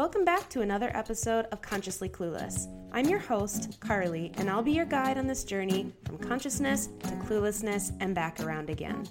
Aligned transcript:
Welcome 0.00 0.24
back 0.24 0.48
to 0.48 0.62
another 0.62 0.90
episode 0.96 1.44
of 1.52 1.60
Consciously 1.60 2.08
Clueless. 2.08 2.68
I'm 2.90 3.04
your 3.04 3.18
host, 3.18 3.78
Carly, 3.80 4.32
and 4.38 4.48
I'll 4.48 4.62
be 4.62 4.72
your 4.72 4.86
guide 4.86 5.18
on 5.18 5.26
this 5.26 5.44
journey 5.44 5.92
from 6.06 6.16
consciousness 6.16 6.86
to 7.00 7.10
cluelessness 7.16 7.94
and 8.00 8.14
back 8.14 8.40
around 8.40 8.70
again. 8.70 9.06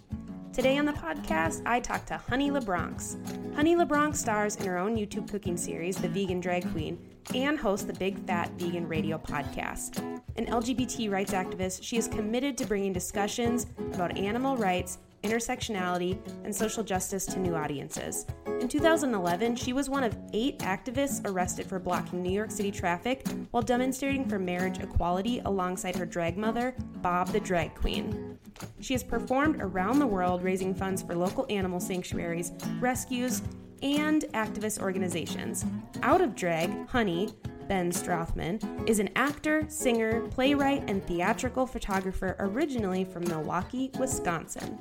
Today 0.52 0.80
on 0.80 0.86
the 0.86 0.94
podcast, 0.94 1.62
I 1.68 1.80
talk 1.80 2.08
to 2.08 2.18
Honey 2.18 2.50
LaBronx. 2.50 3.54
Honey 3.56 3.76
LaBronx 3.76 4.16
stars 4.16 4.56
in 4.56 4.66
her 4.66 4.80
own 4.80 4.98
YouTube 4.98 5.30
cooking 5.30 5.58
series, 5.58 5.96
The 5.96 6.10
Vegan 6.10 6.40
Drag 6.40 6.68
Queen, 6.72 6.98
and 7.36 7.60
hosts 7.60 7.86
the 7.86 7.94
Big 7.94 8.18
Fat 8.26 8.50
Vegan 8.58 8.88
Radio 8.88 9.20
podcast. 9.20 10.00
An 10.38 10.48
LGBT 10.48 11.12
rights 11.12 11.34
activist, 11.34 11.84
she 11.84 11.98
is 11.98 12.08
committed 12.08 12.58
to 12.58 12.66
bringing 12.66 12.94
discussions 12.94 13.68
about 13.94 14.18
animal 14.18 14.58
rights 14.58 14.98
intersectionality, 15.24 16.18
and 16.44 16.56
social 16.56 16.84
justice 16.84 17.26
to 17.26 17.40
new 17.40 17.56
audiences. 17.56 18.26
In 18.60 18.68
2011, 18.68 19.56
she 19.56 19.72
was 19.72 19.90
one 19.90 20.04
of 20.04 20.18
eight 20.34 20.60
activists 20.60 21.22
arrested 21.26 21.66
for 21.66 21.80
blocking 21.80 22.22
New 22.22 22.32
York 22.32 22.52
City 22.52 22.72
traffic 22.72 23.26
while 23.52 23.64
demonstrating 23.64 24.28
for 24.28 24.38
marriage 24.38 24.80
equality 24.80 25.40
alongside 25.46 25.96
her 25.96 26.06
drag 26.06 26.38
mother, 26.38 26.76
Bob 26.98 27.30
the 27.30 27.40
Drag 27.40 27.74
Queen. 27.74 28.38
She 28.82 28.94
has 28.94 29.02
performed 29.02 29.62
around 29.62 30.00
the 30.00 30.06
world 30.06 30.44
raising 30.44 30.76
funds 30.76 31.02
for 31.02 31.16
local 31.16 31.46
animal 31.50 31.80
sanctuaries, 31.80 32.52
rescues, 32.82 33.42
and 33.82 34.24
activist 34.34 34.82
organizations. 34.82 35.66
Out 36.04 36.20
of 36.20 36.36
drag, 36.36 36.86
Honey, 36.90 37.30
Ben 37.70 37.92
Strothmann, 37.92 38.90
is 38.90 39.00
an 39.00 39.10
actor, 39.16 39.64
singer, 39.70 40.28
playwright, 40.32 40.84
and 40.90 41.02
theatrical 41.08 41.66
photographer 41.66 42.36
originally 42.40 43.06
from 43.06 43.24
Milwaukee, 43.24 43.90
Wisconsin. 43.98 44.78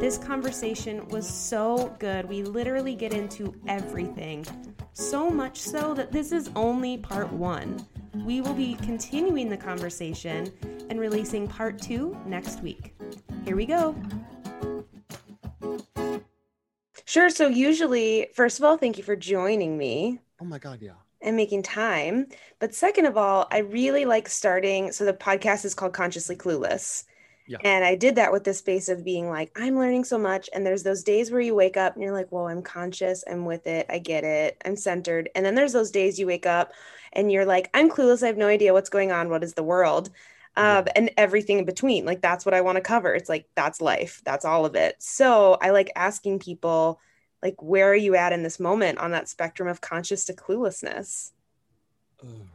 This 0.00 0.16
conversation 0.16 1.06
was 1.08 1.28
so 1.28 1.94
good. 1.98 2.26
We 2.26 2.42
literally 2.42 2.94
get 2.94 3.12
into 3.12 3.54
everything. 3.68 4.46
So 4.94 5.28
much 5.28 5.60
so 5.60 5.92
that 5.92 6.10
this 6.10 6.32
is 6.32 6.50
only 6.56 6.96
part 6.96 7.30
one. 7.30 7.86
We 8.24 8.40
will 8.40 8.54
be 8.54 8.76
continuing 8.76 9.50
the 9.50 9.58
conversation 9.58 10.50
and 10.88 10.98
releasing 10.98 11.46
part 11.46 11.78
two 11.82 12.16
next 12.24 12.62
week. 12.62 12.94
Here 13.44 13.54
we 13.54 13.66
go. 13.66 13.94
Sure. 17.04 17.28
So, 17.28 17.48
usually, 17.48 18.28
first 18.34 18.58
of 18.58 18.64
all, 18.64 18.78
thank 18.78 18.96
you 18.96 19.04
for 19.04 19.16
joining 19.16 19.76
me. 19.76 20.18
Oh 20.40 20.46
my 20.46 20.58
God, 20.58 20.78
yeah. 20.80 20.92
And 21.20 21.36
making 21.36 21.62
time. 21.62 22.28
But 22.58 22.74
second 22.74 23.04
of 23.04 23.18
all, 23.18 23.48
I 23.50 23.58
really 23.58 24.06
like 24.06 24.30
starting. 24.30 24.92
So, 24.92 25.04
the 25.04 25.12
podcast 25.12 25.66
is 25.66 25.74
called 25.74 25.92
Consciously 25.92 26.36
Clueless. 26.36 27.04
Yeah. 27.50 27.58
And 27.64 27.84
I 27.84 27.96
did 27.96 28.14
that 28.14 28.30
with 28.30 28.44
the 28.44 28.54
space 28.54 28.88
of 28.88 29.04
being 29.04 29.28
like, 29.28 29.50
I'm 29.56 29.76
learning 29.76 30.04
so 30.04 30.16
much. 30.16 30.48
And 30.54 30.64
there's 30.64 30.84
those 30.84 31.02
days 31.02 31.32
where 31.32 31.40
you 31.40 31.52
wake 31.56 31.76
up 31.76 31.94
and 31.94 32.02
you're 32.04 32.12
like, 32.12 32.30
well, 32.30 32.46
I'm 32.46 32.62
conscious, 32.62 33.24
I'm 33.28 33.44
with 33.44 33.66
it, 33.66 33.86
I 33.90 33.98
get 33.98 34.22
it, 34.22 34.56
I'm 34.64 34.76
centered. 34.76 35.28
And 35.34 35.44
then 35.44 35.56
there's 35.56 35.72
those 35.72 35.90
days 35.90 36.16
you 36.16 36.28
wake 36.28 36.46
up 36.46 36.72
and 37.12 37.32
you're 37.32 37.44
like, 37.44 37.68
I'm 37.74 37.90
clueless, 37.90 38.22
I 38.22 38.28
have 38.28 38.36
no 38.36 38.46
idea 38.46 38.72
what's 38.72 38.88
going 38.88 39.10
on, 39.10 39.30
what 39.30 39.42
is 39.42 39.54
the 39.54 39.64
world? 39.64 40.10
Um, 40.56 40.86
and 40.94 41.10
everything 41.16 41.58
in 41.58 41.64
between. 41.64 42.04
Like, 42.04 42.20
that's 42.20 42.44
what 42.44 42.54
I 42.54 42.60
want 42.60 42.76
to 42.76 42.82
cover. 42.82 43.14
It's 43.14 43.28
like, 43.28 43.48
that's 43.56 43.80
life, 43.80 44.22
that's 44.24 44.44
all 44.44 44.64
of 44.64 44.76
it. 44.76 44.94
So 45.00 45.58
I 45.60 45.70
like 45.70 45.90
asking 45.96 46.38
people, 46.38 47.00
like, 47.42 47.60
where 47.60 47.90
are 47.90 47.96
you 47.96 48.14
at 48.14 48.32
in 48.32 48.44
this 48.44 48.60
moment 48.60 48.98
on 48.98 49.10
that 49.10 49.28
spectrum 49.28 49.68
of 49.68 49.80
conscious 49.80 50.24
to 50.26 50.34
cluelessness? 50.34 51.32
Oh. 52.24 52.46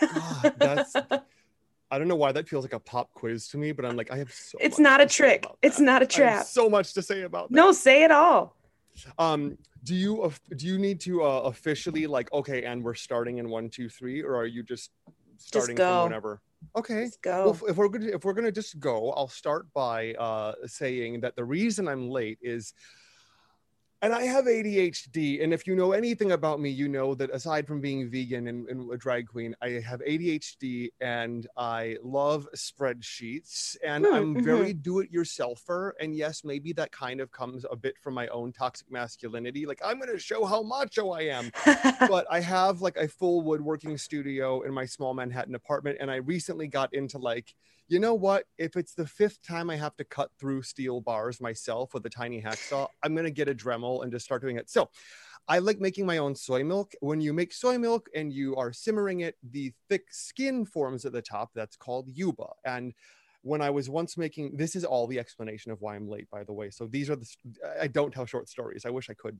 God, 0.00 0.54
that's 0.58 0.96
I 1.94 1.98
don't 1.98 2.08
know 2.08 2.16
why 2.16 2.32
that 2.32 2.48
feels 2.48 2.64
like 2.64 2.72
a 2.72 2.80
pop 2.80 3.12
quiz 3.14 3.46
to 3.48 3.56
me, 3.56 3.70
but 3.70 3.84
I'm 3.84 3.96
like, 3.96 4.10
I 4.10 4.16
have 4.16 4.32
so. 4.32 4.58
It's 4.60 4.80
not 4.80 5.00
a 5.00 5.06
trick. 5.06 5.46
It's 5.62 5.78
not 5.78 6.02
a 6.02 6.06
trap. 6.06 6.44
so 6.46 6.68
much 6.68 6.92
to 6.94 7.02
say 7.02 7.22
about 7.22 7.50
that. 7.50 7.54
No, 7.54 7.70
say 7.70 8.02
it 8.02 8.10
all. 8.10 8.56
Um, 9.16 9.56
do 9.84 9.94
you 9.94 10.32
do 10.56 10.66
you 10.66 10.78
need 10.78 11.00
to 11.02 11.22
uh, 11.22 11.42
officially 11.44 12.08
like 12.08 12.32
okay, 12.32 12.64
and 12.64 12.82
we're 12.82 12.94
starting 12.94 13.38
in 13.38 13.48
one, 13.48 13.68
two, 13.68 13.88
three, 13.88 14.22
or 14.22 14.34
are 14.34 14.46
you 14.46 14.64
just 14.64 14.90
starting 15.36 15.76
just 15.76 15.86
from 15.86 16.04
whenever? 16.04 16.40
Okay. 16.74 17.04
Just 17.04 17.22
go. 17.22 17.44
Well, 17.44 17.70
if 17.70 17.76
we're 17.76 17.88
gonna 17.88 18.08
if 18.08 18.24
we're 18.24 18.32
gonna 18.32 18.50
just 18.50 18.80
go, 18.80 19.12
I'll 19.12 19.28
start 19.28 19.72
by 19.72 20.14
uh, 20.14 20.54
saying 20.66 21.20
that 21.20 21.36
the 21.36 21.44
reason 21.44 21.86
I'm 21.86 22.08
late 22.08 22.38
is 22.42 22.74
and 24.02 24.12
I 24.12 24.22
have 24.24 24.44
ADHD. 24.44 25.42
And 25.42 25.54
if 25.54 25.66
you 25.66 25.74
know 25.74 25.92
anything 25.92 26.32
about 26.32 26.60
me, 26.60 26.70
you 26.70 26.88
know 26.88 27.14
that 27.14 27.30
aside 27.30 27.66
from 27.66 27.80
being 27.80 28.10
vegan 28.10 28.48
and, 28.48 28.68
and, 28.68 28.92
a 28.92 28.96
drag 28.96 29.28
queen, 29.28 29.54
I 29.62 29.80
have 29.86 30.00
ADHD 30.00 30.90
and 31.00 31.46
I 31.56 31.96
love 32.02 32.46
spreadsheets 32.54 33.76
and 33.84 34.04
mm, 34.04 34.14
I'm 34.14 34.44
very 34.44 34.70
mm-hmm. 34.70 34.82
do 34.82 35.00
it 35.00 35.12
yourselfer. 35.12 35.92
And 36.00 36.14
yes, 36.14 36.44
maybe 36.44 36.72
that 36.74 36.92
kind 36.92 37.20
of 37.20 37.30
comes 37.30 37.64
a 37.70 37.76
bit 37.76 37.96
from 37.98 38.14
my 38.14 38.28
own 38.28 38.52
toxic 38.52 38.90
masculinity. 38.90 39.64
Like, 39.64 39.80
I'm 39.84 39.98
going 39.98 40.12
to 40.12 40.18
show 40.18 40.44
how 40.44 40.62
macho 40.62 41.10
I 41.12 41.22
am. 41.22 41.50
but 42.08 42.26
I 42.30 42.40
have 42.40 42.82
like 42.82 42.96
a 42.96 43.08
full 43.08 43.40
woodworking 43.42 43.96
studio 43.96 44.62
in 44.62 44.74
my 44.74 44.84
small 44.84 45.14
Manhattan 45.14 45.54
apartment. 45.54 45.98
And 46.00 46.10
I 46.10 46.16
recently 46.16 46.68
got 46.68 46.92
into 46.92 47.18
like, 47.18 47.54
you 47.94 48.00
know 48.00 48.14
what? 48.14 48.44
If 48.58 48.76
it's 48.76 48.92
the 48.94 49.06
fifth 49.06 49.40
time 49.42 49.70
I 49.70 49.76
have 49.76 49.96
to 49.96 50.04
cut 50.04 50.30
through 50.38 50.62
steel 50.62 51.00
bars 51.00 51.40
myself 51.40 51.94
with 51.94 52.04
a 52.04 52.10
tiny 52.10 52.42
hacksaw, 52.42 52.88
I'm 53.04 53.14
going 53.14 53.24
to 53.24 53.30
get 53.30 53.48
a 53.48 53.54
Dremel 53.54 54.02
and 54.02 54.10
just 54.10 54.24
start 54.24 54.42
doing 54.42 54.56
it. 54.56 54.68
So 54.68 54.90
I 55.46 55.60
like 55.60 55.80
making 55.80 56.04
my 56.04 56.18
own 56.18 56.34
soy 56.34 56.64
milk. 56.64 56.92
When 57.00 57.20
you 57.20 57.32
make 57.32 57.52
soy 57.52 57.78
milk 57.78 58.08
and 58.14 58.32
you 58.32 58.56
are 58.56 58.72
simmering 58.72 59.20
it, 59.20 59.36
the 59.48 59.72
thick 59.88 60.06
skin 60.10 60.64
forms 60.64 61.04
at 61.04 61.12
the 61.12 61.22
top. 61.22 61.50
That's 61.54 61.76
called 61.76 62.08
yuba. 62.08 62.48
And 62.64 62.94
when 63.42 63.62
I 63.62 63.70
was 63.70 63.88
once 63.88 64.18
making 64.18 64.56
this 64.56 64.74
is 64.74 64.84
all 64.84 65.06
the 65.06 65.20
explanation 65.20 65.70
of 65.70 65.80
why 65.80 65.94
I'm 65.94 66.08
late, 66.08 66.28
by 66.30 66.42
the 66.42 66.52
way. 66.52 66.70
So 66.70 66.86
these 66.86 67.08
are 67.10 67.16
the 67.16 67.28
I 67.80 67.86
don't 67.86 68.12
tell 68.12 68.26
short 68.26 68.48
stories. 68.48 68.84
I 68.84 68.90
wish 68.90 69.08
I 69.08 69.14
could. 69.14 69.38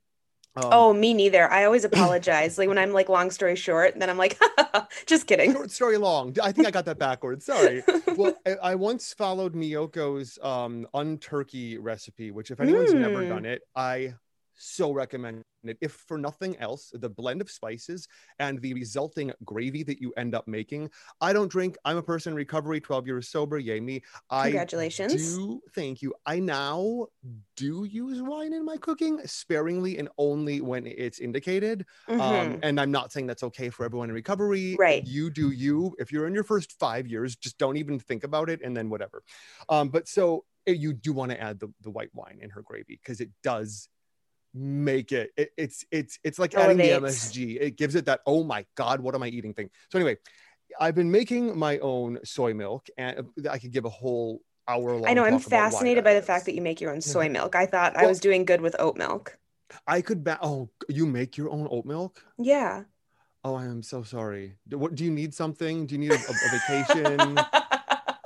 Um, 0.57 0.69
oh, 0.71 0.93
me 0.93 1.15
neither. 1.15 1.51
I 1.51 1.65
always 1.65 1.85
apologize. 1.85 2.59
like 2.59 2.69
when 2.69 2.79
I'm 2.79 2.93
like 2.93 3.09
long 3.09 3.31
story 3.31 3.57
short, 3.57 3.99
then 3.99 4.09
I'm 4.09 4.17
like, 4.17 4.39
just 5.07 5.27
kidding. 5.27 5.53
Short 5.53 5.71
story 5.71 5.97
long. 5.97 6.37
I 6.43 6.53
think 6.53 6.69
I 6.69 6.71
got 6.71 6.85
that 6.85 6.99
backwards. 6.99 7.45
Sorry. 7.45 7.83
well, 8.17 8.35
I, 8.47 8.55
I, 8.63 8.75
once 8.77 9.13
followed 9.13 9.55
Miyoko's 9.55 10.39
um, 10.43 10.87
unturkey 10.95 11.79
recipe, 11.81 12.31
which 12.31 12.53
if 12.53 12.61
anyone's 12.61 12.95
mm. 12.95 13.01
never 13.01 13.29
done 13.29 13.45
it, 13.45 13.63
I 13.75 14.15
so 14.57 14.93
recommend 14.93 15.45
it. 15.65 15.79
If 15.81 15.93
for 15.93 16.19
nothing 16.19 16.57
else, 16.59 16.91
the 16.93 17.09
blend 17.09 17.41
of 17.41 17.51
spices 17.51 18.07
and 18.39 18.61
the 18.61 18.75
resulting 18.75 19.33
gravy 19.45 19.83
that 19.85 20.01
you 20.01 20.13
end 20.17 20.35
up 20.35 20.47
making. 20.47 20.91
I 21.21 21.33
don't 21.33 21.51
drink. 21.51 21.77
I'm 21.85 21.97
a 21.97 22.03
person 22.03 22.33
in 22.33 22.37
recovery, 22.37 22.81
12 22.81 23.07
years 23.07 23.29
sober. 23.29 23.59
Yay 23.59 23.81
me. 23.81 24.03
Congratulations. 24.31 25.13
I 25.13 25.17
do. 25.17 25.61
Thank 25.75 26.03
you. 26.03 26.15
I 26.27 26.41
now 26.41 27.07
do 27.57 27.85
use 27.85 28.23
wine 28.23 28.53
in 28.53 28.65
my 28.65 28.77
cooking 28.77 29.21
sparingly 29.27 29.99
and 29.99 30.09
only 30.19 30.61
when 30.61 30.87
it's 30.87 31.19
indicated. 31.19 31.87
Um, 32.09 32.19
mm-hmm. 32.19 32.53
Um, 32.53 32.59
and 32.63 32.81
I'm 32.81 32.91
not 32.91 33.13
saying 33.13 33.27
that's 33.27 33.43
okay 33.45 33.71
for 33.71 33.85
everyone 33.85 34.09
in 34.09 34.15
recovery. 34.15 34.77
Right. 34.79 35.05
You 35.07 35.31
do 35.31 35.51
you. 35.51 35.95
If 35.99 36.13
you're 36.13 36.27
in 36.27 36.35
your 36.35 36.45
first 36.45 36.79
five 36.79 37.07
years, 37.07 37.37
just 37.37 37.59
don't 37.59 37.77
even 37.77 37.99
think 37.99 38.25
about 38.25 38.51
it 38.51 38.61
and 38.63 38.77
then 38.77 38.91
whatever. 38.91 39.23
Um, 39.69 39.89
but 39.89 40.09
so 40.09 40.45
eh, 40.67 40.73
you 40.73 40.93
do 40.93 41.13
want 41.13 41.31
to 41.31 41.41
add 41.41 41.61
the, 41.61 41.73
the 41.83 41.91
white 41.91 42.11
wine 42.13 42.39
in 42.43 42.51
her 42.51 42.63
gravy 42.63 42.99
because 43.03 43.21
it 43.21 43.31
does 43.43 43.89
make 44.55 45.13
it, 45.13 45.33
it 45.37 45.51
it's 45.57 45.85
it's 45.91 46.19
it's 46.23 46.39
like 46.39 46.55
adding 46.55 46.77
the 46.77 46.85
MSG. 46.85 47.59
It 47.61 47.77
gives 47.77 47.95
it 47.95 48.07
that 48.07 48.21
oh 48.27 48.45
my 48.45 48.65
god, 48.77 49.01
what 49.01 49.15
am 49.15 49.23
I 49.23 49.29
eating 49.29 49.53
thing. 49.53 49.71
So 49.91 49.99
anyway, 49.99 50.17
I've 50.81 50.95
been 50.95 51.11
making 51.11 51.59
my 51.59 51.79
own 51.79 52.19
soy 52.25 52.55
milk, 52.55 52.89
and 52.97 53.19
uh, 53.19 53.51
I 53.51 53.59
could 53.59 53.73
give 53.73 53.85
a 53.85 53.91
whole 53.91 54.41
hour 54.69 54.95
long. 54.95 55.07
I 55.07 55.15
know 55.15 55.25
I'm 55.25 55.39
fascinated 55.39 56.05
by 56.05 56.15
the 56.15 56.23
fact 56.23 56.47
that 56.47 56.55
you 56.55 56.63
make 56.63 56.81
your 56.81 56.93
own 56.93 57.01
soy 57.01 57.25
mm-hmm. 57.25 57.35
milk. 57.35 57.55
I 57.57 57.67
thought 57.67 57.95
well, 57.95 58.05
I 58.05 58.07
was 58.07 58.21
doing 58.21 58.45
good 58.45 58.61
with 58.61 58.77
oat 58.79 58.97
milk. 58.97 59.37
I 59.87 60.01
could. 60.01 60.23
Ba- 60.23 60.39
oh, 60.43 60.71
you 60.89 61.07
make 61.07 61.37
your 61.37 61.51
own 61.51 61.69
oat 61.71 61.85
milk? 61.85 62.25
Yeah. 62.39 62.85
Oh, 63.47 63.55
I 63.55 63.65
am 63.65 63.83
so 63.83 64.03
sorry. 64.03 64.57
Do, 64.69 64.79
what, 64.79 64.95
do 64.95 65.05
you 65.05 65.11
need 65.11 65.35
something? 65.35 65.85
Do 65.85 65.95
you 65.95 65.99
need 65.99 66.13
a, 66.13 66.15
a 66.15 66.59
vacation? 66.59 67.39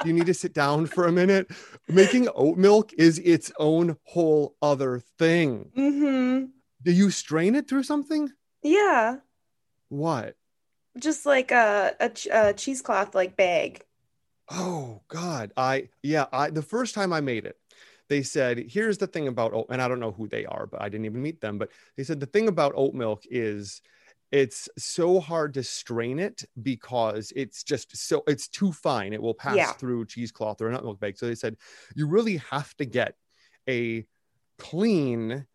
you 0.04 0.12
need 0.12 0.26
to 0.26 0.34
sit 0.34 0.53
down 0.53 0.86
for 0.86 1.06
a 1.06 1.12
minute. 1.12 1.50
Making 1.88 2.28
oat 2.34 2.56
milk 2.56 2.92
is 2.94 3.19
its 3.19 3.53
own 3.59 3.97
whole 4.04 4.56
other 4.62 5.00
thing. 5.19 5.70
Mm-hmm. 5.76 6.47
Do 6.82 6.93
you 6.93 7.11
strain 7.11 7.55
it 7.55 7.69
through 7.69 7.82
something? 7.82 8.31
Yeah. 8.62 9.17
What? 9.88 10.37
Just 10.99 11.26
like 11.26 11.50
a, 11.50 11.94
a, 12.00 12.11
a 12.32 12.52
cheesecloth 12.52 13.14
like 13.14 13.37
bag. 13.37 13.84
Oh 14.50 15.02
God. 15.08 15.52
I 15.56 15.88
yeah, 16.02 16.26
I 16.32 16.50
the 16.50 16.62
first 16.62 16.94
time 16.94 17.12
I 17.12 17.20
made 17.20 17.44
it, 17.46 17.56
they 18.08 18.22
said, 18.22 18.58
here's 18.58 18.99
the 18.99 19.06
thing 19.06 19.28
about 19.28 19.52
oat, 19.52 19.67
and 19.70 19.82
I 19.82 19.88
don't 19.88 20.00
know 20.00 20.12
who 20.12 20.28
they 20.28 20.46
are, 20.46 20.67
but 20.67 20.81
I 20.81 20.88
didn't 20.88 21.06
even 21.06 21.22
meet 21.22 21.40
them. 21.40 21.58
But 21.58 21.70
they 21.96 22.05
said 22.05 22.20
the 22.20 22.26
thing 22.26 22.49
about 22.49 22.72
oat 22.75 22.94
milk 22.94 23.25
is 23.31 23.82
it's 24.30 24.69
so 24.76 25.20
hard 25.20 25.54
to 25.54 25.62
strain 25.62 26.19
it 26.19 26.44
because 26.62 27.32
it's 27.34 27.62
just 27.62 27.96
so 27.96 28.22
it's 28.26 28.48
too 28.48 28.72
fine. 28.72 29.12
It 29.12 29.22
will 29.22 29.34
pass 29.34 29.56
yeah. 29.56 29.72
through 29.72 30.06
cheesecloth 30.06 30.60
or 30.60 30.69
a 30.69 30.72
nut 30.72 30.84
milk 30.84 31.00
bag. 31.00 31.16
So 31.16 31.26
they 31.26 31.34
said 31.34 31.56
you 31.94 32.06
really 32.06 32.38
have 32.50 32.75
to 32.76 32.84
get 32.84 33.14
a 33.69 34.06
clean, 34.58 35.46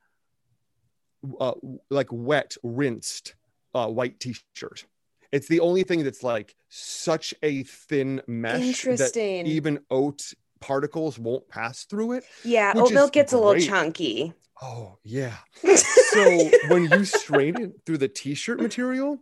uh, 1.40 1.54
like 1.90 2.08
wet, 2.12 2.56
rinsed 2.64 3.36
uh, 3.76 3.88
white 3.88 4.20
t-shirt. 4.20 4.86
It's 5.32 5.48
the 5.48 5.60
only 5.60 5.84
thing 5.84 6.04
that's 6.04 6.24
like 6.24 6.56
such 6.70 7.34
a 7.42 7.64
thin 7.64 8.22
mesh 8.28 8.84
that 8.84 9.16
even 9.18 9.80
oat 9.90 10.34
particles 10.60 11.20
won't 11.20 11.48
pass 11.50 11.86
through 11.86 12.14
it. 12.14 12.24
Yeah, 12.44 12.74
oat 12.76 12.94
milk 12.94 13.12
gets 13.14 13.34
great. 13.34 13.42
a 13.42 13.46
little 13.46 13.64
chunky. 13.64 14.34
Oh 14.64 14.98
yeah. 15.04 15.36
So 15.66 16.50
when 16.70 16.90
you 16.90 17.04
strain 17.04 17.60
it 17.60 17.82
through 17.86 17.98
the 17.98 18.08
t-shirt 18.08 18.62
material, 18.62 19.20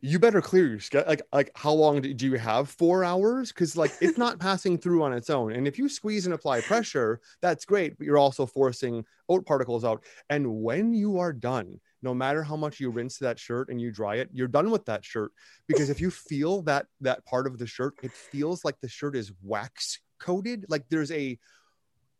you 0.00 0.18
better 0.18 0.40
clear 0.40 0.66
your 0.66 0.80
schedule. 0.80 1.08
Like, 1.08 1.22
like 1.30 1.50
how 1.54 1.72
long 1.72 2.00
do 2.00 2.26
you 2.26 2.38
have? 2.38 2.70
Four 2.70 3.04
hours? 3.04 3.52
Because 3.52 3.76
like 3.76 3.92
it's 4.00 4.16
not 4.16 4.38
passing 4.38 4.78
through 4.78 5.02
on 5.02 5.12
its 5.12 5.28
own. 5.28 5.52
And 5.52 5.68
if 5.68 5.78
you 5.78 5.90
squeeze 5.90 6.24
and 6.24 6.34
apply 6.34 6.62
pressure, 6.62 7.20
that's 7.42 7.66
great, 7.66 7.98
but 7.98 8.06
you're 8.06 8.16
also 8.16 8.46
forcing 8.46 9.04
oat 9.28 9.44
particles 9.44 9.84
out. 9.84 10.02
And 10.30 10.62
when 10.62 10.94
you 10.94 11.18
are 11.18 11.32
done, 11.32 11.78
no 12.00 12.14
matter 12.14 12.42
how 12.42 12.56
much 12.56 12.80
you 12.80 12.90
rinse 12.90 13.18
that 13.18 13.38
shirt 13.38 13.68
and 13.68 13.78
you 13.78 13.90
dry 13.90 14.16
it, 14.16 14.30
you're 14.32 14.48
done 14.48 14.70
with 14.70 14.86
that 14.86 15.04
shirt. 15.04 15.32
Because 15.68 15.90
if 15.90 16.00
you 16.00 16.10
feel 16.10 16.62
that 16.62 16.86
that 17.02 17.26
part 17.26 17.46
of 17.46 17.58
the 17.58 17.66
shirt, 17.66 17.94
it 18.02 18.12
feels 18.12 18.64
like 18.64 18.80
the 18.80 18.88
shirt 18.88 19.16
is 19.16 19.32
wax 19.42 20.00
coated. 20.18 20.64
Like 20.70 20.84
there's 20.88 21.10
a 21.12 21.38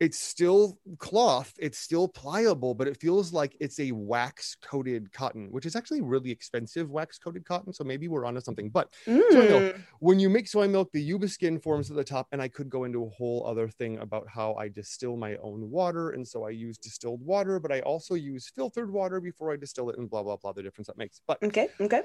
it's 0.05 0.19
still 0.19 0.79
cloth 0.99 1.51
it's 1.59 1.79
still 1.79 2.07
pliable 2.07 2.75
but 2.75 2.87
it 2.87 2.97
feels 3.05 3.33
like 3.33 3.57
it's 3.59 3.79
a 3.81 3.91
wax 3.93 4.55
coated 4.71 5.11
cotton 5.13 5.49
which 5.51 5.65
is 5.65 5.75
actually 5.75 6.03
really 6.03 6.31
expensive 6.31 6.91
wax 6.91 7.19
coated 7.19 7.45
cotton 7.47 7.73
so 7.73 7.83
maybe 7.83 8.07
we're 8.07 8.27
onto 8.27 8.41
something 8.41 8.69
but 8.69 8.87
Mm. 9.07 9.33
soy 9.33 9.47
milk 9.47 9.65
when 10.01 10.19
you 10.21 10.29
make 10.29 10.47
soy 10.47 10.69
milk 10.69 10.91
the 10.93 11.01
yuba 11.01 11.29
skin 11.29 11.59
forms 11.59 11.91
at 11.91 11.97
the 11.97 12.05
top 12.05 12.27
and 12.33 12.43
i 12.43 12.49
could 12.49 12.69
go 12.69 12.85
into 12.85 13.05
a 13.05 13.09
whole 13.09 13.47
other 13.47 13.69
thing 13.69 13.99
about 13.99 14.29
how 14.29 14.55
i 14.57 14.69
distill 14.69 15.17
my 15.17 15.37
own 15.37 15.71
water 15.71 16.11
and 16.11 16.27
so 16.29 16.45
i 16.45 16.51
use 16.51 16.77
distilled 16.77 17.23
water 17.25 17.59
but 17.59 17.73
i 17.73 17.81
also 17.81 18.15
use 18.15 18.51
filtered 18.55 18.91
water 18.93 19.21
before 19.21 19.53
i 19.53 19.57
distill 19.57 19.89
it 19.91 19.97
and 19.99 20.11
blah 20.11 20.23
blah 20.23 20.37
blah 20.37 20.53
the 20.53 20.63
difference 20.63 20.87
that 20.87 20.99
makes 20.99 21.21
but 21.27 21.39
Okay. 21.43 21.69
Okay. 21.81 22.03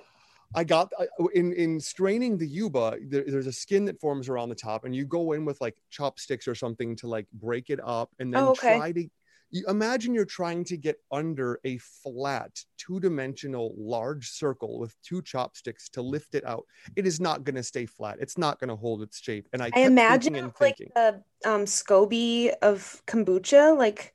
I 0.55 0.63
got 0.63 0.91
I- 0.99 1.07
in 1.33 1.53
in 1.53 1.79
straining 1.79 2.37
the 2.37 2.47
yuba. 2.47 2.97
There, 3.07 3.23
there's 3.27 3.47
a 3.47 3.51
skin 3.51 3.85
that 3.85 3.99
forms 3.99 4.29
around 4.29 4.49
the 4.49 4.55
top, 4.55 4.85
and 4.85 4.95
you 4.95 5.05
go 5.05 5.33
in 5.33 5.45
with 5.45 5.59
like 5.61 5.77
chopsticks 5.89 6.47
or 6.47 6.55
something 6.55 6.95
to 6.97 7.07
like 7.07 7.27
break 7.33 7.69
it 7.69 7.79
up, 7.83 8.09
and 8.19 8.33
then 8.33 8.43
Oh, 8.43 8.49
okay. 8.49 8.77
try 8.77 8.91
to. 8.93 9.07
You 9.51 9.65
imagine 9.67 10.13
you're 10.13 10.25
trying 10.25 10.63
to 10.65 10.77
get 10.77 10.97
under 11.11 11.59
a 11.63 11.79
flat, 11.79 12.63
two-dimensional, 12.77 13.73
large 13.75 14.29
circle 14.29 14.77
with 14.77 14.95
two 15.01 15.23
chopsticks 15.23 15.89
to 15.89 16.03
lift 16.03 16.35
it 16.35 16.45
out. 16.45 16.65
It 16.95 17.07
is 17.07 17.19
not 17.19 17.43
going 17.45 17.55
to 17.55 17.63
stay 17.63 17.87
flat. 17.87 18.17
It's 18.19 18.37
not 18.37 18.59
going 18.59 18.67
to 18.69 18.75
hold 18.75 19.01
its 19.01 19.19
shape. 19.19 19.47
And 19.51 19.63
I, 19.63 19.71
I 19.73 19.79
imagine 19.81 20.33
thinking 20.33 20.43
and 20.43 20.53
like 20.61 20.77
thinking, 20.77 20.91
the 20.93 21.23
um 21.45 21.65
SCOBY 21.65 22.51
of 22.61 23.01
kombucha. 23.07 23.75
Like. 23.75 24.13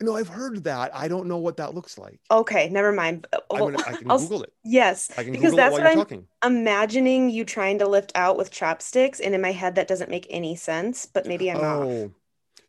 No, 0.00 0.14
I've 0.14 0.28
heard 0.28 0.64
that. 0.64 0.94
I 0.94 1.08
don't 1.08 1.26
know 1.26 1.38
what 1.38 1.56
that 1.56 1.74
looks 1.74 1.96
like. 1.96 2.20
okay, 2.30 2.68
never 2.68 2.92
mind. 2.92 3.26
I'm 3.32 3.40
Well, 3.50 3.70
gonna, 3.70 3.82
I 3.86 3.92
can 3.96 4.10
I'll- 4.10 4.18
Google 4.18 4.42
it. 4.42 4.52
yes, 4.64 5.10
I 5.16 5.24
can 5.24 5.32
because 5.32 5.52
Google 5.52 5.58
it 5.58 5.62
that's 5.62 5.72
what 5.72 5.80
you're 5.82 5.90
I'm 5.90 5.96
talking. 5.96 6.26
imagining 6.44 7.30
you 7.30 7.44
trying 7.44 7.78
to 7.78 7.88
lift 7.88 8.12
out 8.14 8.36
with 8.36 8.50
chopsticks, 8.50 9.20
and 9.20 9.34
in 9.34 9.40
my 9.40 9.52
head 9.52 9.74
that 9.76 9.88
doesn't 9.88 10.10
make 10.10 10.26
any 10.28 10.54
sense. 10.56 11.06
But 11.06 11.26
maybe 11.26 11.50
I'm 11.50 11.56
off. 11.58 11.64
Oh, 11.86 12.12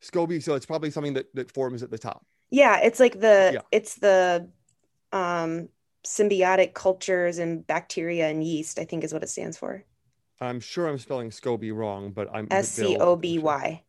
Scoby. 0.01 0.41
So 0.41 0.55
it's 0.55 0.65
probably 0.65 0.89
something 0.91 1.13
that, 1.15 1.33
that 1.35 1.51
forms 1.51 1.83
at 1.83 1.91
the 1.91 1.97
top. 1.97 2.25
Yeah, 2.49 2.79
it's 2.79 2.99
like 2.99 3.19
the 3.19 3.51
Yeah. 3.55 3.61
it's 3.71 3.95
the 3.95 4.47
um 5.11 5.69
symbiotic 6.05 6.73
cultures 6.73 7.39
and 7.39 7.67
bacteria 7.67 8.29
and 8.29 8.41
yeast. 8.43 8.79
I 8.79 8.85
think 8.85 9.03
is 9.03 9.11
what 9.13 9.23
it 9.23 9.29
stands 9.29 9.57
for. 9.57 9.83
I'm 10.39 10.59
sure 10.59 10.87
I'm 10.87 10.99
spelling 10.99 11.31
Scoby 11.31 11.75
wrong, 11.75 12.11
but 12.11 12.29
I'm 12.33 12.47
S 12.51 12.69
C 12.69 12.95
O 12.97 13.15
B 13.17 13.37
Y. 13.39 13.83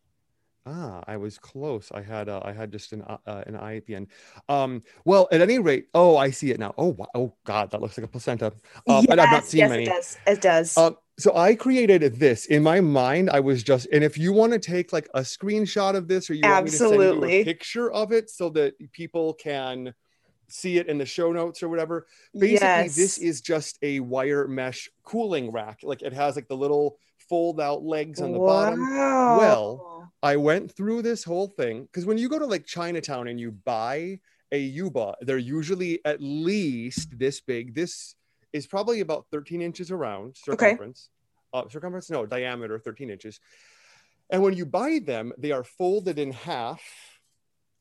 Ah, 0.71 1.03
I 1.07 1.17
was 1.17 1.39
close. 1.39 1.91
I 1.93 2.03
had 2.03 2.29
uh, 2.29 2.43
I 2.45 2.53
had 2.53 2.71
just 2.71 2.93
an 2.93 3.03
uh, 3.03 3.17
uh, 3.27 3.43
an 3.47 3.57
I 3.57 3.77
at 3.77 3.87
the 3.87 3.95
end. 3.95 4.09
Um, 4.49 4.83
well, 5.07 5.27
at 5.33 5.41
any 5.41 5.59
rate, 5.59 5.87
oh, 5.95 6.17
I 6.17 6.31
see 6.31 6.51
it 6.51 6.59
now. 6.59 6.75
Oh, 6.77 6.89
wow. 6.89 7.07
oh 7.15 7.35
God, 7.45 7.71
that 7.71 7.81
looks 7.81 7.97
like 7.97 8.05
a 8.05 8.09
placenta. 8.09 8.53
Um, 8.87 9.07
and 9.09 9.21
I've 9.21 9.31
not 9.31 9.43
Yes, 9.45 9.49
seen 9.49 9.59
yes, 9.61 9.71
many. 9.71 9.83
it 9.85 9.87
does. 9.87 10.19
It 10.27 10.41
does. 10.43 10.77
Um, 10.77 10.97
so 11.19 11.35
I 11.37 11.55
created 11.55 12.17
this 12.17 12.47
in 12.47 12.63
my 12.63 12.81
mind. 12.81 13.31
I 13.31 13.41
was 13.41 13.63
just, 13.63 13.89
and 13.93 14.05
if 14.05 14.19
you 14.19 14.33
want 14.33 14.53
to 14.53 14.59
take 14.59 14.93
like 14.93 15.09
a 15.15 15.21
screenshot 15.21 15.97
of 15.97 16.07
this, 16.07 16.29
or 16.29 16.35
you 16.35 16.49
want 16.49 16.67
me 16.67 16.71
to 16.71 16.77
send 16.77 16.93
you 17.03 17.25
a 17.25 17.45
picture 17.45 17.91
of 17.91 18.13
it 18.13 18.29
so 18.31 18.51
that 18.51 18.75
people 18.93 19.35
can 19.35 19.95
see 20.49 20.79
it 20.79 20.89
in 20.89 20.99
the 20.99 21.07
show 21.07 21.33
notes 21.33 21.63
or 21.63 21.69
whatever. 21.69 22.07
Basically, 22.39 22.89
this 22.89 23.19
is 23.19 23.41
just 23.41 23.79
a 23.83 24.01
wire 24.01 24.47
mesh 24.47 24.89
cooling 25.03 25.51
rack. 25.51 25.81
Like 25.83 26.03
it 26.03 26.13
has 26.13 26.37
like 26.37 26.49
the 26.49 26.57
little 26.57 26.99
fold 27.29 27.61
out 27.61 27.83
legs 27.83 28.21
on 28.21 28.33
the 28.33 28.39
bottom. 28.39 28.81
Wow. 28.81 29.39
Well, 29.39 29.98
I 30.23 30.37
went 30.37 30.75
through 30.75 31.03
this 31.03 31.23
whole 31.23 31.49
thing 31.49 31.83
because 31.85 32.05
when 32.07 32.19
you 32.19 32.29
go 32.29 32.39
to 32.39 32.47
like 32.47 32.67
Chinatown 32.67 33.29
and 33.29 33.39
you 33.39 33.53
buy 33.53 34.19
a 34.51 34.59
Yuba, 34.59 35.17
they're 35.21 35.39
usually 35.39 36.01
at 36.05 36.21
least 36.21 37.19
this 37.19 37.41
big. 37.41 37.75
This 37.75 38.15
is 38.53 38.67
probably 38.67 39.01
about 39.01 39.27
13 39.31 39.63
inches 39.63 39.91
around 39.91 40.37
circumference. 40.37 41.11
Uh, 41.53 41.69
circumference, 41.69 42.11
no, 42.11 42.27
diameter 42.27 42.79
13 42.79 43.11
inches. 43.11 43.41
And 44.31 44.43
when 44.43 44.55
you 44.55 44.67
buy 44.67 45.01
them, 45.05 45.33
they 45.39 45.53
are 45.53 45.65
folded 45.65 46.19
in 46.19 46.33
half 46.33 46.83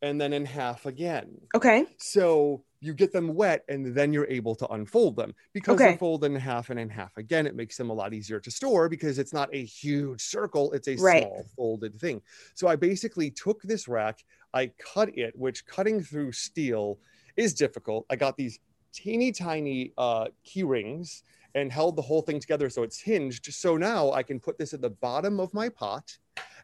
and 0.01 0.19
then 0.19 0.33
in 0.33 0.45
half 0.45 0.85
again. 0.85 1.49
okay. 1.55 1.87
So 1.99 2.63
you 2.79 2.93
get 2.93 3.11
them 3.11 3.33
wet 3.33 3.65
and 3.69 3.95
then 3.95 4.13
you're 4.13 4.27
able 4.27 4.53
to 4.55 4.67
unfold 4.67 5.15
them 5.15 5.33
because 5.53 5.81
Okay. 5.81 5.83
they're 5.83 5.97
folded 5.97 6.27
in 6.31 6.35
half 6.39 6.69
and 6.69 6.79
in 6.79 6.89
half 6.89 7.17
again. 7.17 7.47
It 7.47 7.55
makes 7.55 7.75
them 7.75 7.89
a 7.89 7.93
lot 7.93 8.13
easier 8.13 8.39
to 8.39 8.51
store 8.51 8.87
because 8.87 9.17
it's 9.17 9.33
not 9.33 9.49
a 9.53 9.65
huge 9.65 10.21
circle, 10.21 10.71
it's 10.73 10.87
a 10.87 10.97
Right. 10.97 11.27
small 11.27 11.47
folded 11.55 11.95
thing. 11.99 12.21
So 12.53 12.67
I 12.67 12.75
basically 12.75 13.31
took 13.31 13.63
this 13.63 13.87
rack, 13.87 14.23
I 14.53 14.67
cut 14.77 15.17
it, 15.17 15.35
which 15.35 15.65
cutting 15.65 16.01
through 16.03 16.33
steel 16.33 16.99
is 17.35 17.53
difficult. 17.55 18.05
I 18.09 18.15
got 18.15 18.37
these 18.37 18.59
teeny 18.93 19.31
tiny 19.31 19.93
uh, 19.97 20.27
key 20.43 20.63
rings 20.63 21.23
and 21.55 21.71
held 21.71 21.95
the 21.95 22.01
whole 22.01 22.21
thing 22.21 22.39
together 22.39 22.69
so 22.69 22.83
it's 22.83 23.01
hinged. 23.01 23.51
So 23.53 23.77
now 23.77 24.11
I 24.11 24.23
can 24.23 24.39
put 24.39 24.57
this 24.57 24.73
at 24.73 24.81
the 24.81 24.89
bottom 24.89 25.39
of 25.39 25.53
my 25.53 25.69
pot 25.69 26.17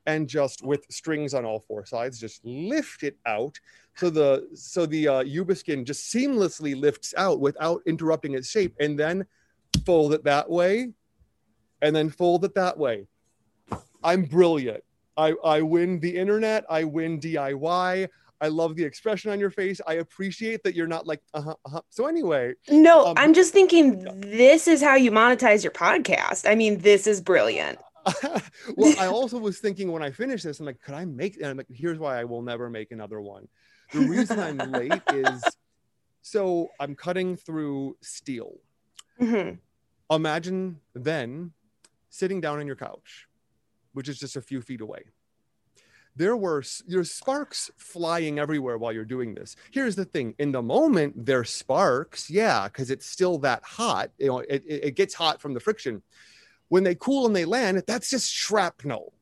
and 0.05 0.27
just 0.27 0.63
with 0.63 0.85
strings 0.89 1.33
on 1.33 1.45
all 1.45 1.59
four 1.59 1.85
sides, 1.85 2.19
just 2.19 2.43
lift 2.43 3.03
it 3.03 3.17
out 3.25 3.59
so 3.95 4.09
the 4.09 4.47
so 4.53 4.85
the 4.85 5.07
uh, 5.07 5.19
yuba 5.21 5.55
skin 5.55 5.85
just 5.85 6.13
seamlessly 6.13 6.79
lifts 6.79 7.13
out 7.17 7.39
without 7.39 7.81
interrupting 7.85 8.33
its 8.33 8.49
shape 8.49 8.75
and 8.79 8.97
then 8.97 9.25
fold 9.85 10.13
it 10.13 10.23
that 10.23 10.49
way 10.49 10.89
and 11.81 11.95
then 11.95 12.09
fold 12.09 12.43
it 12.45 12.55
that 12.55 12.77
way 12.77 13.05
i'm 14.03 14.23
brilliant 14.23 14.83
i 15.17 15.33
i 15.43 15.61
win 15.61 15.99
the 15.99 16.15
internet 16.15 16.65
i 16.69 16.83
win 16.83 17.19
diy 17.19 18.07
i 18.41 18.47
love 18.47 18.75
the 18.75 18.83
expression 18.83 19.31
on 19.31 19.39
your 19.39 19.51
face 19.51 19.79
i 19.87 19.95
appreciate 19.95 20.63
that 20.63 20.75
you're 20.75 20.87
not 20.87 21.05
like 21.05 21.21
uh-huh, 21.33 21.55
uh-huh. 21.65 21.81
so 21.89 22.07
anyway 22.07 22.53
No, 22.69 23.07
Um, 23.07 23.13
I'm 23.17 23.33
just 23.33 23.53
thinking 23.53 24.01
yeah. 24.01 24.11
this 24.15 24.67
is 24.67 24.81
how 24.81 24.95
you 24.95 25.11
monetize 25.11 25.63
your 25.63 25.71
podcast. 25.71 26.49
I 26.49 26.55
mean, 26.55 26.79
this 26.79 27.07
is 27.07 27.21
brilliant. 27.21 27.79
well 28.75 28.93
i 28.99 29.07
also 29.07 29.37
was 29.37 29.59
thinking 29.59 29.91
when 29.91 30.03
i 30.03 30.11
finished 30.11 30.43
this 30.43 30.59
i'm 30.59 30.65
like 30.65 30.81
could 30.81 30.93
i 30.93 31.05
make 31.05 31.35
and 31.37 31.45
i'm 31.45 31.57
like 31.57 31.67
here's 31.71 31.99
why 31.99 32.19
i 32.19 32.23
will 32.23 32.41
never 32.41 32.69
make 32.69 32.91
another 32.91 33.21
one. 33.21 33.47
The 33.93 33.99
reason 33.99 34.39
i'm 34.39 34.57
late 34.71 35.01
is 35.13 35.43
so 36.21 36.69
i'm 36.79 36.95
cutting 36.95 37.35
through 37.35 37.97
steel. 38.01 38.55
Mhm. 39.21 39.59
imagine 40.09 40.79
then 40.93 41.51
sitting 42.09 42.41
down 42.41 42.59
on 42.59 42.67
your 42.67 42.75
couch 42.75 43.27
which 43.93 44.09
is 44.09 44.17
just 44.19 44.35
a 44.35 44.41
few 44.41 44.59
feet 44.59 44.81
away. 44.81 45.03
There 46.15 46.37
were 46.37 46.63
there's 46.87 47.11
sparks 47.11 47.71
flying 47.77 48.37
everywhere 48.37 48.77
while 48.77 48.91
you're 48.91 49.05
doing 49.05 49.33
this. 49.33 49.55
Here's 49.71 49.95
the 49.95 50.05
thing 50.05 50.35
in 50.37 50.51
the 50.51 50.61
moment 50.61 51.25
they're 51.25 51.43
sparks 51.43 52.29
yeah 52.29 52.67
because 52.67 52.91
it's 52.91 53.05
still 53.05 53.39
that 53.39 53.63
hot 53.63 54.11
you 54.19 54.27
know 54.27 54.39
it, 54.39 54.63
it 54.67 54.95
gets 54.95 55.13
hot 55.15 55.41
from 55.41 55.53
the 55.55 55.59
friction 55.59 56.03
when 56.73 56.83
they 56.83 56.95
cool 56.95 57.27
and 57.27 57.35
they 57.35 57.45
land 57.45 57.83
that's 57.85 58.09
just 58.09 58.33
shrapnel 58.33 59.13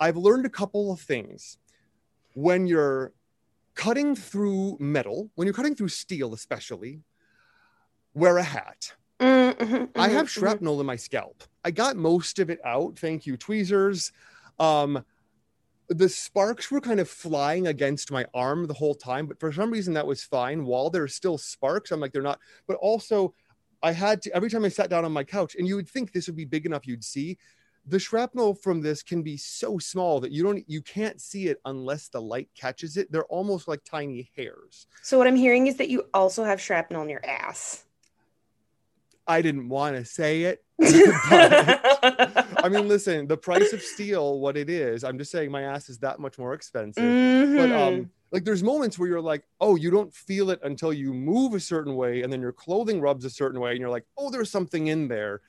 i've 0.00 0.16
learned 0.16 0.46
a 0.46 0.48
couple 0.60 0.90
of 0.90 0.98
things 0.98 1.58
when 2.32 2.66
you're 2.66 3.12
cutting 3.74 4.16
through 4.16 4.78
metal 4.80 5.30
when 5.34 5.46
you're 5.46 5.52
cutting 5.60 5.74
through 5.74 5.88
steel 5.88 6.32
especially 6.32 7.02
wear 8.14 8.38
a 8.38 8.42
hat 8.42 8.94
Mm, 9.20 9.54
mhm, 9.54 9.90
I 9.94 10.08
have 10.08 10.26
mhm. 10.26 10.30
shrapnel 10.30 10.80
in 10.80 10.86
my 10.86 10.96
scalp. 10.96 11.44
I 11.64 11.70
got 11.70 11.96
most 11.96 12.40
of 12.40 12.50
it 12.50 12.58
out. 12.64 12.98
Thank 12.98 13.26
you, 13.26 13.36
tweezers. 13.36 14.10
Um, 14.58 15.04
the 15.88 16.08
sparks 16.08 16.70
were 16.70 16.80
kind 16.80 16.98
of 16.98 17.08
flying 17.08 17.68
against 17.68 18.10
my 18.10 18.24
arm 18.34 18.66
the 18.66 18.74
whole 18.74 18.96
time, 18.96 19.26
but 19.26 19.38
for 19.38 19.52
some 19.52 19.70
reason 19.70 19.94
that 19.94 20.06
was 20.06 20.24
fine. 20.24 20.64
While 20.64 20.90
there's 20.90 21.14
still 21.14 21.38
sparks, 21.38 21.92
I'm 21.92 22.00
like, 22.00 22.12
they're 22.12 22.22
not. 22.22 22.40
But 22.66 22.76
also, 22.78 23.34
I 23.84 23.92
had 23.92 24.22
to 24.22 24.34
every 24.34 24.48
time 24.48 24.64
I 24.64 24.70
sat 24.70 24.88
down 24.88 25.04
on 25.04 25.12
my 25.12 25.22
couch, 25.24 25.56
and 25.56 25.68
you 25.68 25.76
would 25.76 25.88
think 25.88 26.10
this 26.10 26.26
would 26.26 26.36
be 26.36 26.46
big 26.46 26.64
enough 26.64 26.86
you'd 26.86 27.04
see. 27.04 27.36
The 27.86 27.98
shrapnel 27.98 28.54
from 28.54 28.80
this 28.80 29.02
can 29.02 29.22
be 29.22 29.36
so 29.36 29.78
small 29.78 30.20
that 30.20 30.32
you 30.32 30.42
don't 30.42 30.64
you 30.66 30.80
can't 30.80 31.20
see 31.20 31.48
it 31.48 31.60
unless 31.66 32.08
the 32.08 32.20
light 32.20 32.48
catches 32.58 32.96
it. 32.96 33.12
They're 33.12 33.26
almost 33.26 33.68
like 33.68 33.84
tiny 33.84 34.30
hairs. 34.34 34.86
So 35.02 35.18
what 35.18 35.26
I'm 35.26 35.36
hearing 35.36 35.66
is 35.66 35.76
that 35.76 35.90
you 35.90 36.04
also 36.14 36.44
have 36.44 36.62
shrapnel 36.62 37.02
in 37.02 37.10
your 37.10 37.24
ass. 37.26 37.84
I 39.26 39.42
didn't 39.42 39.68
want 39.68 39.96
to 39.96 40.04
say 40.06 40.44
it. 40.44 40.64
I 40.80 42.68
mean, 42.70 42.88
listen, 42.88 43.26
the 43.26 43.36
price 43.36 43.74
of 43.74 43.82
steel, 43.82 44.40
what 44.40 44.56
it 44.56 44.70
is, 44.70 45.04
I'm 45.04 45.18
just 45.18 45.30
saying 45.30 45.50
my 45.50 45.62
ass 45.62 45.90
is 45.90 45.98
that 45.98 46.18
much 46.18 46.38
more 46.38 46.54
expensive. 46.54 47.14
But 47.56 47.70
Mhm. 47.70 47.76
um, 47.76 48.10
like 48.34 48.42
there's 48.42 48.64
moments 48.64 48.98
where 48.98 49.08
you're 49.08 49.20
like, 49.20 49.44
oh, 49.60 49.76
you 49.76 49.92
don't 49.92 50.12
feel 50.12 50.50
it 50.50 50.58
until 50.64 50.92
you 50.92 51.14
move 51.14 51.54
a 51.54 51.60
certain 51.60 51.94
way, 51.94 52.22
and 52.22 52.32
then 52.32 52.40
your 52.40 52.50
clothing 52.50 53.00
rubs 53.00 53.24
a 53.24 53.30
certain 53.30 53.60
way, 53.60 53.70
and 53.70 53.78
you're 53.78 53.88
like, 53.88 54.04
oh, 54.18 54.28
there's 54.28 54.50
something 54.50 54.88
in 54.88 55.06
there. 55.06 55.40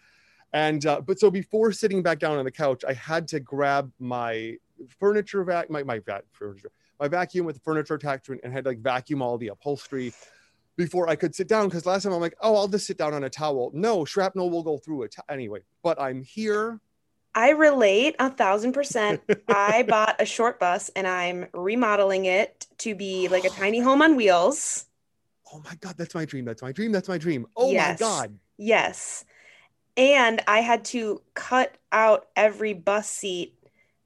And 0.54 0.86
uh, 0.86 1.02
but 1.02 1.20
so 1.20 1.32
before 1.32 1.72
sitting 1.72 2.04
back 2.04 2.20
down 2.20 2.38
on 2.38 2.46
the 2.46 2.52
couch, 2.52 2.86
I 2.88 2.94
had 2.94 3.28
to 3.30 3.40
grab 3.40 3.92
my 4.00 4.58
furniture 5.00 5.44
vac, 5.44 5.72
my 5.72 5.82
my 5.82 5.98
vac 5.98 6.26
furniture, 6.32 6.70
my 7.00 7.08
vacuum 7.08 7.48
with 7.48 7.56
the 7.56 7.62
furniture 7.62 7.96
attachment 7.96 8.42
and 8.44 8.54
had 8.54 8.68
like 8.68 8.78
vacuum 8.78 9.20
all 9.20 9.40
the 9.40 9.48
upholstery 9.48 10.14
before 10.78 11.10
I 11.10 11.16
could 11.16 11.34
sit 11.34 11.48
down. 11.48 11.68
Because 11.68 11.88
last 11.88 12.04
time 12.04 12.14
I'm 12.14 12.22
like, 12.22 12.38
oh, 12.40 12.56
I'll 12.56 12.68
just 12.68 12.86
sit 12.86 13.00
down 13.00 13.16
on 13.16 13.24
a 13.24 13.32
towel. 13.32 13.72
No, 13.74 14.06
shrapnel 14.06 14.52
will 14.52 14.64
go 14.64 14.78
through 14.78 15.04
it 15.04 15.16
anyway. 15.28 15.62
But 15.82 16.00
I'm 16.00 16.22
here. 16.22 16.80
I 17.36 17.50
relate 17.52 18.16
a 18.20 18.30
thousand 18.32 18.74
percent. 18.74 19.22
I 19.48 19.84
bought 19.90 20.20
a 20.22 20.26
short 20.26 20.60
bus 20.60 20.90
and 20.96 21.06
I'm 21.08 21.48
remodeling 21.54 22.26
it 22.26 22.66
to 22.80 22.96
be 22.96 23.28
like 23.28 23.46
a 23.46 23.50
tiny 23.52 23.80
home 23.80 24.02
on 24.02 24.16
wheels. 24.16 24.86
Oh 25.52 25.60
my 25.64 25.76
god, 25.76 25.96
that's 25.98 26.16
my 26.16 26.26
dream. 26.26 26.46
That's 26.46 26.62
my 26.62 26.72
dream. 26.72 26.92
That's 26.92 27.08
my 27.08 27.18
dream. 27.18 27.48
Oh 27.56 27.68
Yes. 27.72 28.00
my 28.00 28.08
god. 28.08 28.40
Yes. 28.58 29.26
And 29.98 30.42
I 30.48 30.62
had 30.62 30.86
to 30.88 31.22
cut 31.36 31.78
out 31.92 32.28
every 32.36 32.74
bus 32.74 33.10
seat 33.10 33.56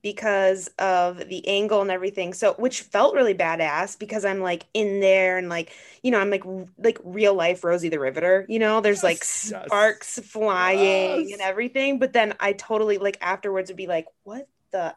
because 0.02 0.70
of 0.80 1.28
the 1.28 1.46
angle 1.48 1.82
and 1.82 1.92
everything. 1.92 2.34
So, 2.34 2.54
which 2.54 2.82
felt 2.82 3.16
really 3.16 3.34
badass 3.36 3.98
because 4.00 4.24
I'm 4.26 4.40
like 4.42 4.66
in 4.74 5.00
there 5.02 5.38
and 5.38 5.50
like, 5.50 5.72
you 6.04 6.12
know, 6.12 6.20
I'm 6.20 6.30
like 6.30 6.44
like 6.78 7.00
real 7.04 7.34
life 7.34 7.64
Rosie 7.64 7.90
the 7.90 8.00
Riveter, 8.00 8.46
you 8.48 8.60
know, 8.60 8.82
there's 8.82 9.04
like 9.04 9.18
Yes, 9.18 9.50
yes. 9.52 9.66
sparks 9.66 10.20
flying 10.20 11.28
Yes. 11.30 11.34
and 11.34 11.42
everything, 11.42 12.00
but 12.00 12.14
then 12.14 12.34
I 12.40 12.54
totally 12.54 12.98
like 12.98 13.18
afterwards 13.22 13.70
would 13.70 13.78
be 13.78 13.88
like, 13.88 14.06
what 14.24 14.48
the 14.72 14.96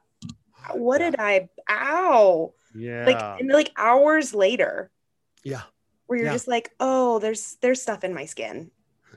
what 0.75 1.01
Yeah. 1.01 1.11
did 1.11 1.21
I 1.21 1.49
ow? 1.69 2.55
Yeah. 2.75 3.05
Like 3.07 3.41
and 3.41 3.51
like 3.51 3.73
hours 3.77 4.33
later 4.35 4.91
yeah. 5.45 5.63
where 6.07 6.19
you're 6.19 6.27
Yeah. 6.29 6.33
just 6.33 6.47
like, 6.49 6.71
"Oh, 6.79 7.19
there's 7.19 7.57
there's 7.61 7.83
stuff 7.83 8.05
in 8.05 8.15
my 8.15 8.25
skin." 8.27 8.71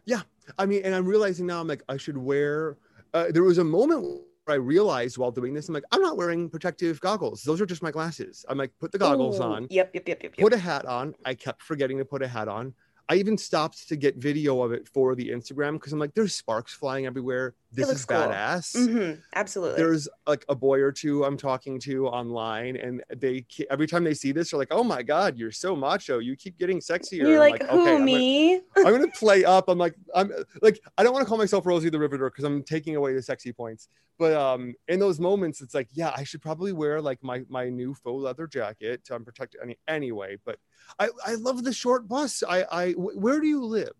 Yeah. 0.05 0.21
I 0.57 0.65
mean, 0.65 0.81
and 0.83 0.93
I'm 0.95 1.05
realizing 1.05 1.45
now 1.45 1.61
I'm 1.61 1.67
like, 1.67 1.83
I 1.89 1.97
should 1.97 2.17
wear. 2.17 2.77
Uh, 3.13 3.27
there 3.31 3.43
was 3.43 3.57
a 3.59 3.63
moment 3.63 4.21
I 4.47 4.55
realized 4.55 5.17
while 5.17 5.31
doing 5.31 5.53
this, 5.53 5.67
I'm 5.67 5.73
like, 5.73 5.83
I'm 5.91 6.01
not 6.01 6.17
wearing 6.17 6.49
protective 6.49 6.99
goggles. 6.99 7.43
Those 7.43 7.61
are 7.61 7.65
just 7.65 7.81
my 7.81 7.91
glasses. 7.91 8.45
I'm 8.47 8.57
like, 8.57 8.71
put 8.79 8.91
the 8.91 8.97
goggles 8.97 9.39
Ooh, 9.39 9.43
on, 9.43 9.67
Yep, 9.69 9.91
yep, 9.93 10.07
yep, 10.07 10.23
yep, 10.23 10.33
yep. 10.37 10.43
put 10.43 10.53
a 10.53 10.57
hat 10.57 10.85
on. 10.85 11.15
I 11.25 11.33
kept 11.33 11.61
forgetting 11.61 11.97
to 11.97 12.05
put 12.05 12.21
a 12.21 12.27
hat 12.27 12.47
on. 12.47 12.73
I 13.07 13.15
even 13.15 13.37
stopped 13.37 13.87
to 13.89 13.95
get 13.95 14.17
video 14.17 14.63
of 14.63 14.71
it 14.71 14.87
for 14.87 15.13
the 15.13 15.29
Instagram 15.29 15.73
because 15.73 15.93
I'm 15.93 15.99
like, 15.99 16.15
there's 16.15 16.33
sparks 16.33 16.73
flying 16.73 17.05
everywhere. 17.05 17.53
This 17.71 17.87
is 17.89 18.03
cool. 18.05 18.17
badass. 18.17 18.75
Mhm, 18.75 19.21
absolutely. 19.35 19.77
There's 19.77 20.07
like 20.25 20.43
a 20.49 20.55
boy 20.55 20.79
or 20.79 20.91
two 20.91 21.23
I'm 21.23 21.37
talking 21.37 21.79
to 21.81 22.07
online, 22.07 22.77
and 22.77 23.03
they 23.15 23.45
every 23.69 23.85
time 23.85 24.03
they 24.03 24.13
see 24.13 24.31
this, 24.31 24.49
they're 24.51 24.57
like, 24.57 24.69
"Oh 24.71 24.83
my 24.83 25.03
god, 25.03 25.37
you're 25.37 25.51
so 25.51 25.75
macho! 25.75 26.19
You 26.19 26.35
keep 26.35 26.57
getting 26.57 26.79
sexier." 26.79 27.17
You're 27.19 27.33
I'm 27.43 27.51
like, 27.51 27.61
okay, 27.63 27.71
"Who 27.71 27.79
I'm 27.81 27.85
gonna- 27.85 28.05
me?" 28.05 28.55
I'm 28.77 28.83
gonna 28.85 29.07
play 29.11 29.43
up. 29.45 29.67
I'm 29.69 29.77
like, 29.77 29.95
I'm 30.15 30.31
like, 30.61 30.79
I 30.97 31.03
don't 31.03 31.13
want 31.13 31.23
to 31.25 31.29
call 31.29 31.37
myself 31.37 31.65
Rosie 31.65 31.89
the 31.89 31.99
Riveter 31.99 32.29
because 32.29 32.43
I'm 32.45 32.63
taking 32.63 32.95
away 32.95 33.13
the 33.13 33.21
sexy 33.21 33.51
points. 33.51 33.89
But 34.17 34.31
um, 34.33 34.73
in 34.87 34.97
those 34.99 35.19
moments, 35.19 35.59
it's 35.59 35.73
like, 35.73 35.89
yeah, 35.91 36.13
I 36.15 36.23
should 36.23 36.41
probably 36.41 36.71
wear 36.71 37.01
like 37.01 37.21
my 37.21 37.43
my 37.49 37.67
new 37.69 37.93
faux 37.93 38.23
leather 38.23 38.47
jacket 38.47 39.03
to 39.05 39.19
protect 39.19 39.57
any 39.61 39.77
anyway. 39.87 40.37
But 40.45 40.57
I 40.99 41.09
I 41.25 41.35
love 41.35 41.63
the 41.63 41.73
short 41.73 42.07
bus. 42.07 42.43
I 42.47 42.65
I 42.71 42.91
where 42.93 43.39
do 43.39 43.47
you 43.47 43.63
live? 43.65 43.95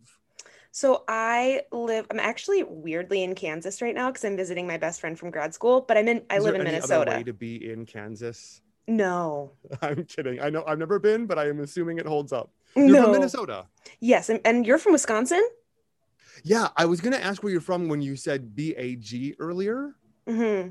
So 0.72 1.04
I 1.08 1.62
live. 1.72 2.06
I'm 2.12 2.20
actually 2.20 2.64
weirdly 2.64 3.24
in 3.24 3.34
Kansas 3.36 3.82
right 3.82 3.96
now 3.96 4.12
because 4.12 4.26
I'm 4.26 4.36
visiting 4.36 4.68
my 4.68 4.78
best 4.78 5.00
friend 5.00 5.18
from 5.18 5.32
grad 5.32 5.54
school. 5.54 5.82
But 5.82 5.98
I'm 5.98 6.08
in. 6.08 6.24
I 6.30 6.38
Is 6.38 6.44
live 6.44 6.56
in 6.56 6.62
any 6.62 6.82
other 6.82 7.00
Minnesota. 7.00 7.12
way 7.12 7.24
to 7.24 7.34
be 7.34 7.72
in 7.72 7.86
Kansas? 7.86 8.62
No, 8.88 9.52
I'm 9.82 10.04
kidding. 10.06 10.42
I 10.42 10.50
know 10.50 10.64
I've 10.68 10.80
never 10.80 11.00
been, 11.00 11.26
but 11.26 11.40
I 11.40 11.48
am 11.48 11.60
assuming 11.62 11.98
it 11.98 12.06
holds 12.06 12.34
up. 12.34 12.52
You're 12.76 12.96
no. 12.96 13.04
from 13.04 13.12
Minnesota. 13.14 13.66
Yes, 14.00 14.30
and, 14.30 14.42
and 14.46 14.66
you're 14.68 14.78
from 14.78 14.94
Wisconsin. 14.94 15.44
Yeah, 16.44 16.70
I 16.76 16.86
was 16.86 17.02
gonna 17.02 17.18
ask 17.18 17.42
where 17.42 17.52
you're 17.52 17.62
from 17.62 17.88
when 17.88 18.02
you 18.02 18.16
said 18.16 18.56
B 18.56 18.76
A 18.76 18.96
G 18.96 19.36
earlier. 19.40 19.96
hmm 20.28 20.70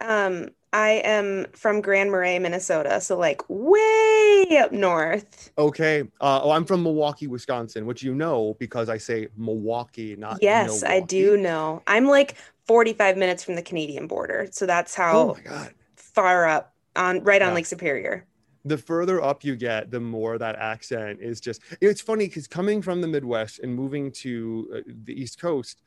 Um, 0.00 0.50
I 0.72 1.02
am 1.04 1.46
from 1.52 1.80
Grand 1.80 2.10
Marais, 2.10 2.38
Minnesota. 2.38 3.00
So 3.00 3.18
like 3.18 3.42
way 3.48 4.46
up 4.58 4.72
north. 4.72 5.50
Okay. 5.58 6.02
Uh, 6.20 6.40
oh, 6.42 6.50
I'm 6.50 6.64
from 6.64 6.82
Milwaukee, 6.82 7.26
Wisconsin, 7.26 7.84
which 7.86 8.02
you 8.02 8.14
know 8.14 8.56
because 8.58 8.88
I 8.88 8.96
say 8.96 9.28
Milwaukee, 9.36 10.16
not 10.16 10.42
Yes, 10.42 10.82
I 10.82 11.00
do 11.00 11.36
know. 11.36 11.82
I'm 11.86 12.06
like 12.06 12.36
45 12.66 13.16
minutes 13.16 13.44
from 13.44 13.54
the 13.54 13.62
Canadian 13.62 14.06
border. 14.06 14.48
So 14.50 14.66
that's 14.66 14.98
Oh 14.98 15.02
how 15.02 15.34
my 15.34 15.40
god. 15.40 15.74
far 15.96 16.46
up 16.46 16.74
on 16.96 17.22
right 17.22 17.42
on 17.42 17.48
Yeah. 17.50 17.54
Lake 17.54 17.66
Superior. 17.66 18.26
The 18.64 18.78
further 18.78 19.20
up 19.20 19.42
you 19.44 19.56
get, 19.56 19.90
the 19.90 19.98
more 20.00 20.38
that 20.38 20.54
accent 20.56 21.18
is 21.20 21.40
just. 21.40 21.60
It's 21.80 22.00
funny 22.00 22.28
because 22.28 22.46
coming 22.46 22.80
from 22.80 23.00
the 23.00 23.08
Midwest 23.08 23.58
and 23.58 23.74
moving 23.74 24.12
to 24.12 24.70
uh, 24.76 24.80
the 25.04 25.20
East 25.20 25.40
Coast, 25.40 25.82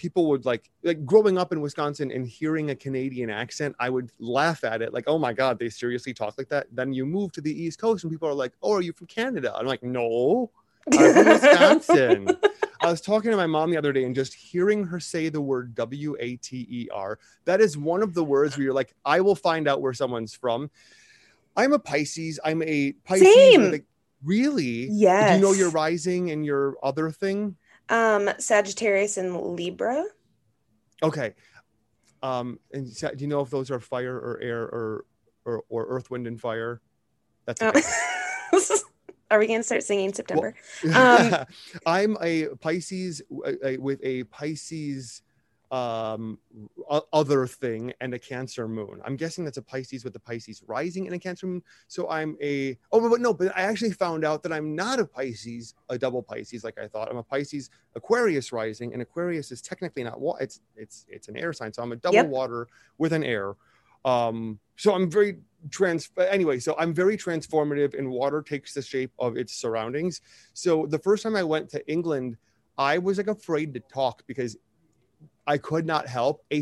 people 0.00 0.30
would 0.30 0.46
like 0.46 0.70
like 0.82 1.04
growing 1.04 1.36
up 1.36 1.52
in 1.52 1.60
Wisconsin 1.60 2.10
and 2.10 2.26
hearing 2.26 2.70
a 2.70 2.74
Canadian 2.74 3.28
accent, 3.28 3.76
I 3.78 3.90
would 3.90 4.10
laugh 4.18 4.64
at 4.64 4.80
it 4.80 4.94
like, 4.94 5.04
"Oh 5.06 5.18
my 5.18 5.34
god, 5.34 5.58
they 5.58 5.68
seriously 5.68 6.14
talk 6.14 6.36
like 6.38 6.48
that." 6.48 6.68
Then 6.72 6.94
you 6.94 7.04
move 7.04 7.32
to 7.32 7.42
the 7.42 7.52
East 7.52 7.78
Coast 7.78 8.02
and 8.02 8.10
people 8.10 8.26
are 8.26 8.34
like, 8.34 8.54
"Oh, 8.62 8.72
are 8.72 8.80
you 8.80 8.94
from 8.94 9.08
Canada?" 9.08 9.54
I'm 9.54 9.66
like, 9.66 9.82
"No, 9.82 10.50
I'm 10.90 11.12
from 11.12 11.26
Wisconsin." 11.34 12.36
I 12.80 12.90
was 12.90 13.02
talking 13.02 13.30
to 13.30 13.36
my 13.36 13.46
mom 13.46 13.70
the 13.70 13.76
other 13.76 13.92
day 13.92 14.04
and 14.04 14.14
just 14.14 14.32
hearing 14.32 14.84
her 14.84 14.98
say 14.98 15.28
the 15.28 15.40
word 15.40 15.74
W 15.74 16.16
A 16.18 16.36
T 16.36 16.66
E 16.70 16.88
R. 16.90 17.18
That 17.44 17.60
is 17.60 17.76
one 17.76 18.02
of 18.02 18.14
the 18.14 18.24
words 18.24 18.56
where 18.56 18.64
you're 18.64 18.72
like, 18.72 18.94
I 19.04 19.20
will 19.20 19.36
find 19.36 19.68
out 19.68 19.82
where 19.82 19.92
someone's 19.92 20.32
from. 20.32 20.70
I'm 21.58 21.74
a 21.74 21.78
Pisces. 21.78 22.40
I'm 22.42 22.62
a 22.62 22.92
Pisces. 23.04 23.34
Same. 23.34 23.84
really? 24.24 24.88
Yes. 24.90 25.32
Do 25.32 25.36
you 25.36 25.42
know 25.42 25.52
your 25.52 25.70
rising 25.70 26.30
and 26.30 26.46
your 26.46 26.78
other 26.82 27.10
thing? 27.10 27.56
Um, 27.90 28.30
Sagittarius 28.38 29.16
and 29.18 29.36
Libra. 29.36 30.04
Okay. 31.02 31.34
Um, 32.22 32.58
and 32.72 32.86
do 32.94 33.08
you 33.18 33.26
know 33.26 33.40
if 33.40 33.50
those 33.50 33.70
are 33.70 33.80
fire 33.80 34.16
or 34.16 34.38
air 34.42 34.62
or 34.62 35.04
or, 35.44 35.62
or 35.68 35.86
earth, 35.88 36.10
wind, 36.10 36.26
and 36.26 36.40
fire? 36.40 36.80
That's 37.46 37.60
Oh. 37.62 37.72
Are 39.30 39.38
we 39.38 39.46
gonna 39.46 39.62
start 39.62 39.84
singing 39.84 40.06
in 40.06 40.12
September? 40.12 40.54
Um, 40.92 41.44
I'm 41.86 42.16
a 42.20 42.48
Pisces 42.60 43.22
a- 43.46 43.68
a- 43.68 43.76
with 43.76 44.00
a 44.02 44.24
Pisces 44.24 45.22
um 45.70 46.38
other 47.12 47.46
thing 47.46 47.92
and 48.00 48.12
a 48.12 48.18
cancer 48.18 48.66
moon. 48.66 49.00
I'm 49.04 49.14
guessing 49.16 49.44
that's 49.44 49.56
a 49.58 49.62
pisces 49.62 50.02
with 50.02 50.12
the 50.12 50.18
pisces 50.18 50.62
rising 50.66 51.06
and 51.06 51.14
a 51.14 51.18
cancer 51.18 51.46
moon. 51.46 51.62
So 51.86 52.08
i'm 52.10 52.36
a 52.42 52.76
oh 52.90 53.08
but 53.08 53.20
no 53.20 53.32
but 53.32 53.56
i 53.56 53.62
actually 53.62 53.92
found 53.92 54.24
out 54.24 54.42
that 54.42 54.52
i'm 54.52 54.74
not 54.74 54.98
a 54.98 55.04
pisces 55.06 55.74
a 55.88 55.96
double 55.96 56.22
pisces 56.22 56.64
like 56.64 56.76
i 56.78 56.88
thought. 56.88 57.08
I'm 57.08 57.18
a 57.18 57.22
pisces 57.22 57.70
aquarius 57.94 58.52
rising 58.52 58.92
and 58.92 59.00
aquarius 59.00 59.52
is 59.52 59.62
technically 59.62 60.02
not 60.02 60.20
what 60.20 60.42
it's 60.42 60.60
it's 60.74 61.06
it's 61.08 61.28
an 61.28 61.36
air 61.36 61.52
sign. 61.52 61.72
So 61.72 61.82
i'm 61.82 61.92
a 61.92 61.96
double 61.96 62.16
Yep. 62.16 62.28
water 62.28 62.66
with 62.98 63.12
an 63.12 63.22
air. 63.22 63.54
Um 64.04 64.58
so 64.76 64.92
i'm 64.94 65.08
very 65.08 65.38
trans 65.70 66.10
anyway 66.18 66.58
so 66.58 66.74
i'm 66.78 66.92
very 66.92 67.16
transformative 67.16 67.96
and 67.96 68.10
water 68.10 68.42
takes 68.42 68.74
the 68.74 68.82
shape 68.82 69.12
of 69.20 69.36
its 69.36 69.54
surroundings. 69.54 70.20
So 70.52 70.86
the 70.86 70.98
first 70.98 71.22
time 71.22 71.36
i 71.36 71.44
went 71.44 71.68
to 71.70 71.86
england 71.88 72.36
i 72.78 72.98
was 72.98 73.18
like 73.18 73.28
afraid 73.28 73.74
to 73.74 73.80
talk 73.80 74.22
because 74.26 74.56
i 75.54 75.56
could 75.58 75.86
not 75.92 76.04
help 76.18 76.36
a 76.52 76.58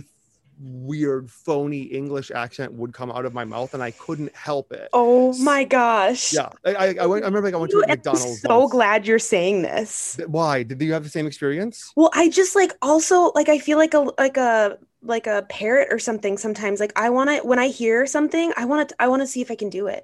weird 0.60 1.30
phony 1.30 1.82
english 2.00 2.28
accent 2.44 2.72
would 2.72 2.92
come 2.92 3.10
out 3.16 3.24
of 3.24 3.32
my 3.32 3.44
mouth 3.44 3.74
and 3.74 3.82
i 3.82 3.92
couldn't 3.92 4.34
help 4.34 4.72
it 4.72 4.88
Oh 4.92 5.32
my 5.38 5.62
gosh. 5.62 6.32
yeah 6.38 6.50
i 6.64 6.72
i, 6.74 6.86
I, 7.02 7.06
went, 7.06 7.22
I 7.24 7.28
remember 7.30 7.46
like 7.48 7.54
i 7.54 7.60
went 7.62 7.72
You- 7.72 7.80
to 7.82 7.86
a 7.86 7.92
I'm 7.92 7.98
mcdonald's 7.98 8.40
so 8.42 8.58
once. 8.58 8.72
glad 8.72 9.06
you're 9.06 9.20
saying 9.34 9.62
this. 9.62 10.18
Why 10.26 10.54
did 10.64 10.82
you 10.82 10.92
have 10.96 11.04
the 11.04 11.14
same 11.18 11.26
experience 11.32 11.76
Well, 11.94 12.10
I 12.22 12.24
just 12.40 12.52
like 12.60 12.72
also 12.82 13.30
like 13.38 13.48
I 13.48 13.58
feel 13.66 13.78
like 13.78 13.94
a 13.94 14.02
like 14.18 14.36
a 14.36 14.78
like 15.12 15.26
a 15.28 15.46
parrot 15.48 15.88
or 15.94 16.00
something 16.00 16.34
sometimes. 16.38 16.80
Like 16.80 16.92
I 16.96 17.08
want 17.10 17.30
to 17.30 17.36
when 17.50 17.60
I 17.60 17.68
hear 17.68 18.04
something, 18.06 18.52
I 18.56 18.64
want 18.70 18.88
to 18.88 18.94
I 18.98 19.06
want 19.12 19.22
to 19.22 19.28
see 19.32 19.40
if 19.40 19.50
I 19.54 19.54
can 19.62 19.70
do 19.70 19.86
it. 19.86 20.02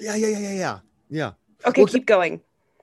yeah 0.00 0.14
yeah 0.16 0.28
yeah 0.28 0.38
yeah 0.48 0.54
yeah 0.64 0.78
yeah 1.20 1.30
Okay, 1.68 1.82
Well, 1.82 1.92
keep 1.94 2.06
going. 2.06 2.40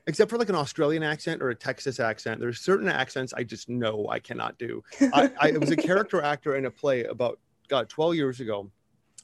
Except 0.09 0.31
for 0.31 0.39
like 0.39 0.49
an 0.49 0.55
Australian 0.55 1.03
accent 1.03 1.39
or 1.39 1.51
a 1.51 1.55
Texas 1.55 1.99
accent. 1.99 2.39
There's 2.39 2.59
certain 2.59 2.89
accents 2.89 3.31
I 3.31 3.43
just 3.43 3.69
know 3.69 4.07
I 4.09 4.17
cannot 4.17 4.57
do. 4.57 4.83
I, 4.99 5.29
I 5.39 5.51
was 5.51 5.69
a 5.69 5.77
character 5.77 6.19
actor 6.33 6.55
in 6.55 6.65
a 6.65 6.71
play 6.71 7.03
about 7.03 7.39
God 7.67 7.89
12 7.89 8.15
years 8.15 8.39
ago, 8.39 8.71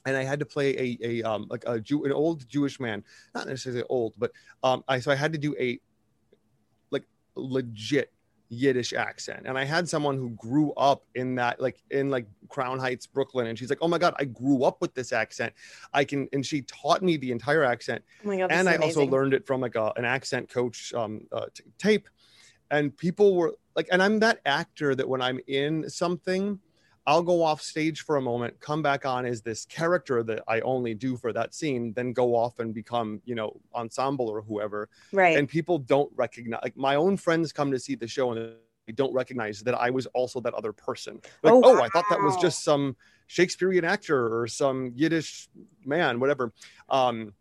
and 0.06 0.16
I 0.16 0.22
had 0.22 0.38
to 0.38 0.46
play 0.46 0.76
a 0.76 0.98
a 1.02 1.22
um 1.24 1.46
like 1.50 1.64
a 1.66 1.80
Jew 1.80 2.04
an 2.04 2.12
old 2.12 2.48
Jewish 2.48 2.78
man, 2.78 3.02
not 3.34 3.48
necessarily 3.48 3.82
old, 3.88 4.14
but 4.16 4.30
um 4.62 4.84
I 4.86 5.00
so 5.00 5.10
I 5.10 5.16
had 5.16 5.32
to 5.32 5.38
do 5.40 5.56
a 5.58 5.80
like 6.92 7.02
legit 7.34 8.12
Yiddish 8.48 8.92
accent, 8.92 9.42
and 9.46 9.58
I 9.58 9.64
had 9.64 9.88
someone 9.88 10.16
who 10.16 10.30
grew 10.30 10.72
up 10.74 11.04
in 11.14 11.34
that 11.36 11.60
like 11.60 11.82
in 11.90 12.10
like 12.10 12.26
Crown 12.48 12.78
Heights, 12.78 13.06
Brooklyn, 13.06 13.48
and 13.48 13.58
she's 13.58 13.70
like, 13.70 13.80
oh 13.82 13.88
my 13.88 13.98
God, 13.98 14.14
I 14.18 14.24
grew 14.24 14.64
up 14.64 14.80
with 14.80 14.94
this 14.94 15.12
accent. 15.12 15.52
I 15.92 16.04
can, 16.04 16.28
and 16.32 16.44
she 16.44 16.62
taught 16.62 17.02
me 17.02 17.16
the 17.16 17.32
entire 17.32 17.64
accent 17.64 18.04
Oh 18.24 18.28
my 18.28 18.36
god, 18.38 18.50
and 18.50 18.68
I 18.68 18.76
also 18.76 19.04
learned 19.04 19.34
it 19.34 19.46
from 19.46 19.60
like 19.60 19.74
a, 19.74 19.92
an 19.96 20.04
accent 20.04 20.48
coach 20.48 20.92
um, 20.94 21.22
uh, 21.32 21.46
t- 21.54 21.64
tape. 21.78 22.08
And 22.70 22.96
people 22.96 23.36
were 23.36 23.54
like, 23.76 23.88
and 23.92 24.02
I'm 24.02 24.18
that 24.20 24.40
actor 24.44 24.94
that 24.94 25.08
when 25.08 25.22
I'm 25.22 25.38
in 25.46 25.88
something, 25.88 26.58
I'll 27.06 27.22
go 27.22 27.42
off 27.42 27.62
stage 27.62 28.00
for 28.00 28.16
a 28.16 28.20
moment, 28.20 28.58
come 28.58 28.82
back 28.82 29.06
on 29.06 29.26
as 29.26 29.40
this 29.40 29.64
character 29.66 30.24
that 30.24 30.42
I 30.48 30.60
only 30.60 30.92
do 30.92 31.16
for 31.16 31.32
that 31.32 31.54
scene, 31.54 31.92
then 31.92 32.12
go 32.12 32.34
off 32.34 32.58
and 32.58 32.74
become, 32.74 33.20
you 33.24 33.36
know, 33.36 33.60
ensemble 33.74 34.28
or 34.28 34.40
whoever. 34.42 34.88
right. 35.12 35.36
And 35.36 35.48
people 35.48 35.78
don't 35.78 36.10
recognize, 36.16 36.60
like 36.64 36.76
my 36.76 36.96
own 36.96 37.16
friends 37.16 37.52
come 37.52 37.70
to 37.70 37.78
see 37.78 37.94
the 37.94 38.08
show 38.08 38.32
and 38.32 38.54
they 38.86 38.92
don't 38.92 39.12
recognize 39.12 39.60
that 39.60 39.74
I 39.74 39.90
was 39.90 40.06
also 40.06 40.40
that 40.40 40.54
other 40.54 40.72
person. 40.72 41.20
Like, 41.42 41.52
Oh, 41.52 41.62
oh, 41.64 41.80
I 41.82 41.88
thought 41.88 42.04
that 42.10 42.20
was 42.20 42.36
just 42.36 42.64
some 42.64 42.96
Shakespearean 43.28 43.84
actor 43.84 44.40
or 44.40 44.48
some 44.48 44.92
Yiddish 44.94 45.48
man, 45.84 46.18
whatever. 46.18 46.52
Um, 46.88 47.34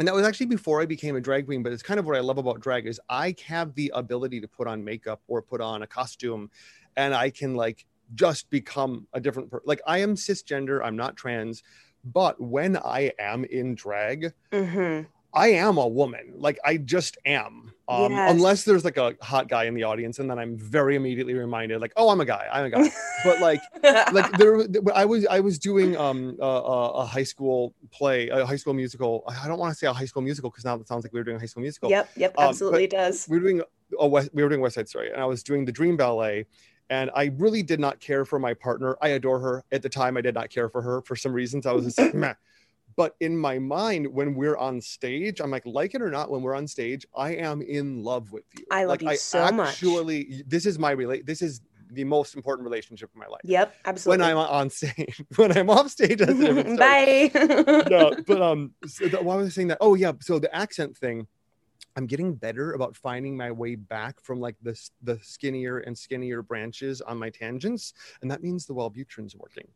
and 0.00 0.08
that 0.08 0.14
was 0.14 0.26
actually 0.26 0.46
before 0.46 0.80
I 0.80 0.86
became 0.86 1.14
a 1.14 1.20
drag 1.20 1.46
queen, 1.46 1.62
but 1.62 1.72
it's 1.72 1.82
kind 1.82 2.00
of 2.00 2.06
what 2.06 2.16
I 2.16 2.20
love 2.20 2.38
about 2.38 2.60
drag 2.60 2.86
is 2.86 3.00
I 3.08 3.36
have 3.46 3.74
the 3.74 3.92
ability 3.94 4.40
to 4.40 4.48
put 4.48 4.66
on 4.66 4.82
makeup 4.84 5.22
or 5.28 5.40
put 5.40 5.60
on 5.60 5.82
a 5.82 5.86
costume 5.86 6.50
and 6.96 7.14
I 7.14 7.30
can 7.30 7.54
like 7.54 7.86
just 8.14 8.50
become 8.50 9.06
a 9.12 9.20
different 9.20 9.50
person. 9.50 9.64
Like 9.66 9.80
I 9.86 9.98
am 9.98 10.14
cisgender, 10.14 10.80
I'm 10.84 10.96
not 10.96 11.16
trans, 11.16 11.62
but 12.04 12.40
when 12.40 12.76
I 12.76 13.12
am 13.18 13.44
in 13.44 13.74
drag, 13.74 14.32
Mhm. 14.52 15.06
I 15.36 15.48
am 15.48 15.78
a 15.78 15.88
woman. 15.88 16.34
Like 16.36 16.58
I 16.64 16.76
just 16.76 17.18
am. 17.26 17.72
Um, 17.88 18.12
Yes. 18.12 18.30
unless 18.30 18.64
there's 18.64 18.84
like 18.84 18.96
a 18.98 19.14
hot 19.20 19.48
guy 19.48 19.64
in 19.64 19.74
the 19.74 19.82
audience, 19.82 20.18
and 20.20 20.30
then 20.30 20.38
I'm 20.38 20.56
very 20.56 20.94
immediately 20.96 21.34
reminded, 21.34 21.80
like, 21.80 21.92
oh, 21.96 22.08
I'm 22.08 22.20
a 22.20 22.24
guy. 22.24 22.48
I'm 22.52 22.66
a 22.66 22.70
guy. 22.70 22.88
but 23.24 23.40
like, 23.40 23.60
like 24.12 24.30
there, 24.38 24.64
I 24.94 25.04
was 25.04 25.26
I 25.26 25.40
was 25.40 25.58
doing 25.58 25.96
um 25.96 26.36
a, 26.40 26.44
a 26.46 26.88
a 27.02 27.04
high 27.04 27.24
school 27.24 27.74
play, 27.90 28.28
a 28.28 28.46
high 28.46 28.56
school 28.56 28.74
musical. 28.74 29.24
I 29.26 29.48
don't 29.48 29.58
want 29.58 29.72
to 29.72 29.76
say 29.78 29.86
a 29.88 29.92
high 29.92 30.04
school 30.04 30.22
musical 30.22 30.50
because 30.50 30.64
now 30.64 30.76
it 30.76 30.86
sounds 30.86 31.04
like 31.04 31.12
we 31.12 31.18
were 31.18 31.24
doing 31.24 31.36
a 31.38 31.40
high 31.40 31.46
school 31.46 31.62
musical. 31.62 31.90
yep, 31.90 32.08
yep, 32.16 32.32
Um, 32.38 32.48
absolutely 32.50 32.86
does. 32.86 33.26
We 33.28 33.38
were 33.38 33.42
doing 33.42 33.62
a 33.98 34.06
West, 34.06 34.30
we 34.32 34.42
were 34.44 34.48
doing 34.48 34.60
West 34.60 34.76
Side 34.76 34.88
Story, 34.88 35.10
and 35.10 35.20
I 35.20 35.24
was 35.26 35.42
doing 35.42 35.64
the 35.64 35.72
Dream 35.72 35.96
Ballet. 35.96 36.46
And 36.90 37.10
I 37.14 37.32
really 37.38 37.62
did 37.62 37.80
not 37.80 38.00
care 38.00 38.24
for 38.24 38.38
my 38.38 38.54
partner. 38.54 38.96
I 39.00 39.08
adore 39.08 39.38
her. 39.40 39.64
At 39.72 39.82
the 39.82 39.88
time, 39.88 40.16
I 40.16 40.20
did 40.20 40.34
not 40.34 40.50
care 40.50 40.68
for 40.68 40.82
her 40.82 41.00
for 41.02 41.16
some 41.16 41.32
reasons. 41.32 41.66
I 41.66 41.72
was 41.72 41.84
just 41.86 41.98
like, 41.98 42.14
meh. 42.14 42.34
But 42.96 43.16
in 43.20 43.36
my 43.36 43.58
mind, 43.58 44.06
when 44.06 44.34
we're 44.34 44.56
on 44.56 44.80
stage, 44.80 45.40
I'm 45.40 45.50
like, 45.50 45.66
like 45.66 45.94
it 45.94 46.02
or 46.02 46.10
not, 46.10 46.30
when 46.30 46.42
we're 46.42 46.54
on 46.54 46.68
stage, 46.68 47.04
I 47.16 47.34
am 47.34 47.60
in 47.62 48.04
love 48.04 48.30
with 48.32 48.44
you. 48.56 48.66
I 48.70 48.84
love 48.84 49.02
like, 49.02 49.12
you 49.12 49.18
so 49.18 49.50
much. 49.50 49.70
Actually, 49.70 50.44
this 50.46 50.64
is 50.64 50.78
my 50.78 50.92
relate. 50.92 51.26
This 51.26 51.42
is 51.42 51.60
the 51.90 52.04
most 52.04 52.34
important 52.34 52.64
relationship 52.64 53.10
in 53.14 53.20
my 53.20 53.26
life. 53.26 53.40
Yep, 53.44 53.74
absolutely. 53.84 54.26
When. 54.26 54.30
I'm 54.30 54.38
on 54.38 54.70
stage, 54.70 55.22
when 55.36 55.56
I'm 55.56 55.70
off 55.70 55.90
stage, 55.90 56.18
that's 56.18 56.32
a 56.32 56.54
different 56.54 56.76
story. 56.76 57.28
Bye. 57.28 57.84
no, 57.90 58.16
but 58.26 58.42
um, 58.42 58.72
so 58.86 59.08
the, 59.08 59.22
why 59.22 59.36
was 59.36 59.48
I 59.48 59.50
saying 59.50 59.68
that? 59.68 59.78
Oh 59.80 59.94
yeah, 59.94 60.12
so 60.20 60.38
the 60.38 60.54
accent 60.54 60.96
thing. 60.96 61.26
I'm 61.96 62.06
getting 62.06 62.34
better 62.34 62.72
about 62.72 62.96
finding 62.96 63.36
my 63.36 63.50
way 63.50 63.74
back 63.76 64.20
from 64.20 64.40
like 64.40 64.56
the 64.62 64.78
the 65.02 65.18
skinnier 65.22 65.78
and 65.78 65.96
skinnier 65.96 66.42
branches 66.42 67.00
on 67.00 67.18
my 67.18 67.30
tangents, 67.30 67.94
and 68.22 68.30
that 68.30 68.42
means 68.42 68.66
the 68.66 68.74
Wellbutrin's 68.74 69.36
working. 69.36 69.68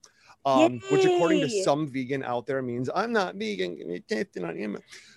Um, 0.44 0.82
which 0.88 1.04
according 1.04 1.40
to 1.42 1.48
some 1.48 1.90
vegan 1.90 2.22
out 2.22 2.46
there 2.46 2.62
means 2.62 2.88
I'm 2.94 3.12
not 3.12 3.34
vegan. 3.36 4.02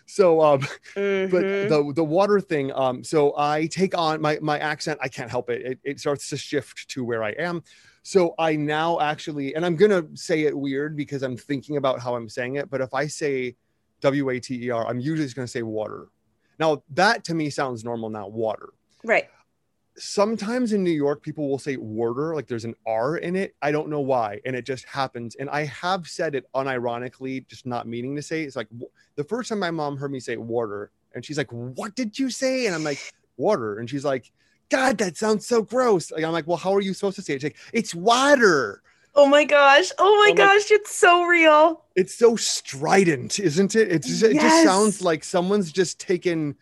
So 0.06 0.42
um, 0.42 0.62
but 0.96 1.46
Mhm. 1.46 1.70
the 1.70 1.94
the 1.94 2.04
water 2.04 2.40
thing 2.40 2.72
um 2.74 3.04
so 3.04 3.34
i 3.38 3.68
take 3.68 3.96
on 3.98 4.20
my 4.22 4.40
my 4.42 4.58
accent 4.60 5.00
i 5.02 5.08
can't 5.08 5.30
help 5.30 5.50
it. 5.50 5.62
it 5.62 5.80
it 5.84 6.00
starts 6.00 6.28
to 6.30 6.38
shift 6.38 6.90
to 6.90 7.04
where 7.04 7.24
i 7.24 7.30
am 7.32 7.64
so 8.04 8.34
i 8.40 8.56
now 8.56 9.00
actually 9.00 9.54
and 9.56 9.66
i'm 9.66 9.76
gonna 9.76 10.04
say 10.16 10.42
it 10.44 10.58
weird 10.58 10.98
because 10.98 11.22
i'm 11.22 11.38
thinking 11.38 11.78
about 11.78 12.00
how 12.00 12.16
i'm 12.16 12.28
saying 12.28 12.56
it 12.56 12.70
but 12.70 12.82
if 12.82 12.94
i 12.94 13.06
say 13.06 13.56
w-a-t-e-r 14.02 14.88
i'm 14.88 15.00
usually 15.00 15.26
just 15.26 15.36
gonna 15.36 15.48
say 15.48 15.62
water 15.62 16.08
now 16.62 16.82
that 16.92 17.24
to 17.26 17.34
me 17.34 17.50
sounds 17.50 17.84
normal 17.84 18.10
now 18.10 18.28
water 18.28 18.70
right. 19.04 19.28
sometimes 19.98 20.74
in 20.74 20.84
New 20.84 20.92
York, 20.92 21.22
people 21.22 21.50
will 21.50 21.60
say 21.60 21.78
water, 21.78 22.34
like 22.34 22.48
there's 22.48 22.66
an 22.66 22.76
R 22.86 23.18
in 23.18 23.36
it. 23.36 23.56
I 23.62 23.72
don't 23.72 23.90
know 23.90 24.00
why. 24.00 24.40
And 24.46 24.56
it 24.56 24.66
just 24.66 24.86
happens. 24.86 25.36
And 25.36 25.50
I 25.50 25.66
have 25.66 26.08
said 26.08 26.36
it 26.36 26.46
unironically, 26.56 27.48
just 27.48 27.66
not 27.66 27.88
meaning 27.88 28.16
to 28.16 28.22
say 28.22 28.44
it. 28.44 28.46
It's 28.46 28.56
like 28.56 28.70
the 29.16 29.24
first 29.24 29.50
time 29.50 29.60
my 29.60 29.72
mom 29.72 29.98
heard 29.98 30.12
me 30.12 30.20
say 30.20 30.38
water, 30.38 30.92
and 31.14 31.26
she's 31.26 31.38
like, 31.38 31.52
What 31.52 31.96
did 31.96 32.18
you 32.18 32.30
say? 32.30 32.66
And 32.66 32.76
I'm 32.76 32.84
like, 32.84 33.00
Water. 33.38 33.80
And 33.80 33.90
she's 33.90 34.06
like, 34.06 34.32
God, 34.70 34.98
that 35.00 35.18
sounds 35.18 35.46
so 35.46 35.62
gross. 35.62 36.12
Like, 36.12 36.24
I'm 36.24 36.32
like, 36.32 36.48
Well, 36.48 36.58
how 36.58 36.74
are 36.74 36.82
you 36.82 36.94
supposed 36.94 37.18
to 37.18 37.22
say 37.22 37.34
it? 37.34 37.42
She's 37.42 37.52
like, 37.52 37.58
It's 37.74 37.94
water. 37.94 38.82
Oh 39.14 39.28
my 39.28 39.44
gosh. 39.44 39.92
Oh 39.98 40.18
my 40.26 40.32
oh 40.32 40.36
like- 40.36 40.38
gosh, 40.38 40.72
it's 40.72 40.96
so 40.96 41.24
real. 41.26 41.84
It's 41.96 42.16
so 42.16 42.36
strident, 42.36 43.40
isn't 43.40 43.76
it? 43.76 43.92
It's 43.92 44.08
just, 44.08 44.24
it 44.24 44.40
just 44.40 44.64
sounds 44.64 45.02
like 45.02 45.24
someone's 45.24 45.72
just 45.72 46.00
taken 46.00 46.56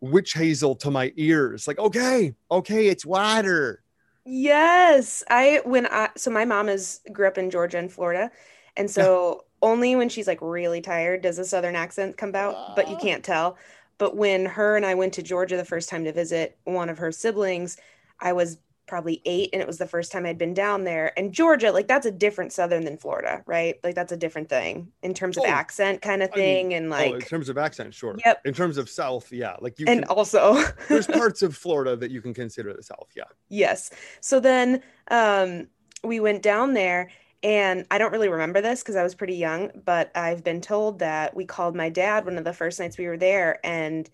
witch 0.00 0.32
hazel 0.34 0.76
to 0.76 0.90
my 0.90 1.12
ears. 1.16 1.66
Like, 1.66 1.78
okay, 1.78 2.34
okay, 2.50 2.86
it's 2.86 3.04
water. 3.04 3.82
Yes. 4.24 5.24
I 5.28 5.62
when 5.64 5.86
I 5.86 6.10
so 6.16 6.30
my 6.30 6.44
mom 6.44 6.68
is 6.68 7.00
grew 7.12 7.26
up 7.26 7.38
in 7.38 7.50
Georgia 7.50 7.78
and 7.78 7.90
Florida. 7.92 8.30
And 8.76 8.90
so 8.90 9.44
only 9.62 9.96
when 9.96 10.08
she's 10.08 10.26
like 10.26 10.40
really 10.40 10.80
tired 10.80 11.22
does 11.22 11.38
a 11.38 11.44
southern 11.44 11.74
accent 11.76 12.16
come 12.16 12.34
out, 12.34 12.76
but 12.76 12.88
you 12.88 12.96
can't 12.96 13.24
tell. 13.24 13.56
But 13.98 14.16
when 14.16 14.46
her 14.46 14.76
and 14.76 14.86
I 14.86 14.94
went 14.94 15.14
to 15.14 15.22
Georgia 15.22 15.56
the 15.56 15.64
first 15.64 15.88
time 15.88 16.04
to 16.04 16.12
visit 16.12 16.56
one 16.64 16.88
of 16.88 16.98
her 16.98 17.10
siblings, 17.10 17.76
I 18.20 18.32
was 18.32 18.58
probably 18.88 19.22
eight 19.24 19.50
and 19.52 19.60
it 19.60 19.66
was 19.68 19.78
the 19.78 19.86
first 19.86 20.10
time 20.10 20.26
I'd 20.26 20.38
been 20.38 20.54
down 20.54 20.84
there. 20.84 21.12
And 21.18 21.32
Georgia, 21.32 21.70
like 21.70 21.88
that's 21.88 22.06
a 22.06 22.10
different 22.10 22.52
southern 22.52 22.84
than 22.84 22.96
Florida, 22.96 23.42
right? 23.46 23.76
Like 23.84 23.94
that's 23.94 24.12
a 24.12 24.16
different 24.16 24.48
thing 24.48 24.90
in 25.02 25.14
terms 25.14 25.36
of 25.36 25.44
Oh, 25.44 25.46
accent 25.46 26.02
kind 26.02 26.22
of 26.22 26.30
I 26.34 26.36
mean, 26.36 26.44
thing 26.44 26.74
and 26.74 26.92
oh, 26.92 27.14
in 27.14 27.20
terms 27.20 27.48
of 27.48 27.58
accent, 27.58 27.94
sure. 27.94 28.16
Yep. 28.24 28.42
In 28.44 28.54
terms 28.54 28.78
of 28.78 28.88
South, 28.88 29.32
yeah. 29.32 29.56
Like 29.60 29.78
you 29.78 29.86
and 29.88 30.04
can, 30.04 30.08
also 30.08 30.64
there's 30.88 31.06
parts 31.06 31.42
of 31.42 31.56
Florida 31.56 31.96
that 31.96 32.10
you 32.10 32.20
can 32.20 32.34
consider 32.34 32.72
the 32.74 32.82
South. 32.82 33.08
Yeah. 33.16 33.24
Yes. 33.48 33.90
So 34.20 34.40
then 34.40 34.82
um, 35.10 35.68
we 36.02 36.20
went 36.20 36.42
down 36.42 36.74
there, 36.74 37.10
and 37.42 37.86
I 37.90 37.98
don't 37.98 38.12
really 38.12 38.28
remember 38.28 38.60
this 38.60 38.82
because 38.82 38.96
I 38.96 39.02
was 39.02 39.14
pretty 39.14 39.36
young, 39.36 39.70
but 39.84 40.10
I've 40.16 40.42
been 40.42 40.60
told 40.60 40.98
that 41.00 41.34
we 41.36 41.44
called 41.44 41.76
my 41.76 41.88
dad 41.88 42.24
one 42.24 42.38
of 42.38 42.44
the 42.44 42.52
first 42.52 42.80
nights 42.80 42.98
we 42.98 43.06
were 43.06 43.16
there, 43.16 43.58
and 43.64 44.08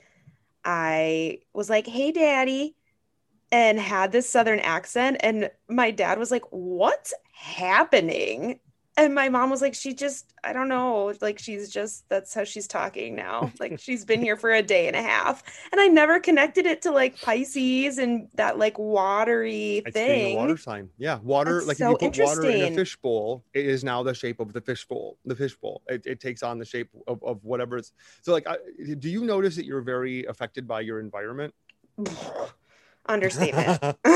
I 0.64 1.40
was 1.52 1.70
like, 1.70 1.86
"Hey, 1.86 2.12
Daddy," 2.12 2.76
and 3.52 3.78
had 3.78 4.12
this 4.12 4.28
southern 4.28 4.60
accent, 4.60 5.18
and 5.20 5.50
my 5.68 5.90
dad 5.90 6.18
was 6.18 6.30
like, 6.30 6.44
"What's 6.50 7.14
happening?" 7.32 8.60
And 8.96 9.12
my 9.12 9.28
mom 9.28 9.50
was 9.50 9.60
like, 9.60 9.74
she 9.74 9.92
just, 9.92 10.32
I 10.44 10.52
don't 10.52 10.68
know, 10.68 11.12
like 11.20 11.40
she's 11.40 11.68
just, 11.68 12.08
that's 12.08 12.32
how 12.32 12.44
she's 12.44 12.68
talking 12.68 13.16
now. 13.16 13.50
Like 13.60 13.80
she's 13.80 14.04
been 14.04 14.20
here 14.20 14.36
for 14.36 14.52
a 14.52 14.62
day 14.62 14.86
and 14.86 14.94
a 14.94 15.02
half. 15.02 15.42
And 15.72 15.80
I 15.80 15.88
never 15.88 16.20
connected 16.20 16.66
it 16.66 16.82
to 16.82 16.90
like 16.90 17.20
Pisces 17.20 17.98
and 17.98 18.28
that 18.34 18.58
like 18.58 18.78
watery 18.78 19.82
It's 19.86 19.94
thing. 19.94 20.36
water 20.36 20.56
sign. 20.56 20.90
Yeah. 20.98 21.18
Water, 21.22 21.54
That's 21.54 21.66
like 21.66 21.76
so 21.78 21.96
if 21.96 22.02
you 22.02 22.10
put 22.10 22.18
water 22.24 22.44
in 22.50 22.72
a 22.72 22.76
fish 22.76 22.96
bowl, 22.96 23.44
it 23.54 23.66
is 23.66 23.82
now 23.82 24.02
the 24.02 24.14
shape 24.14 24.38
of 24.38 24.52
the 24.52 24.60
fish 24.60 24.86
bowl. 24.86 25.18
The 25.24 25.34
fish 25.34 25.56
bowl. 25.56 25.82
It, 25.88 26.06
it 26.06 26.20
takes 26.20 26.42
on 26.42 26.58
the 26.58 26.64
shape 26.64 26.90
of, 27.08 27.22
of 27.24 27.42
whatever 27.44 27.78
it's. 27.78 27.92
So, 28.22 28.32
like, 28.32 28.46
I, 28.46 28.58
do 28.98 29.08
you 29.08 29.24
notice 29.24 29.56
that 29.56 29.64
you're 29.64 29.82
very 29.82 30.24
affected 30.26 30.68
by 30.68 30.82
your 30.82 31.00
environment? 31.00 31.54
Understatement. 33.06 33.96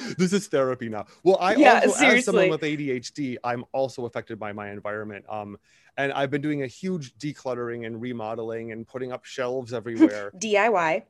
this 0.18 0.32
is 0.32 0.48
therapy 0.48 0.88
now. 0.88 1.06
Well, 1.22 1.38
I 1.40 1.54
Yeah, 1.54 1.82
also, 1.86 2.06
as 2.06 2.24
someone 2.24 2.48
with 2.48 2.60
ADHD, 2.60 3.36
I'm 3.44 3.64
also 3.72 4.06
affected 4.06 4.38
by 4.38 4.52
my 4.52 4.70
environment. 4.70 5.24
Um, 5.28 5.58
and 5.96 6.12
I've 6.12 6.30
been 6.30 6.40
doing 6.40 6.62
a 6.62 6.66
huge 6.66 7.16
decluttering 7.18 7.86
and 7.86 8.00
remodeling 8.00 8.72
and 8.72 8.86
putting 8.86 9.12
up 9.12 9.24
shelves 9.24 9.72
everywhere. 9.72 10.32
DIY. 10.36 11.02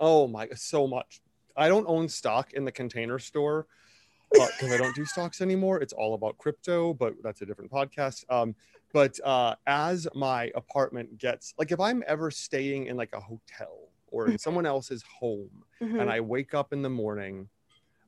oh 0.00 0.26
my, 0.26 0.48
so 0.54 0.86
much. 0.86 1.20
I 1.56 1.68
don't 1.68 1.86
own 1.88 2.08
stock 2.08 2.52
in 2.52 2.64
the 2.64 2.72
container 2.72 3.18
store 3.18 3.66
because 4.32 4.72
I 4.72 4.76
don't 4.76 4.94
do 4.94 5.04
stocks 5.04 5.40
anymore. 5.40 5.80
It's 5.80 5.92
all 5.92 6.14
about 6.14 6.36
crypto, 6.38 6.94
but 6.94 7.14
that's 7.22 7.42
a 7.42 7.46
different 7.46 7.70
podcast. 7.70 8.24
Um, 8.28 8.54
but 8.92 9.18
uh, 9.24 9.54
as 9.66 10.08
my 10.14 10.50
apartment 10.54 11.18
gets 11.18 11.54
like, 11.58 11.70
if 11.70 11.80
I'm 11.80 12.02
ever 12.06 12.30
staying 12.30 12.86
in 12.86 12.96
like 12.96 13.10
a 13.12 13.20
hotel 13.20 13.90
or 14.14 14.28
in 14.28 14.38
someone 14.46 14.64
else's 14.66 15.02
home, 15.02 15.64
Mhm. 15.82 16.00
and 16.00 16.08
I 16.10 16.20
wake 16.20 16.54
up 16.54 16.72
in 16.72 16.82
the 16.82 16.88
morning, 16.90 17.48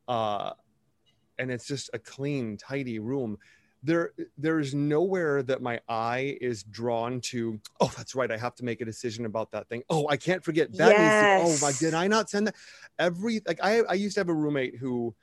uh, 0.08 0.52
and 1.38 1.50
it's 1.50 1.66
just 1.66 1.90
a 1.92 1.98
clean, 1.98 2.56
tidy 2.56 2.98
room. 2.98 3.38
There, 3.82 4.12
there's 4.38 4.74
nowhere 4.74 5.42
that 5.42 5.60
my 5.60 5.80
eye 5.88 6.38
is 6.40 6.62
drawn 6.62 7.20
to. 7.32 7.60
Oh, 7.80 7.92
that's 7.96 8.14
right. 8.14 8.30
I 8.30 8.36
have 8.36 8.54
to 8.56 8.64
make 8.64 8.80
a 8.80 8.84
decision 8.84 9.26
about 9.26 9.50
that 9.52 9.68
thing. 9.68 9.82
Oh, 9.90 10.08
I 10.08 10.16
can't 10.16 10.42
forget 10.42 10.74
that. 10.78 10.98
Needs 10.98 11.18
to, 11.20 11.26
oh 11.38 11.58
my, 11.60 11.68
Yes. 11.70 11.78
did 11.78 11.94
I 11.94 12.06
not 12.08 12.30
send 12.30 12.46
that? 12.46 12.56
Every 12.98 13.42
like 13.46 13.60
I, 13.62 13.80
I 13.82 13.94
used 13.94 14.14
to 14.14 14.20
have 14.20 14.28
a 14.28 14.34
roommate 14.34 14.76
who, 14.76 15.14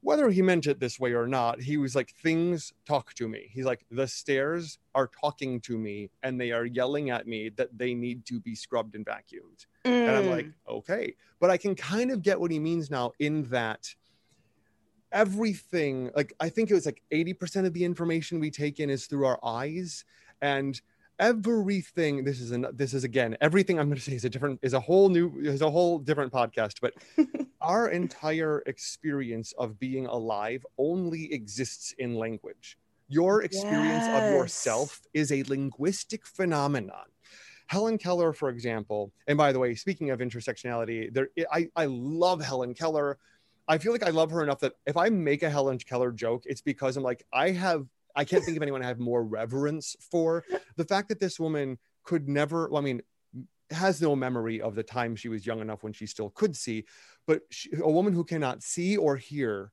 whether 0.00 0.30
he 0.30 0.42
meant 0.42 0.66
it 0.66 0.78
this 0.78 1.00
way 1.00 1.12
or 1.12 1.26
not, 1.26 1.60
he 1.60 1.76
was 1.76 1.96
like, 1.96 2.14
things 2.22 2.72
talk 2.86 3.14
to 3.14 3.28
me. 3.28 3.48
He's 3.50 3.64
like, 3.64 3.84
the 3.90 4.06
stairs 4.06 4.78
are 4.94 5.10
talking 5.20 5.60
to 5.62 5.76
me, 5.76 6.10
and 6.22 6.40
they 6.40 6.52
are 6.52 6.64
yelling 6.64 7.10
at 7.10 7.26
me 7.26 7.48
that 7.56 7.76
they 7.76 7.94
need 7.94 8.24
to 8.26 8.38
be 8.40 8.54
scrubbed 8.54 8.94
and 8.94 9.04
vacuumed. 9.04 9.66
And 9.84 10.10
I'm 10.10 10.28
like, 10.30 10.46
Mm. 10.46 10.52
okay. 10.68 11.14
But 11.40 11.50
I 11.50 11.56
can 11.56 11.74
kind 11.74 12.10
of 12.10 12.22
get 12.22 12.38
what 12.40 12.50
he 12.50 12.58
means 12.60 12.90
now 12.90 13.12
in 13.18 13.44
that 13.44 13.94
everything, 15.10 16.10
like, 16.14 16.32
I 16.38 16.48
think 16.48 16.70
it 16.70 16.74
was 16.74 16.86
like 16.86 17.02
80% 17.10 17.66
of 17.66 17.72
the 17.72 17.84
information 17.84 18.40
we 18.40 18.50
take 18.50 18.78
in 18.80 18.90
is 18.90 19.06
through 19.06 19.26
our 19.26 19.38
eyes. 19.42 20.04
And 20.40 20.80
everything, 21.18 22.24
this 22.24 22.40
is, 22.40 22.50
an, 22.52 22.66
this 22.72 22.94
is 22.94 23.04
again, 23.04 23.36
everything 23.40 23.78
I'm 23.78 23.86
going 23.86 23.96
to 23.96 24.02
say 24.02 24.14
is 24.14 24.24
a 24.24 24.30
different, 24.30 24.60
is 24.62 24.72
a 24.72 24.80
whole 24.80 25.08
new, 25.08 25.40
is 25.40 25.62
a 25.62 25.70
whole 25.70 25.98
different 25.98 26.32
podcast. 26.32 26.76
But 26.80 26.94
our 27.60 27.88
entire 27.88 28.62
experience 28.66 29.52
of 29.58 29.78
being 29.78 30.06
alive 30.06 30.64
only 30.76 31.32
exists 31.32 31.94
in 31.98 32.14
language. 32.14 32.78
Your 33.08 33.42
experience 33.42 34.06
of 34.06 34.32
yourself 34.34 35.00
is 35.14 35.32
a 35.32 35.42
linguistic 35.44 36.26
phenomenon. 36.26 37.06
Helen 37.68 37.98
Keller, 37.98 38.32
for 38.32 38.48
example, 38.48 39.12
and 39.26 39.36
by 39.36 39.52
the 39.52 39.58
way, 39.58 39.74
speaking 39.74 40.10
of 40.10 40.20
intersectionality, 40.20 41.12
there 41.12 41.28
I, 41.52 41.68
I 41.76 41.86
love 41.86 42.42
Helen 42.42 42.74
Keller. 42.74 43.18
I 43.66 43.76
feel 43.76 43.92
like 43.92 44.02
I 44.02 44.10
love 44.10 44.30
her 44.30 44.42
enough 44.42 44.60
that 44.60 44.74
if 44.86 44.96
I 44.96 45.10
make 45.10 45.42
a 45.42 45.50
Helen 45.50 45.78
Keller 45.78 46.10
joke, 46.10 46.44
it's 46.46 46.62
because 46.62 46.96
I'm 46.96 47.02
like, 47.02 47.24
I 47.32 47.50
have, 47.50 47.86
I 48.18 48.24
can't 48.24 48.44
think 48.44 48.56
of 48.56 48.62
anyone 48.62 48.82
I 48.82 48.88
have 48.88 48.98
more 48.98 49.22
reverence 49.22 49.94
for. 50.10 50.44
The 50.76 50.84
fact 50.84 51.08
that 51.08 51.20
this 51.20 51.38
woman 51.38 51.78
could 52.02 52.28
never, 52.28 52.68
well, 52.68 52.82
I 52.82 52.84
mean, 52.84 53.00
has 53.70 54.02
no 54.02 54.16
memory 54.16 54.60
of 54.60 54.74
the 54.74 54.82
time 54.82 55.14
she 55.14 55.28
was 55.28 55.46
young 55.46 55.60
enough 55.60 55.84
when 55.84 55.92
she 55.92 56.06
still 56.06 56.30
could 56.30 56.56
see, 56.56 56.84
but 57.26 57.42
she, 57.50 57.70
a 57.80 57.90
woman 57.90 58.12
who 58.12 58.24
cannot 58.24 58.62
see 58.62 58.96
or 58.96 59.16
hear, 59.16 59.72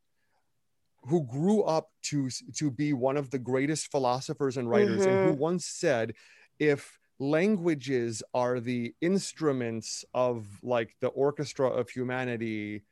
who 1.08 1.24
grew 1.24 1.64
up 1.64 1.90
to 2.04 2.30
to 2.56 2.70
be 2.70 2.94
one 2.94 3.18
of 3.18 3.32
the 3.32 3.40
greatest 3.40 3.92
philosophers 3.92 4.58
and 4.58 4.70
writers, 4.70 5.02
mm-hmm. 5.02 5.10
and 5.10 5.26
who 5.26 5.32
mm-hmm. 5.32 5.42
once 5.42 5.66
said, 5.66 6.14
if 6.60 7.00
languages 7.20 8.22
are 8.34 8.60
the 8.60 8.94
instruments 9.02 10.06
of 10.14 10.46
like 10.62 10.96
the 11.00 11.08
orchestra 11.08 11.68
of 11.70 11.90
humanity 11.90 12.84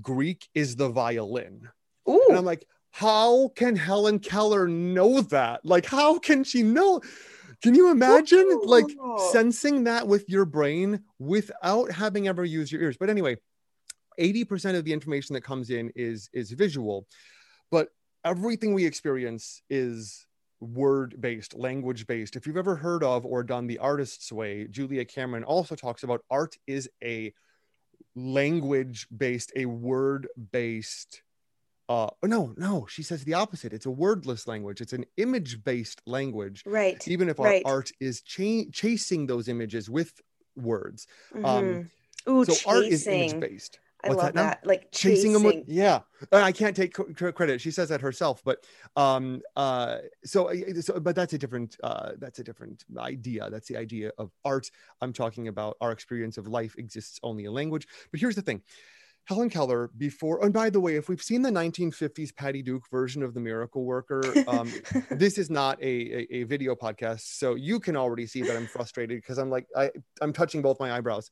greek 0.00 0.48
is 0.54 0.76
the 0.76 0.88
violin 0.88 1.68
Ooh. 2.08 2.24
and 2.28 2.38
i'm 2.38 2.44
like 2.44 2.64
how 2.94 3.48
can 3.56 3.74
helen 3.74 4.18
keller 4.18 4.68
know 4.68 5.20
that 5.20 5.64
like 5.64 5.84
how 5.84 6.16
can 6.18 6.44
she 6.44 6.62
know 6.62 7.00
can 7.60 7.74
you 7.74 7.90
imagine 7.90 8.46
Ooh. 8.50 8.62
like 8.66 8.86
sensing 9.32 9.84
that 9.84 10.06
with 10.06 10.28
your 10.28 10.44
brain 10.44 11.02
without 11.18 11.90
having 11.90 12.28
ever 12.28 12.44
used 12.44 12.70
your 12.70 12.82
ears 12.82 12.96
but 12.98 13.10
anyway 13.10 13.36
80% 14.20 14.76
of 14.76 14.84
the 14.84 14.92
information 14.92 15.34
that 15.34 15.40
comes 15.40 15.70
in 15.70 15.90
is 15.96 16.30
is 16.32 16.52
visual 16.52 17.08
but 17.72 17.88
everything 18.24 18.74
we 18.74 18.86
experience 18.86 19.60
is 19.68 20.24
word 20.60 21.20
based, 21.20 21.54
language 21.54 22.06
based. 22.06 22.36
If 22.36 22.46
you've 22.46 22.56
ever 22.56 22.76
heard 22.76 23.04
of 23.04 23.26
or 23.26 23.42
done 23.42 23.66
the 23.66 23.78
artist's 23.78 24.32
way, 24.32 24.66
Julia 24.68 25.04
Cameron 25.04 25.44
also 25.44 25.74
talks 25.74 26.02
about 26.02 26.24
art 26.30 26.56
is 26.66 26.88
a 27.02 27.32
language 28.14 29.06
based, 29.14 29.52
a 29.56 29.66
word 29.66 30.28
based. 30.52 31.22
Uh, 31.88 32.08
no, 32.24 32.54
no, 32.56 32.86
she 32.88 33.02
says 33.02 33.24
the 33.24 33.34
opposite. 33.34 33.72
It's 33.72 33.86
a 33.86 33.90
wordless 33.90 34.46
language. 34.46 34.80
It's 34.80 34.94
an 34.94 35.04
image 35.16 35.62
based 35.64 36.00
language. 36.06 36.62
Right. 36.64 37.06
Even 37.06 37.28
if 37.28 37.38
our 37.38 37.46
right. 37.46 37.62
art 37.66 37.90
is 38.00 38.22
cha- 38.22 38.70
chasing 38.72 39.26
those 39.26 39.48
images 39.48 39.90
with 39.90 40.12
words. 40.56 41.06
Mm-hmm. 41.34 41.44
Um, 41.44 41.90
Ooh, 42.28 42.44
so 42.44 42.52
chasing. 42.54 42.72
art 42.72 42.84
is 42.86 43.06
image 43.06 43.40
based. 43.40 43.78
I 44.02 44.08
What's 44.08 44.22
love 44.22 44.34
that, 44.34 44.60
that. 44.60 44.66
Like 44.66 44.92
chasing, 44.92 45.16
chasing 45.16 45.32
them 45.32 45.42
with, 45.44 45.64
yeah. 45.66 46.00
I 46.30 46.52
can't 46.52 46.76
take 46.76 46.92
credit. 46.92 47.60
She 47.60 47.70
says 47.70 47.88
that 47.88 48.02
herself, 48.02 48.42
but 48.44 48.64
um 48.96 49.40
uh 49.56 49.98
so, 50.24 50.52
so 50.80 51.00
but 51.00 51.16
that's 51.16 51.32
a 51.32 51.38
different 51.38 51.76
uh 51.82 52.12
that's 52.18 52.38
a 52.38 52.44
different 52.44 52.84
idea. 52.98 53.48
That's 53.48 53.66
the 53.66 53.78
idea 53.78 54.12
of 54.18 54.30
art. 54.44 54.70
I'm 55.00 55.14
talking 55.14 55.48
about 55.48 55.76
our 55.80 55.90
experience 55.90 56.36
of 56.36 56.46
life 56.46 56.74
exists 56.76 57.18
only 57.22 57.46
in 57.46 57.54
language. 57.54 57.86
But 58.10 58.20
here's 58.20 58.34
the 58.34 58.42
thing. 58.42 58.62
Helen 59.26 59.48
Keller 59.48 59.90
before, 59.96 60.44
and 60.44 60.52
by 60.52 60.68
the 60.68 60.80
way, 60.80 60.96
if 60.96 61.08
we've 61.08 61.22
seen 61.22 61.40
the 61.40 61.50
1950s 61.50 62.34
Patty 62.36 62.62
Duke 62.62 62.84
version 62.90 63.22
of 63.22 63.32
The 63.32 63.40
Miracle 63.40 63.84
Worker, 63.84 64.22
um, 64.46 64.70
this 65.10 65.38
is 65.38 65.48
not 65.48 65.80
a, 65.82 65.86
a, 65.86 66.26
a, 66.30 66.42
video 66.44 66.74
podcast. 66.74 67.22
So 67.38 67.54
you 67.54 67.80
can 67.80 67.96
already 67.96 68.26
see 68.26 68.42
that 68.42 68.54
I'm 68.54 68.66
frustrated 68.66 69.16
because 69.18 69.38
I'm 69.38 69.48
like, 69.48 69.66
I, 69.74 69.90
I'm 70.20 70.34
touching 70.34 70.60
both 70.60 70.78
my 70.78 70.92
eyebrows. 70.92 71.30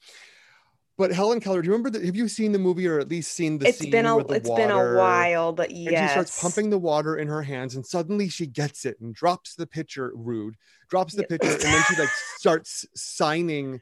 But 0.98 1.12
Helen 1.12 1.40
Keller, 1.40 1.62
do 1.62 1.66
you 1.66 1.72
remember 1.72 1.90
that? 1.90 2.04
Have 2.04 2.16
you 2.16 2.28
seen 2.28 2.52
the 2.52 2.58
movie 2.58 2.86
or 2.86 2.98
at 2.98 3.08
least 3.08 3.32
seen 3.32 3.58
the 3.58 3.68
it's 3.68 3.78
scene 3.78 3.90
been 3.90 4.06
a, 4.06 4.16
with 4.16 4.28
the 4.28 4.34
It's 4.34 4.48
water? 4.48 4.62
been 4.62 4.70
a 4.70 4.94
while, 4.96 5.52
but 5.52 5.70
yes. 5.70 5.92
And 5.92 6.08
she 6.08 6.12
starts 6.12 6.40
pumping 6.40 6.70
the 6.70 6.78
water 6.78 7.16
in 7.16 7.28
her 7.28 7.42
hands, 7.42 7.74
and 7.74 7.84
suddenly 7.84 8.28
she 8.28 8.46
gets 8.46 8.84
it 8.84 9.00
and 9.00 9.14
drops 9.14 9.54
the 9.54 9.66
pitcher. 9.66 10.12
Rude, 10.14 10.56
drops 10.88 11.14
the 11.14 11.24
pitcher, 11.24 11.50
and 11.50 11.60
then 11.60 11.82
she 11.88 11.96
like 11.96 12.10
starts 12.36 12.86
signing, 12.94 13.80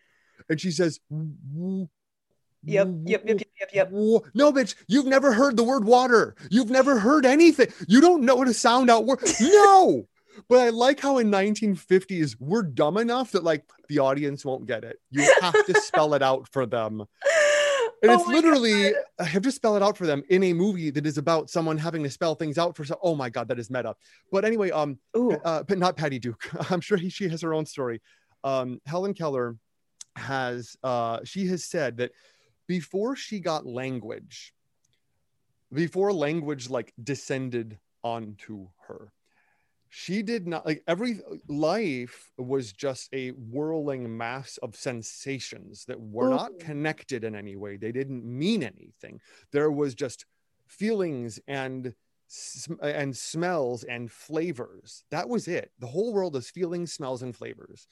and 0.48 0.60
she 0.60 0.70
says, 0.70 1.00
Yep, 2.64 2.88
yep, 3.04 3.22
yep, 3.26 3.40
yep, 3.58 3.70
yep. 3.72 3.90
No, 3.90 4.52
bitch, 4.52 4.74
you've 4.86 5.06
never 5.06 5.32
heard 5.32 5.56
the 5.56 5.64
word 5.64 5.84
water. 5.84 6.34
You've 6.50 6.70
never 6.70 6.98
heard 6.98 7.24
anything. 7.24 7.68
You 7.88 8.00
don't 8.00 8.22
know 8.22 8.38
how 8.38 8.44
to 8.44 8.54
sound 8.54 8.90
out 8.90 9.06
word. 9.06 9.20
No. 9.40 10.06
But 10.48 10.60
I 10.60 10.68
like 10.70 11.00
how 11.00 11.18
in 11.18 11.30
1950s 11.30 12.36
we're 12.38 12.62
dumb 12.62 12.96
enough 12.96 13.32
that 13.32 13.44
like 13.44 13.64
the 13.88 13.98
audience 13.98 14.44
won't 14.44 14.66
get 14.66 14.84
it. 14.84 14.98
You 15.10 15.30
have 15.42 15.66
to 15.66 15.80
spell 15.80 16.14
it 16.14 16.22
out 16.22 16.48
for 16.48 16.66
them. 16.66 17.04
And 18.02 18.10
oh 18.10 18.14
it's 18.14 18.26
literally 18.28 18.92
God. 18.92 19.02
I 19.18 19.24
have 19.24 19.42
to 19.42 19.52
spell 19.52 19.76
it 19.76 19.82
out 19.82 19.98
for 19.98 20.06
them 20.06 20.22
in 20.30 20.42
a 20.44 20.54
movie 20.54 20.88
that 20.88 21.04
is 21.04 21.18
about 21.18 21.50
someone 21.50 21.76
having 21.76 22.02
to 22.04 22.08
spell 22.08 22.34
things 22.34 22.56
out 22.56 22.74
for 22.74 22.82
so 22.82 22.98
oh 23.02 23.14
my 23.14 23.28
god 23.28 23.48
that 23.48 23.58
is 23.58 23.70
meta. 23.70 23.94
But 24.32 24.46
anyway, 24.46 24.70
um 24.70 24.98
uh, 25.14 25.64
but 25.64 25.76
not 25.76 25.98
Patty 25.98 26.18
Duke. 26.18 26.42
I'm 26.70 26.80
sure 26.80 26.96
he, 26.96 27.10
she 27.10 27.28
has 27.28 27.42
her 27.42 27.52
own 27.52 27.66
story. 27.66 28.00
Um 28.42 28.80
Helen 28.86 29.12
Keller 29.12 29.56
has 30.16 30.76
uh 30.82 31.18
she 31.24 31.46
has 31.48 31.64
said 31.64 31.98
that 31.98 32.12
before 32.70 33.16
she 33.16 33.40
got 33.40 33.66
language 33.66 34.54
before 35.74 36.12
language 36.12 36.70
like 36.70 36.92
descended 37.02 37.76
onto 38.04 38.68
her 38.86 39.12
she 39.88 40.22
did 40.22 40.46
not 40.46 40.64
like 40.64 40.80
every 40.86 41.18
life 41.48 42.30
was 42.38 42.72
just 42.72 43.12
a 43.12 43.30
whirling 43.30 44.16
mass 44.16 44.56
of 44.58 44.76
sensations 44.76 45.84
that 45.86 46.00
were 46.00 46.28
Ooh. 46.28 46.36
not 46.36 46.60
connected 46.60 47.24
in 47.24 47.34
any 47.34 47.56
way. 47.56 47.76
They 47.76 47.90
didn't 47.90 48.24
mean 48.24 48.62
anything. 48.62 49.20
There 49.50 49.72
was 49.72 49.96
just 49.96 50.26
feelings 50.68 51.40
and 51.48 51.92
and 52.80 53.16
smells 53.16 53.82
and 53.82 54.08
flavors. 54.08 55.02
That 55.10 55.28
was 55.28 55.48
it. 55.48 55.72
The 55.80 55.88
whole 55.88 56.12
world 56.12 56.36
is 56.36 56.48
feelings 56.48 56.92
smells 56.92 57.22
and 57.24 57.34
flavors 57.34 57.88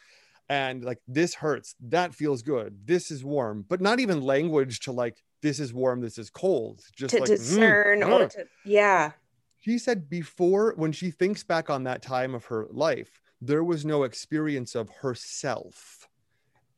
and 0.48 0.84
like 0.84 0.98
this 1.06 1.34
hurts 1.34 1.74
that 1.80 2.14
feels 2.14 2.42
good 2.42 2.78
this 2.84 3.10
is 3.10 3.24
warm 3.24 3.64
but 3.68 3.80
not 3.80 4.00
even 4.00 4.22
language 4.22 4.80
to 4.80 4.92
like 4.92 5.22
this 5.42 5.60
is 5.60 5.72
warm 5.72 6.00
this 6.00 6.18
is 6.18 6.30
cold 6.30 6.80
just 6.96 7.14
to 7.14 7.20
like 7.20 7.28
discern 7.28 8.00
mm, 8.00 8.08
or 8.08 8.26
mm. 8.26 8.30
to 8.30 8.44
yeah 8.64 9.12
she 9.60 9.78
said 9.78 10.08
before 10.08 10.74
when 10.76 10.92
she 10.92 11.10
thinks 11.10 11.42
back 11.42 11.68
on 11.68 11.84
that 11.84 12.02
time 12.02 12.34
of 12.34 12.46
her 12.46 12.66
life 12.70 13.20
there 13.40 13.64
was 13.64 13.84
no 13.84 14.02
experience 14.04 14.74
of 14.74 14.88
herself 14.88 16.08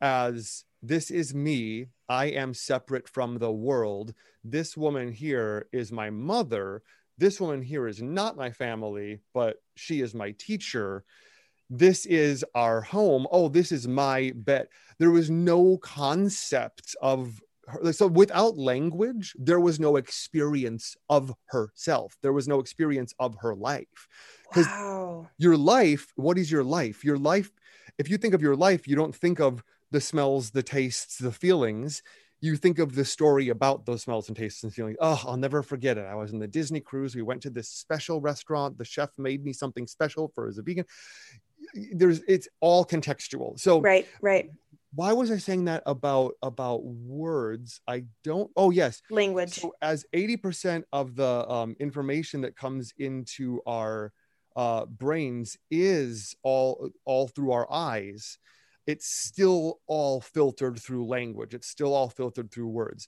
as 0.00 0.64
this 0.82 1.10
is 1.10 1.34
me 1.34 1.86
i 2.08 2.26
am 2.26 2.52
separate 2.52 3.08
from 3.08 3.38
the 3.38 3.52
world 3.52 4.14
this 4.42 4.76
woman 4.76 5.12
here 5.12 5.68
is 5.72 5.92
my 5.92 6.10
mother 6.10 6.82
this 7.18 7.38
woman 7.38 7.62
here 7.62 7.86
is 7.86 8.02
not 8.02 8.36
my 8.36 8.50
family 8.50 9.20
but 9.32 9.62
she 9.76 10.00
is 10.00 10.14
my 10.14 10.32
teacher 10.32 11.04
this 11.70 12.04
is 12.04 12.44
our 12.56 12.80
home. 12.82 13.28
Oh 13.30 13.48
this 13.48 13.70
is 13.70 13.86
my 13.86 14.32
bed. 14.34 14.66
There 14.98 15.12
was 15.12 15.30
no 15.30 15.78
concept 15.78 16.96
of 17.00 17.40
her, 17.68 17.92
so 17.92 18.08
without 18.08 18.58
language 18.58 19.34
there 19.38 19.60
was 19.60 19.78
no 19.78 19.94
experience 19.96 20.96
of 21.08 21.32
herself. 21.46 22.18
There 22.22 22.32
was 22.32 22.48
no 22.48 22.58
experience 22.58 23.14
of 23.20 23.36
her 23.40 23.54
life. 23.54 24.08
Because 24.48 24.66
wow. 24.66 25.28
your 25.38 25.56
life 25.56 26.12
what 26.16 26.36
is 26.38 26.50
your 26.50 26.64
life? 26.64 27.04
Your 27.04 27.18
life 27.18 27.52
if 27.98 28.10
you 28.10 28.18
think 28.18 28.34
of 28.34 28.42
your 28.42 28.56
life 28.56 28.88
you 28.88 28.96
don't 28.96 29.14
think 29.14 29.38
of 29.38 29.62
the 29.92 30.00
smells 30.00 30.50
the 30.50 30.64
tastes 30.64 31.18
the 31.18 31.32
feelings. 31.32 32.02
You 32.42 32.56
think 32.56 32.78
of 32.78 32.94
the 32.94 33.04
story 33.04 33.50
about 33.50 33.84
those 33.84 34.02
smells 34.02 34.28
and 34.28 34.36
tastes 34.36 34.64
and 34.64 34.74
feelings. 34.74 34.96
Oh 35.00 35.22
i'll 35.24 35.36
never 35.36 35.62
forget 35.62 35.98
it. 35.98 36.06
I 36.06 36.16
was 36.16 36.32
in 36.32 36.40
the 36.40 36.48
disney 36.48 36.80
cruise. 36.80 37.14
We 37.14 37.22
went 37.22 37.42
to 37.42 37.50
this 37.50 37.68
special 37.68 38.20
restaurant. 38.20 38.76
The 38.76 38.84
chef 38.84 39.10
made 39.18 39.44
me 39.44 39.52
something 39.52 39.86
special 39.86 40.32
for 40.34 40.48
as 40.48 40.58
a 40.58 40.62
vegan 40.62 40.86
there's 41.92 42.20
it's 42.28 42.48
all 42.60 42.84
contextual 42.84 43.58
so 43.58 43.80
right 43.80 44.06
right 44.20 44.50
why 44.94 45.12
was 45.12 45.30
I 45.30 45.36
saying 45.38 45.66
that 45.66 45.82
about 45.86 46.34
about 46.42 46.84
words? 46.84 47.80
I 47.86 48.04
don't. 48.24 48.50
Oh 48.56 48.70
yes, 48.70 49.02
language. 49.10 49.60
So 49.60 49.72
as 49.80 50.04
eighty 50.12 50.36
percent 50.36 50.84
of 50.92 51.14
the 51.14 51.48
um, 51.48 51.76
information 51.78 52.40
that 52.40 52.56
comes 52.56 52.92
into 52.98 53.60
our 53.66 54.12
uh, 54.56 54.86
brains 54.86 55.56
is 55.70 56.34
all 56.42 56.90
all 57.04 57.28
through 57.28 57.52
our 57.52 57.72
eyes, 57.72 58.38
it's 58.86 59.06
still 59.06 59.78
all 59.86 60.20
filtered 60.20 60.80
through 60.80 61.06
language. 61.06 61.54
It's 61.54 61.68
still 61.68 61.94
all 61.94 62.08
filtered 62.08 62.50
through 62.50 62.68
words 62.68 63.06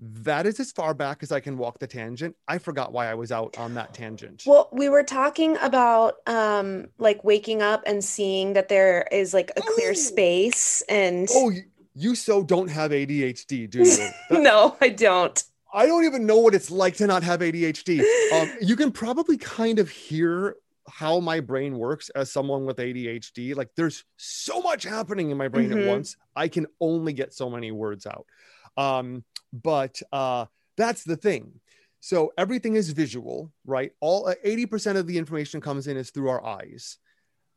that 0.00 0.46
is 0.46 0.60
as 0.60 0.70
far 0.70 0.94
back 0.94 1.22
as 1.22 1.32
I 1.32 1.40
can 1.40 1.58
walk 1.58 1.78
the 1.78 1.86
tangent. 1.86 2.36
I 2.46 2.58
forgot 2.58 2.92
why 2.92 3.10
I 3.10 3.14
was 3.14 3.32
out 3.32 3.58
on 3.58 3.74
that 3.74 3.94
tangent. 3.94 4.44
Well, 4.46 4.68
we 4.72 4.88
were 4.88 5.02
talking 5.02 5.56
about 5.58 6.16
um 6.26 6.86
like 6.98 7.24
waking 7.24 7.62
up 7.62 7.82
and 7.86 8.04
seeing 8.04 8.52
that 8.52 8.68
there 8.68 9.08
is 9.10 9.34
like 9.34 9.50
a 9.56 9.60
clear 9.60 9.90
oh. 9.90 9.94
space 9.94 10.82
and 10.88 11.28
Oh, 11.32 11.52
you 11.94 12.14
so 12.14 12.44
don't 12.44 12.68
have 12.68 12.92
ADHD, 12.92 13.68
do 13.68 13.78
you? 13.80 13.84
That, 14.30 14.42
no, 14.42 14.76
I 14.80 14.90
don't. 14.90 15.42
I 15.72 15.86
don't 15.86 16.04
even 16.04 16.26
know 16.26 16.38
what 16.38 16.54
it's 16.54 16.70
like 16.70 16.96
to 16.96 17.06
not 17.06 17.22
have 17.24 17.40
ADHD. 17.40 18.00
Um, 18.32 18.50
you 18.60 18.76
can 18.76 18.92
probably 18.92 19.36
kind 19.36 19.78
of 19.78 19.90
hear 19.90 20.56
how 20.88 21.20
my 21.20 21.40
brain 21.40 21.76
works 21.76 22.08
as 22.10 22.32
someone 22.32 22.64
with 22.64 22.78
ADHD. 22.78 23.54
Like 23.54 23.70
there's 23.76 24.04
so 24.16 24.60
much 24.60 24.84
happening 24.84 25.30
in 25.30 25.36
my 25.36 25.48
brain 25.48 25.70
mm-hmm. 25.70 25.80
at 25.80 25.88
once. 25.88 26.16
I 26.34 26.48
can 26.48 26.66
only 26.80 27.12
get 27.12 27.34
so 27.34 27.50
many 27.50 27.72
words 27.72 28.06
out. 28.06 28.26
Um, 28.76 29.24
but 29.52 30.00
uh, 30.12 30.46
that's 30.76 31.04
the 31.04 31.16
thing. 31.16 31.60
So 32.00 32.32
everything 32.38 32.76
is 32.76 32.90
visual, 32.90 33.52
right? 33.66 33.92
All 34.00 34.32
80% 34.44 34.96
uh, 34.96 35.00
of 35.00 35.06
the 35.06 35.18
information 35.18 35.60
comes 35.60 35.88
in 35.88 35.96
is 35.96 36.10
through 36.10 36.28
our 36.28 36.44
eyes. 36.44 36.98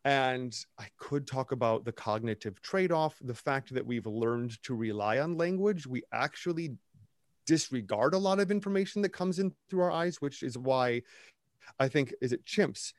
And 0.03 0.55
I 0.79 0.87
could 0.97 1.27
talk 1.27 1.51
about 1.51 1.85
the 1.85 1.91
cognitive 1.91 2.59
trade 2.61 2.91
off, 2.91 3.15
the 3.21 3.35
fact 3.35 3.73
that 3.75 3.85
we've 3.85 4.07
learned 4.07 4.61
to 4.63 4.73
rely 4.73 5.19
on 5.19 5.37
language. 5.37 5.85
We 5.85 6.01
actually 6.11 6.75
disregard 7.45 8.15
a 8.15 8.17
lot 8.17 8.39
of 8.39 8.49
information 8.49 9.03
that 9.03 9.09
comes 9.09 9.37
in 9.37 9.53
through 9.69 9.81
our 9.81 9.91
eyes, 9.91 10.19
which 10.19 10.41
is 10.41 10.57
why 10.57 11.03
I 11.79 11.87
think 11.87 12.15
is 12.19 12.31
it 12.31 12.45
chimps 12.45 12.93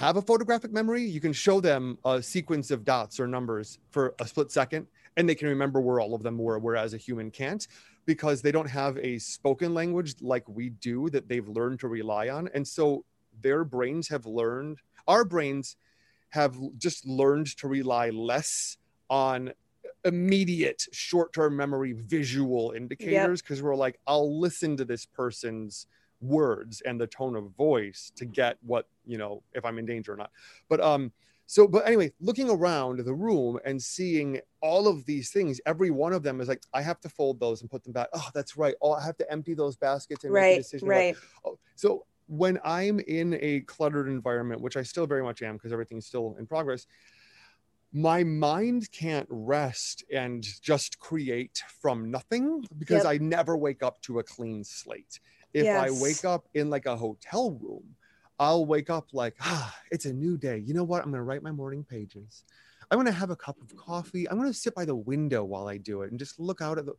have 0.00 0.16
a 0.16 0.22
photographic 0.22 0.72
memory. 0.72 1.02
You 1.02 1.20
can 1.20 1.34
show 1.34 1.60
them 1.60 1.98
a 2.06 2.22
sequence 2.22 2.70
of 2.70 2.84
dots 2.84 3.20
or 3.20 3.26
numbers 3.26 3.78
for 3.90 4.14
a 4.18 4.26
split 4.26 4.50
second, 4.50 4.86
and 5.16 5.28
they 5.28 5.34
can 5.34 5.48
remember 5.48 5.80
where 5.80 6.00
all 6.00 6.14
of 6.14 6.22
them 6.22 6.38
were, 6.38 6.58
whereas 6.58 6.94
a 6.94 6.96
human 6.96 7.30
can't 7.30 7.68
because 8.10 8.42
they 8.42 8.50
don't 8.50 8.68
have 8.68 8.98
a 8.98 9.20
spoken 9.20 9.72
language 9.72 10.16
like 10.20 10.42
we 10.48 10.70
do 10.70 11.08
that 11.10 11.28
they've 11.28 11.48
learned 11.48 11.78
to 11.78 11.86
rely 11.86 12.28
on. 12.28 12.48
And 12.54 12.66
so 12.66 13.04
their 13.40 13.62
brains 13.62 14.08
have 14.08 14.26
learned, 14.26 14.78
our 15.06 15.24
brains 15.24 15.76
have 16.30 16.56
just 16.76 17.06
learned 17.06 17.56
to 17.58 17.68
rely 17.68 18.10
less 18.10 18.78
on 19.10 19.52
immediate 20.04 20.82
short-term 20.90 21.56
memory 21.56 21.92
visual 21.92 22.72
indicators 22.74 23.40
because 23.42 23.58
yep. 23.58 23.64
we're 23.64 23.76
like 23.76 24.00
i'll 24.06 24.40
listen 24.40 24.74
to 24.74 24.84
this 24.84 25.04
person's 25.04 25.86
words 26.22 26.80
and 26.86 26.98
the 26.98 27.06
tone 27.06 27.36
of 27.36 27.44
voice 27.54 28.10
to 28.16 28.24
get 28.24 28.56
what 28.62 28.86
you 29.04 29.18
know 29.18 29.42
if 29.52 29.62
i'm 29.66 29.78
in 29.78 29.84
danger 29.84 30.14
or 30.14 30.16
not 30.16 30.30
but 30.70 30.80
um 30.80 31.12
so 31.50 31.66
but 31.66 31.84
anyway 31.84 32.12
looking 32.20 32.48
around 32.48 33.00
the 33.00 33.12
room 33.12 33.58
and 33.64 33.82
seeing 33.82 34.40
all 34.60 34.86
of 34.86 35.04
these 35.04 35.30
things 35.30 35.60
every 35.66 35.90
one 35.90 36.12
of 36.12 36.22
them 36.22 36.40
is 36.40 36.46
like 36.46 36.62
i 36.72 36.80
have 36.80 37.00
to 37.00 37.08
fold 37.08 37.40
those 37.40 37.60
and 37.60 37.68
put 37.68 37.82
them 37.82 37.92
back 37.92 38.06
oh 38.12 38.28
that's 38.32 38.56
right 38.56 38.76
oh 38.82 38.92
i 38.92 39.04
have 39.04 39.16
to 39.16 39.28
empty 39.32 39.52
those 39.52 39.76
baskets 39.76 40.22
and 40.22 40.32
right, 40.32 40.50
make 40.50 40.54
a 40.54 40.62
decision 40.62 40.86
right 40.86 41.16
oh, 41.44 41.58
so 41.74 42.06
when 42.28 42.56
i'm 42.64 43.00
in 43.00 43.36
a 43.40 43.60
cluttered 43.62 44.06
environment 44.06 44.60
which 44.60 44.76
i 44.76 44.82
still 44.82 45.08
very 45.08 45.24
much 45.24 45.42
am 45.42 45.56
because 45.56 45.72
everything's 45.72 46.06
still 46.06 46.36
in 46.38 46.46
progress 46.46 46.86
my 47.92 48.22
mind 48.22 48.88
can't 48.92 49.26
rest 49.28 50.04
and 50.12 50.46
just 50.62 51.00
create 51.00 51.60
from 51.82 52.08
nothing 52.08 52.64
because 52.78 53.02
yep. 53.02 53.14
I 53.14 53.18
never 53.18 53.56
wake 53.56 53.82
up 53.82 54.00
to 54.02 54.20
a 54.20 54.22
clean 54.22 54.62
slate. 54.62 55.18
If 55.52 55.64
yes. 55.64 55.90
I 55.90 56.00
wake 56.00 56.24
up 56.24 56.46
in 56.54 56.70
like 56.70 56.86
a 56.86 56.96
hotel 56.96 57.50
room, 57.50 57.96
I'll 58.40 58.64
wake 58.64 58.88
up 58.88 59.08
like, 59.12 59.36
ah, 59.42 59.76
it's 59.90 60.06
a 60.06 60.12
new 60.12 60.38
day. 60.38 60.58
You 60.58 60.72
know 60.72 60.82
what? 60.82 61.02
I'm 61.02 61.10
going 61.10 61.18
to 61.18 61.22
write 61.22 61.42
my 61.42 61.52
morning 61.52 61.84
pages. 61.84 62.44
I'm 62.90 62.96
going 62.96 63.06
to 63.06 63.12
have 63.12 63.28
a 63.28 63.36
cup 63.36 63.60
of 63.60 63.76
coffee. 63.76 64.28
I'm 64.28 64.38
going 64.38 64.50
to 64.50 64.58
sit 64.58 64.74
by 64.74 64.86
the 64.86 64.96
window 64.96 65.44
while 65.44 65.68
I 65.68 65.76
do 65.76 66.02
it 66.02 66.10
and 66.10 66.18
just 66.18 66.40
look 66.40 66.62
out 66.62 66.78
at 66.78 66.86
the. 66.86 66.94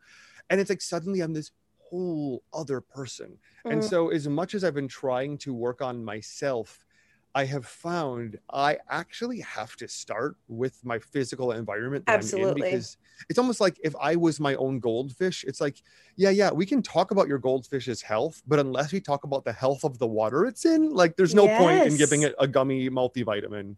And 0.51 0.61
it's 0.61 0.69
like 0.69 0.81
suddenly 0.81 1.21
I'm 1.21 1.33
this 1.33 1.49
whole 1.79 2.43
other 2.53 2.79
person. 2.79 3.39
Mm. 3.65 3.73
And 3.73 3.83
so, 3.83 4.09
as 4.09 4.27
much 4.27 4.53
as 4.53 4.63
I've 4.63 4.75
been 4.75 4.87
trying 4.87 5.39
to 5.39 5.53
work 5.53 5.81
on 5.81 6.05
myself 6.05 6.85
I 7.33 7.45
have 7.45 7.65
found 7.65 8.37
I 8.51 8.77
actually 8.89 9.39
have 9.41 9.75
to 9.77 9.87
start 9.87 10.35
with 10.47 10.83
my 10.83 10.99
physical 10.99 11.53
environment 11.53 12.03
Absolutely. 12.07 12.61
because 12.61 12.97
it's 13.29 13.39
almost 13.39 13.61
like 13.61 13.79
if 13.83 13.95
I 14.01 14.15
was 14.15 14.39
my 14.39 14.55
own 14.55 14.79
goldfish, 14.79 15.43
it's 15.45 15.61
like, 15.61 15.81
yeah, 16.17 16.29
yeah, 16.29 16.51
we 16.51 16.65
can 16.65 16.81
talk 16.81 17.11
about 17.11 17.27
your 17.27 17.39
goldfish's 17.39 18.01
health, 18.01 18.41
but 18.47 18.59
unless 18.59 18.91
we 18.91 18.99
talk 18.99 19.23
about 19.23 19.45
the 19.45 19.53
health 19.53 19.83
of 19.83 19.97
the 19.97 20.07
water 20.07 20.45
it's 20.45 20.65
in, 20.65 20.89
like 20.89 21.15
there's 21.15 21.35
no 21.35 21.45
yes. 21.45 21.61
point 21.61 21.87
in 21.87 21.97
giving 21.97 22.23
it 22.23 22.35
a 22.39 22.47
gummy 22.47 22.89
multivitamin. 22.89 23.75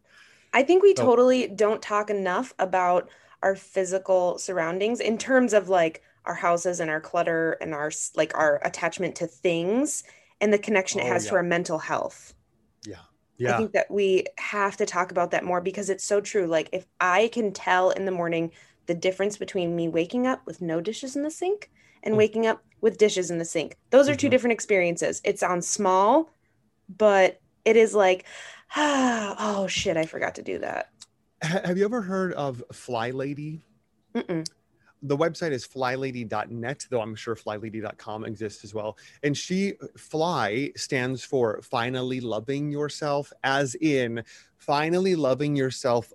I 0.52 0.62
think 0.62 0.82
we 0.82 0.94
so. 0.96 1.04
totally 1.04 1.48
don't 1.48 1.82
talk 1.82 2.10
enough 2.10 2.54
about 2.58 3.08
our 3.42 3.54
physical 3.54 4.38
surroundings 4.38 5.00
in 5.00 5.18
terms 5.18 5.52
of 5.52 5.68
like 5.68 6.02
our 6.24 6.34
houses 6.34 6.80
and 6.80 6.90
our 6.90 7.00
clutter 7.00 7.52
and 7.60 7.74
our 7.74 7.90
like 8.16 8.34
our 8.34 8.60
attachment 8.64 9.16
to 9.16 9.26
things 9.26 10.04
and 10.40 10.52
the 10.52 10.58
connection 10.58 11.00
it 11.00 11.04
oh, 11.04 11.12
has 11.12 11.24
yeah. 11.24 11.30
to 11.30 11.36
our 11.36 11.42
mental 11.42 11.78
health. 11.78 12.34
Yeah. 12.86 12.96
Yeah. 13.36 13.54
I 13.54 13.58
think 13.58 13.72
that 13.72 13.90
we 13.90 14.26
have 14.38 14.76
to 14.76 14.86
talk 14.86 15.10
about 15.10 15.32
that 15.32 15.44
more 15.44 15.60
because 15.60 15.90
it's 15.90 16.04
so 16.04 16.20
true. 16.20 16.46
Like 16.46 16.68
if 16.72 16.86
I 17.00 17.28
can 17.28 17.52
tell 17.52 17.90
in 17.90 18.04
the 18.04 18.12
morning 18.12 18.52
the 18.86 18.94
difference 18.94 19.36
between 19.36 19.74
me 19.74 19.88
waking 19.88 20.26
up 20.26 20.44
with 20.46 20.60
no 20.60 20.80
dishes 20.80 21.16
in 21.16 21.22
the 21.22 21.30
sink 21.30 21.70
and 22.02 22.14
mm. 22.14 22.18
waking 22.18 22.46
up 22.46 22.62
with 22.80 22.98
dishes 22.98 23.30
in 23.30 23.38
the 23.38 23.44
sink. 23.44 23.76
Those 23.90 24.08
are 24.08 24.12
mm-hmm. 24.12 24.18
two 24.18 24.28
different 24.28 24.52
experiences. 24.52 25.20
It 25.24 25.38
sounds 25.38 25.68
small, 25.68 26.30
but 26.96 27.40
it 27.64 27.76
is 27.76 27.94
like, 27.94 28.24
ah, 28.76 29.34
oh 29.62 29.66
shit, 29.66 29.96
I 29.96 30.06
forgot 30.06 30.34
to 30.36 30.42
do 30.42 30.58
that. 30.58 30.90
Have 31.42 31.76
you 31.76 31.84
ever 31.84 32.02
heard 32.02 32.32
of 32.34 32.62
Fly 32.72 33.10
Lady? 33.10 33.62
Mm-mm 34.14 34.46
the 35.04 35.16
website 35.16 35.52
is 35.52 35.66
flylady.net, 35.66 36.86
though 36.90 37.00
I'm 37.02 37.14
sure 37.14 37.36
flylady.com 37.36 38.24
exists 38.24 38.64
as 38.64 38.74
well. 38.74 38.96
And 39.22 39.36
she, 39.36 39.74
Fly 39.96 40.72
stands 40.76 41.22
for 41.22 41.60
finally 41.62 42.20
loving 42.20 42.72
yourself, 42.72 43.32
as 43.44 43.74
in 43.76 44.24
finally 44.56 45.14
loving 45.14 45.54
yourself 45.56 46.12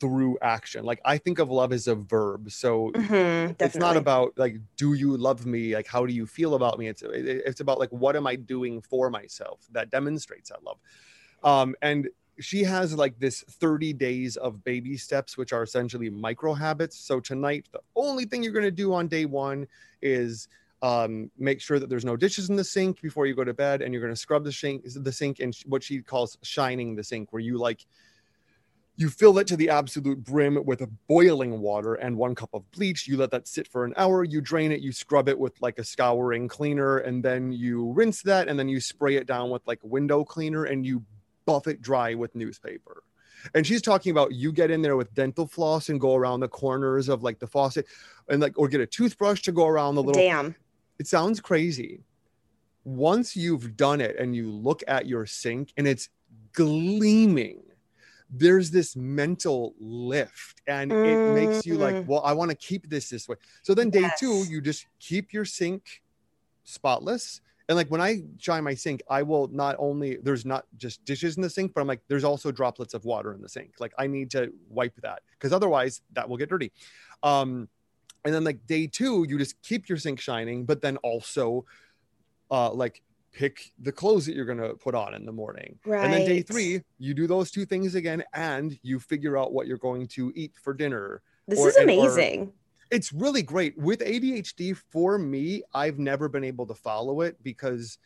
through 0.00 0.38
action. 0.40 0.84
Like 0.86 1.00
I 1.04 1.18
think 1.18 1.38
of 1.38 1.50
love 1.50 1.72
as 1.72 1.86
a 1.86 1.94
verb. 1.94 2.50
So 2.50 2.90
mm-hmm, 2.92 3.52
it's 3.60 3.76
not 3.76 3.98
about 3.98 4.32
like, 4.36 4.56
do 4.76 4.94
you 4.94 5.16
love 5.18 5.44
me? 5.44 5.74
Like, 5.74 5.86
how 5.86 6.06
do 6.06 6.14
you 6.14 6.26
feel 6.26 6.54
about 6.54 6.78
me? 6.78 6.88
It's, 6.88 7.02
it's 7.02 7.60
about 7.60 7.78
like, 7.78 7.90
what 7.90 8.16
am 8.16 8.26
I 8.26 8.36
doing 8.36 8.80
for 8.80 9.10
myself 9.10 9.60
that 9.72 9.90
demonstrates 9.90 10.48
that 10.48 10.64
love? 10.64 10.78
Um, 11.42 11.74
and 11.82 12.08
she 12.40 12.62
has 12.64 12.94
like 12.94 13.18
this 13.18 13.42
30 13.48 13.92
days 13.92 14.36
of 14.36 14.64
baby 14.64 14.96
steps, 14.96 15.36
which 15.36 15.52
are 15.52 15.62
essentially 15.62 16.10
micro 16.10 16.54
habits. 16.54 16.98
So 16.98 17.20
tonight, 17.20 17.66
the 17.72 17.80
only 17.96 18.24
thing 18.24 18.42
you're 18.42 18.52
going 18.52 18.64
to 18.64 18.70
do 18.70 18.92
on 18.92 19.08
day 19.08 19.26
one 19.26 19.66
is 20.02 20.48
um, 20.82 21.30
make 21.38 21.60
sure 21.60 21.78
that 21.78 21.90
there's 21.90 22.04
no 22.04 22.16
dishes 22.16 22.48
in 22.48 22.56
the 22.56 22.64
sink 22.64 23.00
before 23.02 23.26
you 23.26 23.34
go 23.34 23.44
to 23.44 23.54
bed, 23.54 23.82
and 23.82 23.92
you're 23.92 24.02
going 24.02 24.14
to 24.14 24.20
scrub 24.20 24.44
the 24.44 24.52
sink, 24.52 24.82
the 24.84 25.12
sink, 25.12 25.40
and 25.40 25.54
what 25.66 25.82
she 25.82 26.00
calls 26.00 26.38
shining 26.42 26.96
the 26.96 27.04
sink, 27.04 27.32
where 27.32 27.40
you 27.40 27.58
like 27.58 27.86
you 28.96 29.08
fill 29.08 29.38
it 29.38 29.46
to 29.46 29.56
the 29.56 29.70
absolute 29.70 30.22
brim 30.22 30.62
with 30.66 30.86
boiling 31.08 31.60
water 31.60 31.94
and 31.94 32.14
one 32.14 32.34
cup 32.34 32.50
of 32.52 32.70
bleach. 32.70 33.08
You 33.08 33.16
let 33.16 33.30
that 33.30 33.48
sit 33.48 33.66
for 33.66 33.86
an 33.86 33.94
hour. 33.96 34.24
You 34.24 34.42
drain 34.42 34.72
it. 34.72 34.80
You 34.80 34.92
scrub 34.92 35.26
it 35.28 35.38
with 35.38 35.54
like 35.62 35.78
a 35.78 35.84
scouring 35.84 36.48
cleaner, 36.48 36.98
and 36.98 37.22
then 37.22 37.52
you 37.52 37.92
rinse 37.92 38.22
that, 38.22 38.48
and 38.48 38.58
then 38.58 38.68
you 38.68 38.80
spray 38.80 39.16
it 39.16 39.26
down 39.26 39.50
with 39.50 39.62
like 39.66 39.78
window 39.82 40.24
cleaner, 40.24 40.64
and 40.64 40.84
you 40.84 41.04
buff 41.46 41.66
it 41.66 41.80
dry 41.82 42.14
with 42.14 42.34
newspaper. 42.34 43.02
And 43.54 43.66
she's 43.66 43.82
talking 43.82 44.10
about 44.10 44.32
you 44.32 44.52
get 44.52 44.70
in 44.70 44.82
there 44.82 44.96
with 44.96 45.14
dental 45.14 45.46
floss 45.46 45.88
and 45.88 46.00
go 46.00 46.14
around 46.14 46.40
the 46.40 46.48
corners 46.48 47.08
of 47.08 47.22
like 47.22 47.38
the 47.38 47.46
faucet 47.46 47.86
and 48.28 48.40
like, 48.40 48.58
or 48.58 48.68
get 48.68 48.80
a 48.80 48.86
toothbrush 48.86 49.42
to 49.42 49.52
go 49.52 49.66
around 49.66 49.94
the 49.94 50.02
little. 50.02 50.20
Damn. 50.20 50.54
It 50.98 51.06
sounds 51.06 51.40
crazy. 51.40 52.02
Once 52.84 53.36
you've 53.36 53.76
done 53.76 54.00
it 54.00 54.16
and 54.18 54.34
you 54.34 54.50
look 54.50 54.82
at 54.88 55.06
your 55.06 55.26
sink 55.26 55.72
and 55.76 55.86
it's 55.86 56.08
gleaming, 56.52 57.62
there's 58.30 58.70
this 58.70 58.94
mental 58.96 59.74
lift 59.80 60.60
and 60.66 60.90
mm. 60.90 61.04
it 61.04 61.34
makes 61.34 61.66
you 61.66 61.76
like, 61.76 61.94
mm. 61.94 62.06
well, 62.06 62.22
I 62.24 62.32
want 62.32 62.50
to 62.50 62.56
keep 62.56 62.88
this 62.88 63.08
this 63.08 63.28
way. 63.28 63.36
So 63.62 63.74
then 63.74 63.90
day 63.90 64.02
yes. 64.02 64.20
two, 64.20 64.44
you 64.48 64.60
just 64.60 64.86
keep 64.98 65.32
your 65.32 65.44
sink 65.44 66.02
spotless 66.64 67.40
and 67.70 67.76
like 67.76 67.88
when 67.88 68.00
I 68.00 68.24
shine 68.38 68.64
my 68.64 68.74
sink, 68.74 69.00
I 69.08 69.22
will 69.22 69.46
not 69.46 69.76
only 69.78 70.16
there's 70.16 70.44
not 70.44 70.66
just 70.76 71.04
dishes 71.04 71.36
in 71.36 71.42
the 71.42 71.48
sink, 71.48 71.72
but 71.72 71.80
I'm 71.80 71.86
like 71.86 72.00
there's 72.08 72.24
also 72.24 72.50
droplets 72.50 72.94
of 72.94 73.04
water 73.04 73.32
in 73.32 73.40
the 73.40 73.48
sink. 73.48 73.74
Like 73.78 73.92
I 73.96 74.08
need 74.08 74.28
to 74.32 74.52
wipe 74.68 74.96
that 75.02 75.22
because 75.38 75.52
otherwise 75.52 76.00
that 76.14 76.28
will 76.28 76.36
get 76.36 76.48
dirty. 76.48 76.72
Um, 77.22 77.68
and 78.24 78.34
then 78.34 78.42
like 78.42 78.66
day 78.66 78.88
two, 78.88 79.24
you 79.28 79.38
just 79.38 79.62
keep 79.62 79.88
your 79.88 79.98
sink 79.98 80.20
shining, 80.20 80.64
but 80.64 80.82
then 80.82 80.96
also 80.96 81.64
uh, 82.50 82.72
like 82.72 83.02
pick 83.30 83.70
the 83.78 83.92
clothes 83.92 84.26
that 84.26 84.34
you're 84.34 84.46
going 84.46 84.58
to 84.58 84.74
put 84.74 84.96
on 84.96 85.14
in 85.14 85.24
the 85.24 85.30
morning. 85.30 85.78
Right. 85.86 86.02
And 86.04 86.12
then 86.12 86.26
day 86.26 86.42
three, 86.42 86.82
you 86.98 87.14
do 87.14 87.28
those 87.28 87.52
two 87.52 87.64
things 87.64 87.94
again 87.94 88.24
and 88.34 88.76
you 88.82 88.98
figure 88.98 89.38
out 89.38 89.52
what 89.52 89.68
you're 89.68 89.78
going 89.78 90.08
to 90.08 90.32
eat 90.34 90.54
for 90.60 90.74
dinner. 90.74 91.22
This 91.46 91.60
or, 91.60 91.68
is 91.68 91.76
amazing. 91.76 92.40
Or, 92.40 92.52
it's 92.90 93.12
really 93.12 93.42
great 93.42 93.76
with 93.78 94.00
ADHD. 94.00 94.76
For 94.76 95.18
me, 95.18 95.62
I've 95.72 95.98
never 95.98 96.28
been 96.28 96.44
able 96.44 96.66
to 96.66 96.74
follow 96.74 97.20
it 97.22 97.36
because 97.42 97.98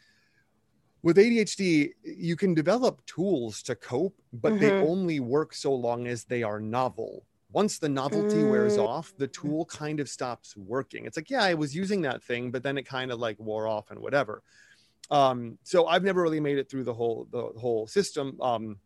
with 1.02 1.16
ADHD, 1.16 1.90
you 2.02 2.36
can 2.36 2.54
develop 2.54 3.04
tools 3.06 3.62
to 3.64 3.74
cope, 3.74 4.20
but 4.32 4.52
mm-hmm. 4.52 4.60
they 4.60 4.70
only 4.70 5.20
work 5.20 5.54
so 5.54 5.74
long 5.74 6.06
as 6.06 6.24
they 6.24 6.42
are 6.42 6.60
novel. 6.60 7.24
Once 7.52 7.78
the 7.78 7.88
novelty 7.88 8.38
mm. 8.38 8.50
wears 8.50 8.78
off, 8.78 9.12
the 9.16 9.28
tool 9.28 9.64
kind 9.66 10.00
of 10.00 10.08
stops 10.08 10.56
working. 10.56 11.06
It's 11.06 11.16
like, 11.16 11.30
yeah, 11.30 11.44
I 11.44 11.54
was 11.54 11.76
using 11.76 12.02
that 12.02 12.22
thing, 12.22 12.50
but 12.50 12.62
then 12.62 12.76
it 12.76 12.82
kind 12.82 13.12
of 13.12 13.20
like 13.20 13.38
wore 13.38 13.68
off 13.68 13.90
and 13.90 14.00
whatever. 14.00 14.42
Um, 15.10 15.58
so 15.62 15.86
I've 15.86 16.02
never 16.02 16.22
really 16.22 16.40
made 16.40 16.58
it 16.58 16.68
through 16.68 16.84
the 16.84 16.94
whole 16.94 17.28
the 17.30 17.52
whole 17.56 17.86
system. 17.86 18.40
Um, 18.40 18.78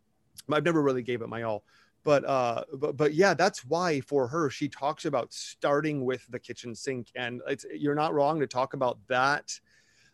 I've 0.51 0.65
never 0.65 0.81
really 0.81 1.01
gave 1.01 1.21
it 1.21 1.29
my 1.29 1.43
all 1.43 1.63
but 2.03 2.25
uh 2.25 2.63
but, 2.73 2.97
but 2.97 3.13
yeah 3.13 3.33
that's 3.33 3.65
why 3.65 3.99
for 4.01 4.27
her 4.27 4.49
she 4.49 4.67
talks 4.67 5.05
about 5.05 5.33
starting 5.33 6.05
with 6.05 6.25
the 6.29 6.39
kitchen 6.39 6.73
sink 6.73 7.07
and 7.15 7.41
it's 7.47 7.65
you're 7.73 7.95
not 7.95 8.13
wrong 8.13 8.39
to 8.39 8.47
talk 8.47 8.73
about 8.73 8.97
that. 9.07 9.51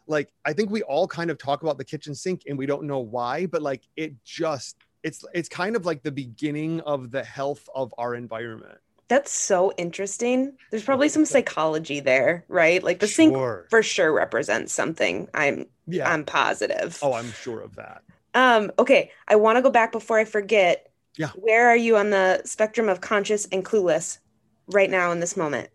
Like 0.08 0.32
i 0.46 0.54
think 0.54 0.70
we 0.70 0.84
all 0.84 1.08
kind 1.08 1.32
of 1.32 1.38
talk 1.38 1.64
about 1.64 1.78
the 1.78 1.84
kitchen 1.84 2.14
sink 2.14 2.44
and 2.48 2.58
we 2.58 2.66
don't 2.66 2.84
know 2.84 3.00
why 3.00 3.46
but 3.48 3.62
like 3.62 3.84
it 3.96 4.14
just 4.24 4.78
it's 5.04 5.24
it's 5.34 5.50
kind 5.50 5.76
of 5.76 5.86
like 5.86 6.04
the 6.04 6.12
beginning 6.12 6.82
of 6.82 7.12
the 7.12 7.24
health 7.24 7.68
of 7.76 7.94
our 7.98 8.16
environment. 8.16 8.80
That's 9.08 9.32
so 9.32 9.72
interesting. 9.78 10.54
There's 10.72 10.84
probably 10.84 11.10
some 11.10 11.26
psychology 11.26 12.00
there 12.00 12.46
right? 12.48 12.84
Like 12.84 13.00
the 13.00 13.08
sink 13.08 13.36
for 13.36 13.84
sure 13.84 14.12
represents 14.12 14.74
something 14.74 15.28
i'm 15.34 15.68
yeah. 15.88 16.12
I'm 16.12 16.24
positive. 16.24 17.00
Oh 17.02 17.14
i'm 17.14 17.32
sure 17.32 17.62
of 17.62 17.76
that. 17.76 18.04
Um 18.34 18.72
okay 18.78 19.12
i 19.28 19.36
want 19.36 19.58
to 19.58 19.62
go 19.62 19.70
back 19.70 19.92
before 19.92 20.20
i 20.20 20.26
forget 20.26 20.92
yeah. 21.18 21.30
Where 21.36 21.68
are 21.70 21.76
you 21.76 21.98
on 21.98 22.10
the 22.10 22.42
spectrum 22.46 22.90
of 22.90 23.02
conscious 23.02 23.48
and 23.52 23.64
clueless 23.64 24.20
right 24.68 24.90
now 24.90 25.12
in 25.12 25.20
this 25.20 25.38
moment? 25.38 25.70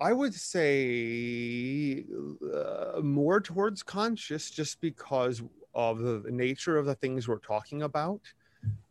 I 0.00 0.12
would 0.12 0.34
say 0.34 2.04
uh, 2.54 3.00
more 3.00 3.40
towards 3.40 3.82
conscious 3.82 4.50
just 4.50 4.80
because 4.80 5.42
of 5.74 5.98
the 5.98 6.30
nature 6.30 6.76
of 6.76 6.86
the 6.86 6.94
things 6.94 7.26
we're 7.26 7.38
talking 7.38 7.82
about. 7.82 8.20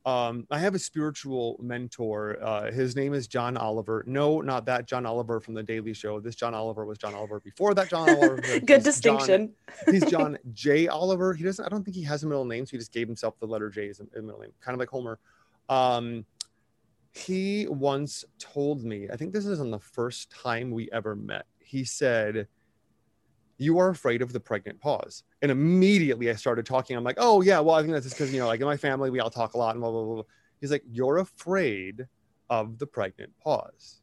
Um, 0.07 0.47
I 0.49 0.59
have 0.59 0.73
a 0.73 0.79
spiritual 0.79 1.59
mentor. 1.61 2.37
Uh, 2.41 2.71
his 2.71 2.95
name 2.95 3.13
is 3.13 3.27
John 3.27 3.57
Oliver. 3.57 4.05
No, 4.07 4.39
not 4.39 4.65
that 4.67 4.87
John 4.87 5.05
Oliver 5.05 5.41
from 5.41 5.53
The 5.53 5.63
Daily 5.63 5.93
Show. 5.93 6.21
This 6.21 6.33
John 6.33 6.53
Oliver 6.53 6.85
was 6.85 6.97
John 6.97 7.13
Oliver 7.13 7.41
before 7.41 7.73
that 7.73 7.89
John 7.89 8.09
Oliver. 8.09 8.37
Good 8.41 8.69
He's 8.69 8.83
distinction. 8.85 9.53
John, 9.85 9.93
he's 9.93 10.05
John 10.05 10.37
J. 10.53 10.87
Oliver. 10.87 11.33
He 11.33 11.43
doesn't. 11.43 11.65
I 11.65 11.67
don't 11.67 11.83
think 11.83 11.97
he 11.97 12.03
has 12.03 12.23
a 12.23 12.25
middle 12.25 12.45
name, 12.45 12.65
so 12.65 12.71
he 12.71 12.77
just 12.77 12.93
gave 12.93 13.05
himself 13.05 13.37
the 13.41 13.47
letter 13.47 13.69
J 13.69 13.89
as 13.89 13.99
a 13.99 14.21
middle 14.21 14.39
name, 14.39 14.53
kind 14.61 14.73
of 14.73 14.79
like 14.79 14.87
Homer. 14.87 15.19
Um, 15.67 16.25
he 17.11 17.67
once 17.67 18.23
told 18.39 18.85
me. 18.85 19.09
I 19.11 19.17
think 19.17 19.33
this 19.33 19.45
is 19.45 19.59
on 19.59 19.71
the 19.71 19.79
first 19.79 20.29
time 20.29 20.71
we 20.71 20.89
ever 20.93 21.17
met. 21.17 21.47
He 21.59 21.83
said, 21.83 22.47
"You 23.57 23.79
are 23.79 23.89
afraid 23.89 24.21
of 24.21 24.33
the 24.33 24.39
pregnant 24.39 24.79
pause." 24.79 25.23
And 25.41 25.51
immediately 25.51 26.29
I 26.29 26.33
started 26.33 26.65
talking. 26.65 26.95
I'm 26.95 27.03
like, 27.03 27.17
"Oh 27.19 27.41
yeah, 27.41 27.59
well 27.59 27.75
I 27.75 27.81
think 27.81 27.93
that's 27.93 28.05
just 28.05 28.17
because 28.17 28.33
you 28.33 28.39
know, 28.39 28.47
like 28.47 28.59
in 28.59 28.65
my 28.65 28.77
family 28.77 29.09
we 29.09 29.19
all 29.19 29.29
talk 29.29 29.53
a 29.53 29.57
lot 29.57 29.75
and 29.75 29.81
blah 29.81 29.91
blah 29.91 30.03
blah." 30.03 30.15
blah." 30.15 30.23
He's 30.61 30.71
like, 30.71 30.83
"You're 30.89 31.19
afraid 31.19 32.07
of 32.49 32.79
the 32.79 32.87
pregnant 32.87 33.37
pause." 33.39 34.01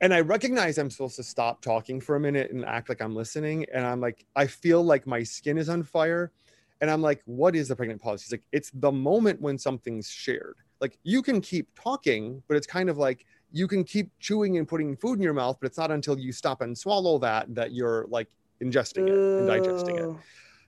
and 0.00 0.12
I 0.12 0.20
recognize 0.20 0.78
I'm 0.78 0.90
supposed 0.90 1.16
to 1.16 1.22
stop 1.22 1.62
talking 1.62 2.00
for 2.00 2.16
a 2.16 2.20
minute 2.20 2.50
and 2.50 2.64
act 2.64 2.88
like 2.88 3.00
I'm 3.00 3.14
listening. 3.14 3.64
And 3.72 3.84
I'm 3.84 4.00
like, 4.00 4.26
I 4.36 4.46
feel 4.46 4.82
like 4.82 5.06
my 5.06 5.22
skin 5.22 5.56
is 5.56 5.68
on 5.68 5.82
fire. 5.82 6.32
And 6.80 6.90
I'm 6.90 7.00
like, 7.00 7.22
what 7.24 7.56
is 7.56 7.68
the 7.68 7.76
pregnant 7.76 8.02
pause? 8.02 8.22
He's 8.22 8.32
like, 8.32 8.44
it's 8.52 8.70
the 8.74 8.92
moment 8.92 9.40
when 9.40 9.56
something's 9.56 10.10
shared. 10.10 10.56
Like 10.80 10.98
you 11.02 11.22
can 11.22 11.40
keep 11.40 11.68
talking, 11.74 12.42
but 12.46 12.58
it's 12.58 12.66
kind 12.66 12.90
of 12.90 12.98
like 12.98 13.24
you 13.52 13.68
can 13.68 13.84
keep 13.84 14.10
chewing 14.20 14.58
and 14.58 14.66
putting 14.66 14.96
food 14.96 15.14
in 15.18 15.22
your 15.22 15.34
mouth, 15.34 15.56
but 15.60 15.66
it's 15.66 15.78
not 15.78 15.90
until 15.90 16.18
you 16.18 16.32
stop 16.32 16.60
and 16.60 16.76
swallow 16.76 17.18
that 17.18 17.54
that 17.54 17.72
you're 17.72 18.06
like 18.08 18.28
ingesting 18.62 19.08
it 19.08 19.14
and 19.14 19.46
digesting 19.46 19.96
it. 19.98 20.16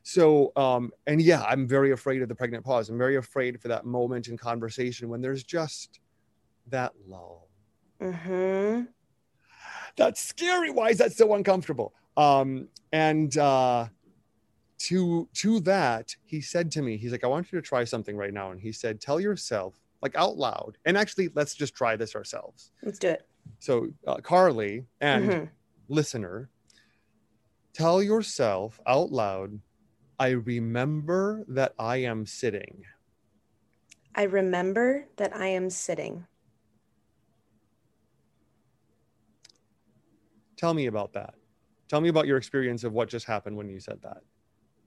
So, 0.02 0.52
um, 0.56 0.90
and 1.06 1.20
yeah, 1.20 1.42
I'm 1.42 1.66
very 1.66 1.92
afraid 1.92 2.22
of 2.22 2.28
the 2.28 2.34
pregnant 2.34 2.64
pause. 2.64 2.88
I'm 2.88 2.96
very 2.96 3.16
afraid 3.16 3.60
for 3.60 3.68
that 3.68 3.84
moment 3.84 4.28
in 4.28 4.38
conversation 4.38 5.08
when 5.08 5.20
there's 5.20 5.42
just 5.42 6.00
that 6.68 6.92
lull. 7.06 7.48
Mm-hmm. 8.00 8.82
that's 9.96 10.22
scary 10.22 10.70
why 10.70 10.90
is 10.90 10.98
that 10.98 11.12
so 11.12 11.34
uncomfortable 11.34 11.92
um 12.16 12.68
and 12.92 13.36
uh 13.38 13.86
to 14.78 15.28
to 15.34 15.58
that 15.60 16.14
he 16.24 16.40
said 16.40 16.70
to 16.70 16.80
me 16.80 16.96
he's 16.96 17.10
like 17.10 17.24
i 17.24 17.26
want 17.26 17.50
you 17.50 17.60
to 17.60 17.66
try 17.66 17.82
something 17.82 18.16
right 18.16 18.32
now 18.32 18.52
and 18.52 18.60
he 18.60 18.70
said 18.70 19.00
tell 19.00 19.18
yourself 19.18 19.74
like 20.02 20.16
out 20.16 20.36
loud 20.36 20.76
and 20.84 20.96
actually 20.96 21.28
let's 21.34 21.54
just 21.54 21.74
try 21.74 21.96
this 21.96 22.14
ourselves 22.14 22.70
Let's 22.82 22.98
do 22.98 23.08
it. 23.08 23.26
so 23.58 23.88
uh, 24.06 24.16
carly 24.16 24.86
and 25.00 25.24
Mhm. 25.30 25.50
listener 25.88 26.50
tell 27.74 28.02
yourself 28.02 28.80
out 28.86 29.10
loud 29.10 29.60
i 30.18 30.28
remember 30.30 31.44
that 31.48 31.72
i 31.78 31.96
am 31.98 32.26
sitting 32.26 32.84
I 34.14 34.22
remember 34.24 35.06
that 35.16 35.36
I 35.36 35.46
am 35.48 35.70
sitting. 35.70 36.26
tell 40.56 40.74
me 40.74 40.86
about 40.86 41.12
that 41.12 41.34
tell 41.88 42.00
me 42.00 42.08
about 42.08 42.26
your 42.26 42.36
experience 42.36 42.82
of 42.84 42.92
what 42.92 43.08
just 43.08 43.26
happened 43.26 43.56
when 43.56 43.68
you 43.68 43.78
said 43.78 44.00
that 44.02 44.18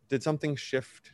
did 0.09 0.21
something 0.21 0.55
shift 0.55 1.13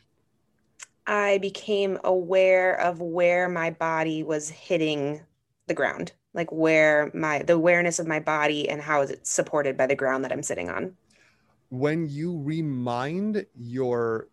I 1.08 1.38
became 1.38 1.98
aware 2.04 2.78
of 2.80 3.00
where 3.00 3.48
my 3.48 3.70
body 3.70 4.22
was 4.22 4.50
hitting 4.50 5.22
the 5.66 5.74
ground, 5.74 6.12
like 6.34 6.52
where 6.52 7.10
my 7.14 7.40
the 7.42 7.54
awareness 7.54 7.98
of 7.98 8.06
my 8.06 8.20
body 8.20 8.68
and 8.68 8.80
how 8.80 9.02
it's 9.02 9.30
supported 9.30 9.76
by 9.76 9.86
the 9.86 9.96
ground 9.96 10.24
that 10.24 10.32
I'm 10.32 10.42
sitting 10.44 10.70
on. 10.70 10.96
when 11.70 12.08
you 12.08 12.38
remind 12.40 13.44
your 13.54 14.28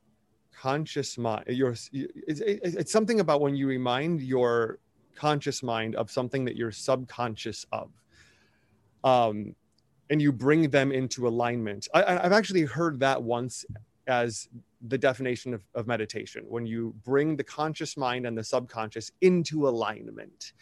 conscious 0.54 1.18
mind 1.18 1.44
your 1.48 1.72
it's, 1.94 2.40
it's 2.42 2.92
something 2.92 3.20
about 3.20 3.42
when 3.42 3.56
you 3.56 3.68
remind 3.68 4.22
your 4.22 4.80
conscious 5.16 5.62
mind 5.62 5.96
of 5.96 6.10
something 6.10 6.46
that 6.46 6.56
you're 6.56 6.72
subconscious 6.72 7.66
of 7.74 7.90
um 9.04 9.54
and 10.10 10.22
you 10.22 10.32
bring 10.32 10.70
them 10.70 10.94
into 10.94 11.28
alignment 11.28 11.88
I- 11.94 12.20
i've 12.24 12.32
actually 12.32 12.64
heard 12.64 13.02
that 13.02 13.22
once 13.22 13.66
as 14.08 14.48
the 14.88 14.98
definition 14.98 15.54
of, 15.54 15.64
of 15.74 15.88
meditation 15.88 16.44
when 16.48 16.66
you 16.66 16.94
bring 17.04 17.36
the 17.36 17.44
conscious 17.44 17.98
mind 17.98 18.26
and 18.26 18.38
the 18.38 18.44
subconscious 18.44 19.12
into 19.22 19.68
alignment 19.68 20.54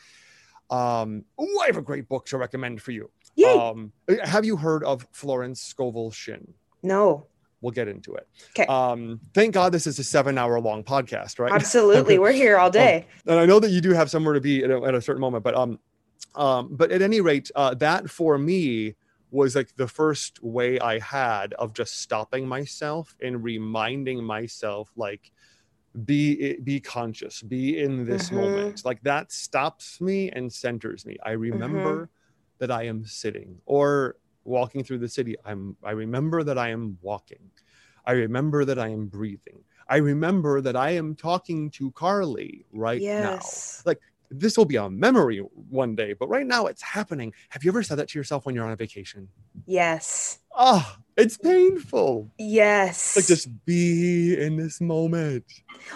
um 0.69 1.23
oh 1.37 1.59
i 1.61 1.67
have 1.67 1.77
a 1.77 1.81
great 1.81 2.07
book 2.07 2.25
to 2.25 2.37
recommend 2.37 2.81
for 2.81 2.91
you 2.91 3.09
Yay! 3.35 3.47
um 3.47 3.91
have 4.23 4.45
you 4.45 4.55
heard 4.55 4.83
of 4.83 5.07
Florence 5.11 5.61
Scovel 5.61 6.11
Shinn 6.11 6.53
no, 6.83 7.27
we'll 7.61 7.71
get 7.71 7.87
into 7.87 8.13
it. 8.13 8.27
Okay. 8.49 8.65
Um, 8.67 9.21
thank 9.33 9.53
God 9.53 9.71
this 9.71 9.87
is 9.87 9.97
a 9.97 10.03
seven 10.03 10.37
hour 10.37 10.59
long 10.59 10.83
podcast, 10.83 11.39
right? 11.39 11.51
absolutely. 11.51 12.19
We're 12.19 12.33
here 12.33 12.57
all 12.57 12.69
day. 12.69 13.07
and 13.25 13.39
I 13.39 13.45
know 13.45 13.59
that 13.59 13.71
you 13.71 13.81
do 13.81 13.91
have 13.91 14.11
somewhere 14.11 14.33
to 14.33 14.41
be 14.41 14.63
at 14.63 14.69
a, 14.69 14.83
at 14.83 14.93
a 14.93 15.01
certain 15.01 15.21
moment, 15.21 15.43
but 15.43 15.55
um, 15.55 15.79
um, 16.35 16.69
but 16.71 16.91
at 16.91 17.01
any 17.01 17.21
rate, 17.21 17.49
uh, 17.55 17.73
that 17.75 18.09
for 18.09 18.37
me 18.37 18.95
was 19.33 19.55
like 19.57 19.75
the 19.75 19.89
first 19.89 20.43
way 20.43 20.79
I 20.79 20.99
had 20.99 21.53
of 21.55 21.73
just 21.73 21.99
stopping 22.01 22.47
myself 22.47 23.17
and 23.21 23.43
reminding 23.43 24.23
myself, 24.23 24.93
like, 24.97 25.33
be 26.05 26.57
be 26.61 26.79
conscious, 26.81 27.41
be 27.43 27.77
in 27.79 28.05
this 28.05 28.31
Mhm. 28.31 28.31
moment. 28.31 28.83
Like 28.83 29.01
that 29.03 29.31
stops 29.31 30.01
me 30.01 30.31
and 30.31 30.51
centers 30.51 31.05
me. 31.05 31.17
I 31.23 31.31
remember 31.31 32.09
that 32.59 32.71
I 32.71 32.83
am 32.83 33.05
sitting 33.05 33.61
or 33.65 34.17
walking 34.43 34.83
through 34.83 34.99
the 34.99 35.09
city. 35.09 35.35
I'm 35.45 35.77
I 35.83 35.91
remember 35.91 36.43
that 36.43 36.57
I 36.57 36.69
am 36.69 36.97
walking. 37.01 37.51
I 38.05 38.13
remember 38.13 38.65
that 38.65 38.79
I 38.79 38.89
am 38.89 39.07
breathing. 39.07 39.63
I 39.87 39.97
remember 39.97 40.61
that 40.61 40.75
I 40.75 40.91
am 40.91 41.15
talking 41.15 41.69
to 41.71 41.91
Carly 41.91 42.65
right 42.71 43.05
yes. 43.05 43.85
now. 43.85 43.85
This 44.35 44.57
will 44.57 44.65
be 44.65 44.77
a 44.77 44.89
memory 44.89 45.39
one 45.69 45.95
day, 45.95 46.13
but 46.13 46.27
right 46.27 46.45
now 46.45 46.65
it's 46.65 46.81
happening. 46.81 47.33
Have 47.49 47.63
you 47.63 47.69
ever 47.69 47.83
said 47.83 47.99
that 47.99 48.09
to 48.09 48.19
yourself 48.19 48.45
when 48.45 48.55
you're 48.55 48.65
on 48.65 48.71
a 48.71 48.75
vacation? 48.75 49.29
Yes. 49.67 50.39
Ah, 50.55 50.97
it's 51.15 51.37
painful. 51.37 52.31
Yes. 52.39 53.15
Like 53.15 53.27
just 53.27 53.47
be 53.65 54.35
in 54.39 54.57
this 54.57 54.81
moment. 54.81 55.45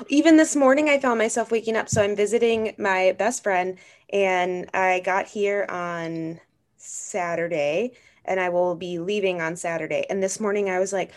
Even 0.10 0.38
this 0.38 0.56
morning, 0.56 0.88
I 0.90 1.00
found 1.00 1.18
myself 1.18 1.52
waking 1.52 1.76
up. 1.76 1.90
So 1.90 2.04
I'm 2.04 2.16
visiting 2.16 2.76
my 2.78 3.16
best 3.18 3.42
friend, 3.42 3.78
and 4.14 4.70
I 4.74 5.02
got 5.04 5.26
here 5.26 5.66
on 5.68 6.40
Saturday, 6.78 7.94
and 8.24 8.40
I 8.40 8.50
will 8.50 8.76
be 8.76 9.00
leaving 9.00 9.42
on 9.42 9.56
Saturday. 9.56 10.06
And 10.10 10.22
this 10.22 10.40
morning, 10.40 10.70
I 10.70 10.80
was 10.80 10.94
like, 10.94 11.12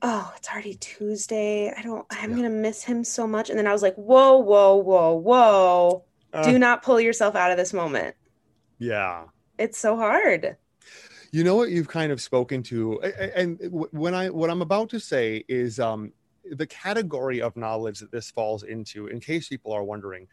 oh, 0.00 0.32
it's 0.36 0.48
already 0.48 0.74
Tuesday. 0.74 1.72
I 1.76 1.82
don't, 1.82 2.06
I'm 2.10 2.30
Yeah. 2.30 2.36
going 2.36 2.50
to 2.50 2.56
miss 2.56 2.84
him 2.84 3.04
so 3.04 3.26
much. 3.26 3.50
And 3.50 3.58
then 3.58 3.66
I 3.66 3.72
was 3.72 3.82
like, 3.82 3.96
whoa, 3.96 4.38
whoa, 4.38 4.76
whoa, 4.76 5.14
whoa. 5.14 6.04
Uh, 6.38 6.50
Do 6.50 6.58
not 6.58 6.82
pull 6.82 7.00
yourself 7.00 7.34
out 7.34 7.50
of 7.50 7.56
this 7.56 7.72
moment. 7.72 8.14
yeah. 8.78 9.24
It's 9.58 9.76
so 9.78 9.96
hard. 9.96 10.56
you 11.32 11.42
know 11.44 11.56
what 11.56 11.70
you've 11.70 11.88
kind 11.88 12.12
of 12.12 12.20
spoken 12.20 12.62
to 12.62 13.00
and 13.34 13.58
when 13.92 14.14
i 14.14 14.30
what 14.30 14.48
i'm 14.48 14.62
about 14.62 14.88
to 14.90 14.98
say 15.00 15.44
is 15.48 15.78
um 15.80 16.12
the 16.52 16.66
category 16.66 17.42
of 17.42 17.54
knowledge 17.56 17.98
that 17.98 18.10
this 18.10 18.30
falls 18.30 18.62
into 18.62 19.08
in 19.08 19.20
case 19.20 19.48
people 19.48 19.72
are 19.72 19.84
wondering 19.84 20.26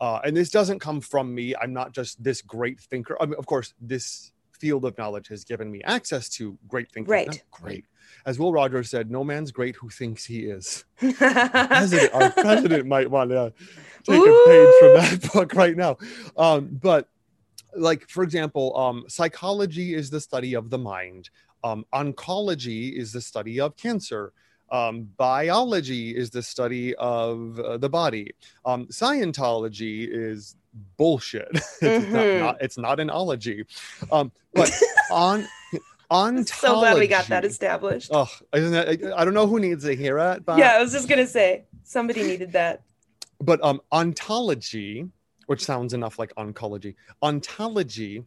uh, 0.00 0.20
and 0.24 0.36
this 0.36 0.50
doesn't 0.50 0.78
come 0.78 1.00
from 1.00 1.34
me 1.34 1.54
i'm 1.60 1.72
not 1.72 1.90
just 1.92 2.22
this 2.22 2.42
great 2.42 2.78
thinker 2.80 3.16
I 3.20 3.24
mean, 3.26 3.34
of 3.38 3.46
course 3.46 3.74
this 3.80 4.30
field 4.52 4.84
of 4.84 4.96
knowledge 4.98 5.28
has 5.28 5.42
given 5.42 5.68
me 5.70 5.82
access 5.82 6.28
to 6.36 6.56
great 6.68 6.92
thinking 6.92 7.10
Right. 7.10 7.42
Great 7.50 7.86
as 8.24 8.38
will 8.38 8.52
rogers 8.52 8.90
said 8.90 9.10
no 9.10 9.22
man's 9.24 9.50
great 9.52 9.76
who 9.76 9.88
thinks 9.90 10.24
he 10.24 10.40
is 10.44 10.84
president, 10.98 12.14
our 12.14 12.30
president 12.30 12.86
might 12.86 13.10
want 13.10 13.30
to 13.30 13.52
take 14.04 14.20
a 14.20 14.34
page 14.46 14.68
from 14.78 14.94
that 14.94 15.30
book 15.32 15.54
right 15.54 15.76
now. 15.76 15.96
Um, 16.36 16.78
but 16.82 17.08
like 17.74 18.08
for 18.08 18.22
example, 18.22 18.76
um, 18.76 19.04
psychology 19.08 19.94
is 19.94 20.10
the 20.10 20.20
study 20.20 20.54
of 20.54 20.70
the 20.70 20.78
mind. 20.78 21.30
Um, 21.64 21.84
oncology 21.92 22.92
is 22.96 23.12
the 23.12 23.20
study 23.20 23.60
of 23.60 23.76
cancer. 23.76 24.32
Um, 24.70 25.08
biology 25.16 26.16
is 26.16 26.30
the 26.30 26.42
study 26.42 26.94
of 26.96 27.58
uh, 27.60 27.76
the 27.78 27.88
body. 27.88 28.32
Um, 28.64 28.86
Scientology 28.86 30.08
is 30.10 30.56
bullshit. 30.96 31.48
it's, 31.54 31.82
not, 32.08 32.24
Mhm. 32.26 32.38
not, 32.40 32.56
it's 32.60 32.78
not 32.78 33.00
an 33.00 33.10
ology. 33.10 33.64
Um, 34.10 34.32
but 34.54 34.72
on 35.10 35.46
ontology. 36.10 36.52
so 36.54 36.78
glad 36.80 36.98
we 36.98 37.06
got 37.06 37.26
that 37.28 37.44
established. 37.44 38.10
Oh, 38.12 38.30
isn't 38.54 38.72
that, 38.72 38.88
I, 38.88 39.20
I 39.20 39.24
don't 39.24 39.34
know 39.34 39.46
who 39.46 39.58
needs 39.60 39.84
to 39.84 39.94
hear 39.94 40.18
it, 40.18 40.44
but 40.44 40.58
yeah, 40.58 40.72
I 40.76 40.80
was 40.82 40.92
just 40.92 41.08
going 41.08 41.18
to 41.24 41.26
say, 41.26 41.64
somebody 41.84 42.22
needed 42.24 42.52
that. 42.52 42.82
but 43.40 43.62
um 43.62 43.80
ontology 43.92 45.06
which 45.46 45.64
sounds 45.64 45.92
enough 45.94 46.18
like 46.18 46.32
oncology 46.36 46.94
ontology 47.22 48.24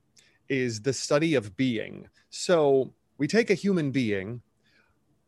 is 0.48 0.82
the 0.82 0.94
study 0.94 1.36
of 1.36 1.58
being 1.58 2.08
so 2.30 2.94
we 3.18 3.28
take 3.28 3.50
a 3.50 3.54
human 3.54 3.92
being 3.92 4.42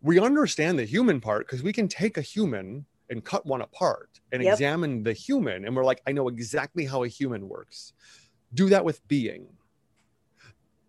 we 0.02 0.20
understand 0.20 0.80
the 0.80 0.86
human 0.86 1.20
part 1.20 1.46
because 1.46 1.62
we 1.64 1.74
can 1.74 1.88
take 1.88 2.16
a 2.18 2.22
human 2.22 2.86
and 3.10 3.24
cut 3.26 3.46
one 3.46 3.62
apart 3.62 4.10
and 4.32 4.42
Yep. 4.42 4.54
examine 4.54 5.04
the 5.04 5.14
human 5.14 5.66
and 5.66 5.76
we're 5.76 5.84
like 5.84 6.02
i 6.08 6.12
know 6.12 6.28
exactly 6.30 6.86
how 6.86 7.04
a 7.04 7.08
human 7.08 7.50
works 7.50 7.94
do 8.54 8.70
that 8.70 8.86
with 8.86 9.06
being 9.08 9.48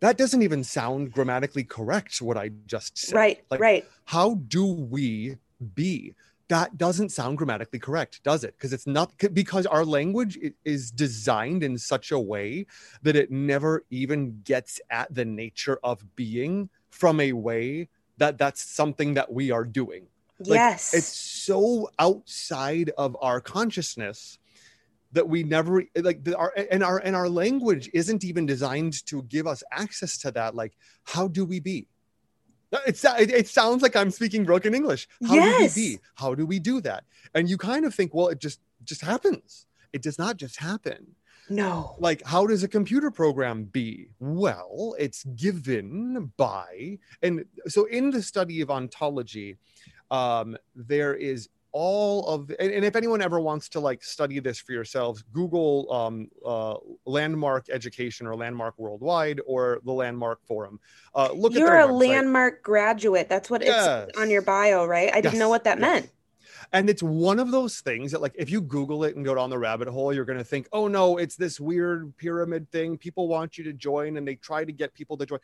that 0.03 0.19
doesn't 0.19 0.43
even 0.43 0.63
sound 0.65 1.13
grammatically 1.13 1.65
correct 1.65 2.21
what 2.21 2.37
i 2.37 2.51
just 2.67 2.99
said 2.99 3.15
Right, 3.15 3.39
Like, 3.51 3.61
right. 3.61 3.85
how 4.05 4.35
do 4.57 4.65
we 4.67 5.37
be 5.75 6.15
that 6.49 6.77
doesn't 6.77 7.11
sound 7.11 7.39
grammatically 7.39 7.79
correct 7.79 8.21
does 8.25 8.43
it 8.45 8.53
because 8.59 8.73
it's 8.77 8.87
not 8.87 9.09
because 9.33 9.65
our 9.75 9.85
language 9.99 10.35
is 10.65 10.91
designed 10.91 11.63
in 11.63 11.79
such 11.79 12.11
a 12.11 12.19
way 12.19 12.67
that 13.05 13.17
it 13.17 13.31
never 13.31 13.85
even 13.91 14.19
gets 14.45 14.81
at 14.91 15.15
the 15.15 15.25
nature 15.25 15.79
of 15.83 15.97
being 16.17 16.69
from 16.91 17.21
a 17.21 17.33
way 17.33 17.89
that 18.19 18.37
that's 18.43 18.63
something 18.63 19.15
that 19.15 19.33
we 19.33 19.51
are 19.57 19.65
doing 19.65 20.05
Like, 20.41 20.59
yes. 20.59 20.93
it's 20.99 21.15
so 21.49 21.89
outside 21.99 22.91
of 22.99 23.17
our 23.29 23.41
consciousness 23.41 24.39
that 25.13 25.29
we 25.29 25.43
never 25.43 25.85
like 25.97 26.25
the, 26.25 26.37
our 26.37 26.53
and 26.71 26.83
our 26.83 26.99
and 26.99 27.15
our 27.15 27.29
language 27.29 27.91
isn't 27.93 28.25
even 28.25 28.47
designed 28.47 29.05
to 29.07 29.23
give 29.25 29.47
us 29.47 29.63
access 29.71 30.17
to 30.19 30.31
that. 30.33 30.55
Like 30.55 30.75
how 31.05 31.29
do 31.29 31.45
we 31.45 31.61
be? 31.61 31.87
It's 32.87 33.05
it, 33.05 33.31
it 33.31 33.49
sounds 33.49 33.83
like 33.83 33.95
i'm 33.97 34.11
speaking 34.11 34.45
broken 34.45 34.75
english. 34.75 35.07
How 35.29 35.35
Yes. 35.35 35.75
do 35.75 35.81
we 35.81 35.87
be? 35.89 35.99
How 36.15 36.35
do 36.35 36.47
we 36.47 36.59
do 36.59 36.81
that? 36.81 37.05
And 37.35 37.49
you 37.51 37.59
kind 37.59 37.85
of 37.85 37.95
think 37.95 38.15
well 38.15 38.29
it 38.29 38.41
just 38.41 38.61
just 38.85 39.03
happens. 39.03 39.67
It 39.93 40.03
does 40.03 40.19
not 40.19 40.39
just 40.39 40.59
happen. 40.59 41.15
No. 41.51 41.97
like 41.99 42.23
how 42.25 42.47
does 42.47 42.63
a 42.63 42.69
computer 42.69 43.11
program 43.11 43.65
be? 43.65 44.09
Well 44.21 44.95
it's 44.99 45.25
given 45.25 46.33
by 46.39 46.99
and 47.23 47.45
so 47.69 47.85
in 47.85 48.11
the 48.11 48.23
study 48.23 48.63
of 48.63 48.71
ontology 48.71 49.59
um 50.11 50.57
there 50.75 51.15
is 51.15 51.51
all 51.73 52.27
of 52.27 52.51
and, 52.61 52.71
and 52.71 52.85
if 52.85 52.95
anyone 52.97 53.23
ever 53.23 53.41
wants 53.41 53.69
to 53.71 53.81
like 53.81 54.05
study 54.05 54.39
this 54.41 54.59
for 54.59 54.73
yourselves 54.73 55.25
google 55.33 55.91
um 55.91 56.29
uh 56.45 56.77
landmark 57.07 57.69
education 57.71 58.27
or 58.27 58.37
landmark 58.37 58.79
worldwide 58.79 59.41
or 59.47 59.81
the 59.85 59.93
landmark 59.93 60.39
forum 60.47 60.79
uh 61.15 61.31
look 61.35 61.53
at 61.55 61.59
You're 61.59 61.79
a 61.81 61.87
website. 61.89 62.09
landmark 62.09 62.63
graduate. 62.63 63.29
That's 63.31 63.49
what 63.49 63.63
Yes. 63.65 64.09
it's 64.11 64.19
on 64.19 64.29
your 64.31 64.43
bio, 64.43 64.85
right? 64.85 65.11
I 65.15 65.21
didn't 65.23 65.39
know 65.39 65.49
what 65.49 65.65
that 65.65 65.79
yes. 65.79 65.89
meant. 65.89 66.11
and 66.75 66.91
it's 66.91 67.03
one 67.03 67.39
of 67.39 67.51
those 67.51 67.81
things 67.81 68.13
that 68.13 68.21
like 68.21 68.35
if 68.37 68.51
you 68.51 68.61
google 68.61 69.05
it 69.05 69.17
and 69.17 69.25
go 69.25 69.35
down 69.35 69.49
the 69.51 69.59
rabbit 69.59 69.89
hole 69.89 70.13
you're 70.15 70.25
going 70.27 70.39
to 70.39 70.45
think 70.45 70.69
oh 70.73 70.89
no 70.89 71.17
it's 71.17 71.37
this 71.37 71.59
weird 71.59 72.15
pyramid 72.19 72.71
thing 72.71 72.97
people 72.99 73.29
want 73.29 73.57
you 73.59 73.65
to 73.65 73.73
join 73.73 74.17
and 74.19 74.29
they 74.29 74.35
try 74.37 74.65
to 74.65 74.73
get 74.73 74.93
people 74.95 75.17
to 75.17 75.25
join 75.27 75.41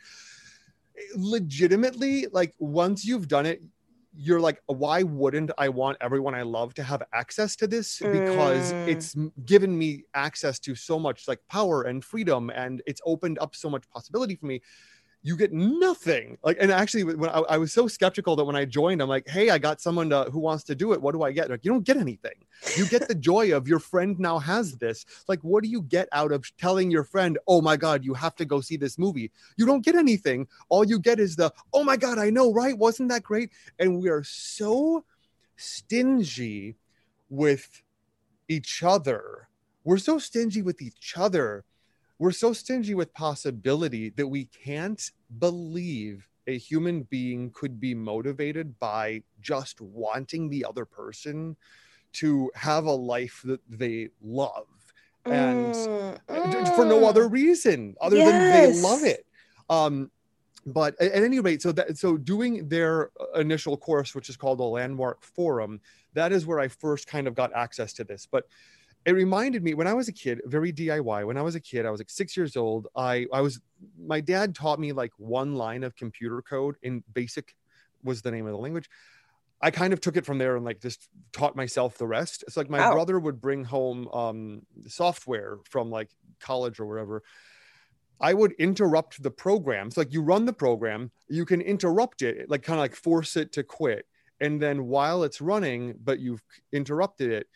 legitimately 1.17 2.27
like 2.33 2.55
once 2.59 3.05
you've 3.05 3.29
done 3.29 3.47
it 3.47 3.63
you're 4.17 4.41
like 4.41 4.61
why 4.67 5.03
wouldn't 5.03 5.51
i 5.59 5.69
want 5.69 5.97
everyone 6.01 6.35
i 6.35 6.43
love 6.43 6.73
to 6.75 6.83
have 6.83 7.03
access 7.13 7.55
to 7.57 7.67
this 7.67 8.03
because 8.11 8.73
Mm. 8.73 8.77
it's 8.87 9.15
given 9.45 9.77
me 9.77 10.05
access 10.15 10.59
to 10.61 10.75
so 10.75 10.99
much 10.99 11.29
like 11.29 11.41
power 11.49 11.83
and 11.83 12.05
freedom 12.05 12.51
and 12.51 12.83
it's 12.87 13.01
opened 13.05 13.39
up 13.39 13.55
so 13.55 13.69
much 13.71 13.89
possibility 13.91 14.35
for 14.37 14.47
me 14.47 14.61
you 15.29 15.37
get 15.37 15.53
nothing. 15.53 16.39
Like 16.43 16.57
and 16.59 16.73
actually 16.73 17.05
when 17.05 17.29
I, 17.29 17.41
I 17.41 17.59
was 17.59 17.71
so 17.71 17.87
skeptical 17.87 18.35
that 18.37 18.45
when 18.45 18.57
i 18.57 18.65
joined 18.65 19.03
i'm 19.03 19.11
like 19.11 19.29
hey 19.29 19.51
i 19.51 19.59
got 19.59 19.79
someone 19.79 20.09
to, 20.09 20.25
who 20.33 20.39
wants 20.39 20.65
to 20.65 20.75
do 20.75 20.95
it. 20.95 21.03
What 21.03 21.13
do 21.13 21.23
i 21.23 21.33
get? 21.33 21.51
Like 21.51 21.67
you 21.67 21.71
don't 21.71 21.85
get 21.85 21.99
anything. 21.99 22.33
You 22.77 22.87
get 22.87 23.07
the 23.07 23.15
joy 23.15 23.55
of 23.55 23.69
your 23.69 23.79
friend 23.79 24.19
now 24.19 24.39
has 24.39 24.77
this. 24.79 25.05
Like 25.29 25.41
what 25.43 25.63
do 25.63 25.69
you 25.69 25.83
get 25.83 26.09
out 26.13 26.33
of 26.33 26.51
telling 26.57 26.91
your 26.91 27.05
friend 27.05 27.39
oh 27.47 27.61
my 27.61 27.77
god 27.77 28.05
you 28.05 28.15
have 28.15 28.37
to 28.37 28.47
go 28.47 28.63
see 28.63 28.79
this 28.79 28.99
movie? 28.99 29.31
You 29.59 29.67
don't 29.67 29.85
get 29.85 29.97
anything. 29.97 30.49
All 30.71 30.85
you 30.85 30.99
get 30.99 31.21
is 31.21 31.37
the 31.37 31.53
oh 31.75 31.85
my 31.85 31.99
god 31.99 32.19
i 32.19 32.31
know 32.31 32.51
right? 32.53 32.77
Wasn't 32.77 33.11
that 33.11 33.23
great? 33.23 33.51
And 33.79 34.01
we 34.01 34.09
are 34.09 34.25
so 34.25 35.05
stingy 35.57 36.77
with 37.29 37.83
each 38.49 38.83
other. 38.83 39.49
We're 39.85 39.99
so 39.99 40.19
stingy 40.19 40.63
with 40.63 40.81
each 40.81 41.13
other 41.17 41.65
we're 42.19 42.33
so 42.33 42.53
stingy 42.53 42.95
with 42.95 43.13
possibility 43.15 44.11
that 44.11 44.27
we 44.27 44.47
can't 44.47 45.11
believe 45.39 46.29
a 46.47 46.59
human 46.59 47.03
being 47.03 47.51
could 47.53 47.79
be 47.79 47.95
motivated 47.95 48.79
by 48.79 49.23
just 49.41 49.81
wanting 49.81 50.49
the 50.49 50.65
other 50.65 50.85
person 50.85 51.57
to 52.13 52.51
have 52.55 52.87
a 52.87 52.91
life 52.93 53.43
that 53.45 53.61
they 53.69 54.09
love 54.23 54.67
and 55.27 55.75
Mm, 55.75 56.51
d- 56.51 56.71
for 56.75 56.85
no 56.87 57.01
mm. 57.01 57.09
other 57.09 57.29
reason 57.29 57.95
other 58.01 58.17
than 58.17 58.53
they 58.53 58.67
love 58.83 59.05
it. 59.05 59.27
Um 59.69 60.11
but 60.67 61.01
at 61.01 61.23
any 61.23 61.41
rate 61.41 61.63
so 61.63 61.73
that 61.73 61.97
so 61.97 62.17
doing 62.17 62.69
their 62.69 63.11
uh, 63.21 63.39
initial 63.41 63.77
course 63.77 64.15
which 64.15 64.29
is 64.29 64.37
called 64.37 64.59
the 64.59 64.65
landmark 64.65 65.23
forum 65.23 65.81
that 66.15 66.33
is 66.33 66.45
where 66.47 66.59
i 66.61 66.69
first 66.69 67.07
kind 67.07 67.27
of 67.29 67.35
got 67.35 67.53
access 67.55 67.93
to 67.93 68.05
this. 68.05 68.27
But 68.31 68.47
it 69.05 69.13
reminded 69.13 69.63
me 69.63 69.75
when 69.75 69.87
i 69.87 69.95
was 69.95 70.09
a 70.09 70.13
kid 70.13 70.41
very 70.45 70.73
diy 70.73 71.27
when 71.27 71.37
i 71.37 71.43
was 71.43 71.55
a 71.55 71.61
kid 71.61 71.87
i 71.87 71.91
was 71.91 72.01
like 72.01 72.11
six 72.11 72.37
years 72.37 72.57
old 72.57 72.89
i 72.97 73.27
i 73.33 73.41
was 73.41 73.61
my 73.99 74.21
dad 74.21 74.55
taught 74.55 74.79
me 74.79 74.93
like 74.93 75.13
one 75.19 75.55
line 75.55 75.83
of 75.85 75.95
computer 75.97 76.43
code 76.43 76.77
in 76.83 77.03
basic 77.13 77.55
was 78.03 78.23
the 78.23 78.31
name 78.31 78.47
of 78.47 78.53
the 78.53 78.59
language 78.59 78.89
i 79.61 79.71
kind 79.71 79.93
of 79.93 80.01
took 80.01 80.17
it 80.17 80.27
from 80.27 80.39
there 80.39 80.57
and 80.57 80.65
like 80.65 80.81
just 80.81 81.09
taught 81.33 81.57
myself 81.57 81.99
the 81.99 82.07
rest 82.07 82.45
it's 82.47 82.57
like 82.57 82.71
my 82.71 82.81
Wow. 82.81 82.93
brother 82.93 83.19
would 83.19 83.41
bring 83.41 83.65
home 83.65 84.09
um 84.09 84.63
software 84.87 85.59
from 85.65 85.91
like 85.91 86.11
college 86.41 86.79
or 86.81 86.87
wherever 86.87 87.23
I 88.21 88.35
would 88.35 88.53
interrupt 88.59 89.23
the 89.23 89.31
program. 89.31 89.91
So 89.91 90.01
like 90.01 90.13
you 90.13 90.23
run 90.23 90.45
the 90.45 90.53
program, 90.53 91.13
you 91.29 91.45
can 91.45 91.61
interrupt 91.61 92.23
it, 92.23 92.51
like 92.51 92.63
kind 92.63 92.79
of 92.79 92.83
like 92.83 92.97
force 92.97 93.37
it 93.37 93.53
to 93.53 93.63
quit. 93.63 94.07
And 94.41 94.61
then 94.61 94.87
while 94.87 95.23
it's 95.25 95.41
running, 95.41 95.95
but 96.03 96.19
you've 96.19 96.43
interrupted 96.73 97.31
it, 97.31 97.47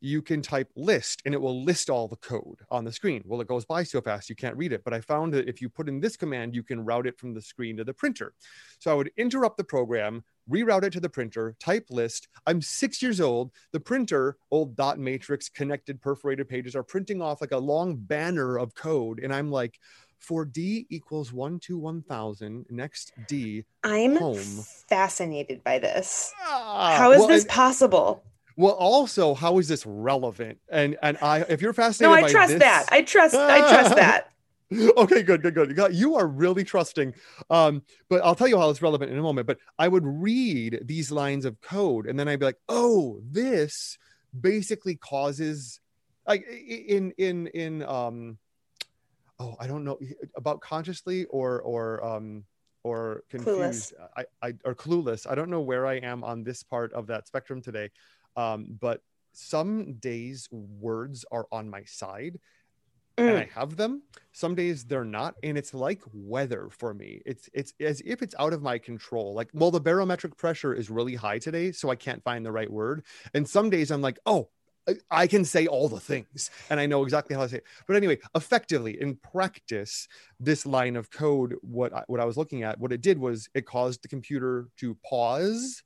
you 0.00 0.22
can 0.22 0.40
type 0.40 0.70
list 0.76 1.22
and 1.24 1.34
it 1.34 1.40
will 1.40 1.62
list 1.62 1.90
all 1.90 2.08
the 2.08 2.16
code 2.16 2.60
on 2.70 2.84
the 2.84 2.92
screen. 2.92 3.22
Well, 3.26 3.40
it 3.40 3.48
goes 3.48 3.64
by 3.64 3.82
so 3.82 4.00
fast 4.00 4.30
you 4.30 4.36
can't 4.36 4.56
read 4.56 4.72
it. 4.72 4.82
But 4.84 4.94
I 4.94 5.00
found 5.00 5.34
that 5.34 5.48
if 5.48 5.60
you 5.60 5.68
put 5.68 5.88
in 5.88 6.00
this 6.00 6.16
command, 6.16 6.54
you 6.54 6.62
can 6.62 6.84
route 6.84 7.06
it 7.06 7.18
from 7.18 7.34
the 7.34 7.42
screen 7.42 7.76
to 7.76 7.84
the 7.84 7.92
printer. 7.92 8.32
So 8.78 8.90
I 8.90 8.94
would 8.94 9.10
interrupt 9.16 9.58
the 9.58 9.64
program, 9.64 10.24
reroute 10.50 10.84
it 10.84 10.92
to 10.94 11.00
the 11.00 11.08
printer, 11.08 11.54
type 11.60 11.86
list. 11.90 12.28
I'm 12.46 12.62
six 12.62 13.02
years 13.02 13.20
old. 13.20 13.52
The 13.72 13.80
printer, 13.80 14.36
old 14.50 14.74
dot 14.74 14.98
matrix 14.98 15.48
connected 15.48 16.00
perforated 16.00 16.48
pages, 16.48 16.74
are 16.74 16.82
printing 16.82 17.20
off 17.20 17.40
like 17.40 17.52
a 17.52 17.58
long 17.58 17.96
banner 17.96 18.58
of 18.58 18.74
code. 18.74 19.20
And 19.22 19.34
I'm 19.34 19.50
like, 19.50 19.78
for 20.18 20.44
D 20.44 20.86
equals 20.90 21.32
one 21.32 21.58
to 21.60 21.78
1000, 21.78 22.66
next 22.68 23.12
D. 23.26 23.64
I'm 23.82 24.16
home. 24.16 24.36
fascinated 24.88 25.64
by 25.64 25.78
this. 25.78 26.32
Ah, 26.42 26.96
How 26.98 27.12
is 27.12 27.20
well, 27.20 27.28
this 27.28 27.46
possible? 27.46 28.22
Well, 28.56 28.72
also, 28.72 29.34
how 29.34 29.58
is 29.58 29.68
this 29.68 29.84
relevant? 29.86 30.58
And 30.68 30.96
and 31.02 31.18
I, 31.22 31.40
if 31.40 31.62
you're 31.62 31.72
fascinated 31.72 32.20
No, 32.20 32.26
I 32.26 32.30
trust 32.30 32.52
this- 32.52 32.60
that. 32.60 32.86
I 32.90 33.02
trust. 33.02 33.34
I 33.34 33.58
trust 33.60 33.96
that. 33.96 34.26
okay, 34.96 35.22
good, 35.22 35.42
good, 35.42 35.54
good. 35.54 35.76
You 35.76 35.88
You 35.90 36.16
are 36.16 36.26
really 36.26 36.62
trusting. 36.62 37.14
Um, 37.48 37.82
but 38.08 38.22
I'll 38.24 38.36
tell 38.36 38.46
you 38.46 38.58
how 38.58 38.70
it's 38.70 38.80
relevant 38.82 39.10
in 39.10 39.18
a 39.18 39.22
moment. 39.22 39.46
But 39.46 39.58
I 39.78 39.88
would 39.88 40.04
read 40.06 40.80
these 40.84 41.10
lines 41.10 41.44
of 41.44 41.60
code, 41.60 42.06
and 42.06 42.18
then 42.18 42.28
I'd 42.28 42.38
be 42.38 42.46
like, 42.46 42.58
"Oh, 42.68 43.20
this 43.28 43.98
basically 44.38 44.94
causes 44.96 45.80
like 46.26 46.46
in 46.46 47.12
in 47.18 47.48
in 47.48 47.82
um, 47.82 48.38
oh, 49.40 49.56
I 49.58 49.66
don't 49.66 49.84
know 49.84 49.98
about 50.36 50.60
consciously 50.60 51.24
or 51.26 51.60
or 51.62 52.04
um 52.04 52.44
or 52.84 53.24
confused. 53.28 53.94
I 54.16 54.24
I 54.40 54.54
or 54.64 54.74
clueless. 54.74 55.28
I 55.28 55.34
don't 55.34 55.50
know 55.50 55.60
where 55.60 55.86
I 55.86 55.94
am 55.94 56.22
on 56.22 56.44
this 56.44 56.62
part 56.62 56.92
of 56.92 57.08
that 57.08 57.26
spectrum 57.26 57.60
today. 57.60 57.90
Um, 58.36 58.76
but 58.80 59.02
some 59.32 59.94
days 59.94 60.48
words 60.50 61.24
are 61.30 61.46
on 61.52 61.68
my 61.70 61.84
side 61.84 62.38
and 63.18 63.36
I 63.36 63.44
Mm. 63.44 63.50
have 63.50 63.76
them. 63.76 64.02
Some 64.32 64.54
days 64.54 64.84
they're 64.84 65.04
not, 65.04 65.34
and 65.42 65.58
it's 65.58 65.74
like 65.74 66.00
weather 66.12 66.68
for 66.70 66.94
me. 66.94 67.20
It's 67.26 67.50
it's 67.52 67.74
as 67.80 68.00
if 68.04 68.22
it's 68.22 68.34
out 68.38 68.52
of 68.52 68.62
my 68.62 68.78
control. 68.78 69.34
Like, 69.34 69.50
well, 69.52 69.70
the 69.70 69.80
barometric 69.80 70.36
pressure 70.36 70.74
is 70.74 70.88
really 70.90 71.16
high 71.16 71.38
today, 71.38 71.72
so 71.72 71.90
I 71.90 71.96
can't 71.96 72.22
find 72.24 72.44
the 72.46 72.52
right 72.52 72.70
word. 72.70 73.04
And 73.34 73.46
some 73.48 73.68
days 73.68 73.90
I'm 73.90 74.00
like, 74.00 74.18
oh, 74.26 74.48
I- 74.88 74.96
I 75.10 75.26
can 75.26 75.44
say 75.44 75.66
all 75.66 75.88
the 75.88 76.00
things, 76.00 76.50
and 76.70 76.80
I 76.80 76.86
know 76.86 77.02
exactly 77.04 77.36
how 77.36 77.42
to 77.42 77.48
say 77.48 77.56
it. 77.58 77.64
But 77.86 77.96
anyway, 77.96 78.18
effectively 78.34 78.98
in 79.00 79.16
practice, 79.16 80.08
this 80.38 80.64
line 80.64 80.96
of 80.96 81.10
code, 81.10 81.56
what 81.60 81.92
I, 81.92 82.04
what 82.06 82.20
I 82.20 82.24
was 82.24 82.38
looking 82.38 82.62
at, 82.62 82.78
what 82.78 82.92
it 82.92 83.02
did 83.02 83.18
was 83.18 83.48
it 83.54 83.66
caused 83.66 84.02
the 84.02 84.08
computer 84.08 84.68
to 84.78 84.94
pause 85.04 85.82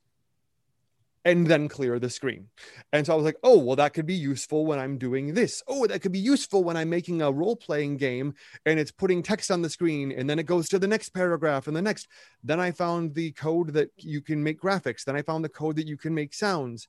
and 1.24 1.46
then 1.46 1.68
clear 1.68 1.98
the 1.98 2.10
screen. 2.10 2.48
And 2.92 3.06
so 3.06 3.12
I 3.12 3.16
was 3.16 3.24
like, 3.24 3.38
oh, 3.42 3.58
well, 3.58 3.76
that 3.76 3.94
could 3.94 4.06
be 4.06 4.14
useful 4.14 4.66
when 4.66 4.78
I'm 4.78 4.98
doing 4.98 5.32
this. 5.34 5.62
Oh, 5.66 5.86
that 5.86 6.00
could 6.00 6.12
be 6.12 6.18
useful 6.18 6.62
when 6.64 6.76
I'm 6.76 6.90
making 6.90 7.22
a 7.22 7.32
role 7.32 7.56
playing 7.56 7.96
game 7.96 8.34
and 8.66 8.78
it's 8.78 8.90
putting 8.90 9.22
text 9.22 9.50
on 9.50 9.62
the 9.62 9.70
screen 9.70 10.12
and 10.12 10.28
then 10.28 10.38
it 10.38 10.46
goes 10.46 10.68
to 10.68 10.78
the 10.78 10.88
next 10.88 11.10
paragraph 11.10 11.66
and 11.66 11.76
the 11.76 11.82
next. 11.82 12.08
Then 12.42 12.60
I 12.60 12.72
found 12.72 13.14
the 13.14 13.32
code 13.32 13.72
that 13.72 13.90
you 13.96 14.20
can 14.20 14.42
make 14.42 14.60
graphics. 14.60 15.04
Then 15.04 15.16
I 15.16 15.22
found 15.22 15.44
the 15.44 15.48
code 15.48 15.76
that 15.76 15.86
you 15.86 15.96
can 15.96 16.14
make 16.14 16.34
sounds. 16.34 16.88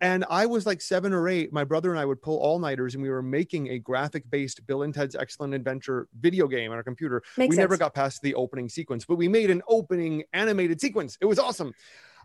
And 0.00 0.24
I 0.28 0.46
was 0.46 0.66
like 0.66 0.80
seven 0.80 1.12
or 1.12 1.28
eight. 1.28 1.52
My 1.52 1.62
brother 1.62 1.90
and 1.90 1.98
I 1.98 2.04
would 2.04 2.20
pull 2.20 2.38
all 2.38 2.58
nighters 2.58 2.94
and 2.94 3.02
we 3.02 3.10
were 3.10 3.22
making 3.22 3.68
a 3.68 3.78
graphic 3.78 4.28
based 4.28 4.66
Bill 4.66 4.82
and 4.82 4.92
Ted's 4.92 5.14
Excellent 5.14 5.54
Adventure 5.54 6.08
video 6.18 6.48
game 6.48 6.72
on 6.72 6.76
our 6.76 6.82
computer 6.82 7.22
Makes 7.36 7.50
we 7.50 7.56
sense. 7.56 7.62
never 7.62 7.76
got 7.76 7.94
past 7.94 8.20
the 8.20 8.34
opening 8.34 8.68
sequence, 8.68 9.04
but 9.04 9.14
we 9.16 9.28
made 9.28 9.50
an 9.50 9.62
opening 9.68 10.24
animated 10.32 10.80
sequence. 10.80 11.18
It 11.20 11.26
was 11.26 11.38
awesome. 11.38 11.72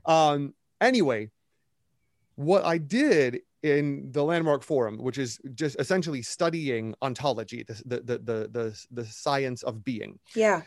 Um, 0.08 0.56
anyway, 0.82 1.30
what 2.38 2.64
I 2.64 2.78
did 2.78 3.42
in 3.64 4.12
the 4.12 4.24
landmark 4.24 4.64
forum, 4.64 4.98
which 4.98 5.18
is 5.18 5.40
just 5.56 5.76
essentially 5.80 6.22
studying 6.22 6.96
ontology, 7.02 7.64
the 7.64 7.74
the 7.86 8.00
the 8.00 8.18
the 8.20 8.50
the, 8.52 8.86
the 8.92 9.06
science 9.06 9.64
of 9.64 9.84
being, 9.84 10.20
yeah. 10.36 10.62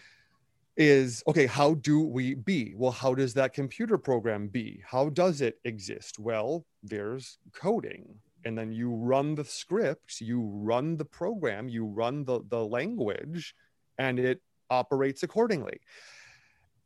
is 0.76 1.22
okay 1.28 1.46
how 1.46 1.74
do 1.74 2.00
we 2.00 2.34
be? 2.34 2.74
Well 2.76 2.90
how 2.90 3.14
does 3.14 3.32
that 3.34 3.54
computer 3.54 3.96
program 3.98 4.48
be? 4.48 4.82
How 4.84 5.08
does 5.08 5.40
it 5.40 5.58
exist? 5.64 6.18
Well 6.18 6.66
there's 6.82 7.38
coding. 7.54 8.18
And 8.44 8.56
then 8.56 8.72
you 8.72 8.90
run 8.90 9.34
the 9.34 9.44
scripts 9.44 10.20
you 10.20 10.40
run 10.40 10.96
the 10.96 11.04
program 11.04 11.68
you 11.68 11.84
run 11.84 12.24
the, 12.24 12.40
the 12.48 12.64
language 12.64 13.54
and 13.98 14.18
it 14.18 14.40
operates 14.70 15.22
accordingly. 15.22 15.78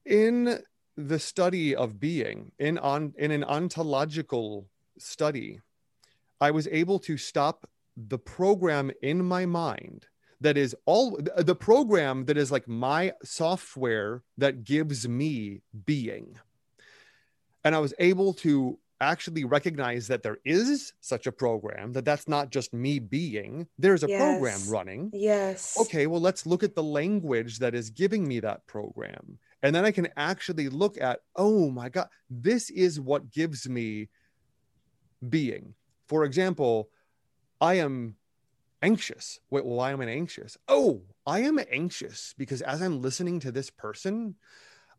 In 0.05 0.59
the 0.97 1.19
study 1.19 1.75
of 1.75 1.99
being 1.99 2.53
in 2.59 2.79
on 2.79 3.15
in 3.19 3.31
an 3.31 3.45
ontological 3.45 4.67
study 4.99 5.61
i 6.41 6.51
was 6.51 6.69
able 6.69 6.99
to 6.99 7.17
stop 7.17 7.69
the 7.97 8.19
program 8.19 8.91
in 9.03 9.25
my 9.25 9.47
mind 9.47 10.07
that 10.41 10.57
is 10.57 10.77
all 10.85 11.19
the 11.37 11.55
program 11.55 12.27
that 12.27 12.37
is 12.37 12.53
like 12.53 12.69
my 12.69 13.13
software 13.23 14.23
that 14.37 14.65
gives 14.65 15.09
me 15.09 15.63
being. 15.87 16.39
And 17.65 17.75
i 17.75 17.79
was 17.79 17.95
able 17.99 18.35
to 18.35 18.79
actually 19.01 19.45
recognize 19.45 20.07
that 20.07 20.23
there 20.23 20.39
is 20.45 20.93
such 21.01 21.27
a 21.27 21.33
program 21.33 21.93
that 21.93 22.05
that's 22.05 22.29
not 22.29 22.51
just 22.51 22.73
me 22.73 22.99
being 22.99 23.67
there's 23.79 24.05
a 24.05 24.09
yes. 24.09 24.21
program 24.21 24.61
running. 24.69 25.11
Yes. 25.13 25.77
Okay 25.81 26.07
well 26.07 26.21
let's 26.21 26.47
look 26.47 26.63
at 26.63 26.75
the 26.75 26.83
language 26.83 27.59
that 27.59 27.75
is 27.75 27.91
giving 27.91 28.27
me 28.27 28.41
that 28.41 28.67
program. 28.67 29.39
And 29.63 29.75
then 29.75 29.87
i 29.87 29.91
can 29.91 30.09
actually 30.19 30.69
look 30.69 31.01
at 31.01 31.21
oh 31.37 31.71
my 31.71 31.89
god 31.89 32.09
this 32.29 32.69
is 32.69 33.01
what 33.01 33.31
gives 33.31 33.67
me 33.67 34.09
being. 35.31 35.75
For 36.09 36.25
example 36.25 36.91
i 37.61 37.75
am 37.75 38.17
anxious. 38.83 39.41
Wait 39.51 39.65
well 39.65 39.77
why 39.77 39.93
am 39.93 40.01
i 40.01 40.07
anxious? 40.07 40.57
Oh 40.69 41.03
i 41.27 41.41
am 41.41 41.59
anxious 41.71 42.35
because 42.37 42.63
as 42.63 42.83
i'm 42.83 43.01
listening 43.01 43.41
to 43.41 43.53
this 43.53 43.71
person 43.71 44.35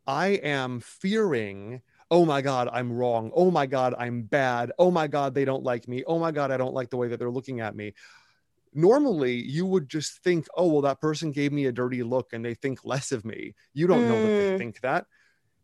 i 0.06 0.28
am 0.28 0.80
fearing 0.80 1.82
oh 2.10 2.24
my 2.24 2.40
god 2.42 2.68
i'm 2.72 2.92
wrong. 2.92 3.30
Oh 3.34 3.50
my 3.50 3.66
god 3.66 3.94
i'm 3.98 4.22
bad. 4.22 4.72
Oh 4.78 4.90
my 4.90 5.06
god 5.06 5.34
they 5.34 5.44
don't 5.44 5.62
like 5.62 5.88
me. 5.88 6.04
Oh 6.06 6.18
my 6.18 6.32
god 6.32 6.50
i 6.50 6.56
don't 6.56 6.74
like 6.74 6.90
the 6.90 6.96
way 6.96 7.08
that 7.08 7.18
they're 7.18 7.30
looking 7.30 7.60
at 7.60 7.76
me. 7.76 7.94
Normally 8.74 9.34
you 9.34 9.64
would 9.66 9.88
just 9.88 10.22
think 10.22 10.46
oh 10.56 10.66
well 10.66 10.82
that 10.82 11.00
person 11.00 11.30
gave 11.30 11.52
me 11.52 11.66
a 11.66 11.72
dirty 11.72 12.02
look 12.02 12.32
and 12.32 12.44
they 12.44 12.54
think 12.54 12.84
less 12.84 13.12
of 13.12 13.24
me. 13.24 13.54
You 13.74 13.86
don't 13.86 14.02
mm. 14.02 14.08
know 14.08 14.22
that 14.22 14.28
they 14.28 14.52
hmm. 14.52 14.58
think 14.58 14.80
that. 14.80 15.06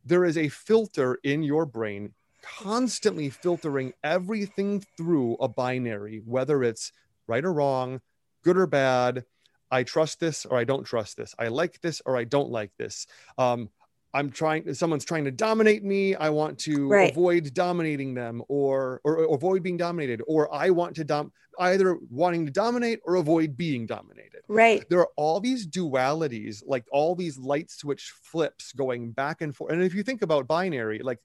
There 0.04 0.24
is 0.24 0.36
a 0.36 0.48
filter 0.48 1.18
in 1.22 1.42
your 1.42 1.64
brain 1.64 2.12
constantly 2.43 3.30
filtering 3.30 3.93
everything 4.03 4.84
through 4.97 5.36
a 5.40 5.49
binary 5.49 6.22
whether 6.24 6.62
it's 6.62 6.93
right 7.26 7.45
or 7.45 7.53
wrong 7.53 8.01
good 8.43 8.57
or 8.57 8.66
bad 8.66 9.24
i 9.70 9.82
trust 9.82 10.20
this 10.20 10.45
or 10.45 10.59
i 10.59 10.64
don't 10.64 10.84
trust 10.84 11.16
this 11.16 11.34
i 11.38 11.49
like 11.49 11.80
this 11.80 12.03
or 12.05 12.16
i 12.16 12.24
don't 12.24 12.51
like 12.51 12.72
this 12.78 13.07
um, 13.38 13.68
I'm 14.14 14.30
trying 14.30 14.72
someone's 14.74 15.05
trying 15.05 15.24
to 15.24 15.30
dominate 15.30 15.82
me. 15.84 16.14
I 16.14 16.28
want 16.28 16.59
to 16.61 16.88
right. 16.88 17.11
avoid 17.11 17.55
dominating 17.55 18.14
them 18.14 18.43
or, 18.49 19.01
or, 19.05 19.24
or 19.24 19.36
avoid 19.36 19.62
being 19.62 19.78
dominated, 19.78 20.22
or 20.26 20.55
I 20.55 20.70
want 20.70 20.97
to 20.97 21.05
dom 21.05 21.32
either 21.59 21.99
wanting 22.11 22.47
to 22.47 22.53
dominate 22.53 23.01
or 23.05 23.16
avoid 23.16 23.57
being 23.57 23.86
dominated. 23.86 24.40
Right. 24.49 24.84
There 24.88 25.01
are 25.01 25.09
all 25.16 25.40
these 25.40 25.66
dualities, 25.66 26.62
like 26.66 26.84
all 26.93 27.14
these 27.14 27.38
light 27.38 27.70
switch 27.70 28.12
flips 28.22 28.72
going 28.72 29.12
back 29.12 29.40
and 29.40 29.55
forth. 29.55 29.72
And 29.72 29.82
if 29.82 29.95
you 29.95 30.03
think 30.03 30.22
about 30.22 30.47
binary, 30.47 31.01
like 31.03 31.18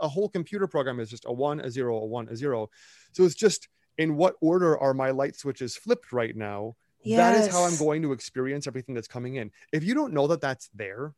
a 0.00 0.08
whole 0.08 0.28
computer 0.28 0.66
program 0.66 1.00
is 1.00 1.10
just 1.10 1.24
a 1.26 1.32
one, 1.32 1.60
a 1.60 1.70
zero, 1.70 1.96
a 1.96 2.06
one, 2.06 2.28
a 2.28 2.36
zero. 2.36 2.70
So 3.12 3.24
it's 3.24 3.34
just 3.34 3.68
in 3.98 4.16
what 4.16 4.34
order 4.40 4.78
are 4.78 4.94
my 4.94 5.10
light 5.10 5.36
switches 5.36 5.76
flipped 5.76 6.12
right 6.12 6.36
now? 6.36 6.76
Yes. 7.02 7.18
That 7.18 7.44
is 7.44 7.54
how 7.54 7.64
I'm 7.64 7.76
going 7.76 8.02
to 8.02 8.12
experience 8.12 8.66
everything 8.66 8.94
that's 8.94 9.08
coming 9.08 9.36
in. 9.36 9.50
If 9.72 9.84
you 9.84 9.94
don't 9.94 10.12
know 10.12 10.26
that 10.26 10.40
that's 10.40 10.68
there, 10.74 11.14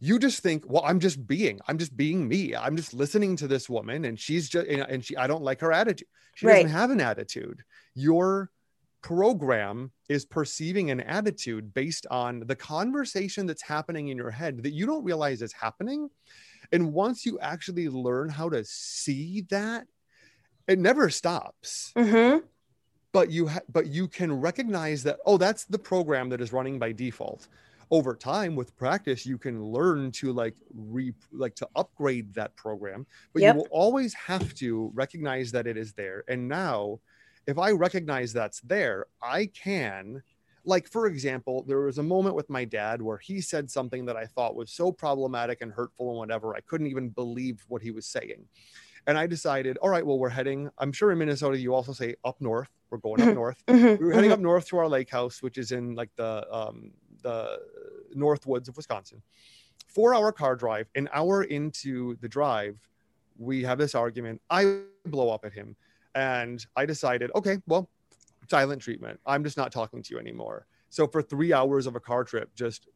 you 0.00 0.18
just 0.18 0.40
think 0.42 0.64
well 0.66 0.82
i'm 0.86 1.00
just 1.00 1.26
being 1.26 1.58
i'm 1.66 1.78
just 1.78 1.96
being 1.96 2.28
me 2.28 2.54
i'm 2.54 2.76
just 2.76 2.94
listening 2.94 3.36
to 3.36 3.48
this 3.48 3.68
woman 3.68 4.04
and 4.04 4.18
she's 4.18 4.48
just 4.48 4.66
and 4.66 5.04
she 5.04 5.16
i 5.16 5.26
don't 5.26 5.42
like 5.42 5.60
her 5.60 5.72
attitude 5.72 6.06
she 6.34 6.46
right. 6.46 6.62
doesn't 6.62 6.70
have 6.70 6.90
an 6.90 7.00
attitude 7.00 7.62
your 7.94 8.50
program 9.02 9.92
is 10.08 10.24
perceiving 10.24 10.90
an 10.90 11.00
attitude 11.00 11.72
based 11.72 12.06
on 12.10 12.40
the 12.46 12.56
conversation 12.56 13.46
that's 13.46 13.62
happening 13.62 14.08
in 14.08 14.16
your 14.16 14.30
head 14.30 14.62
that 14.62 14.72
you 14.72 14.86
don't 14.86 15.04
realize 15.04 15.40
is 15.42 15.52
happening 15.52 16.08
and 16.72 16.92
once 16.92 17.24
you 17.24 17.38
actually 17.40 17.88
learn 17.88 18.28
how 18.28 18.48
to 18.48 18.64
see 18.64 19.42
that 19.50 19.86
it 20.66 20.78
never 20.78 21.08
stops 21.10 21.92
mm-hmm. 21.96 22.38
but 23.12 23.30
you 23.30 23.48
ha- 23.48 23.60
but 23.70 23.86
you 23.86 24.08
can 24.08 24.32
recognize 24.32 25.02
that 25.02 25.18
oh 25.26 25.36
that's 25.36 25.64
the 25.64 25.78
program 25.78 26.28
that 26.28 26.40
is 26.40 26.52
running 26.52 26.78
by 26.78 26.92
default 26.92 27.48
over 27.90 28.14
time 28.14 28.54
with 28.54 28.76
practice 28.76 29.24
you 29.24 29.38
can 29.38 29.64
learn 29.64 30.10
to 30.12 30.32
like 30.32 30.54
re 30.74 31.12
like 31.32 31.54
to 31.54 31.66
upgrade 31.76 32.32
that 32.34 32.54
program 32.56 33.06
but 33.32 33.42
yep. 33.42 33.54
you 33.54 33.60
will 33.60 33.68
always 33.70 34.12
have 34.14 34.54
to 34.54 34.90
recognize 34.94 35.50
that 35.50 35.66
it 35.66 35.76
is 35.76 35.92
there 35.94 36.22
and 36.28 36.46
now 36.46 36.98
if 37.46 37.58
i 37.58 37.70
recognize 37.70 38.32
that's 38.32 38.60
there 38.60 39.06
i 39.22 39.46
can 39.46 40.22
like 40.68 40.88
for 40.88 41.06
example 41.06 41.64
there 41.66 41.80
was 41.80 41.98
a 41.98 42.02
moment 42.02 42.34
with 42.34 42.48
my 42.48 42.64
dad 42.64 43.02
where 43.02 43.18
he 43.18 43.40
said 43.40 43.70
something 43.70 44.04
that 44.04 44.16
i 44.16 44.24
thought 44.24 44.54
was 44.54 44.70
so 44.70 44.92
problematic 44.92 45.60
and 45.60 45.72
hurtful 45.72 46.10
and 46.10 46.18
whatever 46.18 46.54
i 46.54 46.60
couldn't 46.60 46.86
even 46.86 47.08
believe 47.08 47.64
what 47.68 47.82
he 47.82 47.90
was 47.90 48.06
saying 48.06 48.44
and 49.06 49.18
i 49.18 49.26
decided 49.26 49.76
all 49.78 49.88
right 49.88 50.06
well 50.06 50.18
we're 50.18 50.28
heading 50.28 50.70
i'm 50.78 50.92
sure 50.92 51.10
in 51.12 51.18
minnesota 51.18 51.58
you 51.58 51.74
also 51.74 51.92
say 51.92 52.14
up 52.24 52.40
north 52.40 52.70
we're 52.90 52.98
going 52.98 53.20
up 53.22 53.34
north 53.34 53.62
mm-hmm. 53.66 54.02
we 54.02 54.08
were 54.08 54.12
heading 54.12 54.30
mm-hmm. 54.30 54.34
up 54.34 54.40
north 54.40 54.68
to 54.68 54.78
our 54.78 54.88
lake 54.88 55.10
house 55.10 55.42
which 55.42 55.58
is 55.58 55.72
in 55.72 55.94
like 55.94 56.10
the 56.16 56.46
um 56.54 56.92
the 57.22 57.58
north 58.14 58.46
woods 58.46 58.68
of 58.68 58.76
Wisconsin. 58.76 59.22
Four 59.86 60.14
hour 60.14 60.32
car 60.32 60.56
drive, 60.56 60.88
an 60.94 61.08
hour 61.12 61.44
into 61.44 62.16
the 62.16 62.28
drive, 62.28 62.78
we 63.38 63.62
have 63.62 63.78
this 63.78 63.94
argument. 63.94 64.40
I 64.50 64.80
blow 65.06 65.30
up 65.30 65.44
at 65.44 65.52
him 65.52 65.76
and 66.14 66.64
I 66.76 66.86
decided, 66.86 67.30
okay, 67.34 67.58
well, 67.66 67.88
silent 68.50 68.82
treatment. 68.82 69.20
I'm 69.26 69.44
just 69.44 69.56
not 69.56 69.72
talking 69.72 70.02
to 70.02 70.14
you 70.14 70.20
anymore. 70.20 70.66
So 70.90 71.06
for 71.06 71.22
three 71.22 71.52
hours 71.52 71.86
of 71.86 71.96
a 71.96 72.00
car 72.00 72.24
trip, 72.24 72.54
just 72.54 72.88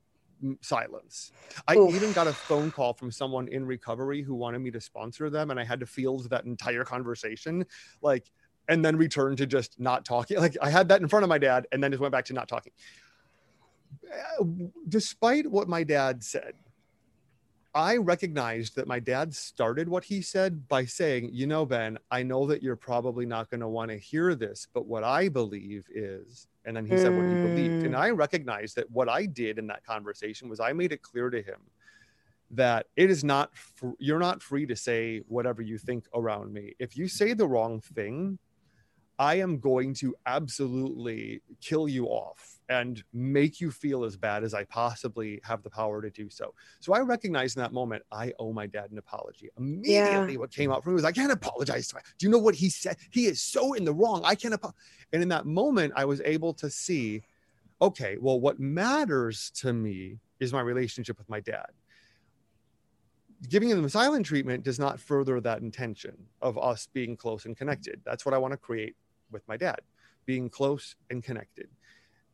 silence. 0.61 1.33
I 1.69 1.77
Oof. 1.77 1.95
even 1.95 2.13
got 2.13 2.27
a 2.27 2.33
phone 2.33 2.71
call 2.71 2.95
from 2.95 3.11
someone 3.11 3.49
in 3.49 3.65
recovery 3.65 4.23
who 4.23 4.35
wanted 4.35 4.61
me 4.61 4.71
to 4.73 4.81
sponsor 4.81 5.31
them, 5.31 5.51
and 5.51 5.61
I 5.61 5.65
had 5.65 5.81
to 5.81 5.87
field 5.87 6.29
that 6.31 6.45
entire 6.45 6.85
conversation, 6.85 7.65
like, 8.01 8.31
and 8.69 8.85
then 8.85 8.97
return 8.97 9.37
to 9.37 9.47
just 9.47 9.79
not 9.79 10.05
talking. 10.05 10.39
Like 10.39 10.57
I 10.61 10.71
had 10.71 10.89
that 10.89 11.01
in 11.01 11.09
front 11.09 11.23
of 11.23 11.29
my 11.29 11.39
dad, 11.39 11.67
and 11.71 11.83
then 11.83 11.93
just 11.93 12.01
went 12.01 12.13
back 12.13 12.25
to 12.27 12.33
not 12.33 12.49
talking 12.49 12.73
uh, 14.41 14.45
despite 14.89 15.51
what 15.51 15.69
my 15.69 15.85
dad 15.85 16.23
said, 16.23 16.55
I 17.75 17.97
recognized 17.97 18.77
that 18.77 18.87
my 18.87 18.99
dad 18.99 19.35
started 19.35 19.89
what 19.89 20.05
he 20.05 20.21
said 20.21 20.69
by 20.69 20.85
saying, 20.85 21.31
You 21.33 21.47
know, 21.47 21.65
Ben, 21.65 21.99
I 22.11 22.23
know 22.23 22.47
that 22.47 22.63
you're 22.63 22.77
probably 22.77 23.25
not 23.25 23.49
going 23.49 23.61
to 23.61 23.69
want 23.69 23.91
to 23.91 23.97
hear 23.97 24.35
this, 24.35 24.67
but 24.75 24.87
what 24.87 25.05
I 25.05 25.29
believe 25.31 25.87
is, 25.95 26.49
and 26.67 26.77
then 26.77 26.85
he 26.85 26.99
said 26.99 27.17
what 27.17 27.27
he 27.27 27.35
believed. 27.35 27.85
And 27.87 27.95
mm. 27.95 27.99
I 27.99 28.11
recognized 28.11 28.77
that 28.77 28.91
what 28.91 29.09
I 29.09 29.25
did 29.25 29.59
in 29.59 29.67
that 29.69 29.85
conversation 29.87 30.51
was 30.51 30.61
I 30.61 30.75
made 30.75 30.93
it 30.93 31.03
clear 31.03 31.31
to 31.31 31.41
him 31.41 31.61
that 32.51 32.87
it 32.97 33.11
is 33.11 33.25
not, 33.25 33.57
fr- 33.57 33.97
you're 33.99 34.19
not 34.19 34.43
free 34.43 34.67
to 34.67 34.77
say 34.77 35.23
whatever 35.27 35.63
you 35.63 35.79
think 35.79 36.05
around 36.15 36.53
me. 36.53 36.75
If 36.79 36.99
you 36.99 37.09
say 37.09 37.33
the 37.33 37.47
wrong 37.47 37.81
thing, 37.81 38.39
I 39.19 39.37
am 39.37 39.59
going 39.59 39.95
to 39.95 40.15
absolutely 40.27 41.41
kill 41.63 41.89
you 41.89 42.07
off 42.07 42.52
and 42.69 43.03
make 43.13 43.61
you 43.61 43.71
feel 43.71 44.05
as 44.05 44.17
bad 44.17 44.45
as 44.45 44.55
I 44.55 44.65
possibly 44.65 45.41
have 45.45 45.63
the 45.63 45.71
power 45.71 46.01
to 46.01 46.11
do 46.11 46.31
so. 46.31 46.55
So 46.81 46.95
I 46.95 47.01
recognize 47.01 47.57
in 47.57 47.63
that 47.63 47.73
moment, 47.73 48.03
I 48.11 48.33
owe 48.39 48.53
my 48.53 48.67
dad 48.67 48.91
an 48.91 48.99
apology. 48.99 49.51
Immediately, 49.59 50.33
yeah. 50.33 50.39
what 50.39 50.51
came 50.51 50.71
out 50.71 50.83
from 50.83 50.93
me 50.93 50.97
was, 50.97 51.05
I 51.05 51.13
can't 51.13 51.33
apologize 51.33 51.89
to 51.89 51.97
him. 51.97 52.03
Do 52.19 52.27
you 52.27 52.31
know 52.31 52.39
what 52.39 52.55
he 52.55 52.71
said? 52.71 52.97
He 53.11 53.27
is 53.27 53.43
so 53.43 53.75
in 53.75 53.85
the 53.85 53.93
wrong. 53.93 54.23
I 54.25 54.35
can't. 54.35 54.55
Apo-. 54.55 54.75
And 55.13 55.23
in 55.23 55.29
that 55.29 55.47
moment, 55.47 55.93
I 55.97 56.05
was 56.05 56.21
able 56.23 56.55
to 56.55 56.71
see, 56.71 57.23
okay, 57.81 58.17
well, 58.21 58.41
what 58.41 58.61
matters 58.61 59.51
to 59.57 59.73
me 59.73 60.19
is 60.41 60.53
my 60.53 60.61
relationship 60.61 61.19
with 61.19 61.29
my 61.29 61.41
dad. 61.41 61.67
Giving 63.49 63.71
him 63.71 63.83
the 63.83 63.91
silent 63.91 64.25
treatment 64.25 64.63
does 64.63 64.79
not 64.79 65.01
further 65.01 65.41
that 65.41 65.63
intention 65.63 66.17
of 66.41 66.57
us 66.57 66.89
being 66.93 67.17
close 67.17 67.45
and 67.45 67.57
connected. 67.57 68.01
That's 68.05 68.25
what 68.25 68.35
I 68.35 68.39
want 68.39 68.53
to 68.53 68.57
create 68.57 68.95
with 69.33 69.47
my 69.49 69.57
dad, 69.57 69.81
being 70.27 70.49
close 70.49 70.95
and 71.11 71.25
connected 71.25 71.69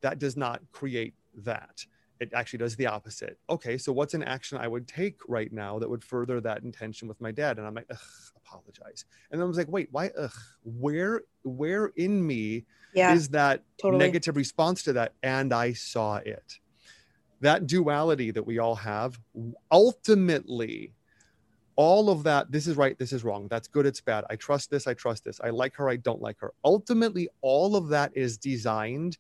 that 0.01 0.19
does 0.19 0.37
not 0.37 0.61
create 0.73 1.15
that 1.35 1.85
it 2.21 2.33
actually 2.35 2.59
does 2.59 2.77
the 2.77 2.87
opposite. 2.87 3.39
Okay, 3.49 3.79
so 3.79 3.93
what's 3.93 4.15
an 4.15 4.23
action 4.23 4.59
I 4.59 4.67
would 4.67 4.89
take 4.89 5.21
right 5.29 5.53
now 5.53 5.79
that 5.79 5.89
would 5.89 6.03
further 6.03 6.41
that 6.41 6.63
intention 6.63 7.07
with 7.07 7.21
my 7.21 7.31
dad? 7.31 7.59
And 7.59 7.67
I'm 7.67 7.75
like, 7.75 7.87
ugh, 7.91 7.99
apologize. 8.37 9.05
And 9.31 9.41
then 9.41 9.47
I 9.47 9.49
was 9.49 9.57
like, 9.57 9.69
wait, 9.69 9.89
why? 9.93 10.11
Ugh, 10.19 10.33
where, 10.65 11.23
where 11.43 11.87
in 11.97 12.27
me 12.27 12.65
yeah, 12.95 13.15
is 13.15 13.29
that 13.31 13.63
totally. 13.81 14.05
negative 14.05 14.37
response 14.37 14.83
to 14.85 14.93
that? 14.95 15.13
And 15.23 15.53
I 15.53 15.73
saw 15.73 16.17
it. 16.17 16.59
That 17.41 17.69
duality 17.69 18.33
that 18.33 18.43
we 18.43 18.59
all 18.59 18.75
have, 18.75 19.21
ultimately, 19.71 20.93
all 21.77 22.11
of 22.11 22.25
that. 22.25 22.51
This 22.51 22.67
is 22.67 22.77
right. 22.77 22.99
This 22.99 23.13
is 23.13 23.23
wrong. 23.23 23.47
That's 23.47 23.69
good. 23.69 23.87
It's 23.87 24.01
bad. 24.01 24.25
I 24.29 24.35
trust 24.35 24.69
this. 24.69 24.89
I 24.89 24.95
trust 24.95 25.25
this. 25.25 25.41
I 25.45 25.51
like 25.51 25.77
her. 25.77 25.89
I 25.89 25.95
don't 25.95 26.21
like 26.21 26.41
her. 26.41 26.53
Ultimately, 26.65 27.29
all 27.41 27.77
of 27.77 27.87
that 27.91 28.11
is 28.17 28.37
designed 28.37 29.19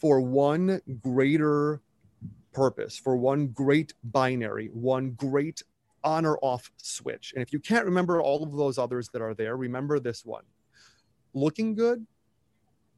for 0.00 0.20
one 0.20 0.80
greater 1.00 1.82
purpose, 2.52 2.96
for 2.96 3.16
one 3.16 3.48
great 3.48 3.94
binary, 4.04 4.68
one 4.72 5.12
great 5.12 5.62
on 6.02 6.24
or 6.24 6.38
off 6.42 6.70
switch. 6.78 7.32
And 7.34 7.42
if 7.42 7.52
you 7.52 7.60
can't 7.60 7.84
remember 7.84 8.20
all 8.22 8.42
of 8.42 8.56
those 8.56 8.78
others 8.78 9.10
that 9.10 9.22
are 9.22 9.34
there, 9.34 9.56
remember 9.56 10.00
this 10.00 10.24
one 10.24 10.44
looking 11.34 11.74
good 11.74 12.06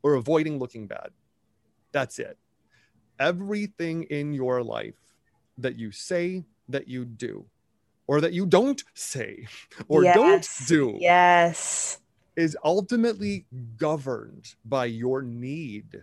or 0.02 0.14
avoiding 0.14 0.58
looking 0.58 0.86
bad. 0.86 1.10
That's 1.92 2.18
it. 2.18 2.38
Everything 3.18 4.04
in 4.04 4.32
your 4.32 4.62
life 4.62 4.94
that 5.58 5.78
you 5.78 5.92
say, 5.92 6.44
that 6.68 6.88
you 6.88 7.04
do, 7.04 7.44
or 8.06 8.20
that 8.20 8.32
you 8.32 8.46
don't 8.46 8.82
say, 8.94 9.46
or 9.88 10.04
Yes. 10.04 10.14
don't 10.14 10.68
do, 10.68 10.96
Yes. 10.98 12.00
is 12.36 12.56
ultimately 12.64 13.46
governed 13.76 14.54
by 14.64 14.86
your 14.86 15.22
need 15.22 16.02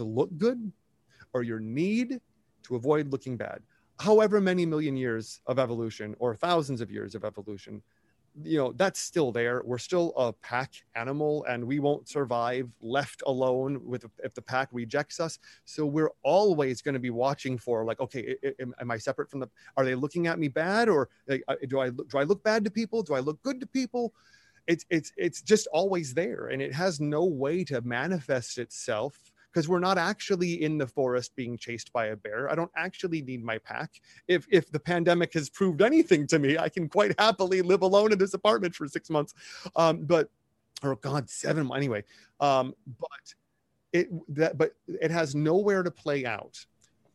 to 0.00 0.04
look 0.04 0.30
good 0.38 0.72
or 1.34 1.42
your 1.42 1.60
need 1.60 2.20
to 2.62 2.74
avoid 2.74 3.12
looking 3.12 3.36
bad. 3.36 3.60
However, 3.98 4.40
many 4.40 4.64
million 4.64 4.96
years 4.96 5.42
of 5.46 5.58
evolution 5.58 6.16
or 6.18 6.34
thousands 6.34 6.80
of 6.80 6.90
years 6.90 7.14
of 7.14 7.22
evolution, 7.22 7.82
you 8.42 8.56
know, 8.56 8.72
that's 8.72 8.98
still 8.98 9.30
there. 9.30 9.60
We're 9.62 9.76
still 9.76 10.14
a 10.16 10.32
pack 10.32 10.72
animal 10.94 11.44
and 11.44 11.62
we 11.62 11.80
won't 11.80 12.08
survive 12.08 12.70
left 12.80 13.22
alone 13.26 13.78
with 13.84 14.06
if 14.24 14.32
the 14.32 14.40
pack 14.40 14.68
rejects 14.72 15.20
us. 15.20 15.38
So 15.66 15.84
we're 15.84 16.12
always 16.22 16.80
going 16.80 16.94
to 16.94 17.00
be 17.00 17.10
watching 17.10 17.58
for 17.58 17.84
like, 17.84 18.00
okay, 18.00 18.36
am, 18.58 18.90
I 18.90 18.96
separate 18.96 19.30
from 19.30 19.40
the, 19.40 19.50
are 19.76 19.84
they 19.84 19.94
looking 19.94 20.28
at 20.28 20.38
me 20.38 20.48
bad 20.48 20.88
or 20.88 21.10
like, 21.28 21.42
uh, 21.46 21.56
do 21.68 21.80
I, 21.80 21.90
do 21.90 22.16
I 22.16 22.22
look 22.22 22.42
bad 22.42 22.64
to 22.64 22.70
people? 22.70 23.02
Do 23.02 23.14
I 23.14 23.20
look 23.20 23.42
good 23.42 23.60
to 23.60 23.66
people? 23.66 24.14
it's 24.66 24.84
it's 24.90 25.10
it's 25.16 25.40
just 25.42 25.66
always 25.72 26.12
there 26.12 26.48
and 26.48 26.60
it 26.60 26.72
has 26.72 27.00
no 27.00 27.24
way 27.24 27.64
to 27.64 27.80
manifest 27.80 28.58
itself 28.58 29.32
because 29.52 29.68
we're 29.68 29.80
not 29.80 29.98
actually 29.98 30.62
in 30.62 30.78
the 30.78 30.86
forest 30.86 31.34
being 31.36 31.56
chased 31.56 31.92
by 31.92 32.06
a 32.06 32.16
bear. 32.16 32.50
I 32.50 32.54
don't 32.54 32.70
actually 32.76 33.22
need 33.22 33.44
my 33.44 33.58
pack. 33.58 34.00
If 34.28 34.46
if 34.50 34.70
the 34.70 34.80
pandemic 34.80 35.32
has 35.34 35.48
proved 35.50 35.82
anything 35.82 36.26
to 36.28 36.38
me 36.38 36.58
i 36.58 36.68
can 36.68 36.88
quite 36.88 37.18
happily 37.18 37.62
live 37.62 37.82
alone 37.82 38.12
in 38.12 38.18
this 38.18 38.34
apartment 38.34 38.74
for 38.74 38.86
six 38.88 39.10
months. 39.10 39.34
Um 39.76 40.04
but 40.04 40.30
or 40.82 40.96
god 40.96 41.28
seven 41.28 41.70
anyway 41.74 42.02
um 42.40 42.74
but 42.98 43.34
it 43.92 44.08
that 44.34 44.56
but 44.56 44.72
it 44.86 45.10
has 45.10 45.34
nowhere 45.34 45.82
to 45.82 45.90
play 45.90 46.24
out. 46.24 46.64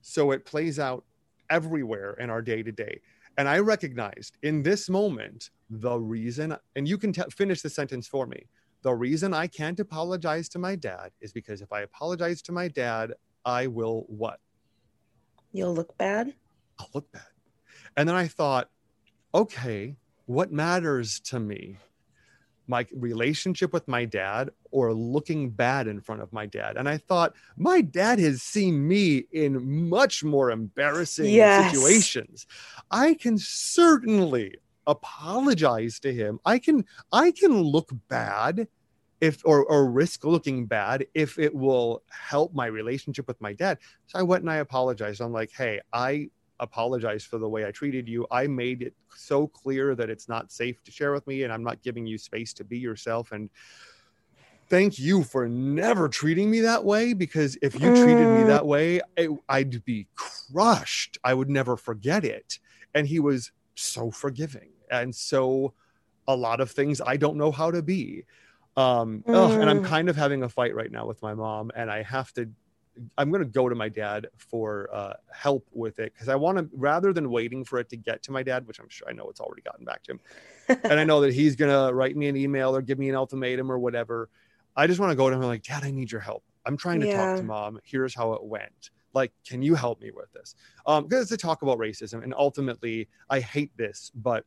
So 0.01 0.31
it 0.31 0.45
plays 0.45 0.77
out 0.77 1.03
everywhere 1.49 2.13
in 2.19 2.29
our 2.29 2.41
day 2.41 2.63
to 2.63 2.71
day 2.71 3.01
and 3.37 3.47
I 3.49 3.59
recognized 3.59 4.37
in 4.43 4.63
this 4.63 4.89
moment 4.89 5.49
the 5.69 5.97
reason, 5.97 6.55
and 6.75 6.87
you 6.87 6.97
can 6.97 7.11
t- 7.11 7.21
finish 7.31 7.61
the 7.61 7.69
sentence 7.69 8.07
for 8.07 8.25
me. 8.25 8.47
The 8.85 8.93
reason 8.93 9.33
I 9.33 9.47
can't 9.47 9.79
apologize 9.79 10.47
to 10.49 10.59
my 10.59 10.75
dad 10.75 11.09
is 11.19 11.33
because 11.33 11.63
if 11.63 11.73
I 11.73 11.81
apologize 11.81 12.43
to 12.43 12.51
my 12.51 12.67
dad, 12.67 13.13
I 13.43 13.65
will 13.65 14.05
what? 14.07 14.39
You'll 15.51 15.73
look 15.73 15.97
bad. 15.97 16.35
I'll 16.79 16.89
look 16.93 17.11
bad. 17.11 17.25
And 17.97 18.07
then 18.07 18.15
I 18.15 18.27
thought, 18.27 18.69
okay, 19.33 19.95
what 20.27 20.51
matters 20.51 21.19
to 21.21 21.39
me? 21.39 21.79
My 22.67 22.85
relationship 22.93 23.73
with 23.73 23.87
my 23.87 24.05
dad 24.05 24.51
or 24.69 24.93
looking 24.93 25.49
bad 25.49 25.87
in 25.87 25.99
front 25.99 26.21
of 26.21 26.31
my 26.31 26.45
dad. 26.45 26.77
And 26.77 26.87
I 26.87 26.97
thought, 26.99 27.33
my 27.57 27.81
dad 27.81 28.19
has 28.19 28.43
seen 28.43 28.87
me 28.87 29.25
in 29.31 29.89
much 29.89 30.23
more 30.23 30.51
embarrassing 30.51 31.25
Yes. 31.33 31.71
situations. 31.71 32.45
I 32.91 33.15
can 33.15 33.39
certainly 33.39 34.57
apologize 34.85 35.99
to 36.01 36.13
him. 36.13 36.39
I 36.45 36.59
can 36.59 36.85
I 37.11 37.31
can 37.31 37.59
look 37.59 37.89
bad 38.09 38.67
if 39.21 39.41
or, 39.45 39.65
or 39.65 39.89
risk 39.89 40.25
looking 40.25 40.65
bad 40.65 41.05
if 41.13 41.39
it 41.39 41.53
will 41.53 42.03
help 42.09 42.53
my 42.53 42.65
relationship 42.65 43.27
with 43.27 43.39
my 43.41 43.53
dad. 43.53 43.79
So 44.07 44.19
I 44.19 44.23
went 44.23 44.43
and 44.43 44.51
I 44.51 44.57
apologized. 44.57 45.21
I'm 45.21 45.31
like, 45.33 45.51
hey, 45.55 45.79
I 45.93 46.29
apologize 46.59 47.23
for 47.23 47.37
the 47.37 47.49
way 47.49 47.65
I 47.65 47.71
treated 47.71 48.07
you. 48.07 48.27
I 48.31 48.47
made 48.47 48.81
it 48.81 48.93
so 49.15 49.47
clear 49.47 49.95
that 49.95 50.09
it's 50.09 50.27
not 50.29 50.51
safe 50.51 50.81
to 50.83 50.91
share 50.91 51.11
with 51.11 51.25
me 51.27 51.43
and 51.43 51.51
I'm 51.51 51.63
not 51.63 51.81
giving 51.81 52.05
you 52.05 52.17
space 52.17 52.53
to 52.53 52.63
be 52.63 52.77
yourself. 52.77 53.31
And 53.31 53.49
thank 54.69 54.97
you 54.97 55.23
for 55.23 55.47
never 55.47 56.09
treating 56.09 56.49
me 56.49 56.61
that 56.61 56.83
way 56.83 57.13
because 57.13 57.57
if 57.61 57.79
you 57.79 57.91
treated 57.91 58.31
me 58.31 58.43
Mm. 58.43 58.47
that 58.47 58.65
way, 58.65 59.01
it, 59.15 59.29
I'd 59.47 59.83
be 59.85 60.07
crushed. 60.15 61.17
I 61.23 61.33
would 61.33 61.49
never 61.49 61.77
forget 61.77 62.23
it. 62.25 62.59
And 62.93 63.07
he 63.07 63.19
was 63.19 63.51
so 63.75 64.11
forgiving. 64.11 64.69
And 64.89 65.13
so 65.13 65.73
a 66.27 66.35
lot 66.35 66.61
of 66.61 66.71
things 66.71 67.01
I 67.05 67.17
don't 67.17 67.37
know 67.37 67.51
how 67.51 67.71
to 67.71 67.81
be. 67.81 68.25
Um, 68.77 69.23
ugh, 69.31 69.51
and 69.59 69.69
I'm 69.69 69.79
Mm. 69.79 69.85
kind 69.85 70.09
of 70.09 70.15
having 70.15 70.43
a 70.43 70.49
fight 70.49 70.75
right 70.75 70.91
now 70.91 71.05
with 71.05 71.21
my 71.21 71.33
mom, 71.33 71.71
and 71.75 71.89
I 71.89 72.03
have 72.03 72.33
to 72.33 72.49
I'm 73.17 73.29
going 73.29 73.43
to 73.43 73.49
go 73.49 73.67
to 73.67 73.75
my 73.75 73.89
dad 73.89 74.27
for 74.37 74.89
uh, 74.93 75.13
help 75.29 75.67
with 75.73 75.99
it 75.99 76.13
because 76.13 76.29
I 76.29 76.35
want 76.35 76.57
to, 76.57 76.69
rather 76.73 77.11
than 77.11 77.29
waiting 77.29 77.65
for 77.65 77.77
it 77.77 77.89
to 77.89 77.97
get 77.97 78.23
to 78.23 78.31
my 78.31 78.41
dad, 78.41 78.65
which 78.67 78.79
I'm 78.79 78.87
sure 78.87 79.09
I 79.09 79.11
know 79.11 79.27
it's 79.29 79.41
already 79.41 79.61
gotten 79.63 79.83
back 79.85 80.03
to 80.03 80.13
him, 80.13 80.19
and 80.89 80.99
I 80.99 81.03
know 81.05 81.21
that 81.21 81.33
he's 81.33 81.55
going 81.55 81.71
to 81.71 81.93
write 81.93 82.15
me 82.15 82.27
an 82.27 82.37
email 82.37 82.75
or 82.75 82.81
give 82.81 82.99
me 82.99 83.09
an 83.09 83.15
ultimatum 83.15 83.71
or 83.71 83.79
whatever. 83.79 84.29
I 84.75 84.87
just 84.87 84.99
want 84.99 85.11
to 85.11 85.15
go 85.15 85.29
to 85.29 85.35
him 85.35 85.41
and 85.41 85.49
like, 85.49 85.63
Dad, 85.63 85.83
I 85.83 85.91
need 85.91 86.11
your 86.11 86.21
help. 86.21 86.43
I'm 86.65 86.77
trying 86.77 86.99
to 87.01 87.07
Yeah. 87.07 87.13
talk 87.13 87.35
to 87.35 87.43
mom. 87.43 87.79
Here's 87.83 88.15
how 88.15 88.33
it 88.33 88.43
went. 88.43 88.91
Like, 89.13 89.31
can 89.47 89.61
you 89.61 89.75
help 89.75 90.01
me 90.01 90.11
with 90.11 90.31
this? 90.33 90.55
Um, 90.85 91.05
because 91.05 91.23
it's 91.23 91.31
a 91.31 91.37
talk 91.37 91.61
about 91.61 91.77
racism, 91.79 92.23
and 92.23 92.33
ultimately, 92.37 93.07
I 93.29 93.39
hate 93.39 93.75
this, 93.77 94.11
but 94.15 94.45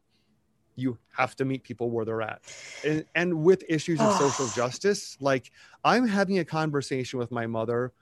you 0.78 0.98
have 1.16 1.34
to 1.36 1.44
meet 1.44 1.62
people 1.62 1.90
where 1.90 2.04
they're 2.04 2.22
at. 2.22 2.40
And, 2.84 3.04
and 3.14 3.42
with 3.42 3.64
issues 3.68 4.00
of 4.00 4.12
social 4.12 4.48
justice, 4.48 5.16
like 5.20 5.50
I'm 5.84 6.06
having 6.06 6.38
a 6.38 6.44
conversation 6.44 7.18
with 7.18 7.30
my 7.30 7.46
mother 7.46 7.92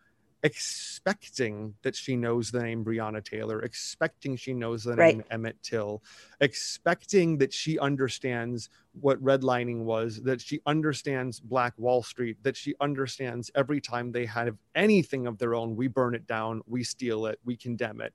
expecting 0.42 1.74
that 1.82 1.96
she 1.96 2.14
knows 2.14 2.50
the 2.50 2.62
name 2.62 2.84
Breonna 2.84 3.24
Taylor, 3.24 3.62
expecting 3.62 4.36
she 4.36 4.52
knows 4.52 4.84
the 4.84 4.94
Right. 4.94 5.16
name 5.16 5.24
Emmett 5.30 5.60
Till, 5.62 6.04
expecting 6.40 7.38
that 7.38 7.52
she 7.52 7.78
understands 7.78 8.68
what 9.00 9.20
redlining 9.22 9.84
was, 9.84 10.22
that 10.22 10.40
she 10.40 10.60
understands 10.66 11.40
Black 11.40 11.72
Wall 11.78 12.02
Street, 12.02 12.36
that 12.42 12.56
she 12.56 12.74
understands 12.80 13.50
every 13.54 13.80
time 13.80 14.12
they 14.12 14.26
have 14.26 14.56
anything 14.74 15.26
of 15.26 15.38
their 15.38 15.54
own, 15.54 15.74
we 15.74 15.88
burn 15.88 16.14
it 16.14 16.26
down, 16.26 16.62
we 16.66 16.84
steal 16.84 17.26
it, 17.26 17.40
we 17.44 17.56
condemn 17.56 18.00
it. 18.00 18.14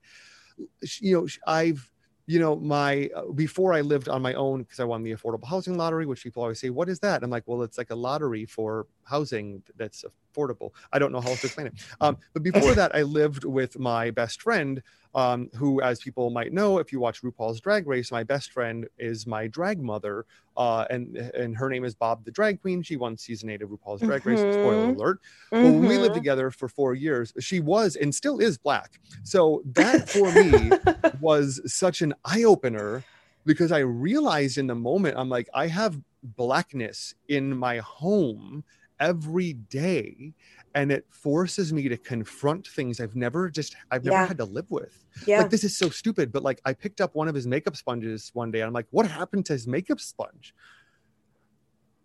You 1.00 1.20
know, 1.20 1.26
I've 1.46 1.92
you 2.26 2.38
know 2.38 2.56
my 2.56 3.10
uh, 3.16 3.24
before 3.32 3.72
i 3.72 3.80
lived 3.80 4.08
on 4.08 4.22
my 4.22 4.34
own 4.34 4.62
because 4.62 4.80
i 4.80 4.84
won 4.84 5.02
the 5.02 5.12
affordable 5.12 5.46
housing 5.46 5.76
lottery 5.76 6.06
which 6.06 6.22
people 6.22 6.42
always 6.42 6.60
say 6.60 6.70
what 6.70 6.88
is 6.88 7.00
that? 7.00 7.22
I'm 7.22 7.30
like 7.30 7.44
well 7.46 7.62
it's 7.62 7.78
like 7.78 7.90
a 7.90 7.94
lottery 7.94 8.46
for 8.46 8.86
housing 9.04 9.62
that's 9.76 10.04
affordable 10.32 10.70
i 10.92 10.98
don't 10.98 11.12
know 11.12 11.20
how 11.20 11.30
else 11.30 11.40
to 11.40 11.46
explain 11.46 11.66
it 11.66 11.74
um, 12.00 12.16
but 12.34 12.42
before 12.42 12.74
that 12.74 12.94
i 12.94 13.02
lived 13.02 13.44
with 13.44 13.78
my 13.78 14.10
best 14.10 14.42
friend 14.42 14.82
um, 15.14 15.50
who 15.56 15.82
as 15.82 16.00
people 16.00 16.30
might 16.30 16.52
know 16.52 16.78
if 16.78 16.90
you 16.92 16.98
watch 16.98 17.22
rupaul's 17.22 17.60
drag 17.60 17.86
race 17.86 18.10
my 18.10 18.22
best 18.24 18.50
friend 18.52 18.86
is 18.98 19.26
my 19.26 19.46
drag 19.46 19.80
mother 19.80 20.24
uh, 20.56 20.84
and 20.90 21.16
and 21.16 21.56
her 21.56 21.68
name 21.68 21.84
is 21.84 21.94
bob 21.94 22.24
the 22.24 22.30
drag 22.30 22.60
queen 22.60 22.82
she 22.82 22.96
won 22.96 23.16
season 23.16 23.50
eight 23.50 23.62
of 23.62 23.70
rupaul's 23.70 24.02
drag 24.02 24.24
race 24.26 24.46
spoiler 24.50 24.88
Mhm. 24.88 24.90
alert 24.90 25.18
well, 25.60 25.72
when 25.74 25.86
we 25.86 25.98
lived 25.98 26.14
Mhm. 26.14 26.14
together 26.14 26.50
for 26.50 26.68
four 26.68 26.94
years, 26.94 27.32
she 27.40 27.60
was 27.60 27.96
and 27.96 28.14
still 28.14 28.38
is 28.40 28.58
black. 28.58 28.98
So 29.22 29.62
that 29.74 30.08
for 30.08 30.32
me 30.32 30.76
was 31.12 31.60
such 31.72 32.02
an 32.02 32.14
eye 32.24 32.44
opener 32.44 33.04
because 33.44 33.72
I 33.72 33.78
realized 33.80 34.58
in 34.58 34.66
the 34.68 34.74
moment, 34.74 35.16
I'm 35.18 35.28
like, 35.28 35.48
I 35.54 35.66
have 35.66 36.00
blackness 36.22 37.14
in 37.28 37.56
my 37.56 37.78
home 37.78 38.64
every 39.00 39.54
day. 39.54 40.34
And 40.74 40.90
it 40.90 41.06
forces 41.10 41.72
me 41.72 41.88
to 41.88 41.96
confront 41.98 42.66
things 42.66 42.98
I've 43.00 43.14
never 43.16 43.50
just, 43.50 43.76
I've 43.90 44.04
never 44.04 44.16
Yeah. 44.16 44.26
had 44.26 44.38
to 44.38 44.44
live 44.44 44.70
with. 44.70 45.04
yeah. 45.26 45.38
Like, 45.42 45.50
this 45.50 45.64
is 45.64 45.76
so 45.76 45.90
stupid. 45.90 46.32
But 46.32 46.42
like, 46.42 46.60
I 46.64 46.72
picked 46.72 47.00
up 47.00 47.14
one 47.14 47.28
of 47.28 47.34
his 47.34 47.46
makeup 47.46 47.76
sponges 47.76 48.30
one 48.32 48.50
day 48.50 48.60
and 48.60 48.66
I'm 48.68 48.72
like, 48.72 48.86
what 48.90 49.06
happened 49.06 49.44
to 49.46 49.52
his 49.52 49.66
makeup 49.66 50.00
sponge? 50.00 50.54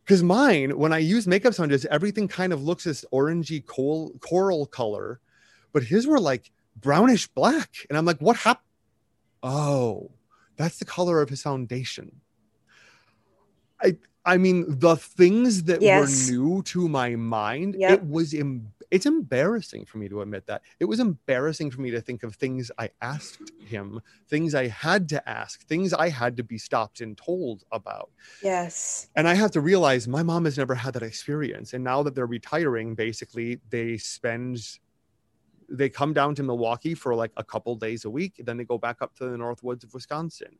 because 0.05 0.23
mine 0.23 0.77
when 0.77 0.93
i 0.93 0.97
use 0.97 1.27
makeup 1.27 1.53
sponges 1.53 1.85
everything 1.87 2.29
kind 2.29 2.53
of 2.53 2.63
looks 2.63 2.85
this 2.85 3.03
orangey 3.11 3.65
coral, 3.65 4.13
coral 4.21 4.65
color 4.65 5.19
but 5.73 5.83
his 5.83 6.07
were 6.07 6.17
like 6.19 6.49
brownish 6.77 7.27
black 7.27 7.69
and 7.89 7.97
i'm 7.97 8.05
like 8.05 8.17
what 8.19 8.37
happened 8.37 8.63
oh 9.43 10.09
that's 10.55 10.79
the 10.79 10.85
color 10.85 11.21
of 11.21 11.27
his 11.29 11.41
foundation 11.41 12.21
i 13.81 13.97
i 14.27 14.37
mean 14.37 14.65
the 14.67 14.95
things 14.95 15.63
that 15.63 15.81
Yes. 15.81 15.99
were 15.99 16.31
new 16.31 16.61
to 16.63 16.87
my 16.87 17.15
mind 17.15 17.75
Yep. 17.79 17.91
it 17.91 18.03
was 18.07 18.35
it's 18.89 19.05
embarrassing 19.05 19.85
for 19.85 19.97
me 19.97 20.07
to 20.07 20.21
admit 20.21 20.45
that 20.47 20.61
it 20.79 20.85
was 20.85 20.99
embarrassing 20.99 21.71
for 21.71 21.81
me 21.81 21.89
to 21.91 22.01
think 22.01 22.23
of 22.23 22.35
things 22.35 22.69
i 22.77 22.89
asked 23.01 23.51
him 23.65 23.99
things 24.29 24.53
i 24.53 24.67
had 24.67 25.09
to 25.09 25.19
ask 25.27 25.65
things 25.67 25.93
i 25.93 26.09
had 26.09 26.37
to 26.37 26.43
be 26.43 26.57
stopped 26.57 27.01
and 27.01 27.17
told 27.17 27.63
about 27.71 28.09
yes. 28.43 29.07
and 29.15 29.27
I 29.27 29.33
have 29.33 29.51
to 29.51 29.61
realize 29.61 30.07
my 30.07 30.23
mom 30.23 30.45
has 30.45 30.57
never 30.57 30.75
had 30.75 30.93
that 30.93 31.03
experience. 31.03 31.73
And 31.73 31.83
now 31.83 32.03
that 32.03 32.13
they're 32.15 32.25
retiring, 32.25 32.95
basically 32.95 33.59
they 33.69 33.97
spend 33.97 34.77
they 35.69 35.89
come 35.89 36.13
down 36.13 36.33
to 36.35 36.43
Milwaukee 36.43 36.93
for 36.93 37.13
like 37.13 37.31
a 37.37 37.43
couple 37.43 37.75
days 37.75 38.05
a 38.05 38.09
week, 38.09 38.33
then 38.45 38.55
they 38.57 38.63
go 38.63 38.77
back 38.77 39.01
up 39.01 39.15
to 39.17 39.25
the 39.29 39.37
north 39.37 39.63
woods 39.63 39.83
of 39.83 39.93
Wisconsin. 39.93 40.57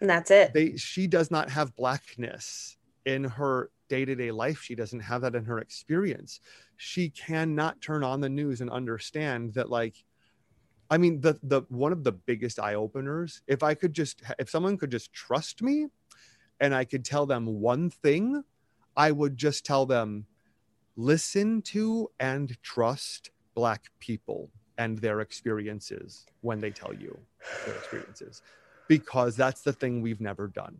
And 0.00 0.08
that's 0.08 0.30
it. 0.30 0.52
They 0.54 0.76
she 0.76 1.06
does 1.06 1.30
not 1.30 1.50
have 1.50 1.74
blackness 1.76 2.75
in 3.06 3.24
her 3.24 3.70
day-to-day 3.88 4.30
life. 4.30 4.60
She 4.60 4.74
doesn't 4.74 5.00
have 5.00 5.22
that 5.22 5.34
in 5.34 5.44
her 5.44 5.58
experience. 5.58 6.40
She 6.76 7.08
cannot 7.08 7.80
turn 7.80 8.04
on 8.04 8.20
the 8.20 8.28
news 8.28 8.60
and 8.60 8.68
understand 8.68 9.54
that 9.54 9.70
like 9.70 10.04
I 10.88 10.98
mean, 10.98 11.20
the 11.20 11.38
the 11.42 11.62
one 11.68 11.92
of 11.92 12.04
the 12.04 12.12
biggest 12.12 12.60
eye 12.60 12.74
openers. 12.74 13.42
If 13.48 13.62
I 13.64 13.74
could 13.74 13.92
just, 13.92 14.22
if 14.38 14.48
someone 14.48 14.76
could 14.76 14.90
just 14.90 15.12
trust 15.12 15.60
me, 15.60 15.86
and 16.60 16.74
I 16.74 16.84
could 16.84 17.04
tell 17.04 17.26
them 17.26 17.60
one 17.60 17.90
thing, 17.90 18.44
I 18.96 19.10
would 19.10 19.36
just 19.36 19.64
tell 19.64 19.84
them, 19.84 20.26
listen 20.96 21.60
to 21.62 22.08
and 22.20 22.56
trust 22.62 23.32
Black 23.54 23.86
people 23.98 24.48
and 24.78 24.98
their 24.98 25.22
experiences 25.22 26.26
when 26.42 26.60
they 26.60 26.70
tell 26.70 26.94
you 26.94 27.18
their 27.64 27.74
experiences, 27.74 28.42
because 28.86 29.34
that's 29.34 29.62
the 29.62 29.72
thing 29.72 30.02
we've 30.02 30.20
never 30.20 30.46
done, 30.46 30.76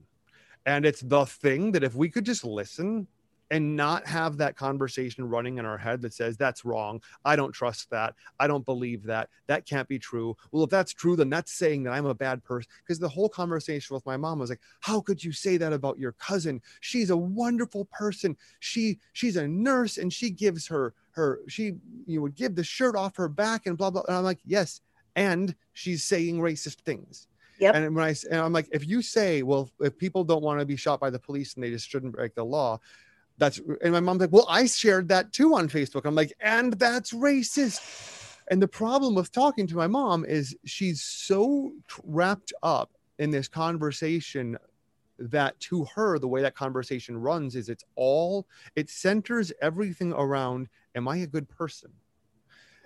and 0.66 0.84
it's 0.84 1.00
the 1.00 1.24
thing 1.24 1.72
that 1.72 1.84
if 1.84 1.94
we 1.94 2.10
could 2.10 2.26
just 2.26 2.44
listen 2.44 3.06
and 3.52 3.76
not 3.76 4.04
have 4.06 4.36
that 4.36 4.56
conversation 4.56 5.28
running 5.28 5.58
in 5.58 5.64
our 5.64 5.78
head 5.78 6.02
that 6.02 6.12
says 6.12 6.36
that's 6.36 6.64
wrong. 6.64 7.00
I 7.24 7.36
don't 7.36 7.52
trust 7.52 7.88
that. 7.90 8.14
I 8.40 8.48
don't 8.48 8.64
believe 8.64 9.04
that. 9.04 9.28
That 9.46 9.66
can't 9.66 9.86
be 9.86 10.00
true. 10.00 10.36
Well 10.50 10.64
if 10.64 10.70
that's 10.70 10.92
true 10.92 11.14
then 11.14 11.30
that's 11.30 11.52
saying 11.52 11.84
that 11.84 11.92
i'm 11.92 12.06
a 12.06 12.14
bad 12.14 12.42
person. 12.42 12.68
Because 12.82 12.98
the 12.98 13.08
whole 13.08 13.28
conversation 13.28 13.94
with 13.94 14.04
my 14.04 14.16
mom 14.16 14.40
was 14.40 14.50
like 14.50 14.60
how 14.80 15.00
could 15.00 15.22
you 15.22 15.32
say 15.32 15.56
that 15.58 15.72
about 15.72 15.98
your 15.98 16.12
cousin? 16.12 16.60
She's 16.80 17.10
a 17.10 17.16
wonderful 17.16 17.84
person. 17.86 18.36
She 18.60 18.98
she's 19.12 19.36
a 19.36 19.46
nurse 19.46 19.98
and 19.98 20.12
she 20.12 20.30
gives 20.30 20.66
her 20.66 20.94
her 21.12 21.40
she 21.48 21.74
you 22.06 22.20
would 22.22 22.34
give 22.34 22.56
the 22.56 22.64
shirt 22.64 22.96
off 22.96 23.16
her 23.16 23.28
back 23.28 23.66
and 23.66 23.78
blah 23.78 23.90
blah. 23.90 24.02
And 24.08 24.16
i'm 24.16 24.24
like 24.24 24.40
yes 24.44 24.80
and 25.14 25.54
she's 25.72 26.02
saying 26.02 26.38
racist 26.38 26.80
things 26.80 27.28
Yep. 27.58 27.74
and 27.74 27.94
when 27.94 28.04
I 28.04 28.14
and 28.30 28.40
I'm 28.40 28.52
like, 28.52 28.68
if 28.72 28.86
you 28.86 29.02
say, 29.02 29.42
well, 29.42 29.70
if 29.80 29.96
people 29.96 30.24
don't 30.24 30.42
want 30.42 30.60
to 30.60 30.66
be 30.66 30.76
shot 30.76 31.00
by 31.00 31.10
the 31.10 31.18
police 31.18 31.54
and 31.54 31.64
they 31.64 31.70
just 31.70 31.88
shouldn't 31.88 32.12
break 32.12 32.34
the 32.34 32.44
law, 32.44 32.80
that's 33.38 33.60
and 33.82 33.92
my 33.92 34.00
mom's 34.00 34.20
like, 34.20 34.32
well, 34.32 34.46
I 34.48 34.66
shared 34.66 35.08
that 35.08 35.32
too 35.32 35.54
on 35.54 35.68
Facebook. 35.68 36.04
I'm 36.04 36.14
like, 36.14 36.32
and 36.40 36.72
that's 36.74 37.12
racist. 37.12 38.34
And 38.48 38.62
the 38.62 38.68
problem 38.68 39.14
with 39.14 39.32
talking 39.32 39.66
to 39.66 39.76
my 39.76 39.86
mom 39.86 40.24
is 40.24 40.56
she's 40.64 41.02
so 41.02 41.72
wrapped 42.04 42.52
up 42.62 42.92
in 43.18 43.30
this 43.30 43.48
conversation 43.48 44.56
that 45.18 45.58
to 45.60 45.84
her, 45.94 46.18
the 46.18 46.28
way 46.28 46.42
that 46.42 46.54
conversation 46.54 47.16
runs 47.16 47.56
is 47.56 47.68
it's 47.68 47.84
all 47.96 48.46
it 48.76 48.90
centers 48.90 49.52
everything 49.62 50.12
around, 50.12 50.68
am 50.94 51.08
I 51.08 51.18
a 51.18 51.26
good 51.26 51.48
person? 51.48 51.90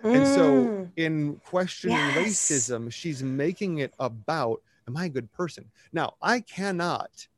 And 0.02 0.26
so, 0.26 0.44
Mm. 0.44 0.92
in 0.96 1.36
questioning 1.44 2.12
Yes. 2.14 2.14
racism, 2.14 2.92
she's 2.92 3.22
making 3.22 3.78
it 3.78 3.94
about, 3.98 4.62
am 4.88 4.96
I 4.96 5.06
a 5.06 5.08
good 5.08 5.30
person? 5.32 5.70
Now, 5.92 6.14
I 6.22 6.40
cannot 6.40 7.28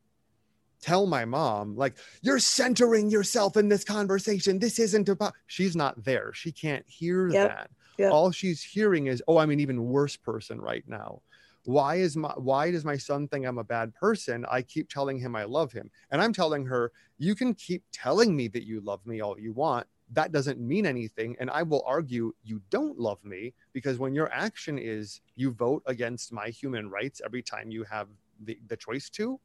tell 0.81 1.07
my 1.07 1.25
mom, 1.25 1.77
like, 1.77 1.97
you're 2.23 2.39
centering 2.41 3.09
yourself 3.09 3.57
in 3.57 3.69
this 3.69 3.85
conversation. 3.85 4.59
This 4.59 4.79
isn't 4.79 5.09
about, 5.09 5.35
she's 5.47 5.77
not 5.77 6.03
there. 6.05 6.33
She 6.35 6.51
can't 6.51 6.85
hear 6.89 7.31
Yep. 7.33 7.49
that. 7.49 7.71
Yep. 7.99 8.13
All 8.13 8.31
she's 8.33 8.63
hearing 8.63 9.07
is, 9.07 9.23
oh, 9.29 9.37
I'm 9.39 9.51
an 9.51 9.61
even 9.61 9.85
worse 9.85 10.17
person 10.17 10.61
right 10.61 10.83
now. 10.89 11.23
Why 11.65 11.97
is 11.97 12.17
my 12.17 12.33
why 12.37 12.73
does 12.73 12.85
my 12.85 12.97
son 12.97 13.29
think 13.29 13.47
I'm 13.47 13.59
a 13.59 13.63
bad 13.65 13.95
person? 13.95 14.45
I 14.51 14.63
keep 14.63 14.89
telling 14.89 15.17
him 15.17 15.37
I 15.37 15.45
love 15.45 15.71
him. 15.71 15.89
And 16.11 16.21
I'm 16.21 16.33
telling 16.33 16.67
her, 16.67 16.91
you 17.19 17.37
can 17.37 17.55
keep 17.55 17.85
telling 17.93 18.35
me 18.35 18.49
that 18.49 18.65
you 18.67 18.81
love 18.81 19.07
me 19.07 19.21
all 19.21 19.39
you 19.39 19.53
want. 19.53 19.87
That 20.13 20.33
doesn't 20.33 20.61
mean 20.61 20.87
anything. 20.87 21.37
And 21.41 21.51
I 21.51 21.63
will 21.63 21.83
argue 21.87 22.33
you 22.45 22.61
don't 22.71 22.99
love 22.99 23.25
me 23.25 23.55
because 23.73 23.99
when 23.99 24.15
your 24.15 24.31
action 24.33 24.79
is 24.79 25.21
you 25.37 25.51
vote 25.53 25.83
against 25.87 26.33
my 26.33 26.49
human 26.49 26.91
rights 26.91 27.21
every 27.25 27.43
time 27.43 27.71
you 27.71 27.85
have 27.85 28.09
the, 28.45 28.59
the 28.69 28.77
choice 28.77 29.09
to, 29.11 29.41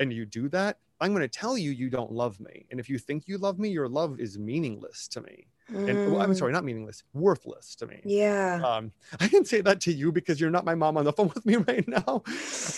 and 0.00 0.12
you 0.12 0.26
do 0.26 0.48
that, 0.50 0.78
I'm 1.00 1.10
going 1.12 1.22
to 1.22 1.28
tell 1.28 1.56
you 1.58 1.70
you 1.70 1.90
don't 1.90 2.12
love 2.12 2.40
me. 2.40 2.66
And 2.70 2.78
if 2.80 2.88
you 2.88 2.98
think 2.98 3.26
you 3.26 3.38
love 3.38 3.58
me, 3.58 3.68
your 3.70 3.88
love 3.88 4.20
is 4.20 4.38
meaningless 4.38 5.08
to 5.08 5.20
me. 5.20 5.46
And 5.86 5.98
well, 6.04 6.20
I'm 6.20 6.30
Mm. 6.30 6.36
sorry, 6.36 6.52
not 6.52 6.64
meaningless, 6.64 7.02
worthless 7.12 7.74
to 7.76 7.86
me. 7.86 8.00
Yeah. 8.04 8.60
Um, 8.64 8.92
I 9.20 9.28
can 9.28 9.44
say 9.44 9.60
that 9.62 9.80
to 9.82 9.92
you 9.92 10.12
because 10.12 10.40
you're 10.40 10.50
not 10.50 10.64
my 10.64 10.74
mom 10.74 10.96
on 10.96 11.04
the 11.04 11.12
phone 11.12 11.30
with 11.34 11.44
me 11.46 11.56
right 11.56 11.86
now. 11.88 12.22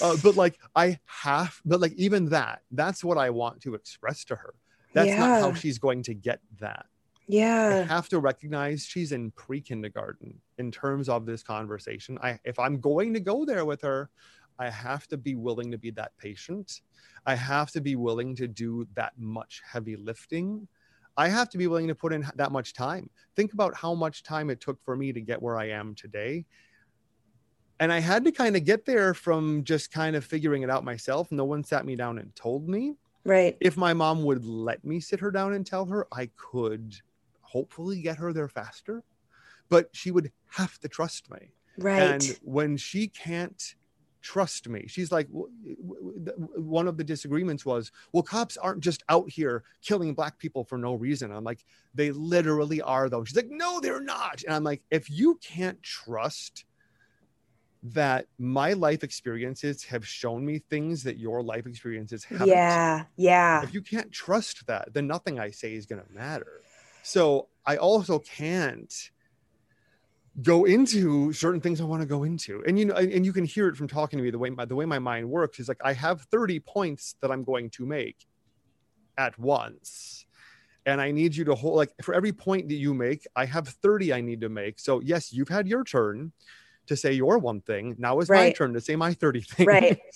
Uh, 0.01 0.17
but 0.23 0.37
like, 0.37 0.59
I 0.75 0.99
have, 1.07 1.61
but 1.65 1.81
like, 1.81 1.93
even 1.95 2.27
that, 2.31 2.63
that's 2.71 3.05
what 3.05 3.19
I 3.19 3.31
want 3.31 3.61
to 3.63 3.75
express 3.75 4.25
to 4.27 4.37
her. 4.37 4.55
That's 4.95 5.19
not 5.19 5.41
how 5.41 5.53
she's 5.53 5.79
going 5.79 6.03
to 6.05 6.15
get 6.15 6.41
that. 6.61 6.87
Yeah 7.29 7.89
i 7.89 7.93
have 7.95 8.09
to 8.09 8.19
recognize 8.21 8.85
she's 8.85 9.13
in 9.13 9.31
pre-kindergarten 9.33 10.41
in 10.59 10.71
terms 10.71 11.09
of 11.09 11.27
this 11.27 11.43
conversation. 11.43 12.19
I 12.23 12.39
if 12.45 12.59
I'm 12.59 12.81
going 12.81 13.15
to 13.15 13.21
go 13.21 13.45
there 13.45 13.65
with 13.65 13.83
her, 13.83 14.11
I 14.59 14.71
have 14.71 15.07
to 15.09 15.17
be 15.17 15.35
willing 15.35 15.71
to 15.73 15.79
be 15.79 15.91
that 15.93 16.17
patient. 16.19 16.81
I 17.27 17.35
have 17.35 17.71
to 17.73 17.81
be 17.81 17.97
willing 17.97 18.35
to 18.37 18.49
do 18.49 18.87
that 18.95 19.19
much 19.19 19.63
heavy 19.65 19.97
lifting. 19.97 20.69
I 21.17 21.29
have 21.29 21.49
to 21.51 21.59
be 21.59 21.67
willing 21.67 21.89
to 21.89 21.95
put 21.95 22.13
in 22.13 22.27
that 22.37 22.53
much 22.53 22.73
time. 22.75 23.11
Think 23.35 23.53
about 23.53 23.75
how 23.77 23.95
much 23.95 24.23
time 24.23 24.51
it 24.51 24.61
took 24.61 24.83
for 24.85 24.97
me 24.97 25.13
to 25.13 25.21
get 25.21 25.43
where 25.43 25.59
I 25.59 25.71
am 25.71 25.95
today. 25.95 26.47
And 27.79 27.93
I 27.93 28.01
had 28.01 28.25
to 28.25 28.33
kind 28.33 28.57
of 28.57 28.65
get 28.65 28.85
there 28.87 29.13
from 29.13 29.63
just 29.65 29.91
kind 29.91 30.17
of 30.17 30.25
figuring 30.25 30.63
it 30.63 30.71
out 30.71 30.85
myself. 30.85 31.31
No 31.31 31.45
one 31.45 31.63
sat 31.63 31.85
me 31.85 31.95
down 31.97 32.19
and 32.19 32.35
told 32.35 32.69
me 32.69 32.97
Right. 33.25 33.61
if 33.61 33.77
my 33.77 33.95
mom 33.95 34.25
would 34.25 34.45
let 34.47 34.85
me 34.85 35.01
sit 35.01 35.21
her 35.21 35.31
down 35.31 35.55
and 35.55 35.67
tell 35.67 35.87
her, 35.87 36.07
I 36.13 36.31
could 36.37 36.97
hopefully 37.57 38.03
get 38.03 38.19
her 38.19 38.35
there 38.35 38.49
faster. 38.49 39.03
But 39.71 39.89
she 39.93 40.11
would 40.11 40.31
have 40.51 40.79
to 40.81 40.89
trust 40.89 41.31
me. 41.31 41.53
Right. 41.79 42.01
And 42.01 42.39
when 42.43 42.77
she 42.77 43.09
can't 43.09 43.75
trust 44.21 44.69
me, 44.69 44.85
she's 44.89 45.11
like, 45.11 45.27
one 45.33 46.87
of 46.87 46.99
the 46.99 47.05
disagreements 47.05 47.65
was, 47.65 47.91
well, 48.13 48.23
cops 48.23 48.59
aren't 48.59 48.81
just 48.81 49.03
out 49.09 49.31
here 49.31 49.65
killing 49.83 50.13
black 50.13 50.39
people 50.39 50.65
for 50.65 50.77
no 50.77 50.95
reason. 50.95 51.33
I'm 51.33 51.45
like, 51.45 51.65
they 51.95 52.11
literally 52.11 52.83
are, 52.83 53.09
though. 53.09 53.25
She's 53.25 53.37
like, 53.37 53.51
no, 53.51 53.81
they're 53.81 54.03
not. 54.03 54.43
And 54.45 54.55
I'm 54.55 54.65
like, 54.65 54.83
if 54.91 55.11
you 55.11 55.39
can't 55.43 55.83
trust 55.83 56.67
that 57.95 58.27
my 58.39 58.73
life 58.73 59.05
experiences 59.05 59.85
have 59.85 60.07
shown 60.07 60.45
me 60.45 60.59
things 60.59 61.03
that 61.05 61.19
your 61.19 61.43
life 61.43 61.67
experiences 61.67 62.25
haven't 62.25 62.49
yeah. 62.49 63.05
Yeah. 63.17 63.63
if 63.63 63.73
you 63.73 63.83
can't 63.83 64.11
trust 64.11 64.67
that 64.67 64.93
then 64.93 65.07
nothing 65.07 65.39
i 65.39 65.51
say 65.51 65.75
is 65.75 65.87
going 65.87 66.03
to 66.03 66.13
matter 66.13 66.63
so 67.07 67.49
i 67.65 67.77
also 67.77 68.19
can't 68.19 69.11
go 70.43 70.65
into 70.65 71.33
certain 71.33 71.61
things 71.61 71.81
i 71.81 71.85
want 71.85 72.03
to 72.03 72.07
go 72.07 72.25
into. 72.25 72.63
And 72.67 72.79
you 72.79 72.85
know 72.87 72.95
and, 72.95 73.25
you 73.25 73.33
can 73.33 73.45
hear 73.45 73.69
it 73.69 73.77
from 73.77 73.89
talking 73.89 74.19
to 74.19 74.23
me 74.23 74.31
the 74.31 74.39
way 74.39 74.51
my 74.51 74.65
the 74.65 74.75
way 74.75 74.85
my 74.85 74.99
mind 74.99 75.31
works 75.31 75.61
is 75.61 75.69
like 75.69 75.81
i 75.85 75.93
have 75.93 76.23
30 76.23 76.61
points 76.61 77.15
that 77.21 77.31
i'm 77.31 77.45
going 77.45 77.71
to 77.71 77.87
make 77.87 78.17
at 79.17 79.39
once. 79.39 80.27
And 80.85 81.01
i 81.01 81.11
need 81.11 81.35
you 81.35 81.45
to 81.45 81.55
hold 81.55 81.77
like 81.77 81.93
for 82.03 82.13
every 82.13 82.33
point 82.33 82.69
that 82.69 82.75
you 82.75 82.93
make 82.93 83.27
i 83.37 83.45
have 83.45 83.69
30 83.69 84.13
i 84.13 84.21
need 84.21 84.41
to 84.41 84.49
make. 84.49 84.79
So 84.79 85.01
yes 85.01 85.33
you've 85.33 85.49
had 85.49 85.69
your 85.69 85.85
turn 85.85 86.33
to 86.89 86.97
say 86.97 87.13
your 87.13 87.39
one 87.39 87.61
thing. 87.61 87.95
Now 87.99 88.19
is 88.19 88.29
my 88.29 88.51
turn 88.51 88.75
to 88.75 88.81
say 88.81 88.97
my 88.97 89.15
30 89.15 89.41
things. 89.41 89.67
Right. 89.67 89.99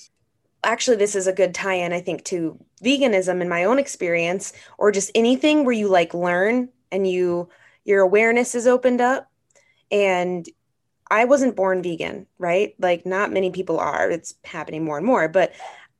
Actually, 0.62 0.98
this 0.98 1.16
is 1.16 1.26
a 1.26 1.32
good 1.32 1.54
tie 1.54 1.74
in, 1.74 1.92
I 1.92 2.02
think, 2.02 2.22
to 2.24 2.62
veganism 2.84 3.40
in 3.40 3.48
my 3.48 3.64
own 3.64 3.78
experience, 3.78 4.52
or 4.76 4.92
just 4.92 5.10
anything 5.14 5.64
where 5.64 5.74
you 5.74 5.88
like 5.88 6.12
learn 6.12 6.68
and 6.92 7.06
you 7.06 7.48
your 7.84 8.00
awareness 8.00 8.54
is 8.54 8.66
opened 8.66 9.00
up. 9.00 9.30
And 9.90 10.48
I 11.10 11.24
wasn't 11.24 11.56
born 11.56 11.82
vegan, 11.82 12.26
right? 12.38 12.74
Like 12.78 13.04
not 13.04 13.32
many 13.32 13.50
people 13.50 13.78
are. 13.80 14.10
It's 14.10 14.34
happening 14.44 14.84
more 14.84 14.96
and 14.96 15.06
more, 15.06 15.28
but 15.28 15.52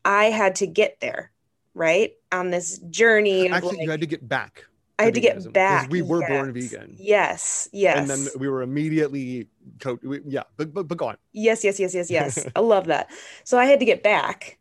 I 0.05 0.27
had 0.27 0.57
to 0.57 0.67
get 0.67 0.99
there, 1.01 1.33
right? 1.75 2.13
On 2.31 2.51
this 2.51 2.79
journey 2.79 3.47
of 3.47 3.55
actually 3.55 3.79
like, 3.79 3.85
you 3.85 3.91
had 3.91 4.01
to 4.01 4.07
get 4.07 4.29
back 4.29 4.67
I 5.01 5.05
had 5.05 5.15
to 5.15 5.21
veganism, 5.21 5.45
get 5.45 5.53
back. 5.53 5.91
we 5.91 6.03
were 6.03 6.21
born 6.27 6.53
vegan. 6.53 6.95
Yes, 6.99 7.69
yes. 7.73 7.99
and 7.99 8.09
then 8.09 8.29
we 8.39 8.49
were 8.49 8.63
immediately 8.63 9.49
co- 9.81 9.99
we, 10.03 10.21
yeah 10.27 10.43
but, 10.57 10.75
but 10.75 10.87
but 10.89 10.99
go 10.99 11.09
on 11.09 11.17
Yes, 11.33 11.65
yes, 11.65 11.81
yes, 11.81 11.95
yes, 11.95 12.11
yes. 12.11 12.47
I 12.57 12.61
love 12.61 12.87
that. 12.87 13.09
So 13.45 13.59
I 13.59 13.65
had 13.65 13.81
to 13.81 13.87
get 13.87 14.03
back. 14.03 14.59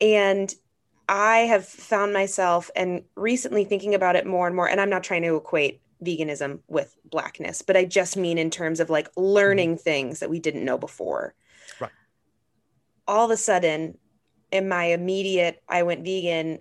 And 0.00 0.52
I 1.08 1.38
have 1.38 1.66
found 1.66 2.12
myself 2.12 2.70
and 2.74 3.04
recently 3.14 3.64
thinking 3.64 3.94
about 3.94 4.16
it 4.16 4.26
more 4.26 4.46
and 4.46 4.56
more. 4.56 4.68
And 4.68 4.80
I'm 4.80 4.90
not 4.90 5.04
trying 5.04 5.22
to 5.22 5.36
equate 5.36 5.80
veganism 6.02 6.60
with 6.68 6.96
blackness, 7.04 7.62
but 7.62 7.76
I 7.76 7.84
just 7.84 8.16
mean 8.16 8.38
in 8.38 8.50
terms 8.50 8.80
of 8.80 8.90
like 8.90 9.08
mm-hmm. 9.10 9.22
learning 9.22 9.76
things 9.78 10.20
that 10.20 10.30
we 10.30 10.38
didn't 10.38 10.64
know 10.64 10.78
before. 10.78 11.34
Right. 11.80 11.90
All 13.06 13.24
of 13.24 13.30
a 13.30 13.36
sudden, 13.36 13.98
in 14.50 14.68
my 14.68 14.84
immediate, 14.84 15.62
I 15.68 15.82
went 15.82 16.04
vegan, 16.04 16.60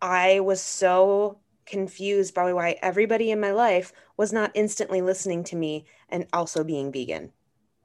I 0.00 0.40
was 0.40 0.60
so 0.60 1.38
confused 1.66 2.34
by 2.34 2.52
why 2.52 2.76
everybody 2.82 3.30
in 3.30 3.40
my 3.40 3.52
life 3.52 3.92
was 4.16 4.32
not 4.32 4.50
instantly 4.54 5.00
listening 5.00 5.44
to 5.44 5.56
me 5.56 5.86
and 6.10 6.26
also 6.32 6.62
being 6.62 6.92
vegan. 6.92 7.32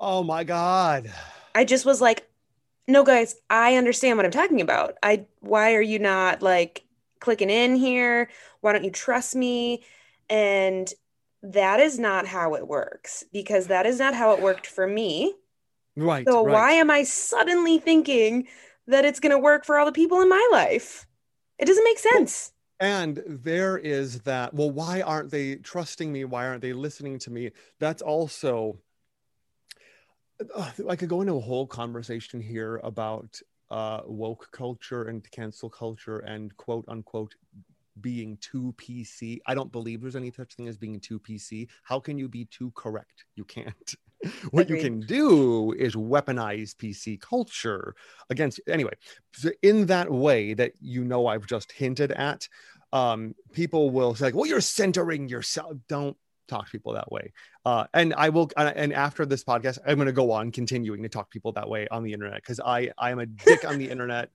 oh 0.02 0.22
my 0.22 0.44
god 0.44 1.10
I 1.56 1.66
just 1.66 1.86
was 1.86 2.02
like, 2.02 2.30
no, 2.90 3.04
guys, 3.04 3.36
I 3.50 3.76
understand 3.76 4.18
what 4.18 4.26
I'm 4.26 4.32
talking 4.32 4.62
about. 4.62 4.98
I, 5.04 5.26
why 5.42 5.76
are 5.76 5.82
you 5.82 6.00
not 6.00 6.42
like 6.42 6.86
clicking 7.20 7.50
in 7.50 7.76
here? 7.76 8.30
Why 8.62 8.74
don't 8.74 8.84
you 8.84 8.92
trust 8.92 9.36
me? 9.36 9.84
And 10.30 10.92
that 11.44 11.80
is 11.80 12.00
not 12.00 12.28
how 12.28 12.56
it 12.56 12.68
works 12.68 13.24
because 13.32 13.68
that 13.68 13.86
is 13.86 14.00
not 14.00 14.14
how 14.16 14.34
it 14.34 14.42
worked 14.42 14.68
for 14.68 14.86
me. 14.88 15.36
right 15.96 16.28
So 16.28 16.44
right. 16.44 16.52
why 16.54 16.72
am 16.74 16.90
I 16.92 17.04
suddenly 17.04 17.80
thinking 17.80 18.48
that 18.88 19.06
it's 19.06 19.20
going 19.20 19.32
to 19.32 19.40
work 19.40 19.66
for 19.66 19.78
all 19.78 19.86
the 19.86 19.92
people 19.92 20.22
in 20.22 20.30
my 20.30 20.50
life? 20.52 21.06
It 21.58 21.66
doesn't 21.66 21.84
make 21.84 22.00
sense. 22.00 22.52
and 22.80 23.22
there 23.28 23.78
is 23.78 24.22
that 24.22 24.54
well 24.54 24.72
why 24.72 25.02
aren't 25.02 25.32
they 25.32 25.56
trusting 25.58 26.12
me 26.12 26.24
why 26.26 26.48
aren't 26.48 26.62
they 26.62 26.74
listening 26.74 27.20
to 27.20 27.30
me 27.32 27.52
that's 27.80 28.02
also 28.02 28.78
uh, 30.56 30.72
I 30.88 30.96
could 30.96 31.10
go 31.10 31.22
into 31.22 31.36
a 31.36 31.40
whole 31.40 31.68
conversation 31.68 32.42
here 32.42 32.80
about 32.84 33.40
uh, 33.72 34.02
woke 34.06 34.50
culture 34.52 35.04
and 35.04 35.30
cancel 35.32 35.70
culture 35.70 36.20
and 36.20 36.56
quote 36.58 36.86
unquote 36.88 37.36
being 38.02 38.38
too 38.38 38.74
PC. 38.78 39.40
I 39.46 39.54
don't 39.54 39.72
believe 39.72 40.02
there's 40.02 40.16
any 40.16 40.32
such 40.32 40.56
thing 40.56 40.68
as 40.68 40.78
being 40.78 41.00
too 41.00 41.20
PC. 41.20 41.68
How 41.84 42.00
can 42.00 42.18
you 42.18 42.28
be 42.28 42.46
too 42.46 42.72
correct? 42.76 43.26
You 43.36 43.44
can't. 43.46 43.96
what 44.52 44.64
Agreed. 44.64 44.78
you 44.78 44.84
can 44.84 45.00
do 45.02 45.74
is 45.74 45.96
weaponize 45.96 46.76
PC 46.76 47.20
culture 47.20 47.96
against 48.30 48.60
anyway. 48.68 48.94
So 49.34 49.52
in 49.62 49.86
that 49.88 50.12
way 50.12 50.54
that 50.54 50.74
you 50.82 51.04
know 51.04 51.28
I've 51.28 51.46
just 51.46 51.72
hinted 51.72 52.12
at, 52.12 52.48
um, 52.92 53.36
people 53.54 53.92
will 53.92 54.16
say, 54.16 54.32
"Well, 54.32 54.46
you're 54.46 54.62
centering 54.62 55.30
yourself." 55.30 55.74
Don't 55.88 56.18
talk 56.50 56.66
to 56.66 56.72
people 56.72 56.94
that 56.94 57.12
way. 57.12 57.32
Uh, 57.66 57.86
and 57.94 58.14
I 58.16 58.30
will, 58.30 58.50
and 58.58 58.94
after 58.94 59.26
this 59.26 59.44
podcast, 59.44 59.80
I'm 59.86 59.96
going 59.96 60.08
to 60.08 60.12
go 60.12 60.32
on 60.32 60.52
continuing 60.52 61.04
to 61.04 61.10
talk 61.10 61.30
to 61.30 61.34
people 61.34 61.52
that 61.54 61.70
way 61.70 61.88
on 61.90 62.04
the 62.04 62.14
internet 62.14 62.36
because 62.36 62.60
I 62.60 62.92
I 62.98 63.12
am 63.12 63.20
a 63.20 63.26
dick 63.26 63.66
on 63.66 63.78
the 63.78 63.90
internet. 63.92 64.30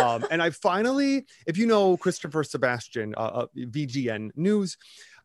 Um, 0.00 0.24
and 0.30 0.42
I 0.42 0.50
finally, 0.50 1.26
if 1.46 1.56
you 1.58 1.66
know 1.66 1.96
Christopher 1.96 2.44
Sebastian, 2.44 3.14
uh, 3.16 3.20
uh, 3.20 3.46
VGN 3.56 4.30
News, 4.36 4.76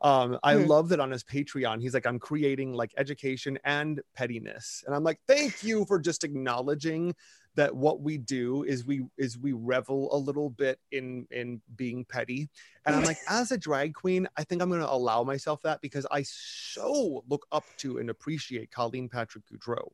um, 0.02 0.38
I 0.44 0.56
mm. 0.56 0.68
love 0.68 0.90
that 0.90 1.00
on 1.00 1.12
his 1.12 1.24
Patreon, 1.24 1.82
he's 1.82 1.94
like, 1.94 2.06
I'm 2.06 2.20
creating 2.20 2.74
like 2.74 2.94
education 2.98 3.58
and 3.64 4.02
pettiness. 4.16 4.84
And 4.86 4.96
I'm 4.96 5.04
like, 5.04 5.20
thank 5.28 5.64
you 5.64 5.86
for 5.86 6.00
just 6.00 6.24
acknowledging 6.24 7.16
that 7.58 7.76
what 7.76 8.02
we 8.02 8.18
do 8.18 8.64
is 8.64 8.86
we 8.86 9.04
is 9.18 9.38
we 9.38 9.52
revel 9.52 10.16
a 10.16 10.18
little 10.18 10.50
bit 10.50 10.80
in 10.92 11.28
in 11.32 11.60
being 11.76 12.06
petty 12.06 12.48
and 12.86 12.96
i'm 12.96 13.04
like 13.04 13.18
as 13.28 13.52
a 13.52 13.58
drag 13.58 13.94
queen 13.94 14.28
i 14.38 14.44
think 14.44 14.62
i'm 14.62 14.70
going 14.70 14.80
to 14.80 14.90
allow 14.90 15.24
myself 15.24 15.62
that 15.64 15.82
because 15.82 16.06
i 16.12 16.24
so 16.24 17.24
look 17.28 17.46
up 17.52 17.66
to 17.78 17.98
and 17.98 18.10
appreciate 18.10 18.72
colleen 18.72 19.10
patrick 19.10 19.44
goudreau 19.52 19.90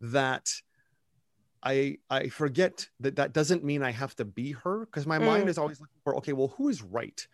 that 0.00 0.50
I 1.66 1.96
I 2.10 2.28
forget 2.28 2.86
that 3.00 3.16
that 3.16 3.32
doesn't 3.32 3.64
mean 3.64 3.82
I 3.82 3.90
have 3.90 4.14
to 4.16 4.24
be 4.26 4.52
her 4.52 4.84
because 4.84 5.06
my 5.06 5.18
mm. 5.18 5.24
mind 5.24 5.48
is 5.48 5.56
always 5.56 5.80
looking 5.80 6.00
for 6.04 6.14
okay, 6.16 6.34
well, 6.34 6.52
who 6.58 6.68
is 6.68 6.82
right? 6.82 7.26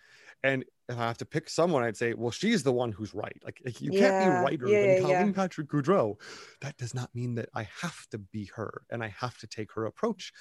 And 0.45 0.65
if 0.91 0.99
I 0.99 1.07
have 1.07 1.19
to 1.19 1.25
pick 1.25 1.49
someone, 1.49 1.83
I'd 1.83 1.97
say, 1.97 2.15
well, 2.15 2.33
she's 2.33 2.63
the 2.63 2.73
one 2.73 2.91
who's 2.93 3.15
right. 3.15 3.41
Like 3.45 3.81
you 3.81 3.93
yeah. 3.93 4.01
can't 4.01 4.25
be 4.25 4.51
righter 4.51 4.67
yeah, 4.67 4.95
than 4.95 5.03
Colleen 5.03 5.27
yeah. 5.29 5.33
Patrick 5.33 5.69
Goudreau. 5.69 6.17
That 6.61 6.77
does 6.77 6.95
not 6.95 7.15
mean 7.15 7.37
that 7.37 7.49
I 7.55 7.69
have 7.81 8.07
to 8.11 8.19
be 8.19 8.51
her 8.57 8.83
and 8.91 9.03
I 9.03 9.15
have 9.17 9.39
to 9.39 9.47
take 9.47 9.73
her 9.73 9.87
approach. 9.87 10.33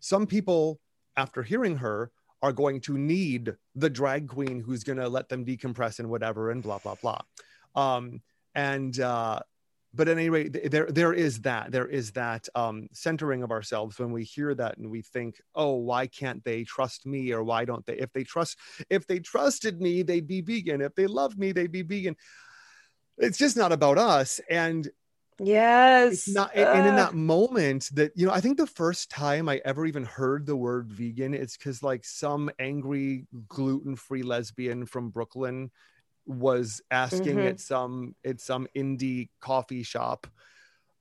Some 0.00 0.26
people, 0.26 0.80
after 1.16 1.42
hearing 1.42 1.76
her, 1.76 2.10
are 2.40 2.52
going 2.52 2.80
to 2.82 2.96
need 2.96 3.54
the 3.74 3.90
drag 3.90 4.28
queen 4.28 4.60
who's 4.60 4.84
going 4.84 4.98
to 4.98 5.08
let 5.08 5.28
them 5.28 5.44
decompress 5.44 5.98
and 5.98 6.08
whatever 6.08 6.50
and 6.50 6.62
blah 6.62 6.78
blah 6.78 6.94
blah. 6.94 7.20
Um, 7.74 8.22
and 8.54 8.98
uh, 8.98 9.40
but 9.94 10.08
at 10.08 10.18
any 10.18 10.28
rate, 10.28 10.70
there 10.70 10.86
there 10.86 11.14
is 11.14 11.40
that 11.42 11.72
there 11.72 11.86
is 11.86 12.12
that 12.12 12.46
um, 12.54 12.88
centering 12.92 13.42
of 13.42 13.50
ourselves 13.50 13.98
when 13.98 14.12
we 14.12 14.22
hear 14.22 14.54
that 14.54 14.76
and 14.76 14.90
we 14.90 15.00
think, 15.00 15.40
oh, 15.54 15.76
why 15.76 16.06
can't 16.06 16.44
they 16.44 16.64
trust 16.64 17.06
me 17.06 17.32
or 17.32 17.42
why 17.42 17.64
don't 17.64 17.84
they? 17.86 17.96
If 17.96 18.12
they 18.12 18.24
trust, 18.24 18.58
if 18.90 19.06
they 19.06 19.18
trusted 19.18 19.80
me, 19.80 20.02
they'd 20.02 20.26
be 20.26 20.42
vegan. 20.42 20.82
If 20.82 20.94
they 20.94 21.06
loved 21.06 21.38
me, 21.38 21.52
they'd 21.52 21.72
be 21.72 21.82
vegan. 21.82 22.16
It's 23.16 23.38
just 23.38 23.56
not 23.56 23.72
about 23.72 23.96
us. 23.96 24.40
And 24.50 24.86
yes, 25.40 26.28
not. 26.28 26.56
Uh. 26.56 26.60
And 26.60 26.86
in 26.86 26.96
that 26.96 27.14
moment, 27.14 27.88
that 27.94 28.12
you 28.14 28.26
know, 28.26 28.32
I 28.32 28.40
think 28.40 28.58
the 28.58 28.66
first 28.66 29.10
time 29.10 29.48
I 29.48 29.62
ever 29.64 29.86
even 29.86 30.04
heard 30.04 30.44
the 30.44 30.56
word 30.56 30.92
vegan, 30.92 31.32
it's 31.32 31.56
because 31.56 31.82
like 31.82 32.04
some 32.04 32.50
angry 32.58 33.26
gluten 33.48 33.96
free 33.96 34.22
lesbian 34.22 34.84
from 34.84 35.08
Brooklyn 35.08 35.70
was 36.28 36.82
asking 36.90 37.36
mm-hmm. 37.36 37.48
at 37.48 37.60
some 37.60 38.14
at 38.24 38.40
some 38.40 38.68
indie 38.76 39.30
coffee 39.40 39.82
shop 39.82 40.26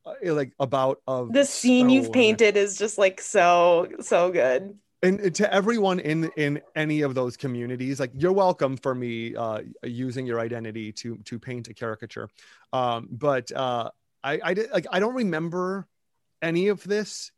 uh, 0.05 0.33
like 0.33 0.53
about 0.59 1.01
of 1.05 1.33
the 1.33 1.43
scene 1.43 1.89
you've 1.89 2.13
painted 2.13 2.55
is 2.55 2.77
just 2.77 2.97
like 2.97 3.19
so 3.19 3.87
so 3.99 4.31
good. 4.31 4.77
And 5.03 5.35
to 5.35 5.53
everyone 5.53 5.99
in 5.99 6.31
in 6.37 6.61
any 6.75 7.01
of 7.01 7.13
those 7.13 7.37
communities 7.37 7.99
like 7.99 8.11
you're 8.15 8.31
welcome 8.31 8.77
for 8.77 8.95
me 8.95 9.35
uh 9.35 9.61
using 9.83 10.25
your 10.25 10.39
identity 10.39 10.91
to 10.93 11.17
to 11.25 11.37
paint 11.37 11.67
a 11.67 11.73
caricature. 11.73 12.29
Um 12.71 13.09
but 13.11 13.51
uh 13.51 13.91
i 14.23 14.39
i 14.43 14.53
did 14.53 14.71
like 14.71 14.87
i 14.91 14.99
don't 14.99 15.15
remember 15.15 15.87
any 16.41 16.69
of 16.69 16.83
this. 16.83 17.31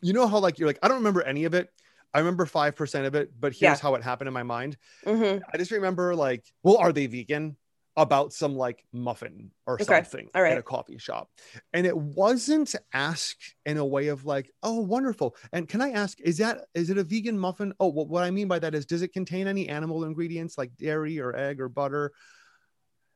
You 0.00 0.14
know 0.14 0.26
how 0.26 0.38
like 0.38 0.58
you're 0.58 0.68
like 0.68 0.78
i 0.82 0.88
don't 0.88 0.98
remember 0.98 1.22
any 1.22 1.44
of 1.44 1.52
it 1.52 1.70
I 2.14 2.20
remember 2.20 2.46
5% 2.46 3.06
of 3.06 3.14
it, 3.14 3.32
but 3.38 3.52
here's 3.52 3.60
yeah. 3.60 3.76
how 3.76 3.94
it 3.94 4.02
happened 4.02 4.28
in 4.28 4.34
my 4.34 4.42
mind. 4.42 4.76
Mm-hmm. 5.04 5.42
I 5.52 5.58
just 5.58 5.70
remember 5.70 6.14
like, 6.14 6.44
well, 6.62 6.78
are 6.78 6.92
they 6.92 7.06
vegan? 7.06 7.56
About 7.96 8.32
some 8.32 8.54
like 8.54 8.84
muffin 8.92 9.50
or 9.66 9.74
okay. 9.74 9.82
something 9.82 10.28
right. 10.32 10.52
at 10.52 10.58
a 10.58 10.62
coffee 10.62 10.98
shop. 10.98 11.30
And 11.72 11.84
it 11.84 11.98
wasn't 11.98 12.76
asked 12.92 13.56
in 13.66 13.76
a 13.76 13.84
way 13.84 14.06
of 14.06 14.24
like, 14.24 14.52
oh, 14.62 14.78
wonderful. 14.78 15.34
And 15.52 15.68
can 15.68 15.82
I 15.82 15.90
ask, 15.90 16.20
is 16.20 16.38
that 16.38 16.66
is 16.74 16.90
it 16.90 16.98
a 16.98 17.02
vegan 17.02 17.36
muffin? 17.36 17.74
Oh, 17.80 17.88
well, 17.88 18.06
what 18.06 18.22
I 18.22 18.30
mean 18.30 18.46
by 18.46 18.60
that 18.60 18.76
is 18.76 18.86
does 18.86 19.02
it 19.02 19.12
contain 19.12 19.48
any 19.48 19.68
animal 19.68 20.04
ingredients 20.04 20.56
like 20.56 20.76
dairy 20.76 21.18
or 21.18 21.34
egg 21.34 21.60
or 21.60 21.68
butter? 21.68 22.12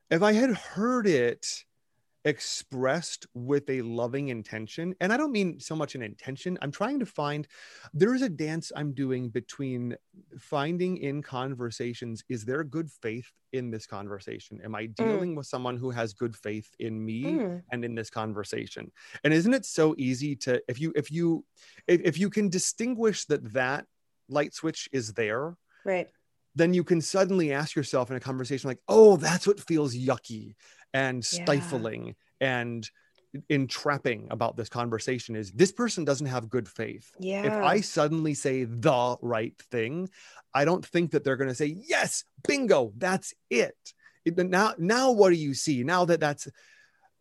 If 0.09 0.21
I 0.21 0.33
had 0.33 0.49
heard 0.49 1.07
it 1.07 1.47
expressed 2.25 3.27
with 3.33 3.69
a 3.69 3.81
loving 3.81 4.29
intention. 4.29 4.95
And 5.01 5.11
I 5.11 5.17
don't 5.17 5.31
mean 5.31 5.59
so 5.59 5.75
much 5.75 5.95
an 5.95 6.01
intention. 6.01 6.57
I'm 6.61 6.71
trying 6.71 6.99
to 6.99 7.05
find 7.05 7.47
there 7.93 8.13
is 8.13 8.21
a 8.21 8.29
dance 8.29 8.71
I'm 8.75 8.93
doing 8.93 9.29
between 9.29 9.95
finding 10.39 10.97
in 10.97 11.21
conversations 11.21 12.23
is 12.29 12.45
there 12.45 12.63
good 12.63 12.89
faith 12.89 13.29
in 13.51 13.71
this 13.71 13.85
conversation? 13.85 14.59
Am 14.63 14.73
I 14.75 14.87
mm. 14.87 14.95
dealing 14.95 15.33
mm. 15.33 15.37
with 15.37 15.47
someone 15.47 15.77
who 15.77 15.91
has 15.91 16.13
good 16.13 16.35
faith 16.35 16.69
in 16.79 17.03
me 17.03 17.23
mm. 17.23 17.61
and 17.71 17.85
in 17.85 17.95
this 17.95 18.09
conversation? 18.09 18.91
And 19.23 19.33
isn't 19.33 19.53
it 19.53 19.65
so 19.65 19.95
easy 19.97 20.35
to 20.37 20.61
if 20.67 20.79
you 20.79 20.93
if 20.95 21.11
you 21.11 21.45
if, 21.87 22.01
if 22.01 22.17
you 22.17 22.29
can 22.29 22.49
distinguish 22.49 23.25
that 23.25 23.53
that 23.53 23.85
light 24.29 24.53
switch 24.53 24.89
is 24.91 25.13
there, 25.13 25.55
right? 25.85 26.07
Then 26.55 26.73
you 26.73 26.83
can 26.83 27.01
suddenly 27.01 27.51
ask 27.51 27.75
yourself 27.75 28.11
in 28.11 28.15
a 28.15 28.19
conversation 28.19 28.67
like, 28.67 28.81
"Oh, 28.87 29.17
that's 29.17 29.47
what 29.47 29.59
feels 29.59 29.95
yucky." 29.95 30.53
And 30.93 31.23
stifling 31.23 32.15
yeah. 32.39 32.59
and 32.61 32.89
entrapping 33.49 34.27
about 34.29 34.55
this 34.55 34.69
conversation 34.69 35.35
is 35.35 35.51
this 35.51 35.71
person 35.71 36.05
doesn't 36.05 36.27
have 36.27 36.49
good 36.49 36.67
faith. 36.67 37.11
Yeah. 37.19 37.43
If 37.43 37.53
I 37.53 37.81
suddenly 37.81 38.33
say 38.33 38.65
the 38.65 39.17
right 39.21 39.59
thing, 39.71 40.09
I 40.53 40.65
don't 40.65 40.85
think 40.85 41.11
that 41.11 41.23
they're 41.23 41.35
going 41.35 41.49
to 41.49 41.55
say, 41.55 41.75
yes, 41.87 42.25
bingo, 42.47 42.93
that's 42.97 43.33
it. 43.49 43.75
it. 44.23 44.37
Now, 44.37 44.75
now 44.77 45.11
what 45.11 45.29
do 45.29 45.35
you 45.35 45.55
see? 45.55 45.83
Now 45.83 46.05
that 46.05 46.19
that's, 46.19 46.47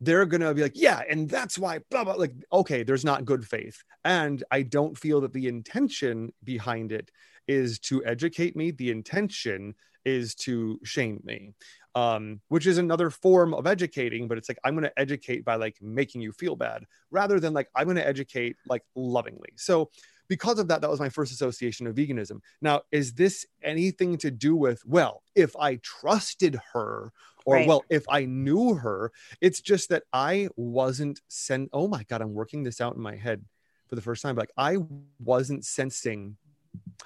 they're 0.00 0.26
going 0.26 0.42
to 0.42 0.52
be 0.52 0.62
like, 0.62 0.72
yeah, 0.74 1.00
and 1.08 1.30
that's 1.30 1.58
why, 1.58 1.78
blah, 1.90 2.04
blah, 2.04 2.14
like, 2.14 2.34
okay, 2.52 2.82
there's 2.82 3.04
not 3.04 3.24
good 3.24 3.46
faith. 3.46 3.82
And 4.04 4.42
I 4.50 4.62
don't 4.62 4.98
feel 4.98 5.22
that 5.22 5.32
the 5.32 5.48
intention 5.48 6.32
behind 6.44 6.92
it 6.92 7.10
is 7.48 7.78
to 7.78 8.04
educate 8.04 8.54
me. 8.54 8.70
The 8.70 8.90
intention 8.90 9.74
is 10.04 10.34
to 10.34 10.80
shame 10.82 11.20
me 11.24 11.54
um, 11.95 12.40
which 12.49 12.66
is 12.66 12.78
another 12.78 13.11
form 13.11 13.55
of 13.55 13.66
educating, 13.66 14.28
but 14.28 14.38
it's 14.38 14.49
like 14.49 14.59
I'm 14.64 14.74
going 14.74 14.84
to 14.84 14.99
educate 14.99 15.45
by 15.45 15.57
like 15.57 15.76
making 15.80 16.22
you 16.22 16.32
feel 16.32 16.57
bad 16.57 16.84
rather 17.11 17.38
than 17.38 17.53
like 17.53 17.68
I'm 17.74 17.84
going 17.84 17.97
to 17.97 18.07
educate 18.07 18.57
like 18.66 18.82
lovingly. 18.95 19.51
So 19.57 19.90
because 20.28 20.59
of 20.59 20.68
that, 20.68 20.80
that 20.80 20.90
was 20.90 21.01
my 21.01 21.11
first 21.11 21.32
association 21.32 21.86
of 21.86 21.95
veganism. 21.95 22.40
Now, 22.62 22.82
is 22.90 23.12
this 23.12 23.45
anything 23.62 24.16
to 24.18 24.30
do 24.30 24.57
with, 24.57 24.82
well, 24.86 25.22
if 25.34 25.55
I 25.57 25.76
trusted 25.82 26.59
her 26.72 27.12
or 27.45 27.57
right. 27.57 27.68
well, 27.68 27.84
if 27.90 28.05
I 28.09 28.24
knew 28.24 28.74
her, 28.74 29.12
it's 29.40 29.61
just 29.61 29.90
that 29.90 30.05
I 30.12 30.49
wasn't 30.57 31.20
sent. 31.28 31.68
Oh 31.72 31.88
my 31.88 32.05
God, 32.05 32.22
I'm 32.22 32.32
working 32.32 32.62
this 32.62 32.80
out 32.80 32.95
in 32.95 33.03
my 33.03 33.16
head 33.16 33.45
for 33.88 33.97
the 33.97 34.01
first 34.01 34.22
time. 34.22 34.36
Like 34.36 34.53
I 34.57 34.78
wasn't 35.22 35.66
sensing, 35.66 36.36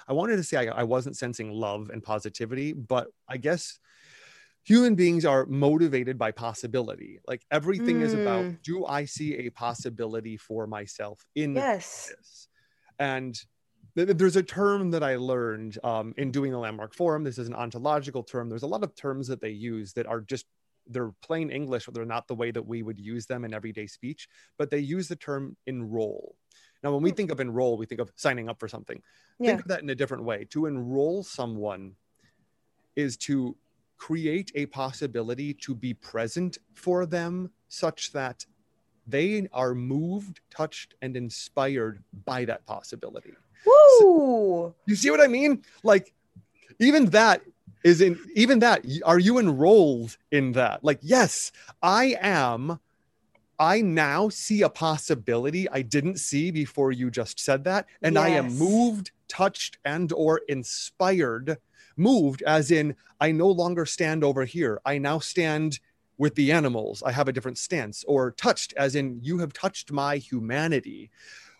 I 0.07 0.13
wanted 0.13 0.37
to 0.37 0.43
say 0.43 0.69
I, 0.69 0.81
I 0.81 0.83
wasn't 0.83 1.17
sensing 1.17 1.51
love 1.51 1.89
and 1.89 2.01
positivity, 2.01 2.71
but 2.71 3.07
I 3.27 3.35
guess 3.35 3.79
human 4.67 4.95
beings 4.95 5.23
are 5.23 5.45
motivated 5.45 6.17
by 6.17 6.29
possibility. 6.29 7.19
Like 7.25 7.45
everything 7.49 8.01
mm. 8.01 8.03
is 8.03 8.13
about 8.13 8.43
mm. 8.43 8.61
do 8.63 8.85
I 8.85 9.05
see 9.05 9.47
a 9.47 9.49
possibility 9.49 10.35
for 10.35 10.67
myself 10.67 11.25
in 11.35 11.55
yes. 11.55 12.11
this? 12.17 12.47
And 12.99 13.39
th- 13.95 14.09
there's 14.17 14.35
a 14.35 14.43
term 14.43 14.91
that 14.91 15.03
I 15.03 15.15
learned 15.15 15.77
um, 15.85 16.13
in 16.17 16.31
doing 16.31 16.51
the 16.51 16.57
landmark 16.57 16.93
forum. 16.93 17.23
This 17.23 17.37
is 17.37 17.47
an 17.47 17.53
ontological 17.53 18.23
term. 18.23 18.49
There's 18.49 18.63
a 18.63 18.67
lot 18.67 18.83
of 18.83 18.93
terms 18.93 19.29
that 19.29 19.39
they 19.39 19.51
use 19.51 19.93
that 19.93 20.05
are 20.05 20.19
just 20.19 20.45
they're 20.89 21.13
plain 21.21 21.49
English, 21.49 21.85
but 21.85 21.93
they're 21.93 22.05
not 22.05 22.27
the 22.27 22.35
way 22.35 22.51
that 22.51 22.65
we 22.65 22.83
would 22.83 22.99
use 22.99 23.25
them 23.25 23.45
in 23.45 23.53
everyday 23.53 23.87
speech. 23.87 24.27
But 24.57 24.69
they 24.69 24.79
use 24.79 25.07
the 25.07 25.15
term 25.15 25.55
enroll. 25.65 26.35
Now, 26.83 26.93
when 26.93 27.03
we 27.03 27.11
hmm. 27.11 27.15
think 27.15 27.31
of 27.31 27.39
enroll, 27.39 27.77
we 27.77 27.85
think 27.85 28.01
of 28.01 28.11
signing 28.15 28.49
up 28.49 28.59
for 28.59 28.67
something. 28.67 29.01
Yeah. 29.39 29.51
Think 29.51 29.61
of 29.61 29.67
that 29.69 29.81
in 29.81 29.89
a 29.89 29.95
different 29.95 30.25
way. 30.25 30.45
To 30.51 30.65
enroll 30.65 31.23
someone 31.23 31.93
is 32.97 33.15
to 33.17 33.55
create 33.97 34.51
a 34.55 34.65
possibility 34.67 35.53
to 35.53 35.75
be 35.75 35.93
present 35.93 36.57
for 36.73 37.05
them 37.05 37.49
such 37.67 38.11
that 38.11 38.45
they 39.07 39.47
are 39.53 39.73
moved, 39.73 40.41
touched, 40.49 40.95
and 41.01 41.15
inspired 41.15 42.03
by 42.25 42.45
that 42.45 42.65
possibility. 42.65 43.33
Woo! 43.65 43.73
So, 43.99 44.75
you 44.85 44.95
see 44.95 45.09
what 45.09 45.21
I 45.21 45.27
mean? 45.27 45.63
Like, 45.83 46.13
even 46.79 47.05
that 47.07 47.41
is 47.83 48.01
in, 48.01 48.19
even 48.35 48.59
that, 48.59 48.85
are 49.05 49.19
you 49.19 49.39
enrolled 49.39 50.17
in 50.31 50.51
that? 50.53 50.83
Like, 50.83 50.99
yes, 51.01 51.51
I 51.81 52.17
am 52.21 52.79
I 53.59 53.81
now 53.81 54.29
see 54.29 54.61
a 54.61 54.69
possibility 54.69 55.67
I 55.69 55.81
didn't 55.81 56.19
see 56.19 56.51
before 56.51 56.91
you 56.91 57.09
just 57.09 57.39
said 57.39 57.63
that. 57.63 57.87
And 58.01 58.17
I 58.17 58.29
am 58.29 58.55
moved, 58.55 59.11
touched, 59.27 59.79
and 59.83 60.11
or 60.13 60.41
inspired. 60.47 61.57
Moved 61.97 62.43
as 62.43 62.71
in 62.71 62.95
I 63.19 63.31
no 63.31 63.47
longer 63.47 63.85
stand 63.85 64.23
over 64.23 64.45
here. 64.45 64.79
I 64.85 64.97
now 64.99 65.19
stand 65.19 65.79
with 66.19 66.35
the 66.35 66.51
animals. 66.51 67.03
I 67.03 67.11
have 67.11 67.27
a 67.27 67.33
different 67.33 67.57
stance. 67.57 68.03
Or 68.07 68.31
touched 68.31 68.73
as 68.77 68.95
in 68.95 69.19
you 69.23 69.39
have 69.39 69.53
touched 69.53 69.91
my 69.91 70.17
humanity. 70.17 71.09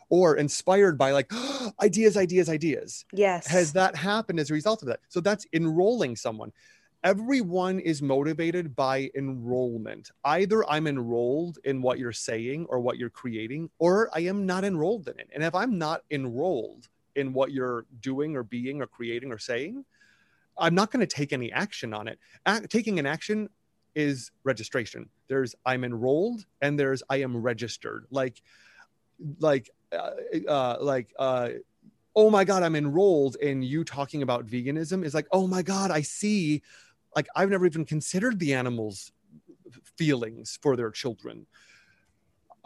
Or 0.09 0.37
inspired 0.37 0.97
by 0.97 1.11
like 1.11 1.31
ideas, 1.81 2.15
ideas, 2.15 2.47
ideas 2.49 3.03
Yes. 3.13 3.47
has 3.47 3.73
that 3.73 3.95
happened 3.95 4.39
as 4.39 4.49
a 4.49 4.53
result 4.53 4.81
of 4.81 4.87
that 4.87 5.01
so 5.09 5.19
that's 5.19 5.45
enrolling 5.53 6.15
someone 6.15 6.51
everyone 7.03 7.79
is 7.79 8.01
motivated 8.01 8.75
by 8.75 9.09
enrollment 9.15 10.09
either 10.25 10.67
i'm 10.69 10.87
enrolled 10.87 11.59
in 11.65 11.81
what 11.81 11.99
you're 11.99 12.11
saying 12.11 12.65
or 12.69 12.79
what 12.79 12.97
you're 12.97 13.09
creating 13.09 13.69
or 13.79 14.09
i 14.15 14.19
am 14.21 14.45
not 14.45 14.63
enrolled 14.63 15.07
in 15.07 15.19
it 15.19 15.29
and 15.35 15.43
if 15.43 15.53
i'm 15.53 15.77
not 15.77 16.01
enrolled 16.09 16.87
in 17.15 17.33
what 17.33 17.51
you're 17.51 17.85
doing 18.01 18.35
or 18.35 18.43
being 18.43 18.81
or 18.81 18.87
creating 18.87 19.31
or 19.31 19.37
saying 19.37 19.85
i'm 20.59 20.75
not 20.75 20.91
going 20.91 20.99
to 21.05 21.15
take 21.15 21.33
any 21.33 21.51
action 21.51 21.93
on 21.93 22.07
it. 22.07 22.19
Taking 22.69 22.99
an 22.99 23.05
action 23.05 23.49
is 23.95 24.31
registration. 24.43 25.09
There's 25.27 25.55
i'm 25.65 25.83
enrolled 25.83 26.45
and 26.61 26.79
there's 26.79 27.03
i 27.09 27.17
am 27.17 27.37
registered. 27.37 28.05
Like 28.11 28.41
like 29.39 29.69
uh, 29.91 30.11
uh 30.47 30.77
like 30.81 31.13
uh 31.17 31.49
oh 32.15 32.29
my 32.29 32.43
god 32.43 32.61
i'm 32.61 32.75
enrolled 32.75 33.35
in 33.37 33.61
you 33.61 33.83
talking 33.83 34.21
about 34.21 34.45
veganism 34.45 35.03
is 35.03 35.13
like 35.13 35.27
oh 35.31 35.47
my 35.47 35.61
god 35.61 35.91
i 35.91 36.01
see. 36.01 36.61
Like 37.15 37.27
i've 37.35 37.49
never 37.49 37.65
even 37.65 37.85
considered 37.85 38.39
the 38.39 38.53
animals 38.53 39.11
feelings 39.97 40.59
for 40.61 40.75
their 40.75 40.91
children 40.91 41.47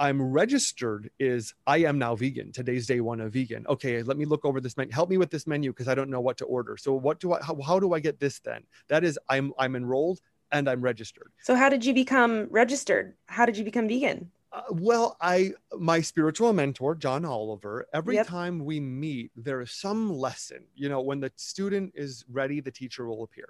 i'm 0.02 0.20
registered 0.22 1.10
is 1.20 1.54
i 1.68 1.78
am 1.78 1.98
now 2.00 2.16
vegan 2.16 2.52
today's 2.52 2.88
day 2.88 3.00
one 3.00 3.22
of 3.22 3.32
vegan 3.32 3.66
okay 3.68 4.02
let 4.04 4.18
me 4.18 4.26
look 4.26 4.44
over 4.44 4.60
this 4.60 4.76
menu 4.76 4.92
help 4.92 5.10
me 5.10 5.18
with 5.18 5.30
this 5.30 5.46
menu 5.46 5.72
because 5.72 5.88
i 5.88 5.96
don't 5.96 6.10
know 6.10 6.20
what 6.20 6.38
to 6.38 6.46
order 6.46 6.76
so 6.76 6.92
what 6.92 7.20
do 7.20 7.34
i 7.34 7.40
how, 7.42 7.56
how 7.62 7.80
do 7.80 7.94
i 7.94 8.00
get 8.00 8.20
this 8.20 8.40
then 8.40 8.62
that 8.90 9.04
is 9.04 9.18
i'm 9.30 9.54
i'm 9.60 9.76
enrolled 9.76 10.20
and 10.52 10.68
i'm 10.68 10.82
registered 10.82 11.32
So 11.42 11.56
how 11.56 11.70
did 11.70 11.86
you 11.86 11.94
become 11.94 12.48
registered? 12.50 13.14
How 13.28 13.46
did 13.46 13.56
you 13.58 13.64
become 13.64 13.88
vegan? 13.88 14.32
uh, 14.54 14.64
well, 14.72 15.16
I 15.22 15.54
my 15.80 16.02
spiritual 16.02 16.52
mentor 16.52 16.94
John 16.96 17.24
Oliver. 17.24 17.86
Every 17.94 18.16
Yep. 18.16 18.28
time 18.28 18.56
we 18.66 18.82
meet, 18.82 19.32
there 19.38 19.62
is 19.62 19.72
some 19.72 20.12
lesson. 20.12 20.66
You 20.76 20.90
know, 20.90 21.00
when 21.10 21.22
the 21.22 21.32
student 21.38 21.94
is 21.96 22.26
ready, 22.30 22.60
the 22.60 22.72
teacher 22.72 23.08
will 23.08 23.24
appear. 23.24 23.50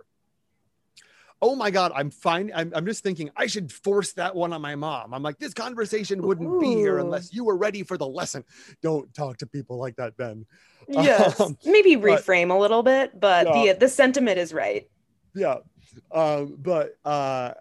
Oh 1.43 1.55
my 1.55 1.71
God, 1.71 1.91
I'm 1.95 2.11
fine. 2.11 2.51
I'm, 2.53 2.71
I'm 2.75 2.85
just 2.85 3.01
thinking 3.03 3.31
I 3.35 3.47
should 3.47 3.71
force 3.71 4.13
that 4.13 4.35
one 4.35 4.53
on 4.53 4.61
my 4.61 4.75
mom. 4.75 5.13
I'm 5.13 5.23
like, 5.23 5.39
this 5.39 5.53
conversation 5.55 6.21
wouldn't 6.21 6.61
be 6.61 6.67
here 6.75 6.99
unless 6.99 7.33
you 7.33 7.43
were 7.45 7.57
ready 7.57 7.81
for 7.83 7.97
the 7.97 8.07
lesson. 8.07 8.43
Don't 8.83 9.11
talk 9.13 9.37
to 9.37 9.47
people 9.47 9.77
like 9.79 9.95
that, 9.95 10.15
Ben. 10.17 10.45
Yes. 10.87 11.39
Um, 11.39 11.57
Maybe 11.65 11.95
but- 11.95 12.21
reframe 12.23 12.51
a 12.51 12.57
little 12.57 12.83
bit, 12.83 13.17
but 13.19 13.47
Yeah. 13.47 13.73
the 13.73 13.79
the 13.81 13.87
sentiment 13.87 14.37
is 14.39 14.51
right. 14.53 14.87
yeah 15.35 15.57
um 16.11 16.57
but 16.59 16.93
uh 17.05 17.53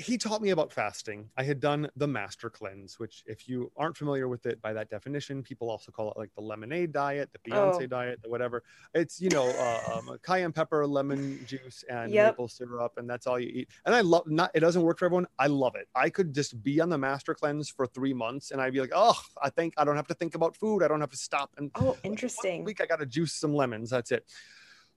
he 0.00 0.16
taught 0.18 0.40
me 0.42 0.50
about 0.50 0.72
fasting 0.72 1.28
i 1.36 1.42
had 1.42 1.60
done 1.60 1.88
the 1.96 2.06
master 2.06 2.48
cleanse 2.48 2.98
which 2.98 3.22
if 3.26 3.48
you 3.48 3.70
aren't 3.76 3.96
familiar 3.96 4.28
with 4.28 4.46
it 4.46 4.60
by 4.62 4.72
that 4.72 4.88
definition 4.88 5.42
people 5.42 5.68
also 5.70 5.92
call 5.92 6.10
it 6.10 6.16
like 6.16 6.30
the 6.34 6.40
lemonade 6.40 6.92
diet 6.92 7.28
the 7.32 7.50
beyonce 7.50 7.82
Oh. 7.84 7.86
diet 7.86 8.18
the 8.22 8.28
whatever 8.28 8.62
it's 8.94 9.20
you 9.20 9.30
know 9.30 9.54
uh, 9.56 9.98
um, 9.98 10.16
cayenne 10.22 10.52
pepper 10.52 10.86
lemon 10.86 11.38
juice 11.44 11.84
and 11.88 12.12
Yep. 12.12 12.32
maple 12.32 12.48
syrup 12.48 12.92
and 12.96 13.08
that's 13.08 13.26
all 13.26 13.38
you 13.38 13.48
eat 13.48 13.68
and 13.84 13.94
i 13.94 14.00
love 14.00 14.22
not 14.26 14.50
it 14.54 14.60
doesn't 14.60 14.82
work 14.82 14.98
for 14.98 15.04
everyone 15.04 15.26
i 15.38 15.46
love 15.46 15.74
it 15.76 15.86
i 15.94 16.08
could 16.08 16.34
just 16.34 16.62
be 16.62 16.80
on 16.80 16.88
the 16.88 16.98
master 16.98 17.34
cleanse 17.34 17.68
for 17.68 17.86
three 17.86 18.14
months 18.14 18.50
and 18.50 18.60
i'd 18.60 18.72
be 18.72 18.80
like 18.80 18.92
oh 18.94 19.18
i 19.42 19.50
think 19.50 19.74
i 19.76 19.84
don't 19.84 19.96
have 19.96 20.06
to 20.06 20.14
think 20.14 20.34
about 20.34 20.56
food 20.56 20.82
i 20.82 20.88
don't 20.88 21.00
have 21.00 21.10
to 21.10 21.16
stop 21.16 21.50
and 21.58 21.70
Oh, 21.76 21.84
one 21.84 21.98
interesting. 22.02 22.64
week 22.64 22.80
I 22.80 22.86
got 22.86 22.98
to 23.00 23.06
juice 23.06 23.32
some 23.32 23.54
lemons. 23.54 23.90
That's 23.90 24.10
it. 24.10 24.24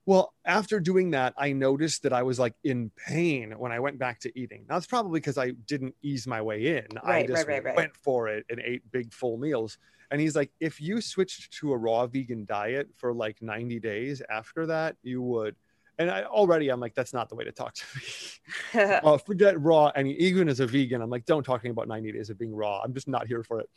Well, 0.06 0.34
after 0.44 0.80
doing 0.80 1.12
that, 1.12 1.32
I 1.38 1.52
noticed 1.52 2.02
that 2.02 2.12
I 2.12 2.22
was 2.22 2.38
like 2.38 2.54
in 2.62 2.90
pain 3.06 3.52
when 3.52 3.72
I 3.72 3.80
went 3.80 3.98
back 3.98 4.20
to 4.20 4.38
eating. 4.38 4.66
Now 4.68 4.76
it's 4.76 4.86
probably 4.86 5.18
because 5.18 5.38
I 5.38 5.52
didn't 5.52 5.94
ease 6.02 6.26
my 6.26 6.42
way 6.42 6.76
in. 6.76 6.86
I 7.02 7.22
just 7.22 7.46
right, 7.46 7.48
right, 7.48 7.64
right. 7.64 7.76
went 7.76 7.96
for 7.96 8.28
it 8.28 8.44
and 8.50 8.60
ate 8.60 8.82
big 8.92 9.12
full 9.12 9.38
meals. 9.38 9.78
And 10.10 10.20
he's 10.20 10.36
like, 10.36 10.50
if 10.60 10.80
you 10.80 11.00
switched 11.00 11.54
to 11.60 11.72
a 11.72 11.76
raw 11.76 12.06
vegan 12.06 12.44
diet 12.44 12.88
for 12.96 13.14
like 13.14 13.40
90 13.40 13.80
days 13.80 14.20
after 14.30 14.66
that, 14.66 14.96
you 15.02 15.22
would. 15.22 15.56
And 15.98 16.10
I 16.10 16.24
already 16.24 16.68
I'm 16.68 16.80
like, 16.80 16.94
that's 16.94 17.14
not 17.14 17.30
the 17.30 17.36
way 17.36 17.44
to 17.44 17.52
talk 17.52 17.74
to 17.74 17.84
me. 17.96 18.82
uh, 19.02 19.16
forget 19.16 19.58
raw. 19.60 19.90
And 19.94 20.08
even 20.08 20.50
as 20.50 20.60
a 20.60 20.66
vegan, 20.66 21.00
I'm 21.00 21.08
like, 21.08 21.24
don't 21.24 21.44
talk 21.44 21.62
to 21.62 21.66
me 21.66 21.70
about 21.70 21.88
90 21.88 22.12
days 22.12 22.28
of 22.28 22.38
being 22.38 22.54
raw. 22.54 22.82
I'm 22.82 22.92
just 22.92 23.08
not 23.08 23.26
here 23.26 23.42
for 23.42 23.60
it. 23.60 23.70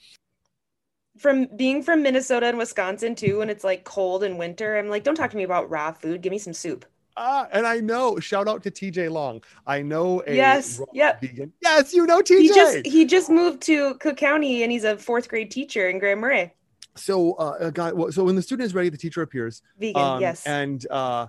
From 1.17 1.47
being 1.55 1.83
from 1.83 2.01
Minnesota 2.03 2.47
and 2.47 2.57
Wisconsin 2.57 3.15
too, 3.15 3.39
when 3.39 3.49
it's 3.49 3.63
like 3.63 3.83
cold 3.83 4.23
in 4.23 4.37
winter, 4.37 4.77
I'm 4.77 4.89
like, 4.89 5.03
don't 5.03 5.15
talk 5.15 5.31
to 5.31 5.37
me 5.37 5.43
about 5.43 5.69
raw 5.69 5.91
food. 5.91 6.21
Give 6.21 6.31
me 6.31 6.39
some 6.39 6.53
soup. 6.53 6.85
Ah, 7.19 7.47
and 7.51 7.65
I 7.65 7.79
know, 7.79 8.19
shout 8.19 8.47
out 8.47 8.61
to 8.63 8.71
TJ 8.71 9.09
Long. 9.09 9.41
I 9.65 9.81
know 9.81 10.21
a 10.27 10.35
Yes, 10.35 10.79
yep. 10.93 11.19
vegan. 11.19 11.51
Yes, 11.63 11.91
you 11.93 12.05
know 12.05 12.21
TJ. 12.21 12.39
He 12.41 12.47
just 12.49 12.85
he 12.85 13.05
just 13.05 13.29
moved 13.29 13.61
to 13.63 13.95
Cook 13.95 14.17
County 14.17 14.61
and 14.63 14.71
he's 14.71 14.83
a 14.83 14.97
fourth 14.97 15.27
grade 15.27 15.49
teacher 15.49 15.89
in 15.89 15.97
Grand 15.99 16.21
Marais. 16.21 16.53
so 16.95 17.33
uh 17.33 17.57
a 17.59 17.71
guy 17.71 17.91
well, 17.91 18.11
so 18.11 18.23
when 18.23 18.35
the 18.35 18.41
student 18.41 18.65
is 18.67 18.73
ready, 18.75 18.89
the 18.89 18.97
teacher 18.97 19.21
appears. 19.23 19.61
Vegan, 19.79 20.01
Um, 20.01 20.21
yes. 20.21 20.45
And 20.45 20.85
uh 20.91 21.27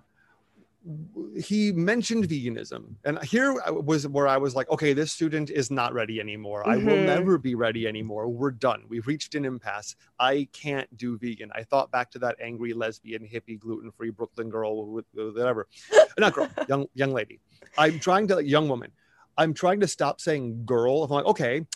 he 1.36 1.72
mentioned 1.72 2.28
veganism. 2.28 2.94
And 3.04 3.22
here 3.22 3.52
was 3.70 4.06
where 4.08 4.26
I 4.26 4.36
was 4.38 4.54
like, 4.56 4.70
okay, 4.70 4.92
this 4.92 5.12
student 5.12 5.50
is 5.50 5.70
not 5.70 5.92
ready 5.92 6.20
anymore. 6.20 6.66
I 6.66 6.76
will 6.76 6.96
Mhm. 6.96 7.04
never 7.06 7.38
be 7.38 7.54
ready 7.54 7.86
anymore. 7.86 8.28
We're 8.28 8.50
done. 8.50 8.84
We've 8.88 9.06
reached 9.06 9.34
an 9.34 9.44
impasse. 9.44 9.96
I 10.18 10.48
can't 10.52 10.88
do 10.96 11.18
vegan. 11.18 11.50
I 11.54 11.62
thought 11.64 11.90
back 11.90 12.10
to 12.12 12.18
that 12.20 12.36
angry 12.40 12.72
lesbian 12.72 13.22
hippie 13.26 13.58
gluten-free 13.58 14.10
Brooklyn 14.10 14.48
girl 14.50 14.86
with 14.90 15.04
with 15.14 15.36
whatever. 15.36 15.68
not 16.18 16.32
girl, 16.32 16.48
young 16.68 16.86
young 16.94 17.12
lady. 17.12 17.40
I'm 17.76 17.98
trying 17.98 18.26
to 18.28 18.42
young 18.44 18.68
woman. 18.68 18.90
I'm 19.36 19.54
trying 19.54 19.80
to 19.80 19.86
stop 19.88 20.20
saying 20.20 20.64
girl. 20.64 21.04
I'm 21.04 21.10
like, 21.10 21.26
okay, 21.26 21.66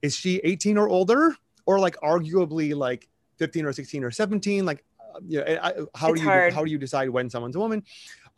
is 0.00 0.14
she 0.16 0.38
18 0.44 0.78
or 0.78 0.88
older? 0.88 1.34
Or 1.66 1.78
like 1.78 1.96
arguably 2.00 2.74
like 2.74 3.08
15 3.38 3.66
or 3.66 3.72
16 3.72 4.02
or 4.04 4.10
17? 4.10 4.64
Like, 4.64 4.82
uh, 4.98 5.20
you 5.26 5.38
know, 5.40 5.58
I, 5.62 5.72
how 5.94 6.10
It's 6.12 6.20
do 6.20 6.24
you 6.24 6.30
hard. 6.30 6.52
how 6.54 6.64
do 6.64 6.70
you 6.70 6.78
decide 6.78 7.10
when 7.10 7.28
someone's 7.30 7.54
a 7.56 7.58
woman? 7.58 7.82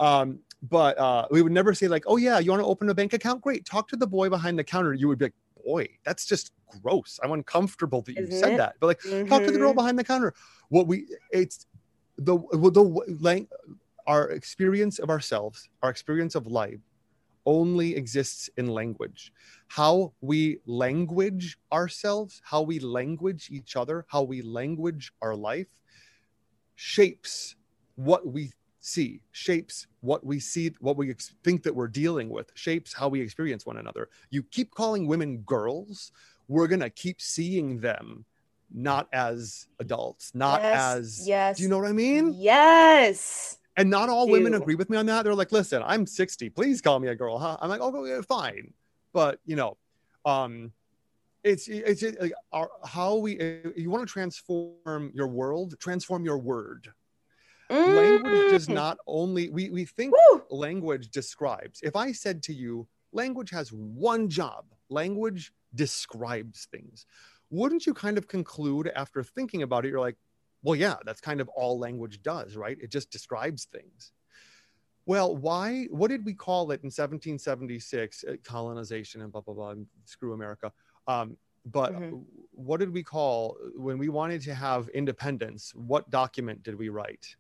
Um, 0.03 0.41
but 0.63 0.99
uh, 0.99 1.27
we 1.31 1.43
would 1.43 1.53
never 1.53 1.75
say 1.75 1.87
like, 1.87 2.05
oh 2.07 2.17
yeah, 2.17 2.39
you 2.41 2.51
want 2.51 2.61
to 2.63 2.67
open 2.67 2.89
a 2.89 2.95
bank 2.95 3.13
account? 3.13 3.41
Great. 3.41 3.65
Talk 3.65 3.89
to 3.89 3.97
the 3.97 4.07
boy 4.07 4.29
behind 4.29 4.59
the 4.59 4.65
counter. 4.65 4.93
You 4.93 5.07
would 5.09 5.19
be 5.19 5.27
like, 5.27 5.35
boy, 5.65 5.87
that's 6.05 6.27
just 6.27 6.53
gross. 6.83 7.21
I'm 7.23 7.33
uncomfortable 7.33 8.03
that 8.03 8.17
you 8.17 8.25
Isn't 8.25 8.39
said 8.39 8.55
it? 8.55 8.57
that. 8.57 8.75
But 8.81 8.87
like, 8.89 9.01
talk 9.29 9.45
to 9.45 9.53
the 9.53 9.59
girl 9.59 9.73
Mhm. 9.73 9.77
behind 9.77 9.99
the 9.99 10.05
counter. 10.05 10.35
What 10.69 10.87
we 10.89 11.07
it's 11.31 11.67
the 12.17 12.37
the 12.79 12.83
lang- 13.21 13.49
our 14.07 14.31
experience 14.31 14.99
of 14.99 15.09
ourselves, 15.09 15.69
our 15.83 15.91
experience 15.91 16.35
of 16.35 16.47
life, 16.49 16.81
only 17.47 17.95
exists 17.97 18.51
in 18.57 18.67
language. 18.67 19.33
How 19.69 20.15
we 20.21 20.59
language 20.67 21.59
ourselves, 21.73 22.43
how 22.45 22.63
we 22.63 22.81
language 22.81 23.49
each 23.51 23.77
other, 23.77 24.05
how 24.09 24.23
we 24.23 24.43
language 24.43 25.13
our 25.23 25.37
life, 25.37 25.69
shapes 26.75 27.57
what 27.95 28.27
we 28.27 28.53
see, 28.83 29.20
shapes 29.30 29.87
what 30.01 30.26
we 30.26 30.39
see, 30.39 30.72
what 30.80 30.97
we 30.97 31.11
ex- 31.11 31.35
think 31.45 31.62
that 31.62 31.74
we're 31.74 31.89
dealing 31.89 32.28
with, 32.28 32.51
shapes 32.55 32.93
how 32.93 33.09
we 33.09 33.20
experience 33.20 33.64
one 33.64 33.78
another. 33.78 34.09
You 34.30 34.43
keep 34.43 34.74
calling 34.74 35.07
women 35.07 35.39
girls, 35.39 36.12
we're 36.49 36.66
gonna 36.66 36.91
keep 36.91 37.20
seeing 37.20 37.80
them 37.80 38.26
not 38.74 39.09
as 39.12 39.68
adults, 39.78 40.35
not 40.35 40.62
yes, 40.62 40.97
as 40.97 41.28
yes. 41.28 41.57
do 41.57 41.62
you 41.62 41.68
know 41.68 41.78
what 41.78 41.89
I 41.89 41.93
mean? 41.93 42.35
Yes. 42.37 43.59
And 43.76 43.89
not 43.89 44.09
all 44.09 44.28
women 44.28 44.55
agree 44.55 44.74
with 44.74 44.91
me 44.91 44.99
on 44.99 45.07
that. 45.07 45.22
They're 45.22 45.35
like, 45.35 45.53
listen, 45.53 45.83
I'm 45.87 46.07
60. 46.07 46.51
Please 46.51 46.83
call 46.83 46.99
me 46.99 47.09
a 47.09 47.14
girl, 47.14 47.39
huh? 47.39 47.57
I'm 47.61 47.70
like, 47.70 47.80
oh, 47.80 48.05
yeah, 48.05 48.20
fine. 48.20 48.74
But, 49.14 49.41
you 49.47 49.57
know, 49.57 49.78
um, 50.26 50.72
it's, 51.43 51.68
it's 51.68 52.03
like 52.03 52.33
our, 52.53 52.70
how 52.85 53.16
we, 53.16 53.39
you 53.74 53.89
want 53.89 54.07
to 54.07 54.12
transform 54.12 55.11
your 55.14 55.28
world, 55.28 55.74
transform 55.78 56.24
your 56.24 56.37
word. 56.37 56.93
Language 57.73 58.49
does 58.49 58.68
Mm. 58.68 58.75
not 58.75 58.99
only, 59.07 59.49
we, 59.49 59.70
we 59.70 59.85
think 59.85 60.14
Woo! 60.31 60.45
language 60.51 61.11
describes. 61.11 61.81
If 61.83 61.97
I 61.97 62.12
said 62.12 62.43
to 62.45 62.53
you, 62.55 62.87
language 63.12 63.51
has 63.51 63.73
one 63.73 64.29
job, 64.29 64.66
language 64.89 65.53
describes 65.75 66.66
things. 66.70 67.07
Wouldn't 67.51 67.87
you 67.87 67.95
kind 67.95 68.18
of 68.18 68.29
conclude 68.29 68.89
after 68.95 69.23
thinking 69.23 69.62
about 69.62 69.85
it, 69.85 69.89
you're 69.91 70.01
like, 70.01 70.16
well, 70.62 70.77
yeah, 70.77 70.97
that's 71.05 71.20
kind 71.20 71.41
of 71.41 71.49
all 71.49 71.79
language 71.79 72.23
does, 72.23 72.57
right? 72.57 72.79
It 72.81 72.91
just 72.91 73.11
describes 73.11 73.64
things. 73.64 74.12
Well, 75.07 75.37
why? 75.37 75.87
What 75.91 76.09
did 76.09 76.25
we 76.25 76.33
call 76.35 76.70
it 76.70 76.83
in 76.85 76.91
1776? 76.91 78.25
uh, 78.25 78.37
Colonization 78.45 79.20
and 79.23 79.33
blah 79.33 79.41
blah 79.41 79.55
blah. 79.55 79.70
And 79.70 79.87
screw 80.05 80.33
America. 80.33 80.73
Um, 81.09 81.37
but 81.66 81.93
Mhm. 81.93 82.25
what 82.53 82.79
did 82.79 82.93
we 82.93 83.03
call 83.03 83.57
when 83.75 83.99
we 83.99 84.09
wanted 84.09 84.43
to 84.43 84.55
have 84.55 84.89
independence? 84.91 85.75
What 85.75 86.09
document 86.11 86.62
did 86.62 86.77
we 86.77 86.89
write? 86.89 87.35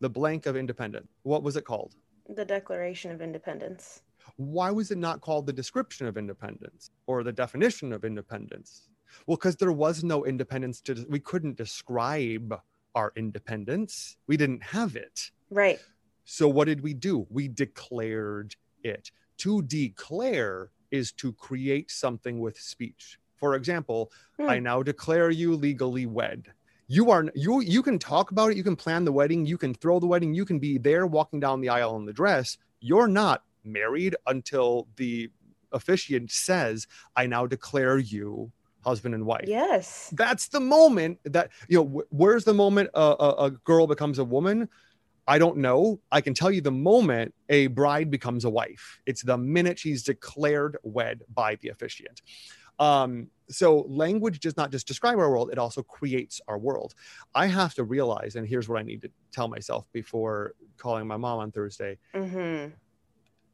The 0.00 0.10
blank 0.10 0.46
of 0.46 0.56
independence. 0.56 1.08
What 1.22 1.42
was 1.42 1.56
it 1.56 1.64
called? 1.64 1.94
The 2.28 2.44
Declaration 2.44 3.10
of 3.10 3.22
Independence. 3.22 4.02
Why 4.36 4.70
was 4.70 4.90
it 4.90 4.98
not 4.98 5.20
called 5.20 5.46
the 5.46 5.52
description 5.52 6.06
of 6.06 6.16
independence 6.18 6.90
or 7.06 7.22
the 7.22 7.32
definition 7.32 7.92
of 7.92 8.04
independence? 8.04 8.88
Well, 9.26 9.36
because 9.36 9.56
there 9.56 9.72
was 9.72 10.02
no 10.02 10.26
independence 10.26 10.80
to, 10.82 11.06
we 11.08 11.20
couldn't 11.20 11.56
describe 11.56 12.60
our 12.94 13.12
independence. 13.16 14.16
We 14.26 14.36
didn't 14.36 14.62
have 14.62 14.96
it. 14.96 15.30
Right. 15.50 15.78
So 16.24 16.48
what 16.48 16.66
did 16.66 16.80
we 16.82 16.92
do? 16.92 17.26
We 17.30 17.46
declared 17.48 18.56
it. 18.82 19.10
To 19.38 19.62
declare 19.62 20.70
is 20.90 21.12
to 21.12 21.32
create 21.32 21.90
something 21.90 22.40
with 22.40 22.58
speech. 22.58 23.18
For 23.36 23.54
example, 23.54 24.10
Hmm. 24.38 24.48
I 24.48 24.58
now 24.58 24.82
declare 24.82 25.30
you 25.30 25.54
legally 25.54 26.06
wed. 26.06 26.52
You 26.88 27.10
are 27.10 27.26
you 27.34 27.60
you 27.60 27.82
can 27.82 27.98
talk 27.98 28.30
about 28.30 28.50
it, 28.52 28.56
you 28.56 28.62
can 28.62 28.76
plan 28.76 29.04
the 29.04 29.12
wedding, 29.12 29.44
you 29.44 29.58
can 29.58 29.74
throw 29.74 29.98
the 29.98 30.06
wedding, 30.06 30.34
you 30.34 30.44
can 30.44 30.58
be 30.58 30.78
there 30.78 31.06
walking 31.06 31.40
down 31.40 31.60
the 31.60 31.68
aisle 31.68 31.96
in 31.96 32.06
the 32.06 32.12
dress. 32.12 32.58
You're 32.80 33.08
not 33.08 33.42
married 33.64 34.14
until 34.26 34.86
the 34.96 35.30
officiant 35.72 36.30
says, 36.30 36.86
"I 37.16 37.26
now 37.26 37.46
declare 37.46 37.98
you 37.98 38.52
husband 38.84 39.14
and 39.16 39.26
wife." 39.26 39.46
Yes. 39.48 40.12
That's 40.16 40.48
the 40.48 40.60
moment 40.60 41.18
that 41.24 41.50
you 41.68 41.78
know. 41.78 41.86
wh- 42.08 42.12
Where's 42.12 42.44
the 42.44 42.54
moment 42.54 42.90
a, 42.94 43.00
a, 43.18 43.44
a 43.46 43.50
girl 43.50 43.88
becomes 43.88 44.18
a 44.20 44.24
woman? 44.24 44.68
I 45.28 45.38
don't 45.38 45.56
know. 45.56 45.98
I 46.12 46.20
can 46.20 46.34
tell 46.34 46.52
you 46.52 46.60
the 46.60 46.70
moment 46.70 47.34
a 47.48 47.66
bride 47.66 48.12
becomes 48.12 48.44
a 48.44 48.50
wife. 48.50 49.00
It's 49.06 49.22
the 49.22 49.36
minute 49.36 49.76
she's 49.76 50.04
declared 50.04 50.76
wed 50.84 51.22
by 51.34 51.56
the 51.56 51.68
officiant. 51.70 52.22
Um, 52.78 53.28
so 53.48 53.80
language 53.88 54.40
does 54.40 54.56
not 54.56 54.70
just 54.72 54.86
describe 54.86 55.18
our 55.18 55.30
world; 55.30 55.50
it 55.52 55.58
also 55.58 55.82
creates 55.82 56.40
our 56.48 56.58
world. 56.58 56.94
I 57.34 57.46
have 57.46 57.74
to 57.74 57.84
realize, 57.84 58.36
and 58.36 58.46
here's 58.46 58.68
what 58.68 58.78
I 58.78 58.82
need 58.82 59.02
to 59.02 59.10
tell 59.32 59.48
myself 59.48 59.86
before 59.92 60.54
calling 60.76 61.06
my 61.06 61.16
mom 61.16 61.38
on 61.38 61.52
Thursday 61.52 61.98
Mm-hmm. 62.14 62.72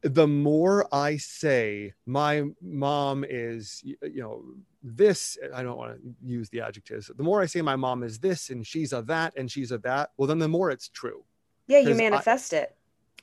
the 0.01 0.27
more 0.27 0.85
I 0.93 1.15
say 1.17 1.93
my 2.05 2.43
mom 2.61 3.23
is, 3.29 3.81
you 3.83 3.95
know, 4.21 4.43
this, 4.83 5.37
I 5.53 5.63
don't 5.63 5.77
want 5.77 5.95
to 5.95 6.15
use 6.21 6.49
the 6.49 6.59
adjectives. 6.59 7.09
The 7.15 7.23
more 7.23 7.41
I 7.41 7.45
say 7.45 7.61
my 7.61 7.77
mom 7.77 8.03
is 8.03 8.19
this 8.19 8.49
and 8.49 8.67
she's 8.67 8.91
a 8.91 9.01
that 9.03 9.33
and 9.37 9.49
she's 9.49 9.71
a 9.71 9.77
that, 9.79 10.11
well, 10.17 10.27
then 10.27 10.39
the 10.39 10.49
more 10.49 10.71
it's 10.71 10.89
true. 10.89 11.23
Yeah, 11.67 11.79
you 11.79 11.89
'Cause 11.91 11.99
I- 12.01 12.09
manifest 12.09 12.51
it. 12.51 12.75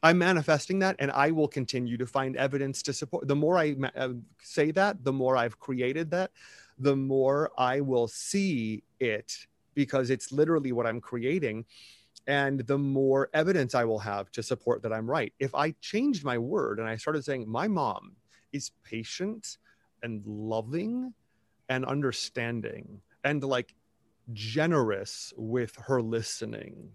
I'm 0.02 0.18
manifesting 0.18 0.78
that 0.78 0.96
and 0.98 1.10
I 1.10 1.30
will 1.30 1.48
continue 1.48 1.96
to 1.98 2.06
find 2.06 2.36
evidence 2.36 2.82
to 2.84 2.92
support. 2.92 3.28
The 3.28 3.36
more 3.36 3.58
I 3.58 3.74
ma- 3.76 3.90
uh, 3.94 4.14
say 4.42 4.70
that, 4.72 5.04
the 5.04 5.12
more 5.12 5.36
I've 5.36 5.58
created 5.58 6.10
that, 6.12 6.30
the 6.78 6.96
more 6.96 7.50
I 7.58 7.80
will 7.80 8.08
see 8.08 8.82
it 8.98 9.36
because 9.74 10.10
it's 10.10 10.32
literally 10.32 10.72
what 10.72 10.86
I'm 10.86 11.00
creating. 11.00 11.66
And 12.26 12.60
the 12.60 12.78
more 12.78 13.28
evidence 13.34 13.74
I 13.74 13.84
will 13.84 13.98
have 13.98 14.30
to 14.32 14.42
support 14.42 14.82
that 14.82 14.92
I'm 14.92 15.08
right. 15.08 15.32
If 15.38 15.54
I 15.54 15.72
changed 15.80 16.24
my 16.24 16.38
word 16.38 16.78
and 16.78 16.88
I 16.88 16.96
started 16.96 17.24
saying, 17.24 17.48
my 17.48 17.68
mom 17.68 18.16
is 18.52 18.70
patient 18.84 19.58
and 20.02 20.24
loving 20.26 21.12
and 21.68 21.84
understanding 21.84 23.00
and 23.24 23.44
like 23.44 23.74
generous 24.32 25.32
with 25.36 25.74
her 25.76 26.00
listening 26.00 26.90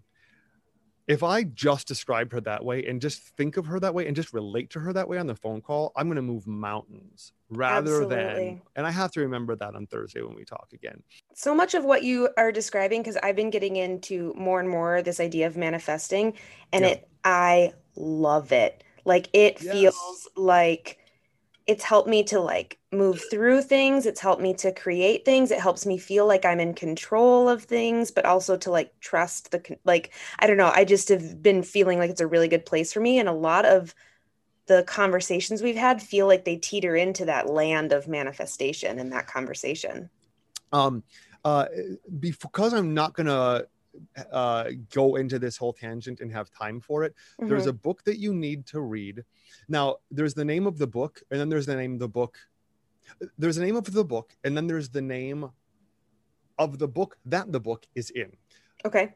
if 1.08 1.22
I 1.22 1.44
just 1.44 1.86
described 1.86 2.32
her 2.32 2.40
that 2.42 2.64
way 2.64 2.84
and 2.84 3.00
just 3.00 3.20
think 3.36 3.56
of 3.56 3.66
her 3.66 3.78
that 3.80 3.94
way 3.94 4.06
and 4.06 4.16
just 4.16 4.32
relate 4.32 4.70
to 4.70 4.80
her 4.80 4.92
that 4.92 5.08
way 5.08 5.18
on 5.18 5.26
the 5.26 5.36
phone 5.36 5.60
call, 5.60 5.92
I'm 5.96 6.08
going 6.08 6.16
to 6.16 6.22
move 6.22 6.46
mountains 6.46 7.32
rather 7.48 8.04
than. 8.04 8.60
And 8.74 8.86
I 8.86 8.90
have 8.90 9.12
to 9.12 9.20
remember 9.20 9.54
that 9.56 9.74
on 9.76 9.86
Thursday 9.86 10.22
when 10.22 10.34
we 10.34 10.44
talk 10.44 10.68
again. 10.72 11.02
so 11.34 11.54
much 11.54 11.74
of 11.74 11.84
what 11.84 12.02
you 12.02 12.28
are 12.36 12.50
describing 12.50 13.02
because 13.02 13.16
i've 13.22 13.36
been 13.36 13.50
getting 13.50 13.76
into 13.76 14.32
more 14.36 14.58
and 14.58 14.68
more 14.68 15.02
this 15.02 15.20
idea 15.20 15.46
of 15.46 15.56
manifesting 15.56 16.32
and 16.72 16.84
Yeah. 16.84 16.92
it 16.92 17.08
i 17.24 17.72
love 17.94 18.52
it 18.52 18.82
like 19.04 19.28
it 19.32 19.60
Yes. 19.60 19.72
feels 19.72 20.28
like 20.34 20.98
it's 21.66 21.82
helped 21.82 22.08
me 22.08 22.22
to 22.22 22.38
like 22.38 22.78
move 22.92 23.22
through 23.30 23.60
things 23.62 24.06
it's 24.06 24.20
helped 24.20 24.40
me 24.40 24.54
to 24.54 24.72
create 24.72 25.24
things 25.24 25.50
it 25.50 25.60
helps 25.60 25.84
me 25.84 25.98
feel 25.98 26.26
like 26.26 26.44
i'm 26.44 26.60
in 26.60 26.74
control 26.74 27.48
of 27.48 27.64
things 27.64 28.10
but 28.10 28.24
also 28.24 28.56
to 28.56 28.70
like 28.70 28.98
trust 29.00 29.50
the 29.50 29.76
like 29.84 30.12
i 30.38 30.46
don't 30.46 30.56
know 30.56 30.72
i 30.74 30.84
just 30.84 31.08
have 31.08 31.42
been 31.42 31.62
feeling 31.62 31.98
like 31.98 32.10
it's 32.10 32.20
a 32.20 32.26
really 32.26 32.48
good 32.48 32.64
place 32.64 32.92
for 32.92 33.00
me 33.00 33.18
and 33.18 33.28
a 33.28 33.32
lot 33.32 33.64
of 33.64 33.94
the 34.66 34.82
conversations 34.84 35.62
we've 35.62 35.76
had 35.76 36.02
feel 36.02 36.26
like 36.26 36.44
they 36.44 36.56
teeter 36.56 36.96
into 36.96 37.24
that 37.24 37.48
land 37.48 37.92
of 37.92 38.08
manifestation 38.08 38.98
in 38.98 39.10
that 39.10 39.26
conversation. 39.26 40.10
Um, 40.72 41.04
uh, 41.44 41.66
because 42.18 42.74
I'm 42.74 42.92
not 42.92 43.14
to 43.26 43.68
uh, 44.32 44.70
go 44.92 45.16
into 45.16 45.38
this 45.38 45.56
whole 45.56 45.72
tangent 45.72 46.20
and 46.20 46.32
have 46.32 46.50
time 46.50 46.80
for 46.80 47.04
it, 47.04 47.14
there's 47.38 47.64
Mhm. 47.66 47.68
a 47.68 47.72
book 47.72 48.02
that 48.04 48.18
you 48.18 48.32
need 48.34 48.66
to 48.66 48.80
read. 48.80 49.24
Now, 49.68 49.96
there's 50.10 50.34
the 50.34 50.44
name 50.44 50.66
of 50.66 50.78
the 50.78 50.86
book, 50.86 51.22
and 51.30 51.38
then 51.40 51.48
there's 51.48 51.66
the 51.66 51.76
name 51.76 51.94
of 51.94 51.98
the 52.00 52.08
book. 52.08 52.38
There's 53.38 53.56
the 53.56 53.64
name 53.64 53.76
of 53.76 53.92
the 53.92 54.04
book, 54.04 54.36
and 54.44 54.56
then 54.56 54.66
there's 54.66 54.88
the 54.90 55.02
name 55.02 55.50
of 56.58 56.78
the 56.78 56.88
book 56.88 57.18
that 57.24 57.52
the 57.52 57.60
book 57.60 57.86
is 57.94 58.10
in. 58.10 58.36
okay 58.84 59.14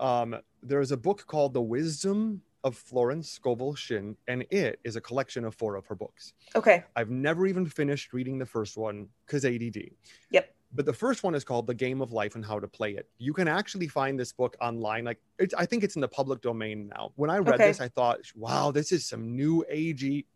um, 0.00 0.36
there's 0.62 0.92
a 0.92 0.96
book 0.96 1.24
called 1.26 1.52
The 1.54 1.62
Wisdom 1.62 2.42
of 2.64 2.76
Florence 2.76 3.28
Scovel 3.30 3.74
Shinn, 3.74 4.16
and 4.28 4.44
it 4.50 4.78
is 4.84 4.94
a 4.96 5.00
collection 5.00 5.44
of 5.44 5.54
four 5.56 5.74
of 5.76 5.86
her 5.86 5.94
books. 5.96 6.34
okay 6.54 6.84
I've 6.96 7.10
never 7.10 7.46
even 7.46 7.66
finished 7.66 8.12
reading 8.12 8.38
the 8.38 8.46
first 8.46 8.76
one 8.76 9.08
because 9.26 9.44
ADD. 9.44 9.90
Yep. 10.30 10.54
But 10.74 10.84
the 10.84 10.92
first 10.92 11.22
one 11.22 11.34
is 11.34 11.44
called 11.44 11.66
The 11.66 11.74
Game 11.74 12.02
of 12.02 12.12
Life 12.12 12.34
and 12.34 12.44
How 12.44 12.58
to 12.60 12.68
Play 12.68 12.92
It. 12.92 13.08
You 13.18 13.32
can 13.32 13.48
actually 13.48 13.88
find 13.88 14.20
this 14.20 14.32
book 14.32 14.56
online. 14.60 15.04
Like, 15.04 15.18
it's, 15.38 15.54
I 15.54 15.64
think 15.64 15.82
it's 15.82 15.94
in 15.94 16.00
the 16.02 16.08
public 16.08 16.42
domain 16.42 16.88
now. 16.88 17.12
When 17.16 17.30
I 17.30 17.38
read 17.38 17.54
Okay. 17.54 17.68
this, 17.68 17.80
I 17.80 17.88
thought, 17.88 18.20
wow, 18.36 18.70
this 18.70 18.92
is 18.92 19.06
some 19.06 19.34
new 19.34 19.64
agey. 19.72 20.26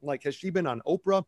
Like, 0.00 0.22
has 0.22 0.34
she 0.36 0.50
been 0.50 0.66
on 0.66 0.80
Oprah? 0.86 1.24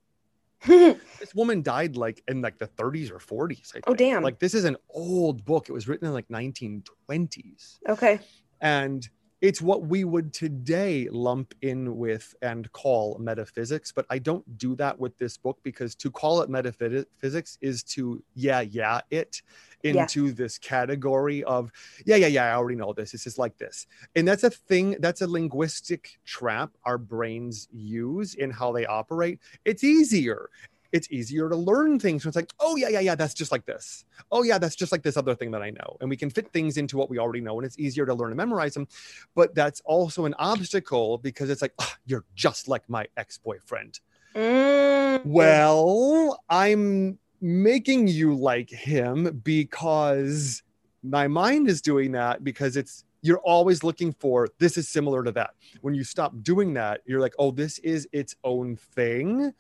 This 1.19 1.35
woman 1.35 1.63
died 1.63 1.97
like 1.97 2.23
in 2.29 2.41
like 2.41 2.59
the 2.59 2.69
30s 2.69 3.11
or 3.11 3.19
40s. 3.19 3.51
I 3.51 3.55
oh, 3.57 3.73
think. 3.73 3.85
Oh, 3.89 3.95
damn. 3.95 4.23
Like, 4.23 4.39
this 4.39 4.55
is 4.55 4.65
an 4.65 4.77
old 4.91 5.45
book. 5.45 5.69
It 5.69 5.73
was 5.73 5.89
written 5.89 6.07
in 6.07 6.15
like 6.15 6.29
1920s 6.29 7.79
okay 7.89 8.21
and 8.63 9.09
it's 9.43 9.61
what 9.61 9.83
we 9.83 10.05
would 10.05 10.33
today 10.33 11.09
lump 11.11 11.53
in 11.63 11.97
with 11.97 12.33
and 12.43 12.71
call 12.73 13.19
metaphysics 13.19 13.93
but 13.93 14.07
i 14.09 14.19
don't 14.19 14.57
do 14.57 14.75
that 14.77 14.99
with 14.99 15.17
this 15.19 15.37
book 15.37 15.59
because 15.65 15.95
to 15.97 16.11
call 16.11 16.41
it 16.41 16.49
metaphysics 16.49 17.59
is 17.61 17.83
to 17.83 18.23
yeah 18.35 18.61
yeah 18.61 19.01
it 19.11 19.43
Yeah. 19.83 20.03
into 20.03 20.31
this 20.33 20.59
category 20.59 21.43
of 21.45 21.71
yeah 22.07 22.17
yeah 22.17 22.29
yeah 22.29 22.45
i 22.45 22.55
already 22.55 22.77
know 22.77 22.93
this 22.93 23.11
this 23.13 23.27
is 23.27 23.37
like 23.37 23.59
this 23.59 23.87
and 24.15 24.27
that's 24.27 24.45
a 24.45 24.51
thing 24.51 24.97
that's 25.01 25.23
a 25.23 25.27
linguistic 25.27 26.19
trap 26.25 26.71
our 26.85 26.97
brains 26.97 27.69
use 27.73 28.35
in 28.35 28.51
how 28.51 28.71
they 28.73 28.87
operate 28.87 29.41
it's 29.65 29.83
easier 29.83 30.49
it's 30.93 31.11
easier 31.11 31.49
to 31.49 31.57
learn 31.57 31.99
things. 31.99 32.23
So 32.23 32.29
it's 32.29 32.37
like, 32.37 32.53
oh 32.61 32.77
yeah, 32.77 32.89
yeah, 32.89 33.01
yeah, 33.01 33.15
that's 33.15 33.35
just 33.35 33.51
like 33.51 33.65
this. 33.65 34.05
Oh 34.31 34.43
yeah, 34.43 34.59
that's 34.59 34.77
just 34.77 34.93
like 34.93 35.03
this 35.03 35.17
other 35.17 35.35
thing 35.35 35.51
that 35.53 35.63
I 35.63 35.71
know. 35.71 35.97
And 36.01 36.11
we 36.11 36.17
can 36.17 36.31
fit 36.31 36.53
things 36.53 36.77
into 36.77 36.97
what 36.97 37.11
we 37.11 37.19
already 37.19 37.41
know, 37.41 37.59
and 37.59 37.67
it's 37.67 37.79
easier 37.79 38.07
to 38.07 38.15
learn 38.15 38.31
and 38.31 38.37
memorize 38.37 38.75
them. 38.75 38.87
But 39.35 39.55
that's 39.55 39.81
also 39.85 40.27
an 40.27 40.35
obstacle 40.39 41.19
because 41.19 41.51
it's 41.51 41.63
like, 41.63 41.75
"Ah, 41.79 41.97
you're 42.07 42.25
just 42.35 42.69
like 42.69 42.89
my 42.89 43.07
ex-boyfriend. 43.17 44.01
Mm. 44.35 45.25
Well, 45.25 46.41
I'm 46.49 47.19
making 47.41 48.09
you 48.09 48.35
like 48.35 48.71
him 48.71 49.41
because 49.43 50.63
my 51.03 51.27
mind 51.29 51.69
is 51.69 51.83
doing 51.83 52.13
that 52.13 52.45
because 52.45 52.77
it's 52.77 53.05
you're 53.23 53.39
always 53.39 53.85
looking 53.85 54.13
for 54.13 54.49
this 54.59 54.77
is 54.77 54.89
similar 54.89 55.23
to 55.23 55.33
that. 55.33 55.55
When 55.81 55.95
you 55.95 56.05
stop 56.05 56.35
doing 56.43 56.75
that, 56.75 57.01
you're 57.07 57.21
like, 57.21 57.35
oh, 57.39 57.53
this 57.53 57.79
is 57.79 58.09
its 58.13 58.35
own 58.43 58.77
thing. 58.77 59.55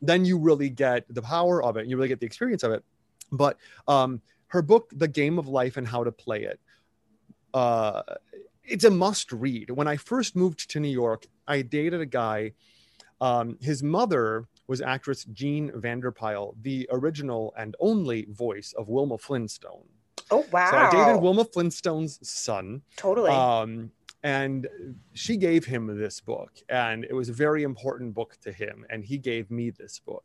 Then 0.00 0.24
you 0.24 0.38
really 0.38 0.70
get 0.70 1.04
the 1.12 1.22
power 1.22 1.62
of 1.62 1.76
it. 1.76 1.86
You 1.86 1.96
really 1.96 2.08
get 2.08 2.20
the 2.20 2.26
experience 2.26 2.62
of 2.62 2.72
it. 2.72 2.84
But 3.32 3.58
um, 3.88 4.22
her 4.48 4.62
book, 4.62 4.90
The 4.94 5.08
Game 5.08 5.38
of 5.38 5.48
Life 5.48 5.76
and 5.76 5.86
How 5.86 6.04
to 6.04 6.12
Play 6.12 6.44
It, 6.44 6.60
uh, 7.52 8.02
it's 8.62 8.84
a 8.84 8.90
must 8.90 9.32
read. 9.32 9.70
When 9.70 9.88
I 9.88 9.96
first 9.96 10.36
moved 10.36 10.70
to 10.70 10.80
New 10.80 10.88
York, 10.88 11.26
I 11.46 11.62
dated 11.62 12.00
a 12.00 12.06
guy. 12.06 12.52
Um, 13.20 13.58
his 13.60 13.82
mother 13.82 14.44
was 14.68 14.80
actress 14.80 15.24
Jean 15.32 15.72
Vander 15.74 16.12
Pyl, 16.12 16.54
the 16.62 16.88
original 16.92 17.52
and 17.58 17.74
only 17.80 18.26
voice 18.30 18.74
of 18.76 18.88
Wilma 18.88 19.18
Flintstone. 19.18 19.88
Oh 20.30 20.44
wow 20.52 20.70
So 20.70 20.76
I 20.76 20.90
dated 20.90 21.22
Wilma 21.22 21.44
Flintstone's 21.44 22.18
son. 22.28 22.82
totally 22.96 23.30
Um, 23.30 23.90
and 24.24 24.66
she 25.12 25.36
gave 25.36 25.64
him 25.64 25.86
this 25.98 26.20
book, 26.20 26.50
and 26.68 27.04
it 27.04 27.12
was 27.12 27.28
a 27.28 27.32
very 27.32 27.62
important 27.62 28.14
book 28.14 28.36
to 28.42 28.50
him. 28.52 28.84
And 28.90 29.04
he 29.04 29.16
gave 29.16 29.48
me 29.50 29.70
this 29.70 30.00
book, 30.00 30.24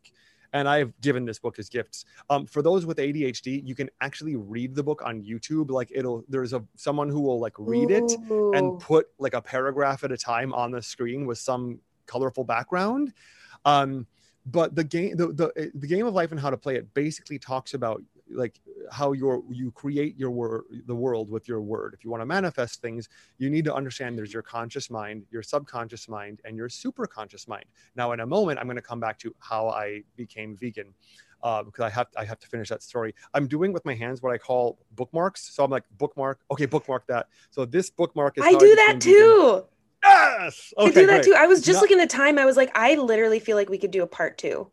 and 0.51 0.67
I've 0.67 0.99
given 1.01 1.25
this 1.25 1.37
book 1.37 1.59
as 1.59 1.69
gifts. 1.69 2.05
Um, 2.29 2.47
for 2.47 2.61
those 2.63 2.85
with 2.85 2.97
ADHD, 2.97 3.65
you 3.65 3.75
can 3.75 3.89
actually 4.01 4.35
read 4.35 4.73
the 4.73 4.83
book 4.83 5.03
on 5.05 5.21
YouTube. 5.21 5.69
Like 5.69 5.91
it'll, 5.93 6.23
there's 6.27 6.53
a 6.53 6.63
someone 6.75 7.09
who 7.09 7.21
will 7.21 7.39
like 7.39 7.53
read 7.59 7.91
it 7.91 8.11
and 8.55 8.79
put 8.79 9.07
like 9.19 9.35
a 9.35 9.41
paragraph 9.41 10.03
at 10.03 10.11
a 10.11 10.17
time 10.17 10.53
on 10.53 10.71
the 10.71 10.81
screen 10.81 11.25
with 11.27 11.37
some 11.37 11.79
colorful 12.07 12.43
background. 12.43 13.13
Um, 13.65 14.07
but 14.45 14.75
the 14.75 14.83
game, 14.83 15.15
the, 15.15 15.27
the 15.27 15.71
the 15.75 15.87
game 15.87 16.05
of 16.05 16.13
life 16.13 16.31
and 16.31 16.39
how 16.39 16.49
to 16.49 16.57
play 16.57 16.75
it 16.75 16.93
basically 16.93 17.39
talks 17.39 17.73
about 17.75 18.01
like 18.29 18.59
how 18.91 19.11
your 19.11 19.43
you 19.51 19.71
create 19.71 20.17
your 20.17 20.31
word 20.31 20.63
the 20.85 20.95
world 20.95 21.29
with 21.29 21.47
your 21.47 21.61
word 21.61 21.93
if 21.93 22.03
you 22.03 22.09
want 22.09 22.21
to 22.21 22.25
manifest 22.25 22.81
things 22.81 23.09
you 23.37 23.49
need 23.49 23.65
to 23.65 23.73
understand 23.73 24.17
there's 24.17 24.33
your 24.33 24.41
conscious 24.41 24.89
mind 24.89 25.25
your 25.29 25.43
subconscious 25.43 26.07
mind 26.07 26.41
and 26.45 26.55
your 26.55 26.69
super 26.69 27.05
conscious 27.05 27.47
mind 27.47 27.65
now 27.95 28.11
in 28.13 28.21
a 28.21 28.25
moment 28.25 28.57
i'm 28.59 28.65
going 28.65 28.75
to 28.75 28.81
come 28.81 28.99
back 28.99 29.19
to 29.19 29.35
how 29.39 29.67
i 29.69 30.01
became 30.15 30.55
vegan 30.55 30.93
uh, 31.43 31.61
because 31.61 31.83
I 31.83 31.89
have 31.89 32.07
I 32.17 32.23
have 32.23 32.39
to 32.39 32.47
finish 32.47 32.69
that 32.69 32.81
story. 32.81 33.13
I'm 33.33 33.47
doing 33.47 33.73
with 33.73 33.83
my 33.83 33.93
hands 33.93 34.21
what 34.21 34.31
I 34.31 34.37
call 34.37 34.79
bookmarks. 34.91 35.53
So 35.53 35.63
I'm 35.63 35.69
like 35.69 35.83
bookmark. 35.97 36.39
Okay, 36.49 36.65
bookmark 36.65 37.05
that. 37.07 37.27
So 37.51 37.65
this 37.65 37.89
bookmark 37.89 38.37
is. 38.37 38.45
I 38.45 38.53
do 38.53 38.75
that 38.75 39.01
too. 39.01 39.65
Yes. 40.03 40.73
Okay, 40.77 40.89
I 40.89 40.93
do 40.93 41.07
that 41.07 41.13
great. 41.15 41.25
too. 41.25 41.35
I 41.37 41.47
was 41.47 41.61
just 41.61 41.81
looking 41.81 41.99
at 41.99 42.09
time. 42.09 42.37
I 42.37 42.45
was 42.45 42.57
like, 42.57 42.71
I 42.75 42.95
literally 42.95 43.39
feel 43.39 43.57
like 43.57 43.69
we 43.69 43.77
could 43.77 43.91
do 43.91 44.03
a 44.03 44.07
part 44.07 44.37
two. 44.37 44.71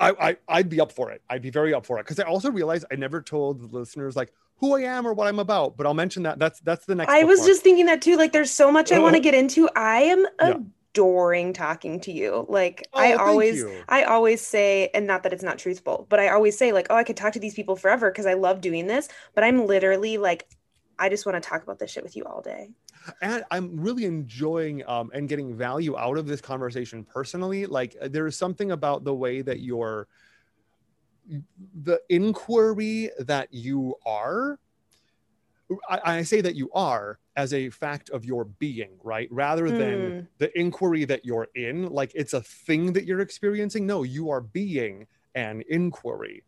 I, 0.00 0.36
I 0.48 0.58
would 0.58 0.68
be 0.68 0.80
up 0.80 0.92
for 0.92 1.10
it. 1.10 1.22
I'd 1.28 1.42
be 1.42 1.50
very 1.50 1.74
up 1.74 1.84
for 1.84 1.98
it 1.98 2.04
because 2.04 2.18
I 2.18 2.24
also 2.24 2.50
realized 2.50 2.86
I 2.90 2.96
never 2.96 3.20
told 3.20 3.60
the 3.60 3.76
listeners 3.76 4.16
like 4.16 4.32
who 4.56 4.74
I 4.76 4.80
am 4.80 5.06
or 5.06 5.12
what 5.12 5.28
I'm 5.28 5.38
about. 5.38 5.76
But 5.76 5.86
I'll 5.86 5.94
mention 5.94 6.22
that. 6.24 6.38
That's 6.38 6.60
that's 6.60 6.86
the 6.86 6.94
next. 6.94 7.12
I 7.12 7.24
was 7.24 7.44
just 7.44 7.62
thinking 7.62 7.86
that 7.86 8.02
too. 8.02 8.16
Like, 8.16 8.32
there's 8.32 8.50
so 8.50 8.72
much 8.72 8.92
I 8.92 8.98
want 8.98 9.14
to 9.14 9.18
uh-huh. 9.18 9.24
get 9.24 9.34
into. 9.34 9.68
I 9.76 10.00
am 10.02 10.26
a 10.38 10.48
yeah 10.48 10.56
adoring 10.92 11.52
talking 11.52 12.00
to 12.00 12.12
you. 12.12 12.46
Like 12.48 12.86
oh, 12.92 13.00
I 13.00 13.12
always 13.14 13.64
I 13.88 14.04
always 14.04 14.40
say 14.40 14.90
and 14.94 15.06
not 15.06 15.22
that 15.22 15.32
it's 15.32 15.42
not 15.42 15.58
truthful, 15.58 16.06
but 16.08 16.18
I 16.20 16.28
always 16.28 16.56
say 16.58 16.72
like, 16.72 16.88
"Oh, 16.90 16.96
I 16.96 17.04
could 17.04 17.16
talk 17.16 17.32
to 17.34 17.38
these 17.38 17.54
people 17.54 17.76
forever 17.76 18.10
because 18.10 18.26
I 18.26 18.34
love 18.34 18.60
doing 18.60 18.86
this." 18.86 19.08
But 19.34 19.44
I'm 19.44 19.66
literally 19.66 20.18
like 20.18 20.48
I 20.98 21.08
just 21.08 21.26
want 21.26 21.42
to 21.42 21.48
talk 21.48 21.62
about 21.62 21.78
this 21.78 21.90
shit 21.90 22.04
with 22.04 22.16
you 22.16 22.24
all 22.24 22.42
day. 22.42 22.70
And 23.22 23.44
I'm 23.50 23.80
really 23.80 24.04
enjoying 24.04 24.86
um, 24.86 25.10
and 25.14 25.28
getting 25.28 25.56
value 25.56 25.96
out 25.96 26.18
of 26.18 26.26
this 26.26 26.40
conversation 26.40 27.04
personally. 27.04 27.66
Like 27.66 27.96
uh, 28.00 28.08
there 28.08 28.26
is 28.26 28.36
something 28.36 28.72
about 28.72 29.04
the 29.04 29.14
way 29.14 29.42
that 29.42 29.60
you're 29.60 30.06
the 31.82 32.00
inquiry 32.08 33.10
that 33.20 33.48
you 33.52 33.94
are 34.04 34.58
I, 35.88 36.00
I, 36.04 36.22
say 36.22 36.40
that 36.40 36.56
you 36.56 36.70
are 36.72 37.18
as 37.36 37.52
a 37.52 37.70
fact 37.70 38.10
of 38.10 38.24
your 38.24 38.44
being, 38.44 38.90
right? 39.02 39.28
Rather 39.30 39.70
than 39.70 39.98
mm. 39.98 40.26
the 40.38 40.58
inquiry 40.58 41.04
that 41.04 41.24
you're 41.24 41.48
in, 41.54 41.88
like 41.90 42.12
it's 42.14 42.32
a 42.32 42.40
thing 42.40 42.92
that 42.94 43.04
you're 43.04 43.20
experiencing. 43.20 43.86
No, 43.86 44.02
you 44.02 44.30
are 44.30 44.40
being 44.40 45.06
an 45.34 45.62
inquiry. 45.68 46.42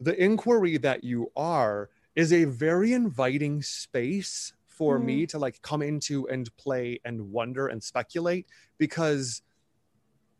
The 0.00 0.20
inquiry 0.22 0.78
that 0.78 1.04
you 1.04 1.30
are 1.36 1.90
is 2.16 2.32
a 2.32 2.44
very 2.44 2.92
inviting 2.92 3.62
space 3.62 4.52
for 4.74 4.98
mm. 4.98 5.04
me 5.04 5.26
to 5.26 5.38
like 5.38 5.60
come 5.62 5.82
into 5.82 6.28
and 6.28 6.54
play 6.56 7.00
and 7.04 7.30
wonder 7.30 7.68
and 7.68 7.82
speculate 7.82 8.46
because 8.78 9.42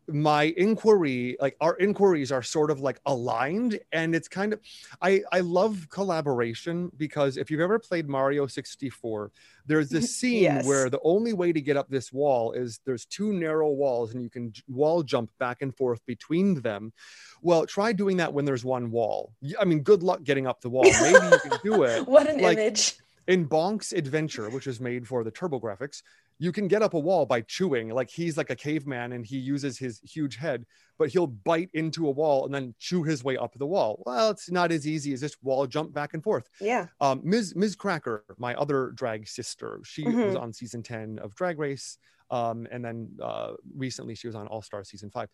my 0.07 0.53
inquiry 0.57 1.35
like 1.41 1.55
our 1.61 1.75
inquiries 1.77 2.31
are 2.31 2.43
sort 2.43 2.69
of 2.69 2.79
like 2.79 2.99
aligned 3.07 3.79
and 3.91 4.13
it's 4.13 4.27
kind 4.27 4.53
of 4.53 4.59
i 5.01 5.21
i 5.31 5.39
love 5.39 5.87
collaboration 5.89 6.91
because 6.97 7.37
if 7.37 7.49
you've 7.49 7.61
ever 7.61 7.79
played 7.79 8.07
mario 8.07 8.45
64 8.45 9.31
there's 9.65 9.89
this 9.89 10.15
scene 10.19 10.43
yes. 10.43 10.65
where 10.65 10.89
the 10.89 10.99
only 11.03 11.33
way 11.33 11.51
to 11.51 11.61
get 11.61 11.77
up 11.77 11.89
this 11.89 12.11
wall 12.11 12.51
is 12.51 12.79
there's 12.85 13.05
two 13.05 13.33
narrow 13.33 13.69
walls 13.69 14.13
and 14.13 14.21
you 14.21 14.29
can 14.29 14.53
wall 14.67 15.03
jump 15.03 15.29
back 15.39 15.61
and 15.61 15.75
forth 15.75 16.05
between 16.05 16.61
them. 16.61 16.93
Well 17.41 17.65
try 17.65 17.93
doing 17.93 18.17
that 18.17 18.33
when 18.33 18.45
there's 18.45 18.65
one 18.65 18.91
wall. 18.91 19.33
I 19.59 19.65
mean 19.65 19.81
good 19.81 20.03
luck 20.03 20.23
getting 20.23 20.47
up 20.47 20.61
the 20.61 20.69
wall. 20.69 20.83
Maybe 20.83 21.25
you 21.25 21.39
can 21.39 21.59
do 21.63 21.83
it. 21.83 22.07
What 22.07 22.29
an 22.29 22.39
like, 22.41 22.57
image 22.57 22.97
in 23.27 23.47
Bonk's 23.47 23.91
Adventure, 23.91 24.49
which 24.49 24.67
is 24.67 24.79
made 24.79 25.07
for 25.07 25.23
the 25.23 25.31
TurboGrafx, 25.31 26.01
you 26.37 26.51
can 26.51 26.67
get 26.67 26.81
up 26.81 26.93
a 26.93 26.99
wall 26.99 27.25
by 27.25 27.41
chewing. 27.41 27.89
Like 27.89 28.09
he's 28.09 28.37
like 28.37 28.49
a 28.49 28.55
caveman 28.55 29.13
and 29.13 29.25
he 29.25 29.37
uses 29.37 29.77
his 29.77 30.01
huge 30.01 30.35
head, 30.35 30.65
but 30.97 31.09
he'll 31.09 31.27
bite 31.27 31.69
into 31.73 32.07
a 32.07 32.11
wall 32.11 32.45
and 32.45 32.53
then 32.53 32.75
chew 32.77 33.03
his 33.03 33.23
way 33.23 33.37
up 33.37 33.53
the 33.57 33.65
wall. 33.65 34.03
Well, 34.05 34.31
it's 34.31 34.51
not 34.51 34.71
as 34.71 34.85
easy 34.85 35.13
as 35.13 35.21
just 35.21 35.41
wall 35.43 35.65
jump 35.65 35.93
back 35.93 36.13
and 36.13 36.23
forth. 36.23 36.49
Yeah. 36.59 36.87
Um, 36.99 37.21
Miz 37.23 37.55
Miz 37.55 37.75
Cracker, 37.75 38.25
my 38.37 38.53
other 38.55 38.91
drag 38.95 39.27
sister, 39.27 39.79
she 39.83 40.03
mm-hmm. 40.03 40.21
was 40.21 40.35
on 40.35 40.51
season 40.51 40.83
10 40.83 41.19
of 41.19 41.35
Drag 41.35 41.57
Race. 41.57 41.97
Um, 42.31 42.67
and 42.71 42.83
then 42.83 43.09
uh, 43.21 43.53
recently 43.75 44.15
she 44.15 44.27
was 44.27 44.35
on 44.35 44.47
All 44.47 44.61
Star 44.61 44.83
season 44.83 45.09
five. 45.11 45.29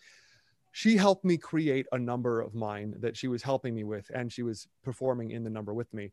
She 0.74 0.96
helped 0.96 1.26
me 1.26 1.38
create 1.38 1.86
a 1.92 2.00
number 2.00 2.42
of 2.42 2.54
mine 2.54 2.96
that 3.00 3.18
she 3.18 3.28
was 3.28 3.44
helping 3.44 3.76
me 3.76 3.84
with, 3.84 4.10
and 4.14 4.32
she 4.32 4.42
was 4.42 4.68
performing 4.84 5.32
in 5.32 5.44
the 5.44 5.50
number 5.50 5.74
with 5.74 5.94
me. 5.94 6.12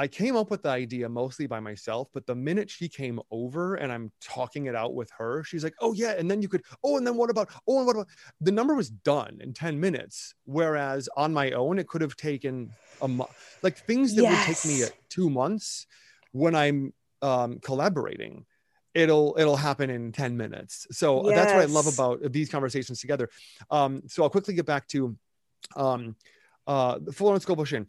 I 0.00 0.06
came 0.06 0.36
up 0.36 0.50
with 0.50 0.62
the 0.62 0.68
idea 0.68 1.08
mostly 1.08 1.48
by 1.48 1.58
myself, 1.58 2.08
but 2.14 2.24
the 2.24 2.34
minute 2.34 2.70
she 2.70 2.88
came 2.88 3.18
over 3.32 3.74
and 3.74 3.90
I'm 3.92 4.12
talking 4.20 4.66
it 4.66 4.76
out 4.76 4.94
with 4.94 5.10
her, 5.18 5.42
she's 5.42 5.64
like, 5.64 5.74
"Oh 5.80 5.92
yeah," 5.92 6.14
and 6.16 6.30
then 6.30 6.40
you 6.40 6.48
could, 6.48 6.62
"Oh, 6.84 6.96
and 6.96 7.06
then 7.06 7.16
what 7.16 7.30
about? 7.30 7.50
Oh, 7.66 7.78
and 7.78 7.86
what 7.86 7.96
about?" 7.96 8.08
The 8.40 8.52
number 8.52 8.74
was 8.74 8.90
done 8.90 9.38
in 9.40 9.52
ten 9.52 9.80
minutes, 9.80 10.34
whereas 10.44 11.08
on 11.16 11.34
my 11.34 11.50
own 11.50 11.80
it 11.80 11.88
could 11.88 12.00
have 12.00 12.16
taken 12.16 12.70
a 13.02 13.08
month. 13.08 13.30
Like 13.62 13.76
things 13.76 14.14
that 14.14 14.22
yes. 14.22 14.46
would 14.46 14.54
take 14.54 14.64
me 14.70 14.84
two 15.08 15.28
months 15.30 15.86
when 16.30 16.54
I'm 16.54 16.92
um, 17.20 17.58
collaborating, 17.58 18.46
it'll 18.94 19.34
it'll 19.36 19.56
happen 19.56 19.90
in 19.90 20.12
ten 20.12 20.36
minutes. 20.36 20.86
So 20.92 21.28
yes. 21.28 21.34
that's 21.34 21.52
what 21.52 21.62
I 21.62 21.66
love 21.66 21.86
about 21.92 22.32
these 22.32 22.48
conversations 22.48 23.00
together. 23.00 23.28
Um, 23.68 24.02
so 24.06 24.22
I'll 24.22 24.30
quickly 24.30 24.54
get 24.54 24.66
back 24.66 24.86
to 24.88 25.16
um, 25.76 26.14
uh, 26.68 26.98
Florence 27.12 27.46
Shinn. 27.64 27.86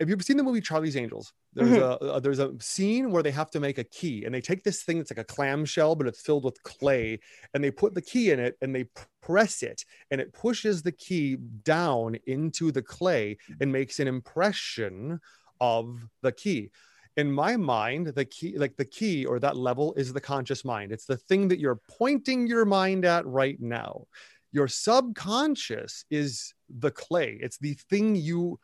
Have 0.00 0.08
you 0.08 0.14
ever 0.14 0.22
seen 0.22 0.36
the 0.36 0.42
movie 0.42 0.60
Charlie's 0.60 0.96
Angels? 0.96 1.32
There's 1.54 1.70
mm-hmm. 1.70 2.04
a, 2.04 2.12
a, 2.12 2.20
there's 2.20 2.38
a 2.38 2.52
scene 2.60 3.10
where 3.10 3.22
they 3.22 3.30
have 3.30 3.50
to 3.52 3.60
make 3.60 3.78
a 3.78 3.84
key, 3.84 4.24
and 4.24 4.34
they 4.34 4.40
take 4.40 4.62
this 4.62 4.82
thing 4.82 4.98
that's 4.98 5.10
like 5.10 5.18
a 5.18 5.24
clamshell, 5.24 5.94
but 5.96 6.06
it's 6.06 6.20
filled 6.20 6.44
with 6.44 6.62
clay, 6.62 7.18
and 7.54 7.64
they 7.64 7.70
put 7.70 7.94
the 7.94 8.02
key 8.02 8.30
in 8.30 8.38
it, 8.40 8.56
and 8.60 8.74
they 8.74 8.86
press 9.22 9.62
it, 9.62 9.84
and 10.10 10.20
it 10.20 10.32
pushes 10.32 10.82
the 10.82 10.92
key 10.92 11.36
down 11.64 12.16
into 12.26 12.70
the 12.70 12.82
clay 12.82 13.38
and 13.60 13.72
makes 13.72 13.98
an 14.00 14.08
impression 14.08 15.20
of 15.60 15.98
the 16.22 16.32
key. 16.32 16.70
In 17.16 17.32
my 17.32 17.56
mind, 17.56 18.08
the 18.08 18.26
key, 18.26 18.58
like 18.58 18.76
the 18.76 18.84
key 18.84 19.24
or 19.24 19.38
that 19.38 19.56
level, 19.56 19.94
is 19.94 20.12
the 20.12 20.20
conscious 20.20 20.64
mind. 20.64 20.92
It's 20.92 21.06
the 21.06 21.16
thing 21.16 21.48
that 21.48 21.58
you're 21.58 21.80
pointing 21.88 22.46
your 22.46 22.66
mind 22.66 23.06
at 23.06 23.26
right 23.26 23.58
now. 23.58 24.04
Your 24.52 24.68
subconscious 24.68 26.04
is 26.10 26.52
the 26.68 26.90
clay. 26.90 27.38
It's 27.40 27.58
the 27.58 27.74
thing 27.88 28.16
you 28.16 28.58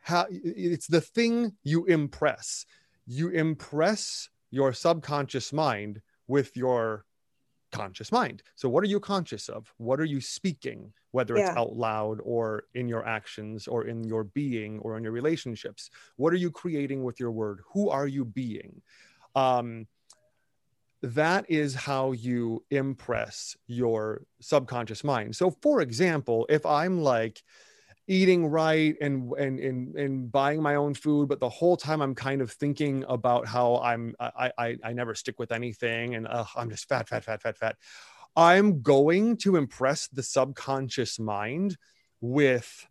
how 0.00 0.26
it's 0.30 0.86
the 0.86 1.00
thing 1.00 1.52
you 1.64 1.84
impress. 1.86 2.64
You 3.06 3.30
impress 3.30 4.28
your 4.50 4.72
subconscious 4.72 5.52
mind 5.52 6.00
with 6.26 6.56
your 6.56 7.04
conscious 7.72 8.10
mind. 8.10 8.42
So, 8.56 8.68
what 8.68 8.82
are 8.84 8.88
you 8.88 9.00
conscious 9.00 9.48
of? 9.48 9.72
What 9.76 10.00
are 10.00 10.04
you 10.04 10.20
speaking, 10.20 10.92
whether 11.10 11.36
it's 11.36 11.50
out 11.56 11.76
loud 11.76 12.20
or 12.22 12.64
in 12.74 12.88
your 12.88 13.06
actions 13.06 13.68
or 13.68 13.86
in 13.86 14.04
your 14.04 14.24
being 14.24 14.78
or 14.80 14.96
in 14.96 15.02
your 15.02 15.12
relationships? 15.12 15.90
What 16.16 16.32
are 16.32 16.36
you 16.36 16.50
creating 16.50 17.04
with 17.04 17.20
your 17.20 17.30
word? 17.30 17.60
Who 17.72 17.90
are 17.90 18.06
you 18.06 18.24
being? 18.24 18.82
Um, 19.34 19.86
that 21.02 21.48
is 21.48 21.74
how 21.74 22.12
you 22.12 22.64
impress 22.70 23.56
your 23.66 24.22
subconscious 24.40 25.04
mind. 25.04 25.36
So, 25.36 25.50
for 25.62 25.80
example, 25.80 26.46
if 26.48 26.66
I'm 26.66 27.02
like, 27.02 27.42
eating 28.08 28.46
right 28.46 28.96
and, 29.00 29.30
and 29.38 29.60
and 29.60 29.94
and 29.96 30.32
buying 30.32 30.60
my 30.62 30.74
own 30.74 30.94
food 30.94 31.28
but 31.28 31.40
the 31.40 31.48
whole 31.48 31.76
time 31.76 32.00
i'm 32.00 32.14
kind 32.14 32.40
of 32.40 32.50
thinking 32.50 33.04
about 33.08 33.46
how 33.46 33.76
i'm 33.76 34.14
i 34.18 34.50
i, 34.58 34.76
I 34.82 34.92
never 34.94 35.14
stick 35.14 35.38
with 35.38 35.52
anything 35.52 36.14
and 36.14 36.26
uh, 36.26 36.46
i'm 36.56 36.70
just 36.70 36.88
fat 36.88 37.08
fat 37.08 37.24
fat 37.24 37.42
fat 37.42 37.56
fat. 37.56 37.76
I'm 38.36 38.82
going 38.82 39.36
to 39.38 39.56
impress 39.56 40.06
the 40.08 40.22
subconscious 40.22 41.18
mind 41.18 41.76
with 42.20 42.86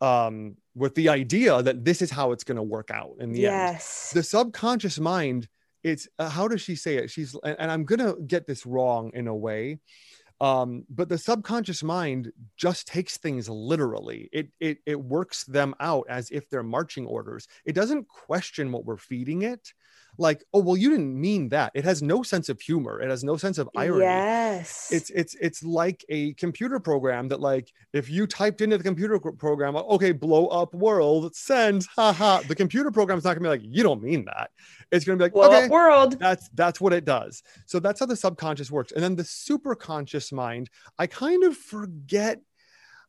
um 0.00 0.56
with 0.74 0.94
the 0.94 1.10
idea 1.10 1.62
that 1.62 1.84
this 1.84 2.02
is 2.02 2.10
how 2.10 2.32
it's 2.32 2.44
going 2.44 2.56
to 2.56 2.62
work 2.62 2.90
out 2.90 3.16
in 3.20 3.32
the 3.32 3.40
yes. 3.40 4.12
end 4.12 4.18
the 4.18 4.24
subconscious 4.24 4.98
mind 4.98 5.48
it's 5.82 6.08
uh, 6.18 6.28
how 6.28 6.46
does 6.48 6.60
she 6.60 6.76
say 6.76 6.96
it? 6.96 7.10
She's 7.10 7.36
and, 7.42 7.56
and 7.58 7.70
i'm 7.70 7.84
going 7.84 7.98
to 7.98 8.20
get 8.26 8.46
this 8.46 8.64
wrong 8.66 9.10
in 9.14 9.26
a 9.26 9.34
way 9.34 9.78
um, 10.42 10.84
but 10.90 11.08
the 11.08 11.16
subconscious 11.16 11.84
mind 11.84 12.32
just 12.56 12.88
takes 12.88 13.16
things 13.16 13.48
literally. 13.48 14.28
It, 14.32 14.48
it 14.58 14.78
it 14.86 15.00
works 15.00 15.44
them 15.44 15.72
out 15.78 16.06
as 16.08 16.30
if 16.32 16.50
they're 16.50 16.64
marching 16.64 17.06
orders. 17.06 17.46
It 17.64 17.74
doesn't 17.74 18.08
question 18.08 18.72
what 18.72 18.84
we're 18.84 18.96
feeding 18.96 19.42
it 19.42 19.72
like 20.22 20.42
oh 20.54 20.60
well 20.60 20.76
you 20.76 20.88
didn't 20.90 21.20
mean 21.20 21.50
that. 21.50 21.72
It 21.74 21.84
has 21.84 22.02
no 22.02 22.22
sense 22.22 22.48
of 22.48 22.60
humor. 22.60 23.00
It 23.00 23.10
has 23.10 23.22
no 23.22 23.36
sense 23.36 23.58
of 23.58 23.68
irony. 23.76 24.04
Yes. 24.04 24.88
It's 24.90 25.10
it's 25.10 25.34
it's 25.40 25.62
like 25.62 26.04
a 26.08 26.32
computer 26.34 26.80
program 26.80 27.28
that 27.28 27.40
like 27.40 27.70
if 27.92 28.08
you 28.08 28.26
typed 28.26 28.62
into 28.62 28.78
the 28.78 28.84
computer 28.84 29.18
program 29.18 29.76
okay 29.76 30.12
blow 30.12 30.46
up 30.46 30.72
world 30.74 31.34
send 31.36 31.86
haha 31.94 32.40
the 32.42 32.54
computer 32.54 32.90
program 32.90 33.18
is 33.18 33.24
not 33.24 33.34
gonna 33.34 33.44
be 33.44 33.48
like 33.48 33.62
you 33.62 33.82
don't 33.82 34.02
mean 34.02 34.24
that. 34.24 34.50
It's 34.90 35.04
gonna 35.04 35.18
be 35.18 35.24
like 35.24 35.34
blow 35.34 35.48
okay 35.48 35.64
up 35.64 35.70
world. 35.70 36.18
that's 36.18 36.48
that's 36.54 36.80
what 36.80 36.92
it 36.92 37.04
does. 37.04 37.42
So 37.66 37.78
that's 37.78 38.00
how 38.00 38.06
the 38.06 38.16
subconscious 38.16 38.70
works. 38.70 38.92
And 38.92 39.02
then 39.02 39.16
the 39.16 39.24
super 39.24 39.74
conscious 39.74 40.32
mind 40.32 40.70
i 40.98 41.06
kind 41.06 41.44
of 41.44 41.56
forget 41.56 42.40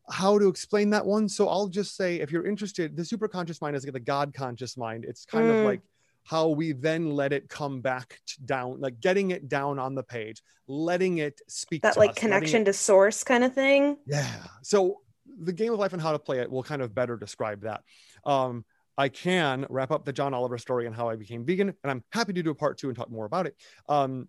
how 0.09 0.37
to 0.37 0.47
explain 0.47 0.89
that 0.91 1.05
one. 1.05 1.29
So 1.29 1.47
I'll 1.47 1.67
just 1.67 1.95
say, 1.95 2.19
if 2.19 2.31
you're 2.31 2.45
interested, 2.45 2.95
the 2.95 3.05
super 3.05 3.27
conscious 3.27 3.61
mind 3.61 3.75
is 3.75 3.85
like 3.85 3.93
the 3.93 3.99
God 3.99 4.33
conscious 4.33 4.77
mind. 4.77 5.05
It's 5.07 5.25
kind 5.25 5.47
mm. 5.47 5.59
of 5.59 5.65
like 5.65 5.81
how 6.23 6.49
we 6.49 6.71
then 6.71 7.11
let 7.11 7.33
it 7.33 7.49
come 7.49 7.81
back 7.81 8.19
down, 8.45 8.79
like 8.79 8.99
getting 8.99 9.31
it 9.31 9.49
down 9.49 9.79
on 9.79 9.95
the 9.95 10.03
page, 10.03 10.41
letting 10.67 11.17
it 11.17 11.41
speak 11.47 11.81
to 11.81 11.89
that 11.89 11.97
like 11.97 12.11
us, 12.11 12.17
connection 12.17 12.61
it, 12.61 12.65
to 12.65 12.73
source 12.73 13.23
kind 13.23 13.43
of 13.43 13.53
thing. 13.53 13.97
Yeah. 14.05 14.27
So 14.61 15.01
the 15.39 15.53
game 15.53 15.73
of 15.73 15.79
life 15.79 15.93
and 15.93 16.01
how 16.01 16.11
to 16.11 16.19
play 16.19 16.39
it 16.39 16.49
will 16.49 16.63
kind 16.63 16.81
of 16.81 16.95
better 16.95 17.17
describe 17.17 17.61
that. 17.61 17.81
Um, 18.25 18.65
I 18.97 19.09
can 19.09 19.65
wrap 19.69 19.91
up 19.91 20.05
the 20.05 20.13
John 20.13 20.33
Oliver 20.33 20.57
story 20.57 20.85
and 20.85 20.95
how 20.95 21.09
I 21.09 21.15
became 21.15 21.45
vegan, 21.45 21.69
and 21.83 21.91
I'm 21.91 22.03
happy 22.11 22.33
to 22.33 22.43
do 22.43 22.51
a 22.51 22.55
part 22.55 22.77
two 22.77 22.89
and 22.89 22.95
talk 22.95 23.09
more 23.09 23.25
about 23.25 23.47
it. 23.47 23.55
Um, 23.89 24.27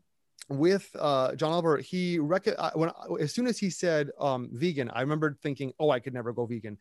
with 0.48 0.88
uh, 0.98 1.34
John 1.36 1.52
Oliver, 1.52 1.78
he 1.78 2.18
rec- 2.18 2.74
when 2.74 2.90
as 3.20 3.32
soon 3.32 3.46
as 3.46 3.58
he 3.58 3.70
said 3.70 4.10
um, 4.18 4.48
vegan, 4.52 4.90
I 4.90 5.02
remembered 5.02 5.38
thinking, 5.42 5.72
"Oh, 5.78 5.90
I 5.90 6.00
could 6.00 6.14
never 6.14 6.32
go 6.32 6.46
vegan." 6.46 6.78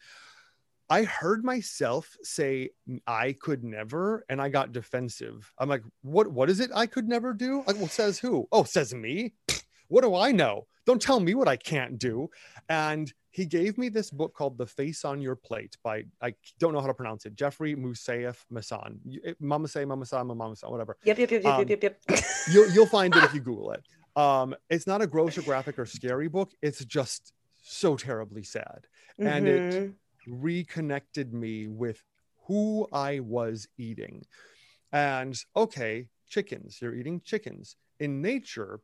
I 0.89 1.03
heard 1.03 1.43
myself 1.43 2.15
say 2.23 2.69
I 3.07 3.33
could 3.39 3.63
never, 3.63 4.25
and 4.29 4.41
I 4.41 4.49
got 4.49 4.71
defensive. 4.73 5.51
I'm 5.57 5.69
like, 5.69 5.83
"What? 6.01 6.27
What 6.31 6.49
is 6.49 6.59
it? 6.59 6.71
I 6.75 6.85
could 6.85 7.07
never 7.07 7.33
do?" 7.33 7.63
Like, 7.65 7.77
well, 7.77 7.87
says 7.87 8.19
who? 8.19 8.47
Oh, 8.51 8.63
says 8.63 8.93
me. 8.93 9.33
What 9.87 10.01
do 10.03 10.15
I 10.15 10.31
know? 10.31 10.67
Don't 10.85 11.01
tell 11.01 11.19
me 11.19 11.33
what 11.35 11.47
I 11.47 11.55
can't 11.55 11.97
do. 11.97 12.29
And 12.67 13.11
he 13.29 13.45
gave 13.45 13.77
me 13.77 13.89
this 13.89 14.11
book 14.11 14.33
called 14.33 14.57
The 14.57 14.65
Face 14.65 15.05
on 15.05 15.21
Your 15.21 15.35
Plate 15.35 15.77
by 15.83 16.03
I 16.21 16.33
don't 16.59 16.73
know 16.73 16.81
how 16.81 16.87
to 16.87 16.93
pronounce 16.93 17.25
it. 17.25 17.35
Jeffrey 17.35 17.75
Masson. 17.75 18.99
Mama 19.39 19.67
say 19.67 19.85
Mama 19.85 20.05
say 20.05 20.21
Mama 20.21 20.55
say 20.55 20.67
whatever. 20.67 20.97
Yep, 21.03 21.17
yep, 21.19 21.31
yep, 21.31 21.45
Um, 21.45 21.59
yep, 21.67 21.83
yep, 21.83 21.99
yep. 22.09 22.19
You'll 22.51 22.69
you'll 22.71 22.85
find 22.85 23.15
it 23.15 23.23
if 23.23 23.33
you 23.33 23.39
Google 23.39 23.71
it. 23.71 23.83
Um, 24.15 24.55
it's 24.69 24.85
not 24.85 25.01
a 25.01 25.07
gross 25.07 25.37
or 25.37 25.41
graphic 25.43 25.79
or 25.79 25.85
scary 25.85 26.27
book. 26.27 26.51
It's 26.61 26.83
just 26.85 27.33
so 27.63 27.95
terribly 27.95 28.43
sad, 28.43 28.87
and 29.17 29.47
it 29.47 29.61
Mhm. 29.61 29.93
Reconnected 30.27 31.33
me 31.33 31.67
with 31.67 32.03
who 32.47 32.87
I 32.91 33.19
was 33.19 33.67
eating. 33.77 34.25
And 34.91 35.37
okay, 35.55 36.07
chickens, 36.27 36.79
you're 36.81 36.95
eating 36.95 37.21
chickens. 37.23 37.75
In 37.99 38.21
nature, 38.21 38.81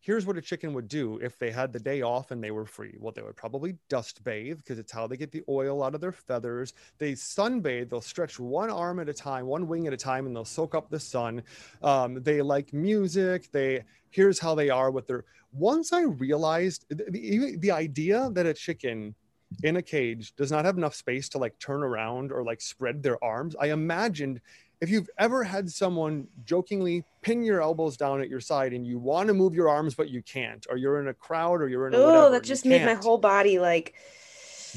here's 0.00 0.26
what 0.26 0.36
a 0.36 0.42
chicken 0.42 0.74
would 0.74 0.88
do 0.88 1.18
if 1.22 1.38
they 1.38 1.50
had 1.50 1.72
the 1.72 1.78
day 1.78 2.02
off 2.02 2.32
and 2.32 2.42
they 2.42 2.50
were 2.50 2.66
free. 2.66 2.96
Well, 2.98 3.12
they 3.14 3.22
would 3.22 3.36
probably 3.36 3.76
dust 3.88 4.24
bathe 4.24 4.58
because 4.58 4.78
it's 4.78 4.90
how 4.92 5.06
they 5.06 5.16
get 5.16 5.30
the 5.30 5.44
oil 5.48 5.82
out 5.82 5.94
of 5.94 6.00
their 6.00 6.12
feathers. 6.12 6.74
They 6.98 7.12
sunbathe, 7.12 7.88
they'll 7.88 8.00
stretch 8.00 8.40
one 8.40 8.70
arm 8.70 8.98
at 8.98 9.08
a 9.08 9.14
time, 9.14 9.46
one 9.46 9.68
wing 9.68 9.86
at 9.86 9.92
a 9.92 9.96
time, 9.96 10.26
and 10.26 10.34
they'll 10.34 10.44
soak 10.44 10.74
up 10.74 10.90
the 10.90 11.00
sun. 11.00 11.42
Um, 11.82 12.22
they 12.22 12.42
like 12.42 12.72
music. 12.72 13.50
They 13.52 13.84
here's 14.10 14.38
how 14.38 14.54
they 14.54 14.70
are 14.70 14.90
with 14.90 15.06
their. 15.06 15.24
Once 15.52 15.92
I 15.92 16.02
realized 16.02 16.86
the, 16.88 17.04
the, 17.10 17.56
the 17.58 17.70
idea 17.70 18.30
that 18.32 18.46
a 18.46 18.54
chicken 18.54 19.14
in 19.62 19.76
a 19.76 19.82
cage 19.82 20.34
does 20.36 20.50
not 20.50 20.64
have 20.64 20.76
enough 20.76 20.94
space 20.94 21.28
to 21.30 21.38
like 21.38 21.58
turn 21.58 21.82
around 21.82 22.32
or 22.32 22.42
like 22.44 22.60
spread 22.60 23.02
their 23.02 23.22
arms. 23.22 23.54
I 23.60 23.66
imagined 23.66 24.40
if 24.80 24.90
you've 24.90 25.08
ever 25.16 25.44
had 25.44 25.70
someone 25.70 26.26
jokingly 26.44 27.04
pin 27.20 27.44
your 27.44 27.62
elbows 27.62 27.96
down 27.96 28.20
at 28.20 28.28
your 28.28 28.40
side 28.40 28.72
and 28.72 28.84
you 28.84 28.98
want 28.98 29.28
to 29.28 29.34
move 29.34 29.54
your 29.54 29.68
arms 29.68 29.94
but 29.94 30.10
you 30.10 30.22
can't, 30.22 30.66
or 30.68 30.76
you're 30.76 31.00
in 31.00 31.08
a 31.08 31.14
crowd 31.14 31.62
or 31.62 31.68
you're 31.68 31.86
in 31.86 31.94
a 31.94 31.98
Oh, 31.98 32.30
that 32.32 32.42
just 32.42 32.66
made 32.66 32.84
my 32.84 32.94
whole 32.94 33.18
body 33.18 33.58
like. 33.58 33.94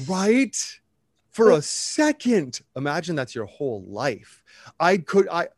right 0.08 0.56
for 1.32 1.50
a 1.50 1.60
second. 1.60 2.60
Imagine 2.76 3.16
that's 3.16 3.34
your 3.34 3.46
whole 3.46 3.84
life. 3.88 4.42
I 4.78 4.98
could 4.98 5.28
I 5.28 5.48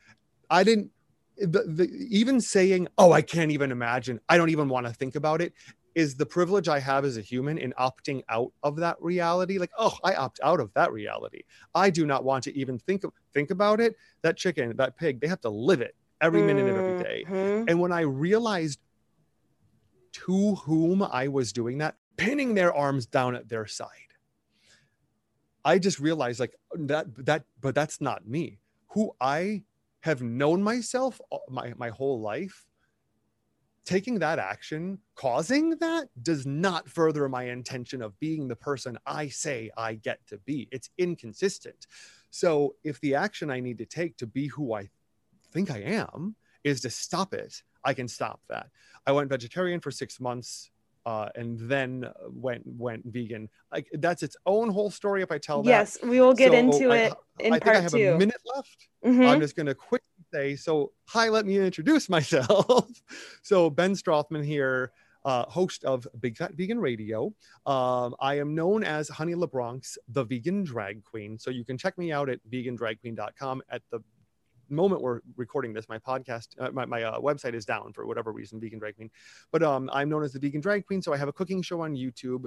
I 0.51 0.65
didn't 0.65 0.91
the, 1.37 1.65
the 1.69 2.07
even 2.11 2.41
saying 2.41 2.89
oh 2.99 3.13
I 3.13 3.23
can't 3.23 3.53
even 3.53 3.71
imagine 3.71 4.19
I 4.29 4.37
don't 4.37 4.51
even 4.51 4.69
want 4.69 4.87
to 4.87 4.93
think 4.93 5.15
about 5.15 5.41
it 5.41 5.53
is 5.99 6.15
the 6.15 6.25
privilege 6.25 6.69
I 6.69 6.79
have 6.79 7.05
as 7.05 7.17
a 7.17 7.21
human 7.21 7.59
in 7.59 7.75
opting 7.77 8.23
out 8.29 8.53
of 8.63 8.77
that 8.77 8.97
reality. 9.01 9.59
Like, 9.59 9.73
oh, 9.77 9.97
I 10.05 10.15
opt 10.15 10.39
out 10.45 10.61
of 10.61 10.73
that 10.75 10.93
reality. 10.93 11.43
I 11.75 11.91
do 11.91 12.07
not 12.07 12.23
want 12.23 12.45
to 12.45 12.57
even 12.57 12.79
think 12.79 13.03
think 13.35 13.51
about 13.51 13.81
it. 13.81 13.97
That 14.23 14.37
chicken, 14.37 14.77
that 14.77 14.97
pig, 14.97 15.21
they 15.21 15.27
have 15.27 15.41
to 15.41 15.49
live 15.51 15.81
it 15.81 15.97
every 16.21 16.41
minute 16.41 16.69
of 16.69 16.77
every 16.77 16.95
day. 17.03 17.25
Mhm. 17.27 17.65
And 17.67 17.81
when 17.81 17.91
I 17.91 18.03
realized 18.03 18.79
to 20.13 20.55
whom 20.55 21.03
I 21.03 21.27
was 21.27 21.53
doing 21.53 21.79
that, 21.79 21.97
pinning 22.17 22.55
their 22.55 22.73
arms 22.73 23.05
down 23.07 23.35
at 23.35 23.49
their 23.49 23.67
side, 23.67 24.13
I 25.65 25.81
just 25.81 25.99
realized 25.99 26.39
like 26.39 26.55
that 26.75 27.07
that 27.27 27.45
but 27.61 27.75
that's 27.75 28.01
not 28.01 28.25
me. 28.25 28.61
Who 28.91 29.17
I 29.21 29.65
have 30.03 30.23
known 30.23 30.63
myself 30.63 31.21
my 31.49 31.75
my 31.77 31.89
whole 31.89 32.21
life 32.21 32.69
taking 33.89 34.19
that 34.19 34.39
action, 34.39 34.99
causing 35.15 35.71
that 35.79 36.09
does 36.23 36.45
not 36.45 36.87
further 36.91 37.27
my 37.27 37.45
intention 37.45 38.03
of 38.03 38.19
being 38.21 38.47
the 38.47 38.55
person 38.55 38.99
I 39.07 39.29
say 39.29 39.71
I 39.79 39.95
get 39.95 40.19
to 40.27 40.37
be. 40.37 40.69
It's 40.71 40.91
inconsistent. 40.99 41.87
So 42.31 42.75
if 42.85 43.01
the 43.01 43.15
action 43.15 43.51
I 43.51 43.61
need 43.61 43.79
to 43.79 43.87
take 43.87 44.19
to 44.19 44.27
be 44.27 44.49
who 44.49 44.75
I 44.75 44.91
think 45.53 45.71
I 45.71 45.79
am 45.79 46.37
is 46.65 46.83
to 46.83 46.91
stop 46.91 47.33
it, 47.33 47.63
I 47.83 47.95
can 47.95 48.09
stop 48.09 48.43
that. 48.51 48.67
I 49.07 49.13
went 49.13 49.31
vegetarian 49.31 49.81
for 49.81 49.91
six 49.91 50.21
months. 50.21 50.71
Uh, 51.07 51.31
and 51.37 51.59
then 51.61 52.05
went 52.29 52.63
went 52.67 53.03
vegan. 53.07 53.49
Like 53.73 53.87
that's 53.95 54.23
its 54.23 54.37
own 54.45 54.69
whole 54.69 54.91
story. 54.91 55.23
If 55.23 55.33
I 55.33 55.39
tell 55.39 55.63
that, 55.63 55.71
Yes, 55.71 55.97
we 56.03 56.21
will 56.21 56.35
get 56.35 56.51
So, 56.53 56.59
into 56.59 56.93
I- 56.93 56.97
it 57.07 57.15
in 57.41 57.53
I 57.55 57.57
think 57.57 57.65
part 57.65 57.77
I 57.77 57.81
have 57.81 57.93
two. 57.93 58.13
a 58.15 58.19
minute 58.19 58.43
left. 58.55 58.89
Mhm. 59.07 59.27
I'm 59.27 59.41
just 59.41 59.57
going 59.57 59.69
to 59.69 59.75
quickly 59.75 60.05
say 60.33 60.57
so. 60.57 60.93
Hi, 61.09 61.29
let 61.29 61.47
me 61.47 61.59
introduce 61.59 62.09
myself. 62.17 62.89
so, 63.43 63.71
Ben 63.71 63.95
Strothmann 63.95 64.45
here, 64.45 64.93
uh, 65.25 65.45
host 65.45 65.85
of 65.85 66.07
Big 66.21 66.37
Fat 66.37 66.55
Vegan 66.55 66.79
Radio. 66.79 67.33
Um, 67.67 68.15
I 68.21 68.39
am 68.39 68.55
known 68.55 68.85
as 68.85 69.09
Honey 69.09 69.35
LaBronx, 69.35 69.99
the 70.09 70.25
vegan 70.25 70.65
drag 70.65 71.05
queen. 71.05 71.39
So, 71.39 71.51
you 71.51 71.65
can 71.65 71.79
check 71.79 71.99
me 71.99 72.13
out 72.13 72.29
at 72.29 72.41
vegandragqueen.com 72.51 73.63
at 73.71 73.83
the 73.91 74.01
moment 74.71 75.01
we're 75.01 75.21
recording 75.37 75.73
this 75.73 75.89
my 75.89 75.99
podcast 75.99 76.49
uh, 76.59 76.71
my, 76.71 76.85
my 76.85 77.03
uh, 77.03 77.19
website 77.19 77.55
is 77.55 77.65
down 77.65 77.91
for 77.91 78.05
whatever 78.05 78.33
reason 78.33 78.61
vegan 78.61 78.79
drag 78.79 78.95
queen 78.97 79.11
but 79.51 79.63
um, 79.63 79.89
i'm 79.95 80.11
known 80.11 80.23
as 80.23 80.31
the 80.31 80.39
vegan 80.39 80.61
drag 80.61 80.85
queen 80.85 81.01
so 81.01 81.11
i 81.11 81.17
have 81.17 81.27
a 81.27 81.33
cooking 81.33 81.63
show 81.63 81.81
on 81.81 81.95
youtube 81.95 82.45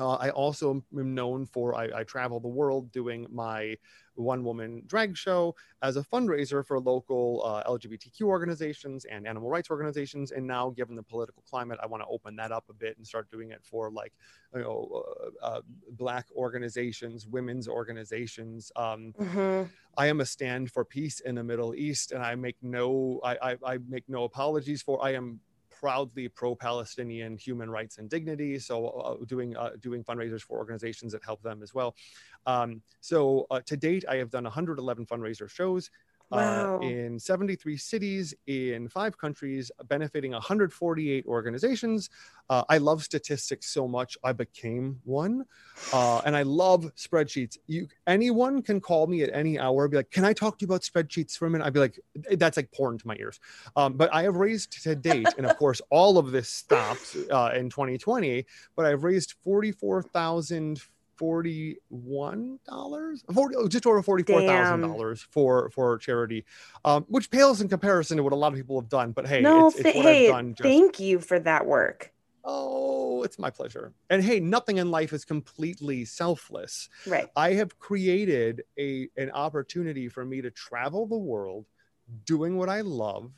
uh, 0.00 0.14
I 0.14 0.30
also 0.30 0.82
am 0.96 1.14
known 1.14 1.44
for 1.44 1.76
I, 1.76 2.00
I 2.00 2.04
travel 2.04 2.40
the 2.40 2.48
world 2.48 2.90
doing 2.90 3.26
my 3.30 3.76
one 4.14 4.42
woman 4.44 4.82
drag 4.86 5.16
show 5.16 5.54
as 5.82 5.96
a 5.96 6.02
fundraiser 6.02 6.66
for 6.66 6.80
local 6.80 7.42
uh, 7.44 7.70
LGBTQ 7.70 8.22
organizations 8.22 9.04
and 9.04 9.26
animal 9.26 9.50
rights 9.50 9.70
organizations. 9.70 10.32
And 10.32 10.46
now, 10.46 10.70
given 10.70 10.96
the 10.96 11.02
political 11.02 11.42
climate, 11.48 11.78
I 11.82 11.86
want 11.86 12.02
to 12.02 12.08
open 12.08 12.34
that 12.36 12.50
up 12.50 12.64
a 12.70 12.72
bit 12.72 12.96
and 12.96 13.06
start 13.06 13.30
doing 13.30 13.50
it 13.50 13.60
for 13.62 13.90
like 13.90 14.14
you 14.54 14.62
know 14.62 15.04
uh, 15.42 15.46
uh, 15.46 15.60
black 15.92 16.26
organizations, 16.34 17.26
women's 17.26 17.68
organizations. 17.68 18.72
Um, 18.76 19.14
Mhm. 19.20 19.68
I 19.98 20.06
am 20.06 20.20
a 20.20 20.26
stand 20.26 20.70
for 20.70 20.84
peace 20.84 21.20
in 21.20 21.34
the 21.34 21.44
Middle 21.44 21.74
East, 21.74 22.12
and 22.12 22.22
I 22.22 22.34
make 22.36 22.56
no 22.62 23.20
I, 23.22 23.36
I, 23.50 23.56
I 23.74 23.78
make 23.88 24.08
no 24.08 24.24
apologies 24.24 24.80
for. 24.82 25.04
I 25.04 25.10
am 25.10 25.40
proudly 25.80 26.28
pro-Palestinian 26.28 27.38
human 27.38 27.70
rights 27.70 27.96
and 27.96 28.10
dignity. 28.10 28.58
So 28.58 28.88
uh, 28.88 29.24
doing 29.24 29.56
uh, 29.56 29.70
doing 29.80 30.04
fundraisers 30.04 30.42
for 30.42 30.58
organizations 30.58 31.12
that 31.12 31.24
help 31.24 31.42
them 31.42 31.62
as 31.62 31.72
well. 31.72 31.94
Um, 32.44 32.82
so 33.00 33.46
uh, 33.50 33.60
to 33.64 33.76
date, 33.78 34.04
I 34.08 34.16
have 34.16 34.30
done 34.30 34.44
111 34.44 35.06
fundraiser 35.06 35.48
shows. 35.48 35.90
Wow. 36.30 36.78
Uh, 36.80 36.86
in 36.86 37.18
73 37.18 37.76
cities 37.76 38.34
in 38.46 38.88
five 38.88 39.18
countries, 39.18 39.72
benefiting 39.88 40.30
148 40.30 41.26
organizations. 41.26 42.08
Uh, 42.48 42.62
I 42.68 42.78
love 42.78 43.02
statistics 43.02 43.66
so 43.66 43.88
much, 43.88 44.16
I 44.22 44.32
became 44.32 45.00
one, 45.04 45.44
uh, 45.92 46.18
and 46.18 46.36
I 46.36 46.42
love 46.42 46.92
spreadsheets. 46.94 47.58
You, 47.66 47.88
anyone 48.06 48.62
can 48.62 48.80
call 48.80 49.08
me 49.08 49.22
at 49.22 49.30
any 49.32 49.58
hour, 49.58 49.88
be 49.88 49.96
like, 49.96 50.10
"Can 50.12 50.24
I 50.24 50.32
talk 50.32 50.58
to 50.58 50.64
you 50.64 50.66
about 50.66 50.82
spreadsheets 50.82 51.36
for 51.36 51.46
a 51.46 51.50
minute?" 51.50 51.64
I'd 51.64 51.72
be 51.72 51.80
like, 51.80 51.98
"That's 52.32 52.56
like 52.56 52.70
porn 52.70 52.98
to 52.98 53.06
my 53.08 53.16
ears." 53.16 53.40
Um, 53.74 53.94
but 53.94 54.12
I 54.14 54.22
have 54.22 54.36
raised 54.36 54.82
to 54.84 54.94
date, 54.94 55.28
and 55.36 55.46
of 55.46 55.56
course, 55.58 55.80
all 55.90 56.16
of 56.16 56.30
this 56.30 56.48
stopped 56.48 57.16
uh, 57.30 57.50
in 57.54 57.70
2020. 57.70 58.46
But 58.76 58.86
I've 58.86 59.02
raised 59.02 59.34
44,000. 59.42 60.80
Forty-one 61.20 62.58
dollars, 62.66 63.22
just 63.68 63.86
over 63.86 64.02
forty-four 64.02 64.40
thousand 64.46 64.80
dollars 64.80 65.20
for 65.30 65.68
for 65.68 65.98
charity, 65.98 66.46
um, 66.82 67.04
which 67.08 67.30
pales 67.30 67.60
in 67.60 67.68
comparison 67.68 68.16
to 68.16 68.22
what 68.22 68.32
a 68.32 68.36
lot 68.36 68.54
of 68.54 68.54
people 68.54 68.80
have 68.80 68.88
done. 68.88 69.12
But 69.12 69.26
hey, 69.28 69.42
no, 69.42 69.68
it's, 69.68 69.78
it's 69.80 69.90
hey, 69.90 70.28
I've 70.28 70.32
done. 70.32 70.54
Just, 70.54 70.62
thank 70.62 70.98
you 70.98 71.18
for 71.18 71.38
that 71.38 71.66
work. 71.66 72.10
oh, 72.44 73.22
it's 73.22 73.38
my 73.38 73.50
pleasure. 73.50 73.92
And 74.08 74.24
hey, 74.24 74.40
nothing 74.40 74.78
in 74.78 74.90
life 74.90 75.12
is 75.12 75.26
completely 75.26 76.06
selfless. 76.06 76.88
Right. 77.06 77.28
I 77.36 77.52
have 77.52 77.78
created 77.78 78.62
a 78.78 79.08
an 79.18 79.30
opportunity 79.32 80.08
for 80.08 80.24
me 80.24 80.40
to 80.40 80.50
travel 80.50 81.06
the 81.06 81.18
world 81.18 81.66
doing 82.24 82.56
what 82.56 82.70
I 82.70 82.80
love 82.80 83.30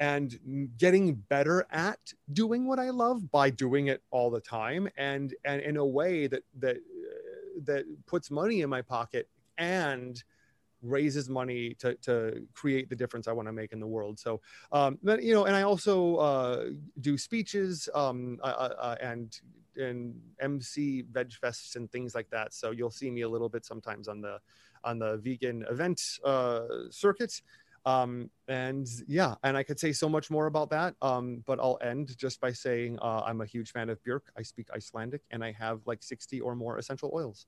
and 0.00 0.70
getting 0.78 1.14
better 1.14 1.66
at 1.70 1.98
doing 2.32 2.66
what 2.66 2.78
I 2.78 2.90
love 2.90 3.30
by 3.30 3.50
doing 3.50 3.88
it 3.88 4.02
all 4.10 4.30
the 4.30 4.40
time 4.40 4.88
and 4.96 5.34
and 5.44 5.60
in 5.60 5.76
a 5.76 5.84
way 5.84 6.26
that 6.26 6.42
that 6.58 6.76
uh, 6.76 7.60
that 7.64 7.84
puts 8.06 8.30
money 8.30 8.62
in 8.62 8.70
my 8.70 8.82
pocket 8.82 9.28
and 9.58 10.24
raises 10.82 11.28
money 11.28 11.74
to, 11.74 11.94
to 11.96 12.46
create 12.54 12.88
the 12.88 12.96
difference 12.96 13.28
I 13.28 13.32
want 13.32 13.48
to 13.48 13.52
make 13.52 13.72
in 13.72 13.80
the 13.80 13.86
world. 13.86 14.18
So, 14.18 14.40
um, 14.72 14.98
but, 15.02 15.22
you 15.22 15.34
know, 15.34 15.44
and 15.44 15.54
I 15.54 15.62
also 15.62 16.16
uh, 16.16 16.64
do 17.00 17.18
speeches 17.18 17.88
um, 17.94 18.38
uh, 18.42 18.46
uh, 18.46 18.96
and 19.00 19.38
and 19.76 20.20
MC 20.40 21.02
veg 21.12 21.30
fests 21.30 21.76
and 21.76 21.90
things 21.92 22.14
like 22.14 22.28
that. 22.30 22.52
So 22.52 22.70
you'll 22.70 22.90
see 22.90 23.10
me 23.10 23.22
a 23.22 23.28
little 23.28 23.48
bit 23.48 23.64
sometimes 23.64 24.08
on 24.08 24.20
the 24.20 24.38
on 24.84 24.98
the 24.98 25.18
vegan 25.18 25.64
event 25.70 26.02
uh, 26.24 26.62
circuit. 26.90 27.40
Um, 27.86 28.30
and 28.48 28.86
yeah, 29.08 29.34
and 29.42 29.56
I 29.56 29.62
could 29.62 29.80
say 29.80 29.92
so 29.92 30.08
much 30.08 30.30
more 30.30 30.46
about 30.46 30.70
that. 30.70 30.94
Um, 31.00 31.42
but 31.46 31.58
I'll 31.60 31.78
end 31.82 32.16
just 32.18 32.40
by 32.40 32.52
saying 32.52 32.98
uh, 33.00 33.22
I'm 33.24 33.40
a 33.40 33.46
huge 33.46 33.72
fan 33.72 33.88
of 33.88 34.02
Björk. 34.02 34.20
I 34.36 34.42
speak 34.42 34.68
Icelandic, 34.74 35.22
and 35.30 35.42
I 35.42 35.52
have 35.52 35.80
like 35.86 36.02
60 36.02 36.40
or 36.40 36.54
more 36.54 36.78
essential 36.78 37.10
oils. 37.14 37.46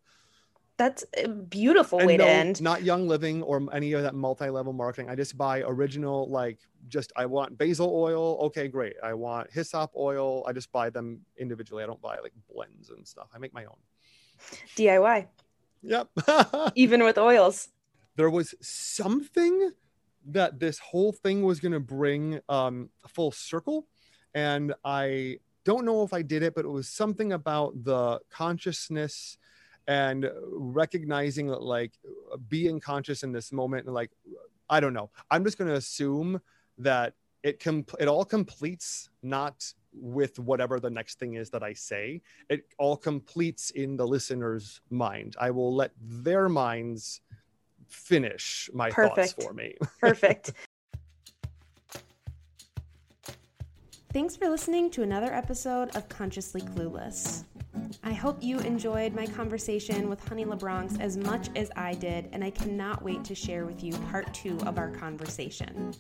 That's 0.79 1.05
a 1.23 1.29
beautiful 1.29 1.99
And 1.99 2.07
way 2.09 2.17
no, 2.17 2.25
to 2.25 2.31
end. 2.31 2.63
Not 2.63 2.83
Young 2.83 3.07
Living 3.07 3.43
or 3.43 3.63
any 3.75 3.93
of 3.93 4.03
that 4.05 4.15
multi-level 4.15 4.73
marketing. 4.73 5.11
I 5.11 5.15
just 5.15 5.37
buy 5.37 5.61
original, 5.61 6.29
like 6.31 6.59
just 6.89 7.13
I 7.15 7.27
want 7.27 7.59
basil 7.59 7.93
oil. 7.95 8.39
Okay, 8.47 8.69
great. 8.69 8.95
I 9.03 9.13
want 9.13 9.53
hyssop 9.53 9.93
oil. 9.95 10.45
I 10.47 10.53
just 10.53 10.73
buy 10.73 10.89
them 10.89 11.21
individually. 11.37 11.83
I 11.85 11.87
don't 11.87 12.01
buy 12.01 12.19
like 12.23 12.33
blends 12.53 12.89
and 12.89 13.07
stuff. 13.07 13.29
I 13.35 13.39
make 13.39 13.53
my 13.53 13.67
own. 13.67 13.77
DIY, 14.77 15.27
Yep. 15.83 16.09
even 16.75 17.05
with 17.05 17.19
oils. 17.19 17.69
there 18.17 18.31
was 18.31 18.55
something 18.63 19.73
that 20.27 20.61
this 20.61 20.79
whole 20.79 21.13
thing 21.13 21.43
was 21.43 21.61
going 21.61 21.73
to 21.73 21.81
bring 21.81 22.41
um, 22.49 22.91
full 23.09 23.33
circle. 23.33 23.87
And 24.35 24.73
i 24.85 25.39
don't 25.65 25.85
know 25.85 26.03
if 26.03 26.13
i 26.13 26.23
did 26.23 26.43
it 26.43 26.55
but 26.55 26.65
it 26.65 26.69
was 26.69 26.89
something 26.89 27.33
about 27.33 27.85
the 27.85 28.19
consciousness 28.31 29.39
and 29.89 30.31
recognizing 30.53 31.49
that 31.49 31.63
like 31.63 31.93
being 32.49 32.81
conscious 32.81 33.23
in 33.23 33.33
this 33.33 33.53
moment 33.53 33.87
and 33.87 33.95
like 33.95 34.11
i 34.71 34.81
don't 34.81 34.95
know. 34.95 35.11
I'm 35.31 35.45
just 35.45 35.59
going 35.59 35.69
to 35.69 35.77
assume 35.77 36.41
that 36.79 37.15
it 37.43 37.59
com- 37.59 37.85
it 37.99 38.09
all 38.09 38.25
completes 38.25 39.11
not 39.23 39.73
with 39.93 40.39
whatever 40.39 40.81
the 40.81 40.89
next 40.89 41.19
thing 41.19 41.35
is 41.35 41.51
that 41.51 41.63
i 41.63 41.73
say. 41.73 42.23
It 42.49 42.65
all 42.79 42.97
completes 42.97 43.71
in 43.71 43.97
the 43.97 44.07
listener's 44.07 44.81
mind. 44.91 45.37
I 45.41 45.51
will 45.51 45.75
let 45.75 45.93
their 46.01 46.49
minds 46.49 47.21
finish 47.93 48.69
my 48.73 48.91
Perfect. 48.91 49.17
thoughts 49.17 49.45
for 49.45 49.53
me. 49.53 49.75
Perfect. 50.01 50.53
Thanks 54.13 54.37
for 54.37 54.49
listening 54.51 54.91
to 54.91 55.03
another 55.03 55.33
episode 55.33 55.97
of 55.97 56.07
Consciously 56.11 56.61
Clueless. 56.61 57.45
I 58.05 58.13
hope 58.13 58.43
you 58.43 58.59
enjoyed 58.59 59.15
my 59.15 59.27
conversation 59.27 60.11
with 60.11 60.23
Honey 60.29 60.45
LaBronx 60.45 61.01
as 61.01 61.17
much 61.17 61.49
as 61.57 61.71
I 61.77 61.95
did, 61.95 62.29
and 62.33 62.45
I 62.45 62.51
cannot 62.51 63.03
wait 63.03 63.25
to 63.25 63.35
share 63.35 63.65
with 63.65 63.83
you 63.83 63.93
part 64.11 64.33
two 64.35 64.59
of 64.67 64.77
our 64.77 64.91
conversation. 64.91 65.95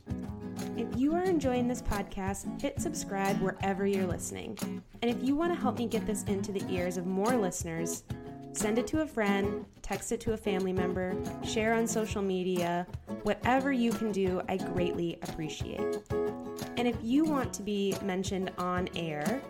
If 0.77 0.89
you 0.94 1.14
are 1.14 1.23
enjoying 1.23 1.69
this 1.69 1.81
podcast, 1.81 2.60
hit 2.60 2.81
subscribe 2.81 3.40
wherever 3.40 3.86
you're 3.86 4.06
listening. 4.06 4.59
And 5.01 5.10
if 5.10 5.23
you 5.23 5.35
want 5.35 5.55
to 5.55 5.59
help 5.59 5.78
me 5.78 5.86
get 5.86 6.06
this 6.06 6.23
into 6.24 6.52
the 6.52 6.64
ears 6.70 6.98
of 6.98 7.06
more 7.06 7.36
listeners, 7.36 8.05
send 8.52 8.78
it 8.78 8.86
to 8.88 9.02
a 9.02 9.06
friend, 9.06 9.64
text 9.82 10.12
it 10.12 10.20
to 10.20 10.32
a 10.32 10.36
family 10.36 10.72
member, 10.72 11.14
share 11.44 11.74
on 11.74 11.86
social 11.86 12.22
media. 12.22 12.86
Whatever 13.22 13.72
you 13.72 13.92
can 13.92 14.12
do, 14.12 14.42
I 14.48 14.56
greatly 14.56 15.18
appreciate. 15.22 16.02
And 16.76 16.88
if 16.88 16.96
you 17.02 17.24
want 17.24 17.52
to 17.54 17.62
be 17.62 17.94
mentioned 18.02 18.50
on 18.58 18.88
air 18.96 19.40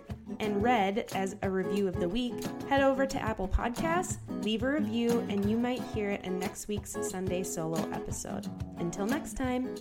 and 0.40 0.62
read 0.62 1.06
as 1.14 1.36
a 1.42 1.50
review 1.50 1.88
of 1.88 1.98
the 2.00 2.08
week, 2.08 2.34
head 2.68 2.82
over 2.82 3.06
to 3.06 3.22
Apple 3.22 3.48
Podcasts, 3.48 4.18
leave 4.42 4.62
a 4.62 4.72
review, 4.72 5.24
and 5.28 5.48
you 5.48 5.56
might 5.56 5.82
hear 5.94 6.10
it 6.10 6.24
in 6.24 6.38
next 6.38 6.68
week's 6.68 6.96
Sunday 7.08 7.42
solo 7.42 7.80
episode. 7.92 8.48
Until 8.78 9.06
next 9.06 9.34
time. 9.34 9.74